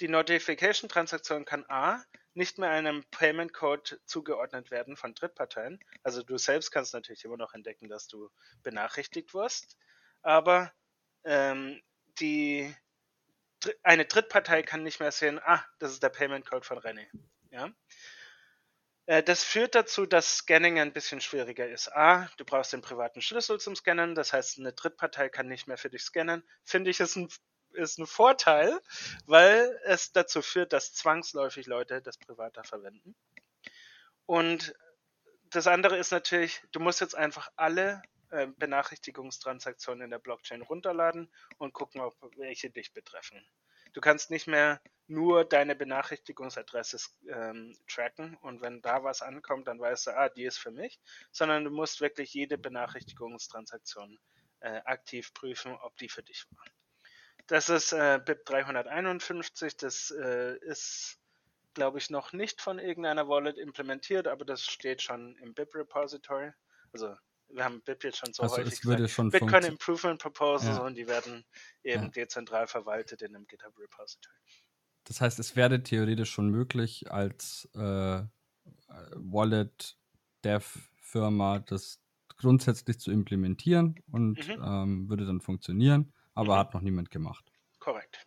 die 0.00 0.08
Notification-Transaktion 0.08 1.46
kann 1.46 1.64
A 1.68 2.02
nicht 2.34 2.58
mehr 2.58 2.70
einem 2.70 3.04
Payment 3.10 3.52
Code 3.52 4.00
zugeordnet 4.06 4.70
werden 4.70 4.96
von 4.96 5.14
Drittparteien. 5.14 5.80
Also 6.02 6.22
du 6.22 6.38
selbst 6.38 6.70
kannst 6.70 6.94
natürlich 6.94 7.24
immer 7.24 7.36
noch 7.36 7.54
entdecken, 7.54 7.88
dass 7.88 8.06
du 8.06 8.30
benachrichtigt 8.62 9.34
wirst, 9.34 9.76
aber 10.22 10.72
ähm, 11.24 11.80
die 12.20 12.74
eine 13.82 14.06
Drittpartei 14.06 14.62
kann 14.62 14.82
nicht 14.82 15.00
mehr 15.00 15.12
sehen, 15.12 15.40
ah, 15.44 15.64
das 15.78 15.92
ist 15.92 16.02
der 16.02 16.08
Payment 16.08 16.48
Code 16.48 16.64
von 16.64 16.78
René. 16.78 17.06
Ja? 17.50 17.70
Äh, 19.06 19.22
das 19.22 19.42
führt 19.42 19.74
dazu, 19.74 20.06
dass 20.06 20.38
Scanning 20.38 20.78
ein 20.78 20.92
bisschen 20.92 21.20
schwieriger 21.20 21.68
ist. 21.68 21.88
A, 21.92 22.30
du 22.36 22.44
brauchst 22.44 22.72
den 22.72 22.80
privaten 22.80 23.20
Schlüssel 23.20 23.58
zum 23.58 23.74
Scannen, 23.74 24.14
das 24.14 24.32
heißt, 24.32 24.58
eine 24.58 24.72
Drittpartei 24.72 25.28
kann 25.28 25.48
nicht 25.48 25.66
mehr 25.66 25.78
für 25.78 25.90
dich 25.90 26.02
scannen. 26.02 26.48
Finde 26.64 26.90
ich, 26.90 27.00
ist 27.00 27.16
ein, 27.16 27.28
ist 27.72 27.98
ein 27.98 28.06
Vorteil, 28.06 28.80
weil 29.26 29.78
es 29.84 30.12
dazu 30.12 30.42
führt, 30.42 30.72
dass 30.72 30.94
zwangsläufig 30.94 31.66
Leute 31.66 32.02
das 32.02 32.18
privater 32.18 32.64
verwenden. 32.64 33.14
Und 34.26 34.74
das 35.50 35.66
andere 35.66 35.98
ist 35.98 36.12
natürlich, 36.12 36.62
du 36.72 36.80
musst 36.80 37.00
jetzt 37.00 37.16
einfach 37.16 37.50
alle 37.56 38.02
äh, 38.30 38.46
Benachrichtigungstransaktionen 38.46 40.04
in 40.04 40.10
der 40.10 40.20
Blockchain 40.20 40.62
runterladen 40.62 41.28
und 41.58 41.72
gucken, 41.72 42.00
ob 42.00 42.14
welche 42.36 42.70
dich 42.70 42.92
betreffen. 42.92 43.44
Du 43.92 44.00
kannst 44.00 44.30
nicht 44.30 44.46
mehr 44.46 44.80
nur 45.08 45.44
deine 45.44 45.74
Benachrichtigungsadresse 45.74 46.98
ähm, 47.28 47.76
tracken 47.88 48.36
und 48.36 48.60
wenn 48.60 48.80
da 48.82 49.02
was 49.02 49.22
ankommt, 49.22 49.66
dann 49.66 49.80
weißt 49.80 50.06
du, 50.06 50.16
ah, 50.16 50.28
die 50.28 50.44
ist 50.44 50.58
für 50.58 50.70
mich, 50.70 51.00
sondern 51.32 51.64
du 51.64 51.70
musst 51.70 52.00
wirklich 52.00 52.32
jede 52.32 52.56
Benachrichtigungstransaktion 52.56 54.16
äh, 54.60 54.80
aktiv 54.84 55.34
prüfen, 55.34 55.72
ob 55.82 55.96
die 55.96 56.08
für 56.08 56.22
dich 56.22 56.46
war. 56.52 56.64
Das 57.50 57.68
ist 57.68 57.92
äh, 57.92 58.18
BIP 58.24 58.46
351, 58.46 59.76
das 59.76 60.10
äh, 60.12 60.56
ist, 60.58 61.18
glaube 61.74 61.98
ich, 61.98 62.08
noch 62.08 62.32
nicht 62.32 62.60
von 62.60 62.78
irgendeiner 62.78 63.26
Wallet 63.26 63.58
implementiert, 63.58 64.28
aber 64.28 64.44
das 64.44 64.64
steht 64.64 65.02
schon 65.02 65.34
im 65.38 65.52
BIP-Repository. 65.52 66.52
Also 66.92 67.16
wir 67.48 67.64
haben 67.64 67.82
BIP 67.82 68.04
jetzt 68.04 68.18
schon 68.18 68.32
so 68.32 68.44
also 68.44 68.56
häufig 68.56 68.80
gesagt, 68.80 69.02
Bitcoin 69.32 69.64
Improvement 69.64 70.20
Proposals 70.20 70.76
ja. 70.76 70.84
und 70.84 70.96
die 70.96 71.08
werden 71.08 71.44
eben 71.82 72.04
ja. 72.04 72.10
dezentral 72.10 72.68
verwaltet 72.68 73.22
in 73.22 73.34
einem 73.34 73.48
GitHub 73.48 73.76
Repository. 73.76 74.36
Das 75.02 75.20
heißt, 75.20 75.40
es 75.40 75.56
wäre 75.56 75.82
theoretisch 75.82 76.30
schon 76.30 76.50
möglich, 76.50 77.10
als 77.10 77.68
äh, 77.74 78.22
Wallet-Dev-Firma 79.16 81.58
das 81.58 82.00
grundsätzlich 82.36 83.00
zu 83.00 83.10
implementieren 83.10 83.96
und 84.12 84.46
mhm. 84.46 84.62
ähm, 84.64 85.08
würde 85.08 85.26
dann 85.26 85.40
funktionieren, 85.40 86.12
aber 86.40 86.58
hat 86.58 86.74
noch 86.74 86.80
niemand 86.80 87.10
gemacht. 87.10 87.44
Korrekt. 87.78 88.26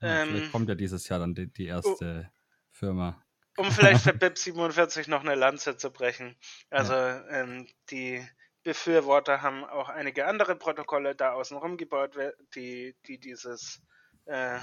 Ja, 0.00 0.22
ähm, 0.22 0.28
vielleicht 0.28 0.52
kommt 0.52 0.68
ja 0.68 0.74
dieses 0.74 1.08
Jahr 1.08 1.18
dann 1.18 1.34
die, 1.34 1.52
die 1.52 1.66
erste 1.66 2.28
oh, 2.28 2.32
Firma. 2.70 3.22
Um 3.56 3.70
vielleicht 3.70 4.02
für 4.02 4.12
BIP 4.14 4.36
47 4.36 5.08
noch 5.08 5.22
eine 5.22 5.34
Lanze 5.34 5.76
zu 5.76 5.90
brechen. 5.90 6.36
Also 6.70 6.92
ja. 6.92 7.26
ähm, 7.28 7.66
die 7.90 8.26
Befürworter 8.62 9.42
haben 9.42 9.64
auch 9.64 9.88
einige 9.88 10.26
andere 10.26 10.56
Protokolle 10.56 11.14
da 11.14 11.32
außen 11.32 11.56
rum 11.56 11.76
gebaut, 11.76 12.16
die, 12.54 12.94
die 13.06 13.18
dieses 13.18 13.80
äh, 14.26 14.58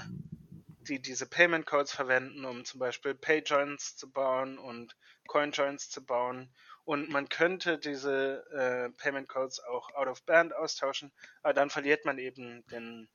die 0.84 1.00
diese 1.00 1.26
Payment 1.26 1.66
Codes 1.66 1.92
verwenden, 1.92 2.44
um 2.44 2.64
zum 2.64 2.78
Beispiel 2.78 3.14
Payjoins 3.14 3.96
zu 3.96 4.10
bauen 4.10 4.58
und 4.58 4.96
Coinjoins 5.26 5.90
zu 5.90 6.04
bauen. 6.04 6.52
Und 6.84 7.08
man 7.08 7.28
könnte 7.28 7.78
diese 7.78 8.44
äh, 8.52 8.90
Payment 9.00 9.28
Codes 9.28 9.60
auch 9.60 9.90
out 9.94 10.08
of 10.08 10.22
band 10.24 10.54
austauschen, 10.54 11.12
aber 11.42 11.54
dann 11.54 11.70
verliert 11.70 12.04
man 12.04 12.18
eben 12.18 12.66
den, 12.66 13.08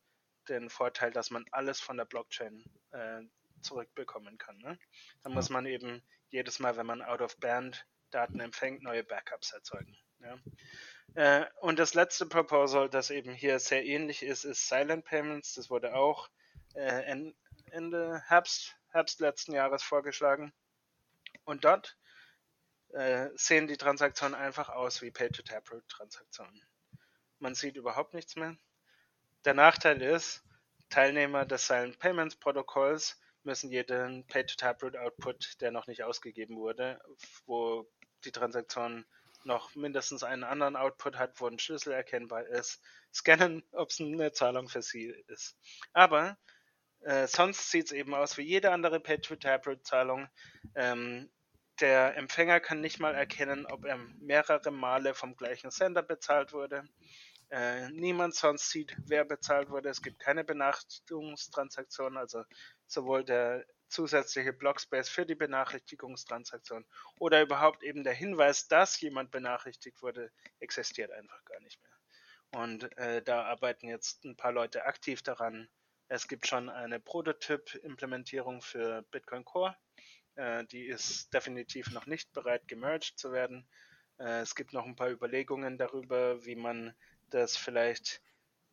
den 0.47 0.69
Vorteil, 0.69 1.11
dass 1.11 1.29
man 1.29 1.45
alles 1.51 1.79
von 1.79 1.97
der 1.97 2.05
Blockchain 2.05 2.65
äh, 2.91 3.21
zurückbekommen 3.61 4.37
kann. 4.37 4.57
Ne? 4.57 4.79
Dann 5.21 5.33
muss 5.33 5.49
man 5.49 5.65
eben 5.65 6.01
jedes 6.29 6.59
Mal, 6.59 6.77
wenn 6.77 6.87
man 6.87 7.01
out 7.01 7.21
of 7.21 7.37
band 7.37 7.85
Daten 8.09 8.39
empfängt, 8.39 8.81
neue 8.81 9.03
Backups 9.03 9.51
erzeugen. 9.51 9.95
Ja? 10.19 10.39
Äh, 11.13 11.45
und 11.59 11.77
das 11.77 11.93
letzte 11.93 12.25
Proposal, 12.25 12.89
das 12.89 13.11
eben 13.11 13.33
hier 13.33 13.59
sehr 13.59 13.85
ähnlich 13.85 14.23
ist, 14.23 14.45
ist 14.45 14.67
Silent 14.67 15.05
Payments. 15.05 15.53
Das 15.53 15.69
wurde 15.69 15.93
auch 15.95 16.29
äh, 16.73 17.21
Ende 17.71 18.21
Herbst, 18.27 18.75
Herbst 18.89 19.19
letzten 19.19 19.53
Jahres 19.53 19.83
vorgeschlagen. 19.83 20.53
Und 21.45 21.65
dort 21.65 21.97
äh, 22.93 23.29
sehen 23.35 23.67
die 23.67 23.77
Transaktionen 23.77 24.35
einfach 24.35 24.69
aus 24.69 25.01
wie 25.01 25.11
Pay-to-Taproot-Transaktionen. 25.11 26.61
Man 27.39 27.55
sieht 27.55 27.77
überhaupt 27.77 28.13
nichts 28.13 28.35
mehr. 28.35 28.55
Der 29.45 29.53
Nachteil 29.53 30.01
ist, 30.01 30.43
Teilnehmer 30.89 31.45
des 31.45 31.67
Silent 31.67 31.99
Payments 31.99 32.35
Protokolls 32.35 33.19
müssen 33.43 33.71
jeden 33.71 34.25
Pay-to-Taproot-Output, 34.27 35.61
der 35.61 35.71
noch 35.71 35.87
nicht 35.87 36.03
ausgegeben 36.03 36.57
wurde, 36.57 36.99
wo 37.45 37.89
die 38.25 38.31
Transaktion 38.31 39.05
noch 39.45 39.75
mindestens 39.75 40.23
einen 40.23 40.43
anderen 40.43 40.75
Output 40.75 41.17
hat, 41.17 41.39
wo 41.39 41.47
ein 41.47 41.59
Schlüssel 41.59 41.93
erkennbar 41.93 42.45
ist, 42.47 42.81
scannen, 43.13 43.63
ob 43.71 43.89
es 43.89 43.99
eine 43.99 44.31
Zahlung 44.31 44.67
für 44.67 44.81
sie 44.81 45.13
ist. 45.27 45.57
Aber 45.93 46.37
äh, 47.01 47.27
sonst 47.27 47.71
sieht 47.71 47.85
es 47.85 47.91
eben 47.91 48.13
aus 48.13 48.37
wie 48.37 48.43
jede 48.43 48.71
andere 48.71 48.99
Pay-to-Taproot-Zahlung. 48.99 50.27
Ähm, 50.75 51.29
der 51.81 52.17
Empfänger 52.17 52.59
kann 52.59 52.81
nicht 52.81 52.99
mal 52.99 53.15
erkennen, 53.15 53.65
ob 53.65 53.85
er 53.85 53.97
mehrere 54.19 54.71
Male 54.71 55.13
vom 55.13 55.35
gleichen 55.35 55.71
Sender 55.71 56.03
bezahlt 56.03 56.53
wurde. 56.53 56.87
Äh, 57.49 57.89
niemand 57.89 58.35
sonst 58.35 58.69
sieht, 58.69 58.95
wer 59.05 59.25
bezahlt 59.25 59.69
wurde. 59.69 59.89
Es 59.89 60.01
gibt 60.01 60.19
keine 60.19 60.43
Benachrichtigungstransaktion, 60.43 62.17
also 62.17 62.43
sowohl 62.85 63.23
der 63.23 63.65
zusätzliche 63.87 64.53
Blockspace 64.53 65.09
für 65.09 65.25
die 65.25 65.35
Benachrichtigungstransaktion 65.35 66.85
oder 67.17 67.41
überhaupt 67.41 67.83
eben 67.83 68.03
der 68.03 68.13
Hinweis, 68.13 68.67
dass 68.67 69.01
jemand 69.01 69.31
benachrichtigt 69.31 70.01
wurde, 70.03 70.31
existiert 70.59 71.11
einfach 71.11 71.43
gar 71.45 71.59
nicht 71.61 71.81
mehr. 71.81 72.61
Und 72.61 72.97
äh, 72.97 73.21
da 73.23 73.43
arbeiten 73.43 73.87
jetzt 73.87 74.23
ein 74.25 74.35
paar 74.35 74.51
Leute 74.51 74.85
aktiv 74.85 75.21
daran. 75.23 75.69
Es 76.07 76.27
gibt 76.27 76.47
schon 76.47 76.69
eine 76.69 76.99
Prototyp-Implementierung 76.99 78.61
für 78.61 79.03
Bitcoin 79.11 79.45
Core. 79.45 79.75
Äh, 80.39 80.65
die 80.67 80.85
ist 80.85 81.33
definitiv 81.33 81.91
noch 81.91 82.05
nicht 82.05 82.31
bereit, 82.31 82.65
gemerged 82.69 83.19
zu 83.19 83.33
werden. 83.33 83.67
Äh, 84.19 84.39
es 84.39 84.55
gibt 84.55 84.71
noch 84.71 84.85
ein 84.85 84.95
paar 84.95 85.09
Überlegungen 85.09 85.77
darüber, 85.77 86.45
wie 86.45 86.55
man 86.55 86.95
das 87.29 87.57
vielleicht 87.57 88.21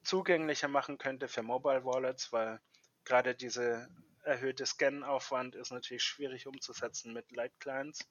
zugänglicher 0.05 0.68
machen 0.68 0.97
könnte 0.97 1.26
für 1.26 1.43
Mobile 1.43 1.84
Wallets, 1.84 2.32
weil 2.32 2.60
gerade 3.05 3.34
diese 3.34 3.88
erhöhte 4.22 4.64
Scan-Aufwand 4.64 5.56
ist 5.56 5.72
natürlich 5.72 6.05
schwierig 6.05 6.47
umzusetzen 6.47 7.12
mit 7.12 7.32
Light 7.32 7.59
Clients. 7.59 8.09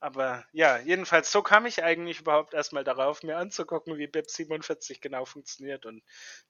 Aber 0.00 0.44
ja, 0.52 0.78
jedenfalls, 0.78 1.30
so 1.30 1.42
kam 1.42 1.66
ich 1.66 1.84
eigentlich 1.84 2.20
überhaupt 2.20 2.54
erstmal 2.54 2.84
darauf, 2.84 3.22
mir 3.22 3.36
anzugucken, 3.36 3.98
wie 3.98 4.06
BIP47 4.06 5.00
genau 5.00 5.26
funktioniert 5.26 5.84
und 5.84 6.02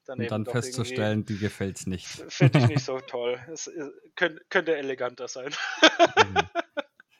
dann, 0.05 0.19
und 0.19 0.31
dann 0.31 0.45
festzustellen, 0.45 1.25
die 1.25 1.37
gefällt 1.37 1.77
es 1.77 1.85
nicht. 1.85 2.07
Finde 2.29 2.59
ich 2.59 2.67
nicht 2.67 2.85
so 2.85 2.99
toll. 3.07 3.39
Es 3.51 3.69
könnte, 4.15 4.41
könnte 4.49 4.77
eleganter 4.77 5.27
sein. 5.27 5.53
Mhm. 6.17 6.37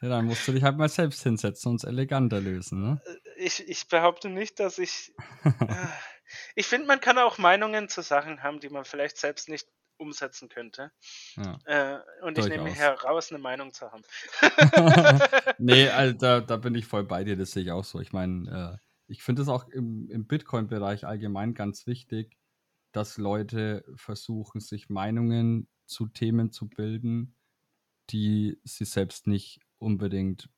Ja, 0.02 0.08
dann 0.08 0.24
musst 0.24 0.48
du 0.48 0.52
dich 0.52 0.64
halt 0.64 0.76
mal 0.76 0.88
selbst 0.88 1.22
hinsetzen 1.22 1.70
und 1.70 1.76
es 1.76 1.84
eleganter 1.84 2.40
lösen, 2.40 2.82
ne? 2.82 3.00
Äh, 3.04 3.44
ich, 3.44 3.68
ich 3.68 3.86
behaupte 3.86 4.28
nicht, 4.28 4.58
dass 4.60 4.78
ich. 4.78 5.12
Äh, 5.44 5.86
ich 6.54 6.66
finde, 6.66 6.86
man 6.86 7.00
kann 7.00 7.18
auch 7.18 7.36
Meinungen 7.36 7.88
zu 7.90 8.00
Sachen 8.00 8.42
haben, 8.42 8.58
die 8.58 8.70
man 8.70 8.86
vielleicht 8.86 9.18
selbst 9.18 9.50
nicht 9.50 9.68
umsetzen 10.02 10.48
könnte. 10.48 10.92
Ja, 11.36 11.58
äh, 11.64 12.00
und 12.22 12.36
ich 12.38 12.48
nehme 12.48 12.64
mir 12.64 12.74
heraus, 12.74 13.30
eine 13.30 13.38
Meinung 13.38 13.72
zu 13.72 13.90
haben. 13.90 14.02
nee, 15.58 15.88
also 15.88 16.18
da, 16.18 16.40
da 16.40 16.56
bin 16.56 16.74
ich 16.74 16.86
voll 16.86 17.04
bei 17.04 17.24
dir, 17.24 17.36
das 17.36 17.52
sehe 17.52 17.62
ich 17.62 17.70
auch 17.70 17.84
so. 17.84 18.00
Ich 18.00 18.12
meine, 18.12 18.78
äh, 18.78 18.86
ich 19.06 19.22
finde 19.22 19.42
es 19.42 19.48
auch 19.48 19.68
im, 19.68 20.10
im 20.10 20.26
Bitcoin-Bereich 20.26 21.06
allgemein 21.06 21.54
ganz 21.54 21.86
wichtig, 21.86 22.36
dass 22.92 23.16
Leute 23.16 23.84
versuchen, 23.96 24.60
sich 24.60 24.90
Meinungen 24.90 25.68
zu 25.86 26.06
Themen 26.06 26.50
zu 26.50 26.68
bilden, 26.68 27.34
die 28.10 28.58
sie 28.64 28.84
selbst 28.84 29.26
nicht 29.26 29.60
unbedingt 29.78 30.50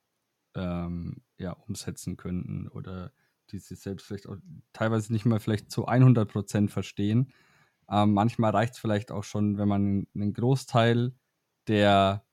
ähm, 0.54 1.22
ja, 1.38 1.52
umsetzen 1.52 2.16
könnten 2.16 2.68
oder 2.68 3.12
die 3.50 3.58
sie 3.58 3.74
selbst 3.74 4.06
vielleicht 4.06 4.28
auch 4.28 4.36
teilweise 4.72 5.12
nicht 5.12 5.24
mal 5.24 5.40
vielleicht 5.40 5.70
zu 5.70 5.86
100 5.86 6.30
Prozent 6.30 6.70
verstehen. 6.70 7.32
Ähm, 7.90 8.12
manchmal 8.14 8.52
reicht 8.52 8.74
es 8.74 8.78
vielleicht 8.78 9.10
auch 9.10 9.24
schon, 9.24 9.58
wenn 9.58 9.68
man 9.68 10.06
einen 10.14 10.32
Großteil 10.34 11.12
der, 11.68 12.24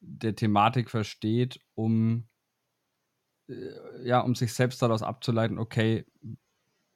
der 0.00 0.34
Thematik 0.36 0.90
versteht, 0.90 1.60
um, 1.74 2.28
äh, 3.48 4.06
ja, 4.06 4.20
um 4.20 4.34
sich 4.34 4.52
selbst 4.54 4.82
daraus 4.82 5.02
abzuleiten, 5.02 5.58
okay, 5.58 6.06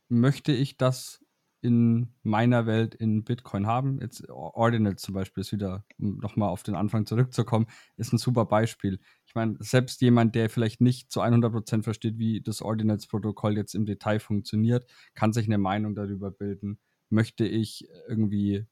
möchte 0.09 0.53
ich 0.53 0.77
das 0.77 1.27
in 1.63 2.15
meiner 2.23 2.67
Welt 2.67 2.95
in 2.95 3.25
Bitcoin 3.25 3.67
haben. 3.67 4.01
Jetzt 4.01 4.29
Ordinal 4.31 4.97
zum 4.97 5.15
Beispiel 5.15 5.41
ist 5.41 5.53
wieder, 5.53 5.85
um 5.99 6.19
nochmal 6.19 6.51
auf 6.51 6.63
den 6.63 6.77
Anfang 6.77 7.07
zurückzukommen, 7.07 7.67
ist 7.97 8.13
ein 8.13 8.19
super 8.19 8.45
Beispiel. 8.45 9.01
Ich 9.27 9.35
meine, 9.35 9.57
selbst 9.59 10.01
jemand, 10.01 10.35
der 10.35 10.49
vielleicht 10.49 10.81
nicht 10.81 11.11
zu 11.11 11.23
100% 11.23 11.83
versteht, 11.83 12.19
wie 12.19 12.41
das 12.41 12.63
Ordinals-Protokoll 12.63 13.57
jetzt 13.57 13.75
im 13.75 13.87
Detail 13.87 14.21
funktioniert, 14.21 14.87
kann 15.15 15.33
sich 15.33 15.47
eine 15.47 15.59
Meinung 15.59 15.95
darüber 15.95 16.31
bilden. 16.31 16.79
Möchte 17.11 17.47
ich 17.47 17.89
irgendwie 18.09 18.67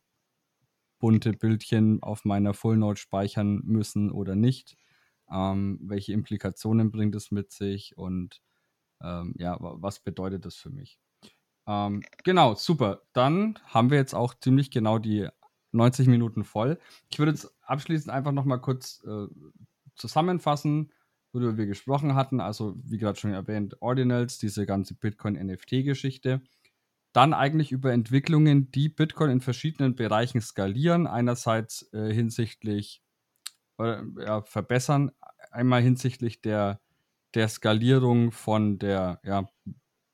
bunte 0.98 1.32
Bildchen 1.32 2.02
auf 2.02 2.24
meiner 2.24 2.54
Full 2.54 2.76
Node 2.76 2.98
speichern 2.98 3.60
müssen 3.64 4.10
oder 4.10 4.34
nicht? 4.34 4.76
Ähm, 5.30 5.78
welche 5.82 6.12
Implikationen 6.12 6.90
bringt 6.90 7.14
es 7.14 7.30
mit 7.30 7.50
sich 7.52 7.96
und 7.96 8.40
ähm, 9.02 9.34
ja, 9.38 9.56
was 9.60 10.00
bedeutet 10.00 10.44
das 10.46 10.56
für 10.56 10.70
mich? 10.70 10.98
Ähm, 11.66 12.02
genau, 12.24 12.54
super. 12.54 13.02
Dann 13.12 13.58
haben 13.66 13.90
wir 13.90 13.98
jetzt 13.98 14.14
auch 14.14 14.34
ziemlich 14.34 14.70
genau 14.70 14.98
die 14.98 15.28
90 15.72 16.06
Minuten 16.08 16.44
voll. 16.44 16.78
Ich 17.10 17.18
würde 17.18 17.32
jetzt 17.32 17.54
abschließend 17.62 18.10
einfach 18.10 18.32
nochmal 18.32 18.60
kurz 18.60 19.02
äh, 19.06 19.26
zusammenfassen, 19.96 20.92
worüber 21.32 21.56
wir 21.56 21.66
gesprochen 21.66 22.14
hatten. 22.14 22.40
Also, 22.40 22.76
wie 22.84 22.98
gerade 22.98 23.18
schon 23.18 23.32
erwähnt, 23.32 23.80
Ordinals, 23.82 24.38
diese 24.38 24.66
ganze 24.66 24.94
Bitcoin-NFT-Geschichte. 24.94 26.42
Dann 27.14 27.32
eigentlich 27.32 27.70
über 27.70 27.92
Entwicklungen, 27.92 28.72
die 28.72 28.88
Bitcoin 28.88 29.30
in 29.30 29.40
verschiedenen 29.40 29.94
Bereichen 29.94 30.40
skalieren. 30.40 31.06
Einerseits 31.06 31.88
äh, 31.92 32.12
hinsichtlich 32.12 33.02
äh, 33.78 34.02
ja, 34.18 34.42
verbessern, 34.42 35.12
einmal 35.52 35.80
hinsichtlich 35.80 36.42
der, 36.42 36.80
der 37.34 37.48
Skalierung 37.48 38.32
von 38.32 38.80
der 38.80 39.20
ja, 39.22 39.48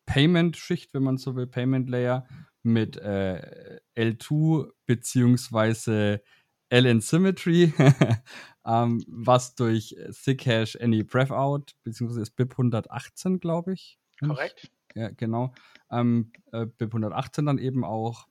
Payment-Schicht, 0.05 0.93
wenn 0.93 1.03
man 1.03 1.17
so 1.17 1.37
will, 1.37 1.47
Payment 1.47 1.89
Layer 1.89 2.27
mit 2.63 2.99
äh, 2.99 3.81
L2 3.97 4.71
beziehungsweise 4.85 6.23
LN 6.71 7.01
Symmetry, 7.01 7.73
ähm, 8.67 9.03
was 9.09 9.55
durch 9.55 9.97
Thickhash 10.23 10.77
Any 10.77 11.03
Breath 11.03 11.31
Out, 11.31 11.75
beziehungsweise 11.83 12.21
ist 12.21 12.37
BIP 12.37 12.53
118, 12.53 13.41
glaube 13.41 13.73
ich. 13.73 13.99
Korrekt. 14.21 14.71
Ja, 14.95 15.11
genau. 15.11 15.53
Ähm, 15.91 16.33
äh, 16.53 16.67
BIP 16.67 16.95
118 16.95 17.47
dann 17.47 17.59
eben 17.59 17.85
auch 17.85 18.27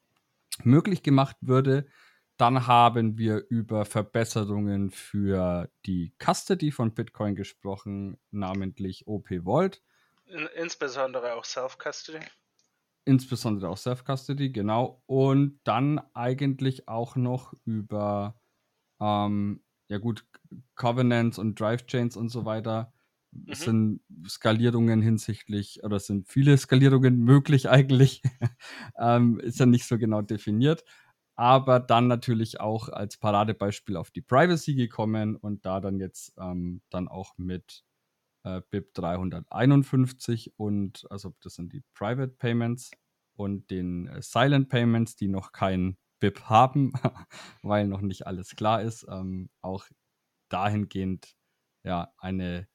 möglich 0.64 1.03
gemacht 1.03 1.38
würde. 1.41 1.88
Dann 2.38 2.68
haben 2.68 3.18
wir 3.18 3.45
über 3.49 3.84
Verbesserungen 3.84 4.91
für 4.91 5.69
die 5.86 6.14
Custody 6.19 6.72
von 6.72 6.94
Bitcoin 6.94 7.36
gesprochen, 7.36 8.18
namentlich 8.31 9.07
OP 9.07 9.27
Vault. 9.44 9.81
Insbesondere 10.56 11.34
auch 11.34 11.44
Self-Custody. 11.44 12.19
Insbesondere 13.03 13.69
auch 13.69 13.77
Self-Custody, 13.77 14.52
genau. 14.52 15.02
Und 15.06 15.60
dann 15.64 15.99
eigentlich 16.14 16.88
auch 16.88 17.15
noch 17.15 17.53
über, 17.65 18.40
ähm, 19.02 19.64
ja 19.90 19.98
gut, 19.98 20.26
Covenants 20.76 21.40
und 21.40 21.60
Drive-Chains 21.60 22.15
und 22.15 22.30
so 22.30 22.45
weiter. 22.45 22.94
Mhm. 23.31 23.53
sind 23.53 24.01
Skalierungen 24.27 25.01
hinsichtlich, 25.01 25.84
oder 25.84 25.99
sind 25.99 26.27
viele 26.27 26.57
Skalierungen 26.57 27.18
möglich 27.19 27.69
eigentlich. 27.69 28.22
ähm, 28.99 29.39
ist 29.39 29.60
ja 29.60 29.65
nicht 29.65 29.85
so 29.88 29.97
genau 29.97 30.22
definiert. 30.22 30.84
Aber 31.35 31.80
dann 31.80 32.07
natürlich 32.07 32.60
auch 32.60 32.89
als 32.89 33.18
Paradebeispiel 33.18 33.95
auf 33.95 34.11
die 34.11 34.22
Privacy 34.22 34.76
gekommen 34.76 35.35
und 35.38 35.65
da 35.65 35.80
dann 35.80 35.99
jetzt 35.99 36.34
ähm, 36.38 36.81
dann 36.89 37.07
auch 37.07 37.38
mit 37.38 37.84
äh, 38.43 38.61
BIP 38.72 38.93
351 38.93 40.53
und 40.57 41.06
also 41.10 41.34
das 41.41 41.56
sind 41.56 41.73
die 41.73 41.84
Private 41.93 42.34
Payments 42.38 42.91
und 43.35 43.69
den 43.72 44.07
äh, 44.07 44.22
Silent 44.22 44.69
Payments, 44.69 45.15
die 45.15 45.27
noch 45.27 45.51
kein 45.51 45.97
BIP 46.19 46.41
haben, 46.49 46.93
weil 47.64 47.88
noch 47.88 48.01
nicht 48.01 48.27
alles 48.27 48.56
klar 48.56 48.81
ist. 48.81 49.06
Ähm, 49.10 49.49
auch 49.61 49.85
dahingehend 50.49 51.35
ja 51.84 52.14
eine 52.18 52.68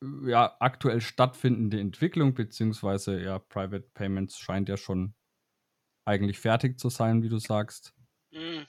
ja, 0.00 0.56
aktuell 0.60 1.00
stattfindende 1.00 1.78
Entwicklung, 1.78 2.34
beziehungsweise 2.34 3.20
ja, 3.20 3.38
Private 3.38 3.88
Payments 3.94 4.38
scheint 4.38 4.68
ja 4.68 4.76
schon 4.76 5.14
eigentlich 6.04 6.38
fertig 6.38 6.78
zu 6.78 6.88
sein, 6.88 7.22
wie 7.22 7.28
du 7.28 7.38
sagst. 7.38 7.92
Mm, 8.30 8.62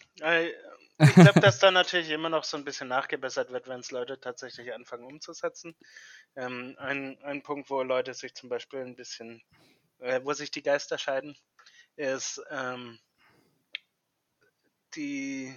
ich 0.97 1.15
glaube, 1.15 1.39
dass 1.39 1.59
da 1.59 1.71
natürlich 1.71 2.09
immer 2.09 2.29
noch 2.29 2.43
so 2.43 2.57
ein 2.57 2.65
bisschen 2.65 2.87
nachgebessert 2.87 3.51
wird, 3.51 3.67
wenn 3.67 3.79
es 3.79 3.91
Leute 3.91 4.19
tatsächlich 4.19 4.73
anfangen 4.73 5.05
umzusetzen. 5.05 5.75
Ähm, 6.35 6.75
ein, 6.77 7.17
ein 7.23 7.41
Punkt, 7.43 7.69
wo 7.69 7.81
Leute 7.81 8.13
sich 8.13 8.35
zum 8.35 8.49
Beispiel 8.49 8.81
ein 8.81 8.95
bisschen, 8.95 9.41
äh, 9.99 10.21
wo 10.23 10.33
sich 10.33 10.51
die 10.51 10.63
Geister 10.63 10.97
scheiden, 10.97 11.35
ist 11.95 12.41
ähm, 12.51 12.99
die 14.95 15.55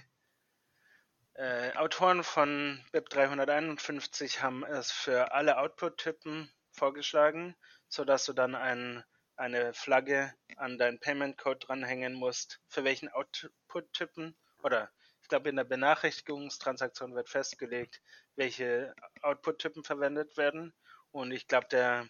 äh, 1.34 1.72
Autoren 1.76 2.22
von 2.24 2.84
BIP 2.92 3.08
351 3.10 4.42
haben 4.42 4.64
es 4.64 4.90
für 4.90 5.32
alle 5.32 5.58
Output-Typen 5.58 6.50
vorgeschlagen, 6.72 7.56
sodass 7.88 8.24
du 8.24 8.32
dann 8.32 8.54
ein, 8.54 9.04
eine 9.36 9.74
Flagge 9.74 10.32
an 10.56 10.78
deinen 10.78 11.00
Payment-Code 11.00 11.60
dranhängen 11.66 12.14
musst, 12.14 12.60
für 12.68 12.84
welchen 12.84 13.08
Output-Typen 13.08 14.36
oder 14.62 14.90
ich 15.24 15.28
glaube, 15.28 15.48
in 15.48 15.56
der 15.56 15.64
Benachrichtigungstransaktion 15.64 17.14
wird 17.14 17.30
festgelegt, 17.30 18.02
welche 18.36 18.94
Output-Typen 19.22 19.82
verwendet 19.82 20.36
werden. 20.36 20.74
Und 21.12 21.32
ich 21.32 21.46
glaube, 21.46 21.66
der 21.68 22.06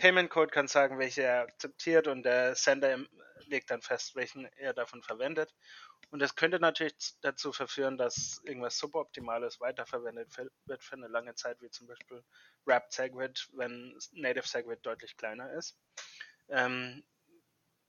Payment 0.00 0.30
Code 0.30 0.50
kann 0.50 0.66
sagen, 0.66 0.98
welche 0.98 1.22
er 1.22 1.42
akzeptiert 1.42 2.08
und 2.08 2.22
der 2.22 2.54
Sender 2.54 2.98
legt 3.46 3.70
dann 3.70 3.82
fest, 3.82 4.16
welchen 4.16 4.46
er 4.56 4.72
davon 4.72 5.02
verwendet. 5.02 5.54
Und 6.10 6.20
das 6.20 6.34
könnte 6.34 6.58
natürlich 6.58 6.94
dazu 7.20 7.52
verführen, 7.52 7.98
dass 7.98 8.40
irgendwas 8.44 8.78
Suboptimales 8.78 9.60
weiterverwendet 9.60 10.34
wird 10.64 10.82
für 10.82 10.94
eine 10.94 11.08
lange 11.08 11.34
Zeit, 11.34 11.60
wie 11.60 11.68
zum 11.68 11.86
Beispiel 11.86 12.24
Wrapped 12.64 12.92
Segwit, 12.92 13.48
wenn 13.52 13.94
Native 14.12 14.48
Segwit 14.48 14.84
deutlich 14.86 15.16
kleiner 15.18 15.52
ist. 15.52 15.76
Ähm, 16.48 17.04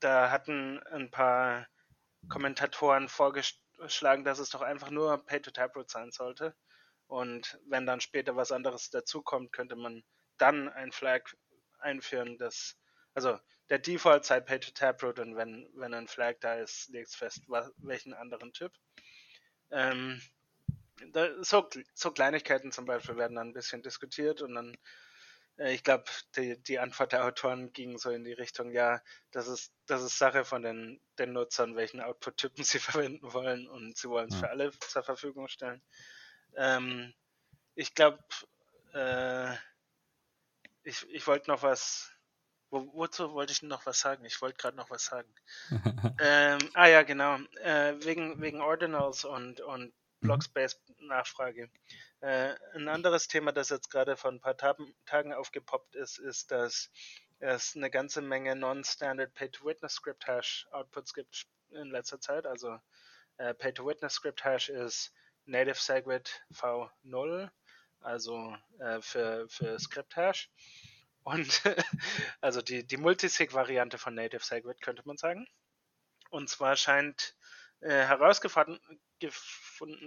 da 0.02 0.32
hatten 0.32 0.80
ein 0.88 1.10
paar 1.12 1.66
Kommentatoren 2.28 3.08
vorgeschlagen, 3.08 4.26
dass 4.26 4.40
es 4.40 4.50
doch 4.50 4.62
einfach 4.62 4.90
nur 4.90 5.26
Pay-to-Taproot 5.26 5.90
sein 5.90 6.12
sollte. 6.12 6.56
Und 7.08 7.58
wenn 7.68 7.86
dann 7.86 8.02
später 8.02 8.36
was 8.36 8.52
anderes 8.52 8.90
dazukommt, 8.90 9.54
könnte 9.54 9.78
man 9.78 10.04
dann 10.38 10.70
ein 10.70 10.92
Flag 10.92 11.24
einführen, 11.82 12.38
das, 12.38 12.78
also 13.14 13.40
der 13.70 13.80
Default 13.80 14.26
sei 14.26 14.40
Pay-to-Taproot 14.40 15.20
und 15.20 15.36
wenn, 15.36 15.70
wenn 15.76 15.94
ein 15.94 16.08
Flag 16.08 16.36
da 16.42 16.56
ist, 16.56 16.90
legt 16.90 17.10
es 17.10 17.16
fest, 17.16 17.44
was, 17.48 17.72
welchen 17.78 18.14
anderen 18.14 18.54
Typ. 18.54 18.74
Ähm, 19.72 20.22
da, 21.14 21.30
so, 21.44 21.68
so 21.94 22.12
Kleinigkeiten 22.12 22.72
zum 22.72 22.86
Beispiel 22.86 23.18
werden 23.18 23.36
dann 23.36 23.50
ein 23.50 23.54
bisschen 23.54 23.82
diskutiert 23.82 24.42
und 24.42 24.56
dann 24.56 24.78
äh, 25.58 25.74
ich 25.74 25.84
glaube, 25.84 26.06
die, 26.36 26.62
die 26.62 26.80
Antwort 26.80 27.12
der 27.12 27.26
Autoren 27.26 27.72
ging 27.74 27.98
so 27.98 28.10
in 28.10 28.24
die 28.24 28.34
Richtung, 28.34 28.72
ja, 28.72 29.02
das 29.32 29.48
ist, 29.48 29.74
das 29.88 30.02
ist 30.04 30.18
Sache 30.18 30.46
von 30.46 30.64
den, 30.64 31.00
den 31.20 31.34
Nutzern, 31.34 31.76
welchen 31.76 32.02
Output-Typen 32.02 32.64
sie 32.64 32.80
verwenden 32.80 33.34
wollen 33.34 33.68
und 33.68 33.98
sie 33.98 34.10
wollen 34.10 34.30
es 34.30 34.36
ja. 34.36 34.42
für 34.42 34.50
alle 34.50 34.72
zur 34.80 35.04
Verfügung 35.04 35.48
stellen. 35.48 35.82
Ähm, 36.56 37.14
ich 37.76 37.94
glaube, 37.96 38.20
äh, 38.94 39.56
ich, 40.84 41.08
ich 41.10 41.28
wollte 41.28 41.50
noch 41.50 41.64
was, 41.64 42.12
wo, 42.70 42.92
wozu 42.94 43.34
wollte 43.34 43.54
ich 43.54 43.62
noch 43.62 43.86
was 43.86 44.00
sagen? 44.00 44.26
Ich 44.26 44.42
wollte 44.42 44.58
gerade 44.58 44.78
noch 44.78 44.90
was 44.90 45.06
sagen. 45.06 45.34
ähm, 46.20 46.60
ah 46.74 46.88
ja, 46.88 47.04
genau, 47.04 47.38
äh, 47.62 47.96
wegen, 48.04 48.42
wegen 48.42 48.62
Ordinals 48.62 49.26
und, 49.26 49.62
und 49.62 49.94
Mhm. 50.22 50.28
Blockspace-Nachfrage. 50.28 51.70
Äh, 52.22 52.56
ein 52.76 52.88
anderes 52.88 53.28
Thema, 53.28 53.52
das 53.52 53.70
jetzt 53.70 53.90
gerade 53.90 54.16
vor 54.18 54.32
ein 54.32 54.40
paar 54.40 54.56
Tagen 54.56 55.34
aufgepoppt 55.34 55.96
ist, 55.96 56.20
ist, 56.20 56.52
dass 56.52 56.92
es 57.40 57.76
eine 57.76 57.90
ganze 57.90 58.22
Menge 58.22 58.56
Non-Standard 58.56 59.34
Pay-to-Witness-Script-Hash-Outputs 59.34 61.14
gibt 61.14 61.48
in 61.72 61.90
letzter 61.90 62.20
Zeit. 62.20 62.46
Also 62.46 62.78
äh, 63.38 63.54
Pay-to-Witness-Script-Hash 63.56 64.70
ist 64.70 65.12
Native 65.46 65.80
Segwit 65.80 66.44
V0, 66.54 67.50
also 68.02 68.56
äh, 68.80 69.02
für, 69.02 69.48
für 69.50 69.80
Script-Hash. 69.80 70.50
Und 71.24 71.62
also 72.42 72.62
die, 72.62 72.86
die 72.86 72.98
Multisig-Variante 72.98 73.98
von 73.98 74.16
Native 74.16 74.44
Segwit 74.44 74.82
könnte 74.82 75.04
man 75.06 75.18
sagen. 75.18 75.48
Und 76.30 76.50
zwar 76.50 76.76
scheint 76.76 77.36
äh, 77.82 77.90
herausgefunden 77.90 78.80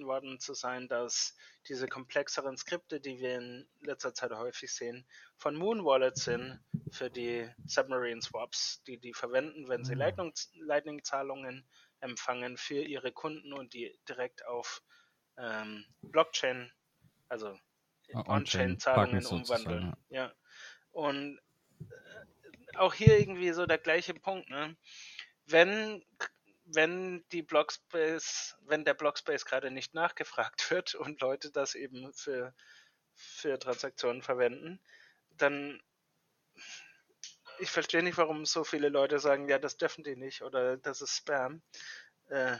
worden 0.06 0.40
zu 0.40 0.54
sein, 0.54 0.88
dass 0.88 1.36
diese 1.68 1.86
komplexeren 1.86 2.56
Skripte, 2.56 3.00
die 3.00 3.18
wir 3.18 3.36
in 3.36 3.68
letzter 3.80 4.14
Zeit 4.14 4.32
häufig 4.32 4.72
sehen, 4.72 5.06
von 5.36 5.56
Moon 5.56 5.84
Wallet 5.84 6.16
sind 6.16 6.60
für 6.90 7.10
die 7.10 7.48
Submarine 7.66 8.22
Swaps, 8.22 8.82
die 8.86 8.98
die 8.98 9.12
verwenden, 9.12 9.68
wenn 9.68 9.84
sie 9.84 9.94
ah. 9.94 10.12
Lightning-Zahlungen 10.54 11.68
empfangen 12.00 12.56
für 12.56 12.82
ihre 12.82 13.12
Kunden 13.12 13.52
und 13.52 13.74
die 13.74 13.98
direkt 14.08 14.46
auf 14.46 14.82
ähm, 15.36 15.84
Blockchain, 16.02 16.72
also 17.28 17.58
ah, 18.12 18.24
On-Chain-Zahlungen 18.26 19.24
umwandeln. 19.26 19.94
Ja. 20.08 20.32
Und 20.92 21.38
äh, 21.80 22.76
auch 22.76 22.94
hier 22.94 23.18
irgendwie 23.18 23.52
so 23.52 23.66
der 23.66 23.78
gleiche 23.78 24.14
Punkt, 24.14 24.48
ne? 24.50 24.76
Wenn 25.46 26.02
wenn 26.66 27.24
die 27.30 27.42
Blockspace, 27.42 28.56
wenn 28.62 28.84
der 28.84 28.94
Blockspace 28.94 29.44
gerade 29.44 29.70
nicht 29.70 29.94
nachgefragt 29.94 30.70
wird 30.70 30.94
und 30.94 31.20
Leute 31.20 31.50
das 31.50 31.74
eben 31.74 32.12
für, 32.12 32.54
für 33.14 33.58
Transaktionen 33.58 34.22
verwenden, 34.22 34.80
dann 35.36 35.80
ich 37.60 37.70
verstehe 37.70 38.02
nicht, 38.02 38.18
warum 38.18 38.46
so 38.46 38.64
viele 38.64 38.88
Leute 38.88 39.20
sagen, 39.20 39.48
ja, 39.48 39.58
das 39.58 39.76
dürfen 39.76 40.02
die 40.02 40.16
nicht 40.16 40.42
oder 40.42 40.76
das 40.76 41.00
ist 41.00 41.16
Spam. 41.16 41.62
Äh, 42.28 42.56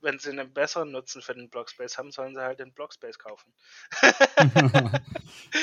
wenn 0.00 0.18
sie 0.18 0.30
einen 0.30 0.52
besseren 0.52 0.90
Nutzen 0.90 1.22
für 1.22 1.34
den 1.34 1.50
Blockspace 1.50 1.98
haben, 1.98 2.10
sollen 2.10 2.34
sie 2.34 2.42
halt 2.42 2.58
den 2.58 2.72
Blockspace 2.72 3.18
kaufen. 3.18 3.52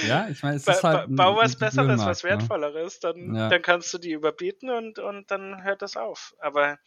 ja, 0.08 0.28
ich 0.30 0.44
meine, 0.44 0.58
es 0.58 0.68
ist 0.68 0.84
halt. 0.84 1.08
Bau 1.10 1.36
was 1.36 1.56
Besseres, 1.56 2.06
was 2.06 2.24
ne? 2.24 2.30
Wertvolleres, 2.30 3.00
dann, 3.00 3.36
ja. 3.36 3.50
dann 3.50 3.62
kannst 3.62 3.94
du 3.94 3.98
die 3.98 4.12
überbieten 4.12 4.70
und, 4.70 5.00
und 5.00 5.30
dann 5.32 5.64
hört 5.64 5.82
das 5.82 5.98
auf. 5.98 6.36
Aber 6.40 6.78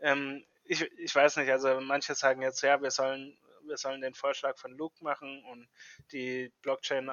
ähm, 0.00 0.44
ich, 0.64 0.82
ich 0.98 1.14
weiß 1.14 1.36
nicht, 1.36 1.50
also 1.50 1.80
manche 1.80 2.14
sagen 2.14 2.42
jetzt, 2.42 2.62
ja, 2.62 2.80
wir 2.80 2.90
sollen, 2.90 3.36
wir 3.66 3.76
sollen 3.76 4.00
den 4.00 4.14
Vorschlag 4.14 4.58
von 4.58 4.76
Luke 4.76 5.02
machen 5.02 5.42
und 5.50 5.68
die 6.12 6.52
Blockchain, 6.62 7.10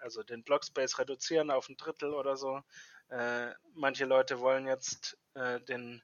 also 0.00 0.22
den 0.22 0.44
Blockspace 0.44 0.98
reduzieren 0.98 1.50
auf 1.50 1.68
ein 1.68 1.76
Drittel 1.76 2.12
oder 2.14 2.36
so. 2.36 2.62
Äh, 3.08 3.48
manche 3.74 4.04
Leute 4.04 4.40
wollen 4.40 4.66
jetzt 4.66 5.16
äh, 5.34 5.60
den 5.60 6.02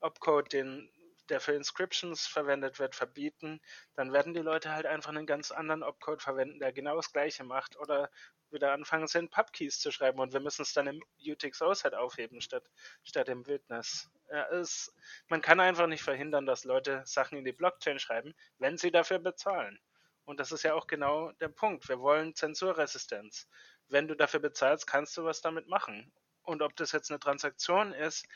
Opcode, 0.00 0.52
den 0.52 0.90
der 1.28 1.40
für 1.40 1.52
Inscriptions 1.52 2.26
verwendet 2.26 2.78
wird, 2.78 2.94
verbieten, 2.94 3.60
dann 3.94 4.12
werden 4.12 4.34
die 4.34 4.40
Leute 4.40 4.72
halt 4.72 4.86
einfach 4.86 5.10
einen 5.10 5.26
ganz 5.26 5.50
anderen 5.50 5.82
Opcode 5.82 6.22
verwenden, 6.22 6.58
der 6.58 6.72
genau 6.72 6.96
das 6.96 7.12
gleiche 7.12 7.44
macht 7.44 7.76
oder 7.76 8.10
wieder 8.50 8.72
anfangen, 8.72 9.04
es 9.04 9.14
in 9.14 9.30
Pubkeys 9.30 9.80
zu 9.80 9.90
schreiben 9.90 10.20
und 10.20 10.32
wir 10.32 10.40
müssen 10.40 10.62
es 10.62 10.72
dann 10.74 10.86
im 10.86 11.02
UTXO-Set 11.18 11.94
aufheben 11.94 12.40
statt, 12.40 12.64
statt 13.02 13.28
im 13.28 13.46
Witness. 13.46 14.10
Ja, 14.30 14.46
es, 14.50 14.94
man 15.28 15.40
kann 15.40 15.60
einfach 15.60 15.86
nicht 15.86 16.02
verhindern, 16.02 16.46
dass 16.46 16.64
Leute 16.64 17.02
Sachen 17.06 17.38
in 17.38 17.44
die 17.44 17.52
Blockchain 17.52 17.98
schreiben, 17.98 18.34
wenn 18.58 18.76
sie 18.76 18.90
dafür 18.90 19.18
bezahlen. 19.18 19.78
Und 20.24 20.38
das 20.38 20.52
ist 20.52 20.62
ja 20.62 20.74
auch 20.74 20.86
genau 20.86 21.32
der 21.32 21.48
Punkt. 21.48 21.88
Wir 21.88 21.98
wollen 21.98 22.34
Zensurresistenz. 22.34 23.48
Wenn 23.88 24.06
du 24.06 24.14
dafür 24.14 24.40
bezahlst, 24.40 24.86
kannst 24.86 25.16
du 25.16 25.24
was 25.24 25.40
damit 25.40 25.66
machen. 25.66 26.12
Und 26.42 26.62
ob 26.62 26.76
das 26.76 26.92
jetzt 26.92 27.10
eine 27.10 27.20
Transaktion 27.20 27.92
ist, 27.92 28.26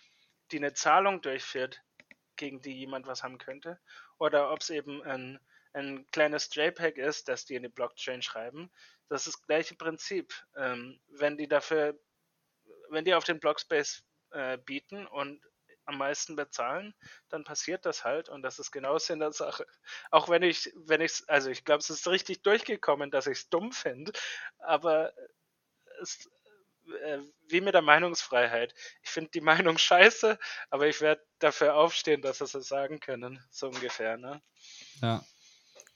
die 0.50 0.58
eine 0.58 0.72
Zahlung 0.72 1.20
durchführt, 1.22 1.80
gegen 2.36 2.60
die 2.60 2.78
jemand 2.78 3.06
was 3.06 3.22
haben 3.22 3.38
könnte, 3.38 3.78
oder 4.18 4.50
ob 4.52 4.60
es 4.60 4.70
eben 4.70 5.02
ein, 5.02 5.38
ein 5.72 6.06
kleines 6.10 6.54
JPEG 6.54 6.98
ist, 6.98 7.28
das 7.28 7.44
die 7.44 7.54
in 7.54 7.62
die 7.62 7.68
Blockchain 7.68 8.22
schreiben, 8.22 8.70
das 9.08 9.26
ist 9.26 9.36
das 9.36 9.46
gleiche 9.46 9.76
Prinzip. 9.76 10.34
Ähm, 10.56 11.00
wenn 11.08 11.36
die 11.36 11.48
dafür, 11.48 11.98
wenn 12.90 13.04
die 13.04 13.14
auf 13.14 13.24
den 13.24 13.40
Blockspace 13.40 14.04
äh, 14.30 14.58
bieten 14.58 15.06
und 15.06 15.40
am 15.86 15.98
meisten 15.98 16.34
bezahlen, 16.34 16.94
dann 17.28 17.44
passiert 17.44 17.86
das 17.86 18.04
halt 18.04 18.28
und 18.28 18.42
das 18.42 18.58
ist 18.58 18.72
genau 18.72 18.98
Sinn 18.98 19.20
der 19.20 19.32
Sache. 19.32 19.66
Auch 20.10 20.28
wenn 20.28 20.42
ich, 20.42 20.72
wenn 20.74 21.00
ich, 21.00 21.22
also 21.28 21.48
ich 21.50 21.64
glaube, 21.64 21.78
es 21.78 21.90
ist 21.90 22.08
richtig 22.08 22.42
durchgekommen, 22.42 23.10
dass 23.10 23.28
ich 23.28 23.38
es 23.38 23.48
dumm 23.48 23.72
finde, 23.72 24.12
aber 24.58 25.12
es, 26.00 26.28
äh, 27.02 27.18
wie 27.48 27.60
mit 27.60 27.74
der 27.74 27.82
Meinungsfreiheit. 27.82 28.74
Ich 29.02 29.10
finde 29.10 29.30
die 29.32 29.40
Meinung 29.42 29.78
scheiße, 29.78 30.38
aber 30.70 30.86
ich 30.88 31.00
werde 31.00 31.22
dafür 31.38 31.74
aufstehen, 31.74 32.22
dass 32.22 32.38
sie 32.38 32.44
es 32.44 32.68
sagen 32.68 33.00
können, 33.00 33.40
so 33.50 33.68
ungefähr. 33.68 34.16
Ne? 34.16 34.40
Ja, 35.02 35.24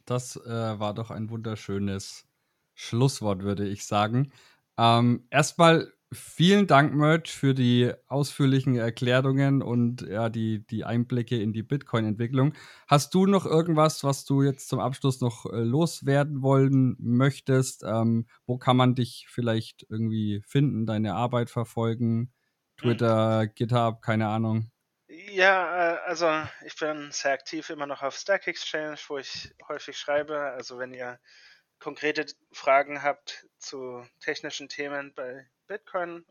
das 0.04 0.36
äh, 0.36 0.78
war 0.78 0.94
doch 0.94 1.10
ein 1.10 1.30
wunderschönes 1.30 2.26
Schlusswort, 2.74 3.42
würde 3.42 3.66
ich 3.66 3.86
sagen. 3.86 4.32
Ähm, 4.78 5.26
erstmal 5.30 5.92
vielen 6.12 6.66
Dank, 6.66 6.94
Merch, 6.94 7.32
für 7.32 7.54
die 7.54 7.92
ausführlichen 8.08 8.76
Erklärungen 8.76 9.62
und 9.62 10.02
ja, 10.02 10.28
die, 10.28 10.66
die 10.66 10.84
Einblicke 10.84 11.40
in 11.40 11.52
die 11.52 11.62
Bitcoin-Entwicklung. 11.62 12.54
Hast 12.86 13.14
du 13.14 13.26
noch 13.26 13.46
irgendwas, 13.46 14.02
was 14.02 14.24
du 14.24 14.42
jetzt 14.42 14.68
zum 14.68 14.80
Abschluss 14.80 15.20
noch 15.20 15.46
äh, 15.46 15.56
loswerden 15.58 16.42
wollen 16.42 16.96
möchtest? 16.98 17.84
Ähm, 17.84 18.26
wo 18.46 18.58
kann 18.58 18.76
man 18.76 18.94
dich 18.94 19.26
vielleicht 19.28 19.86
irgendwie 19.88 20.42
finden, 20.46 20.86
deine 20.86 21.14
Arbeit 21.14 21.50
verfolgen? 21.50 22.32
Twitter, 22.76 23.42
hm. 23.42 23.50
GitHub, 23.54 24.02
keine 24.02 24.28
Ahnung. 24.28 24.70
Ja, 25.08 25.94
äh, 25.94 25.98
also 26.06 26.30
ich 26.64 26.76
bin 26.76 27.10
sehr 27.12 27.32
aktiv 27.32 27.68
immer 27.70 27.86
noch 27.86 28.02
auf 28.02 28.16
Stack 28.16 28.46
Exchange, 28.46 28.98
wo 29.08 29.18
ich 29.18 29.52
häufig 29.68 29.98
schreibe. 29.98 30.38
Also 30.38 30.78
wenn 30.78 30.94
ihr 30.94 31.18
konkrete 31.80 32.26
Fragen 32.52 33.02
habt 33.02 33.46
zu 33.58 34.06
technischen 34.20 34.68
Themen 34.68 35.12
bei 35.14 35.48
Bitcoin 35.66 36.24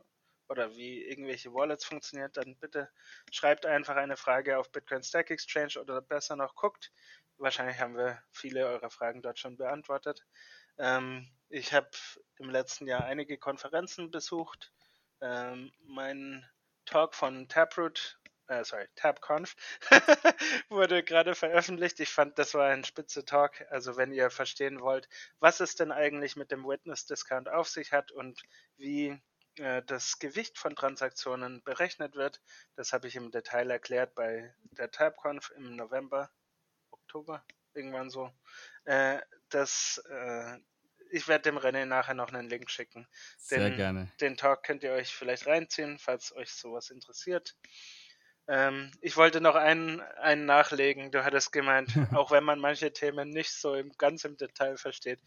oder 0.48 0.76
wie 0.76 1.04
irgendwelche 1.04 1.54
Wallets 1.54 1.86
funktioniert, 1.86 2.38
dann 2.38 2.56
bitte 2.58 2.90
schreibt 3.32 3.66
einfach 3.66 3.96
eine 3.96 4.18
Frage 4.18 4.58
auf 4.58 4.72
Bitcoin 4.72 5.04
Stack 5.04 5.32
Exchange 5.32 5.80
oder 5.80 6.02
besser 6.02 6.36
noch 6.36 6.56
guckt. 6.56 6.92
Wahrscheinlich 7.38 7.80
haben 7.80 7.96
wir 7.96 8.22
viele 8.32 8.66
eurer 8.68 8.90
Fragen 8.90 9.22
dort 9.22 9.40
schon 9.40 9.58
beantwortet. 9.58 10.26
Ähm, 10.78 11.28
ich 11.50 11.74
habe 11.74 11.90
im 12.38 12.50
letzten 12.50 12.88
Jahr 12.88 13.04
einige 13.06 13.38
Konferenzen 13.38 14.12
besucht. 14.12 14.72
Ähm, 15.22 15.72
mein 15.82 16.48
Talk 16.86 17.16
von 17.16 17.48
Taproot 17.48 18.19
äh, 18.50 18.64
sorry, 18.66 18.88
TabConf, 18.96 19.56
wurde 20.70 21.04
gerade 21.04 21.36
veröffentlicht. 21.36 22.00
Ich 22.00 22.10
fand, 22.10 22.38
das 22.40 22.54
war 22.54 22.70
ein 22.70 22.84
spitze 22.84 23.24
Talk. 23.24 23.66
Also 23.70 23.96
wenn 23.96 24.12
ihr 24.12 24.30
verstehen 24.30 24.82
wollt, 24.82 25.08
was 25.40 25.60
es 25.60 25.76
denn 25.76 25.92
eigentlich 25.92 26.36
mit 26.36 26.52
dem 26.52 26.66
Witness 26.66 27.06
Discount 27.06 27.48
auf 27.48 27.70
sich 27.70 27.94
hat 27.94 28.12
und 28.12 28.42
wie 28.78 29.22
äh, 29.58 29.84
das 29.86 30.20
Gewicht 30.20 30.58
von 30.58 30.76
Transaktionen 30.76 31.62
berechnet 31.64 32.16
wird, 32.16 32.42
das 32.76 32.92
habe 32.92 33.08
ich 33.08 33.16
im 33.16 33.32
Detail 33.32 33.70
erklärt 33.70 34.16
bei 34.16 34.54
der 34.72 34.92
TabConf 34.92 35.52
im 35.56 35.76
November, 35.76 36.32
Oktober, 36.92 37.44
irgendwann 37.74 38.10
so. 38.10 38.32
Äh, 38.86 39.20
das, 39.50 40.04
äh, 40.10 40.58
ich 41.12 41.28
werde 41.28 41.44
dem 41.44 41.58
René 41.58 41.86
nachher 41.86 42.14
noch 42.14 42.32
einen 42.32 42.50
Link 42.50 42.70
schicken. 42.70 43.08
Den, 43.52 43.60
Sehr 43.60 43.72
gerne. 43.72 44.12
Den 44.22 44.38
Talk 44.38 44.64
könnt 44.64 44.84
ihr 44.84 44.92
euch 44.92 45.14
vielleicht 45.14 45.46
reinziehen, 45.46 46.00
falls 46.00 46.36
euch 46.36 46.52
sowas 46.52 46.90
interessiert. 46.90 47.56
Ähm, 48.50 48.92
ich 49.02 49.16
wollte 49.16 49.42
noch 49.42 49.56
einen, 49.56 50.02
einen 50.02 50.46
nachlegen. 50.46 51.12
Du 51.12 51.24
hattest 51.24 51.52
gemeint, 51.52 51.92
auch 52.16 52.32
wenn 52.32 52.44
man 52.44 52.60
manche 52.60 52.92
Themen 52.92 53.30
nicht 53.30 53.54
so 53.54 53.76
im, 53.76 53.92
ganz 53.98 54.26
im 54.26 54.38
Detail 54.38 54.78
versteht. 54.78 55.20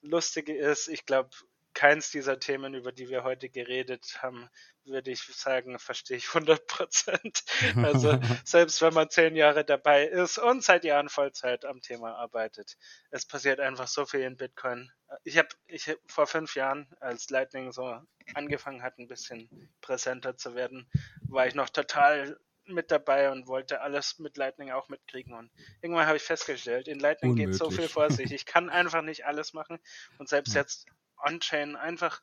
Lustige 0.00 0.56
ist, 0.56 0.88
ich 0.88 1.04
glaube, 1.04 1.30
keins 1.74 2.10
dieser 2.10 2.38
Themen, 2.38 2.74
über 2.74 2.92
die 2.92 3.08
wir 3.08 3.24
heute 3.24 3.48
geredet 3.48 4.22
haben, 4.22 4.48
würde 4.84 5.10
ich 5.10 5.22
sagen, 5.22 5.78
verstehe 5.78 6.16
ich 6.16 6.28
100 6.28 6.66
Prozent. 6.66 7.44
Also 7.82 8.18
selbst 8.44 8.80
wenn 8.82 8.94
man 8.94 9.10
zehn 9.10 9.34
Jahre 9.34 9.64
dabei 9.64 10.04
ist 10.04 10.38
und 10.38 10.62
seit 10.62 10.84
Jahren 10.84 11.08
Vollzeit 11.08 11.64
am 11.64 11.80
Thema 11.80 12.14
arbeitet, 12.14 12.76
es 13.10 13.26
passiert 13.26 13.58
einfach 13.58 13.88
so 13.88 14.04
viel 14.04 14.20
in 14.20 14.36
Bitcoin. 14.36 14.90
Ich 15.24 15.38
habe 15.38 15.48
ich 15.66 15.88
hab 15.88 15.98
vor 16.06 16.26
fünf 16.26 16.54
Jahren, 16.54 16.86
als 17.00 17.30
Lightning 17.30 17.72
so 17.72 17.98
angefangen 18.34 18.82
hat, 18.82 18.98
ein 18.98 19.08
bisschen 19.08 19.72
präsenter 19.80 20.36
zu 20.36 20.54
werden, 20.54 20.88
war 21.28 21.46
ich 21.46 21.54
noch 21.54 21.70
total 21.70 22.38
mit 22.66 22.90
dabei 22.90 23.30
und 23.30 23.46
wollte 23.46 23.80
alles 23.80 24.18
mit 24.18 24.36
Lightning 24.36 24.70
auch 24.70 24.88
mitkriegen. 24.88 25.34
Und 25.34 25.50
irgendwann 25.80 26.06
habe 26.06 26.16
ich 26.16 26.22
festgestellt, 26.22 26.88
in 26.88 26.98
Lightning 26.98 27.32
Unmöglich. 27.32 27.58
geht 27.58 27.58
so 27.58 27.70
viel 27.70 27.88
vor 27.88 28.10
sich. 28.10 28.32
Ich 28.32 28.46
kann 28.46 28.70
einfach 28.70 29.02
nicht 29.02 29.26
alles 29.26 29.52
machen. 29.52 29.78
Und 30.18 30.28
selbst 30.28 30.54
jetzt 30.54 30.86
On-Chain 31.24 31.76
einfach, 31.76 32.22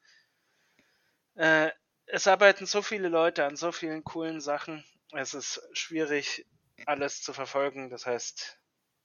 äh, 1.35 1.71
es 2.05 2.27
arbeiten 2.27 2.65
so 2.65 2.81
viele 2.81 3.09
Leute 3.09 3.45
an 3.45 3.55
so 3.55 3.71
vielen 3.71 4.03
coolen 4.03 4.41
Sachen. 4.41 4.83
Es 5.11 5.33
ist 5.33 5.61
schwierig, 5.73 6.45
alles 6.85 7.21
zu 7.21 7.33
verfolgen. 7.33 7.89
Das 7.89 8.05
heißt, 8.05 8.59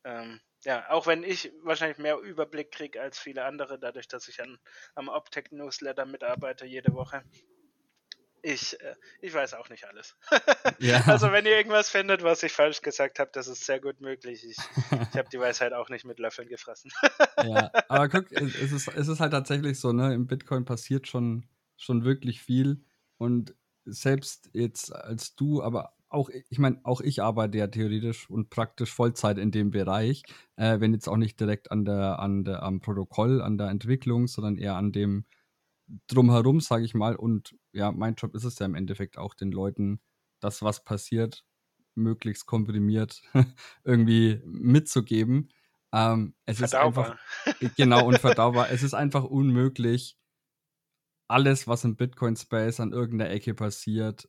ähm, 0.04 0.40
ja, 0.64 0.88
auch 0.90 1.06
wenn 1.06 1.22
ich 1.22 1.52
wahrscheinlich 1.62 1.98
mehr 1.98 2.18
Überblick 2.18 2.72
kriege 2.72 3.00
als 3.00 3.18
viele 3.18 3.44
andere, 3.44 3.78
dadurch, 3.78 4.08
dass 4.08 4.28
ich 4.28 4.40
an, 4.40 4.58
am 4.94 5.08
Optech 5.08 5.50
Newsletter 5.50 6.06
mitarbeite 6.06 6.64
jede 6.64 6.94
Woche, 6.94 7.22
ich, 8.44 8.78
äh, 8.80 8.94
ich 9.20 9.32
weiß 9.32 9.54
auch 9.54 9.68
nicht 9.70 9.84
alles. 9.84 10.16
ja. 10.78 11.02
Also 11.14 11.32
wenn 11.32 11.46
ihr 11.46 11.56
irgendwas 11.56 11.88
findet, 11.88 12.22
was 12.22 12.42
ich 12.42 12.52
falsch 12.52 12.82
gesagt 12.82 13.18
habe, 13.18 13.30
das 13.32 13.48
ist 13.48 13.64
sehr 13.64 13.80
gut 13.80 14.00
möglich. 14.00 14.44
Ich, 14.44 14.58
ich 14.90 15.16
habe 15.16 15.28
die 15.32 15.38
Weisheit 15.38 15.72
auch 15.72 15.88
nicht 15.88 16.04
mit 16.04 16.18
Löffeln 16.18 16.48
gefressen. 16.48 16.90
ja, 17.44 17.70
aber 17.88 18.08
guck, 18.08 18.30
es 18.32 18.72
ist, 18.72 18.88
es 18.88 19.08
ist 19.08 19.20
halt 19.20 19.32
tatsächlich 19.32 19.80
so, 19.80 19.92
ne? 19.92 20.12
Im 20.12 20.26
Bitcoin 20.26 20.64
passiert 20.64 21.08
schon, 21.08 21.48
schon 21.76 22.04
wirklich 22.04 22.42
viel. 22.42 22.84
Und 23.16 23.54
selbst 23.84 24.50
jetzt 24.52 24.94
als 24.94 25.34
du, 25.36 25.62
aber 25.62 25.94
auch, 26.08 26.28
ich 26.48 26.58
meine, 26.58 26.80
auch 26.84 27.00
ich 27.00 27.22
arbeite 27.22 27.58
ja 27.58 27.66
theoretisch 27.66 28.28
und 28.28 28.50
praktisch 28.50 28.92
Vollzeit 28.92 29.38
in 29.38 29.50
dem 29.50 29.70
Bereich, 29.70 30.22
äh, 30.56 30.80
wenn 30.80 30.92
jetzt 30.92 31.08
auch 31.08 31.16
nicht 31.16 31.40
direkt 31.40 31.70
an 31.70 31.84
der, 31.84 32.18
an 32.18 32.44
der, 32.44 32.62
am 32.62 32.80
Protokoll, 32.80 33.40
an 33.40 33.58
der 33.58 33.68
Entwicklung, 33.68 34.26
sondern 34.26 34.56
eher 34.56 34.74
an 34.74 34.92
dem 34.92 35.24
drumherum, 36.08 36.60
sage 36.60 36.84
ich 36.84 36.94
mal. 36.94 37.16
Und 37.16 37.56
ja, 37.72 37.92
mein 37.92 38.14
Job 38.14 38.34
ist 38.34 38.44
es 38.44 38.58
ja 38.58 38.66
im 38.66 38.74
Endeffekt 38.74 39.18
auch, 39.18 39.34
den 39.34 39.52
Leuten 39.52 40.00
das, 40.40 40.62
was 40.62 40.84
passiert, 40.84 41.44
möglichst 41.94 42.46
komprimiert 42.46 43.22
irgendwie 43.84 44.40
mitzugeben. 44.44 45.50
Ähm, 45.92 46.34
es 46.44 46.58
verdaubar. 46.58 47.18
ist 47.46 47.48
einfach, 47.48 47.76
genau, 47.76 48.06
unverdaubar. 48.06 48.68
es 48.70 48.82
ist 48.82 48.94
einfach 48.94 49.24
unmöglich, 49.24 50.18
alles, 51.28 51.66
was 51.66 51.84
im 51.84 51.96
Bitcoin-Space 51.96 52.80
an 52.80 52.92
irgendeiner 52.92 53.30
Ecke 53.30 53.54
passiert, 53.54 54.28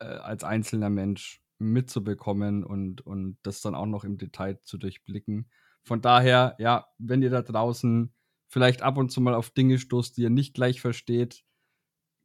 äh, 0.00 0.06
als 0.06 0.44
einzelner 0.44 0.90
Mensch 0.90 1.42
mitzubekommen 1.58 2.64
und, 2.64 3.04
und 3.06 3.38
das 3.42 3.60
dann 3.60 3.74
auch 3.74 3.86
noch 3.86 4.04
im 4.04 4.18
Detail 4.18 4.60
zu 4.62 4.78
durchblicken. 4.78 5.50
Von 5.84 6.00
daher, 6.00 6.54
ja, 6.58 6.86
wenn 6.98 7.22
ihr 7.22 7.30
da 7.30 7.42
draußen 7.42 8.12
vielleicht 8.48 8.82
ab 8.82 8.96
und 8.96 9.10
zu 9.10 9.20
mal 9.20 9.34
auf 9.34 9.50
Dinge 9.50 9.78
stoßt, 9.78 10.16
die 10.16 10.22
ihr 10.22 10.30
nicht 10.30 10.54
gleich 10.54 10.80
versteht. 10.80 11.44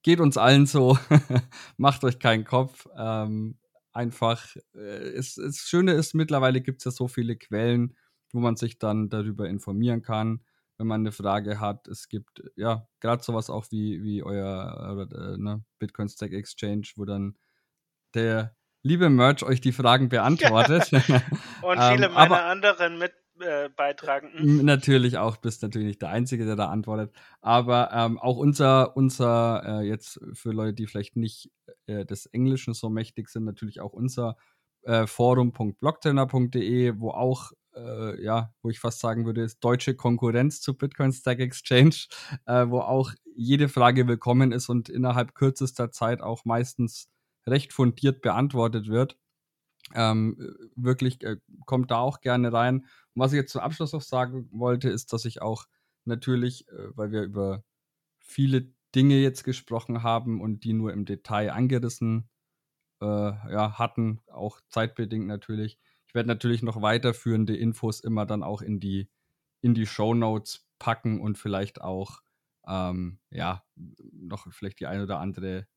Geht 0.02 0.20
uns 0.20 0.38
allen 0.38 0.66
so. 0.66 0.98
Macht 1.78 2.04
euch 2.04 2.20
keinen 2.20 2.46
Kopf. 2.46 2.88
Ähm, 2.98 3.58
einfach, 3.92 4.56
äh, 4.76 4.80
es, 4.80 5.38
es 5.38 5.60
Schöne 5.60 5.94
ist, 5.94 6.14
mittlerweile 6.14 6.62
gibt 6.62 6.80
es 6.80 6.86
ja 6.86 6.92
so 6.92 7.08
viele 7.08 7.36
Quellen, 7.36 7.96
wo 8.32 8.40
man 8.40 8.56
sich 8.56 8.80
dann 8.80 9.10
darüber 9.10 9.48
informieren 9.48 10.02
kann, 10.02 10.44
wenn 10.78 10.88
man 10.88 11.02
eine 11.02 11.12
Frage 11.12 11.60
hat. 11.60 11.88
Es 11.88 12.10
gibt 12.10 12.44
ja 12.56 12.88
gerade 13.00 13.24
sowas 13.24 13.50
auch 13.50 13.68
wie, 13.72 14.04
wie 14.04 14.24
euer 14.24 15.08
äh, 15.12 15.38
ne, 15.38 15.64
Bitcoin 15.80 16.10
Stack 16.10 16.34
Exchange, 16.34 16.88
wo 16.96 17.06
dann 17.06 17.38
der 18.14 18.56
liebe 18.82 19.10
Merch 19.10 19.44
euch 19.44 19.62
die 19.62 19.72
Fragen 19.72 20.10
beantwortet. 20.10 20.92
Und 21.62 21.82
viele 21.82 22.06
ähm, 22.08 22.14
meiner 22.14 22.46
anderen 22.46 22.98
mit 22.98 23.14
äh, 23.40 23.70
beitragen. 23.70 24.64
Natürlich 24.64 25.18
auch, 25.18 25.38
bist 25.38 25.64
natürlich 25.64 25.88
nicht 25.88 26.02
der 26.02 26.10
Einzige, 26.10 26.46
der 26.46 26.56
da 26.56 26.70
antwortet. 26.70 27.14
Aber 27.42 27.92
ähm, 27.94 28.20
auch 28.20 28.38
unser, 28.38 28.96
unser 28.96 29.64
äh, 29.66 29.88
jetzt 29.88 30.20
für 30.34 30.52
Leute, 30.52 30.74
die 30.74 30.88
vielleicht 30.88 31.16
nicht 31.16 31.52
äh, 31.88 32.06
des 32.06 32.26
Englischen 32.28 32.74
so 32.74 32.90
mächtig 32.90 33.30
sind, 33.30 33.46
natürlich 33.46 33.82
auch 33.82 33.94
unser 33.94 34.38
äh, 34.84 35.08
forum.blocktrainer.de, 35.08 37.00
wo 37.00 37.12
auch, 37.12 37.52
äh, 37.76 38.24
ja, 38.24 38.54
wo 38.62 38.70
ich 38.70 38.80
fast 38.80 39.00
sagen 39.00 39.26
würde, 39.26 39.42
ist 39.42 39.64
deutsche 39.64 39.96
Konkurrenz 39.96 40.62
zu 40.62 40.78
Bitcoin 40.78 41.12
Stack 41.12 41.40
Exchange, 41.40 41.96
äh, 42.46 42.68
wo 42.68 42.80
auch 42.80 43.12
jede 43.36 43.70
Frage 43.70 44.08
willkommen 44.08 44.52
ist 44.52 44.70
und 44.70 44.90
innerhalb 44.90 45.34
kürzester 45.36 45.92
Zeit 45.92 46.22
auch 46.22 46.46
meistens 46.46 47.10
recht 47.48 47.74
fundiert 47.74 48.22
beantwortet 48.22 48.88
wird. 48.88 49.18
Ähm, 49.94 50.56
wirklich 50.76 51.24
äh, 51.24 51.38
kommt 51.66 51.92
da 51.92 51.98
auch 51.98 52.22
gerne 52.22 52.52
rein. 52.52 52.82
Und 52.82 52.88
was 53.16 53.34
ich 53.34 53.38
jetzt 53.38 53.52
zum 53.52 53.62
Abschluss 53.62 53.94
noch 53.94 54.02
sagen 54.02 54.50
wollte, 54.52 54.90
ist, 54.90 55.14
dass 55.14 55.26
ich 55.26 55.42
auch 55.42 55.66
natürlich, 56.06 56.68
äh, 56.70 56.98
weil 56.98 57.12
wir 57.12 57.24
über 57.24 57.64
viele 58.20 58.74
Dinge 58.96 59.20
jetzt 59.20 59.44
gesprochen 59.44 60.04
haben 60.04 60.42
und 60.42 60.64
die 60.64 60.74
nur 60.74 60.94
im 60.94 61.06
Detail 61.06 61.52
angerissen 61.52 62.30
äh, 63.02 63.06
ja, 63.06 63.78
hatten, 63.78 64.22
auch 64.28 64.60
zeitbedingt 64.70 65.28
natürlich. 65.28 65.80
Ich 66.08 66.16
werde 66.16 66.28
natürlich 66.28 66.64
noch 66.64 66.82
weiterführende 66.82 67.56
Infos 67.56 68.00
immer 68.00 68.26
dann 68.26 68.44
auch 68.44 68.62
in 68.62 68.80
die, 68.80 69.10
in 69.62 69.74
die 69.74 69.88
Show 69.88 70.14
Notes 70.14 70.68
packen 70.80 71.20
und 71.22 71.38
vielleicht 71.38 71.82
auch 71.82 72.22
ähm, 72.68 73.20
ja, 73.30 73.64
noch 73.76 74.52
vielleicht 74.52 74.80
die 74.80 74.88
eine 74.88 75.04
oder 75.04 75.20
andere 75.20 75.68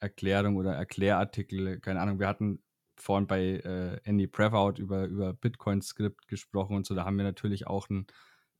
Erklärung 0.00 0.56
oder 0.56 0.74
Erklärartikel, 0.74 1.80
keine 1.80 2.00
Ahnung, 2.00 2.18
wir 2.18 2.28
hatten 2.28 2.62
vorhin 2.96 3.26
bei 3.26 3.40
äh, 3.40 4.00
Andy 4.04 4.26
Prevout 4.26 4.74
über, 4.78 5.06
über 5.06 5.32
Bitcoin-Skript 5.32 6.28
gesprochen 6.28 6.76
und 6.76 6.86
so. 6.86 6.94
Da 6.94 7.04
haben 7.04 7.16
wir 7.16 7.24
natürlich 7.24 7.66
auch 7.66 7.88
einen 7.90 8.06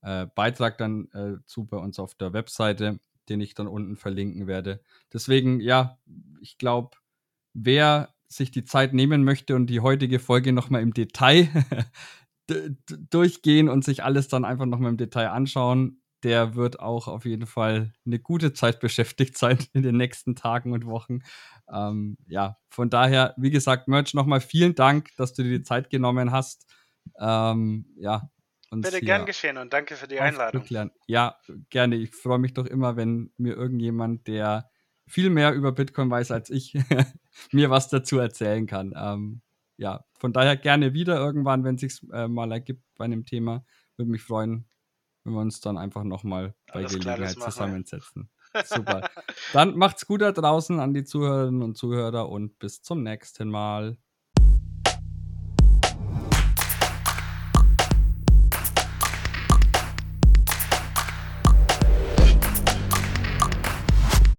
äh, 0.03 0.27
Beitrag 0.27 0.79
dann 0.79 1.09
äh, 1.13 1.45
zu 1.47 1.65
bei 1.65 1.77
uns 1.77 1.99
auf 1.99 2.15
der 2.15 2.33
Webseite, 2.33 3.01
den 3.29 3.41
ich 3.41 3.55
dann 3.55 3.69
unten 3.69 3.97
verlinken 3.97 4.47
werde. 4.47 4.81
Deswegen, 5.13 5.61
ja, 5.61 5.99
ich 6.41 6.59
glaube, 6.59 6.97
wer 7.55 8.15
sich 8.29 8.51
die 8.51 8.65
Zeit 8.65 8.95
nehmen 8.95 9.25
möchte 9.25 9.55
und 9.55 9.67
die 9.67 9.81
heutige 9.81 10.19
Folge 10.19 10.53
nochmal 10.53 10.83
im 10.83 10.95
Detail 10.95 11.49
durchgehen 13.11 13.69
und 13.69 13.85
sich 13.85 14.03
alles 14.03 14.29
dann 14.29 14.45
einfach 14.45 14.67
nochmal 14.67 14.91
im 14.91 14.97
Detail 14.97 15.29
anschauen, 15.29 16.02
der 16.23 16.55
wird 16.55 16.81
auch 16.81 17.09
auf 17.09 17.25
jeden 17.25 17.47
Fall 17.47 17.93
eine 18.07 18.19
gute 18.19 18.53
Zeit 18.53 18.81
beschäftigt 18.81 19.37
sein 19.37 19.59
in 19.73 19.83
den 19.83 19.97
nächsten 19.97 20.37
Tagen 20.37 20.73
und 20.73 20.87
Wochen. 20.87 21.21
Ähm, 21.73 22.17
ja, 22.27 22.59
von 22.69 22.91
daher, 22.91 23.35
wie 23.37 23.51
gesagt, 23.51 23.89
Merch, 23.89 24.15
nochmal 24.15 24.41
vielen 24.41 24.75
Dank, 24.75 25.11
dass 25.17 25.35
du 25.35 25.43
dir 25.43 25.59
die 25.59 25.63
Zeit 25.63 25.91
genommen 25.91 26.33
hast. 26.33 26.67
Ähm, 27.19 27.87
ja. 27.97 28.31
Bitte 28.71 29.01
gern 29.01 29.27
geschehen 29.27 29.59
und 29.59 29.73
danke 29.75 29.97
für 29.97 30.09
die 30.09 30.19
Einladung. 30.19 30.65
Ja, 31.07 31.37
gerne. 31.69 31.97
Ich 31.97 32.15
freue 32.15 32.39
mich 32.39 32.55
doch 32.55 32.65
immer, 32.65 32.97
wenn 32.97 33.31
mir 33.37 33.55
irgendjemand, 33.55 34.27
der 34.27 34.71
viel 35.07 35.29
mehr 35.29 35.53
über 35.53 35.73
Bitcoin 35.73 36.11
weiß 36.11 36.31
als 36.31 36.49
ich, 36.49 36.73
mir 37.53 37.69
was 37.69 37.89
dazu 37.89 38.19
erzählen 38.19 38.67
kann. 38.67 38.95
Ähm, 38.97 39.43
ja, 39.77 40.05
von 40.19 40.33
daher 40.33 40.57
gerne 40.57 40.95
wieder 40.95 41.19
irgendwann, 41.19 41.65
wenn 41.65 41.75
es 41.75 41.81
sich 41.83 42.11
äh, 42.13 42.29
mal 42.29 42.51
ergibt 42.51 42.83
bei 42.97 43.05
einem 43.05 43.27
Thema. 43.27 43.65
Würde 43.97 44.11
mich 44.11 44.23
freuen, 44.23 44.65
wenn 45.25 45.33
wir 45.35 45.41
uns 45.41 45.61
dann 45.61 45.79
einfach 45.79 46.05
nochmal 46.05 46.55
bei 46.73 46.81
Alles 46.81 46.93
Gelegenheit 46.93 47.37
klar, 47.37 47.51
zusammensetzen. 47.51 48.31
Super. 48.65 49.09
dann 49.53 49.77
macht's 49.77 50.07
gut 50.07 50.21
da 50.21 50.33
draußen 50.33 50.79
an 50.81 50.93
die 50.95 51.05
Zuhörerinnen 51.05 51.63
und 51.63 51.77
Zuhörer 51.77 52.29
und 52.29 52.59
bis 52.59 52.83
zum 52.83 53.03
nächsten 53.03 53.49
Mal. 53.49 53.97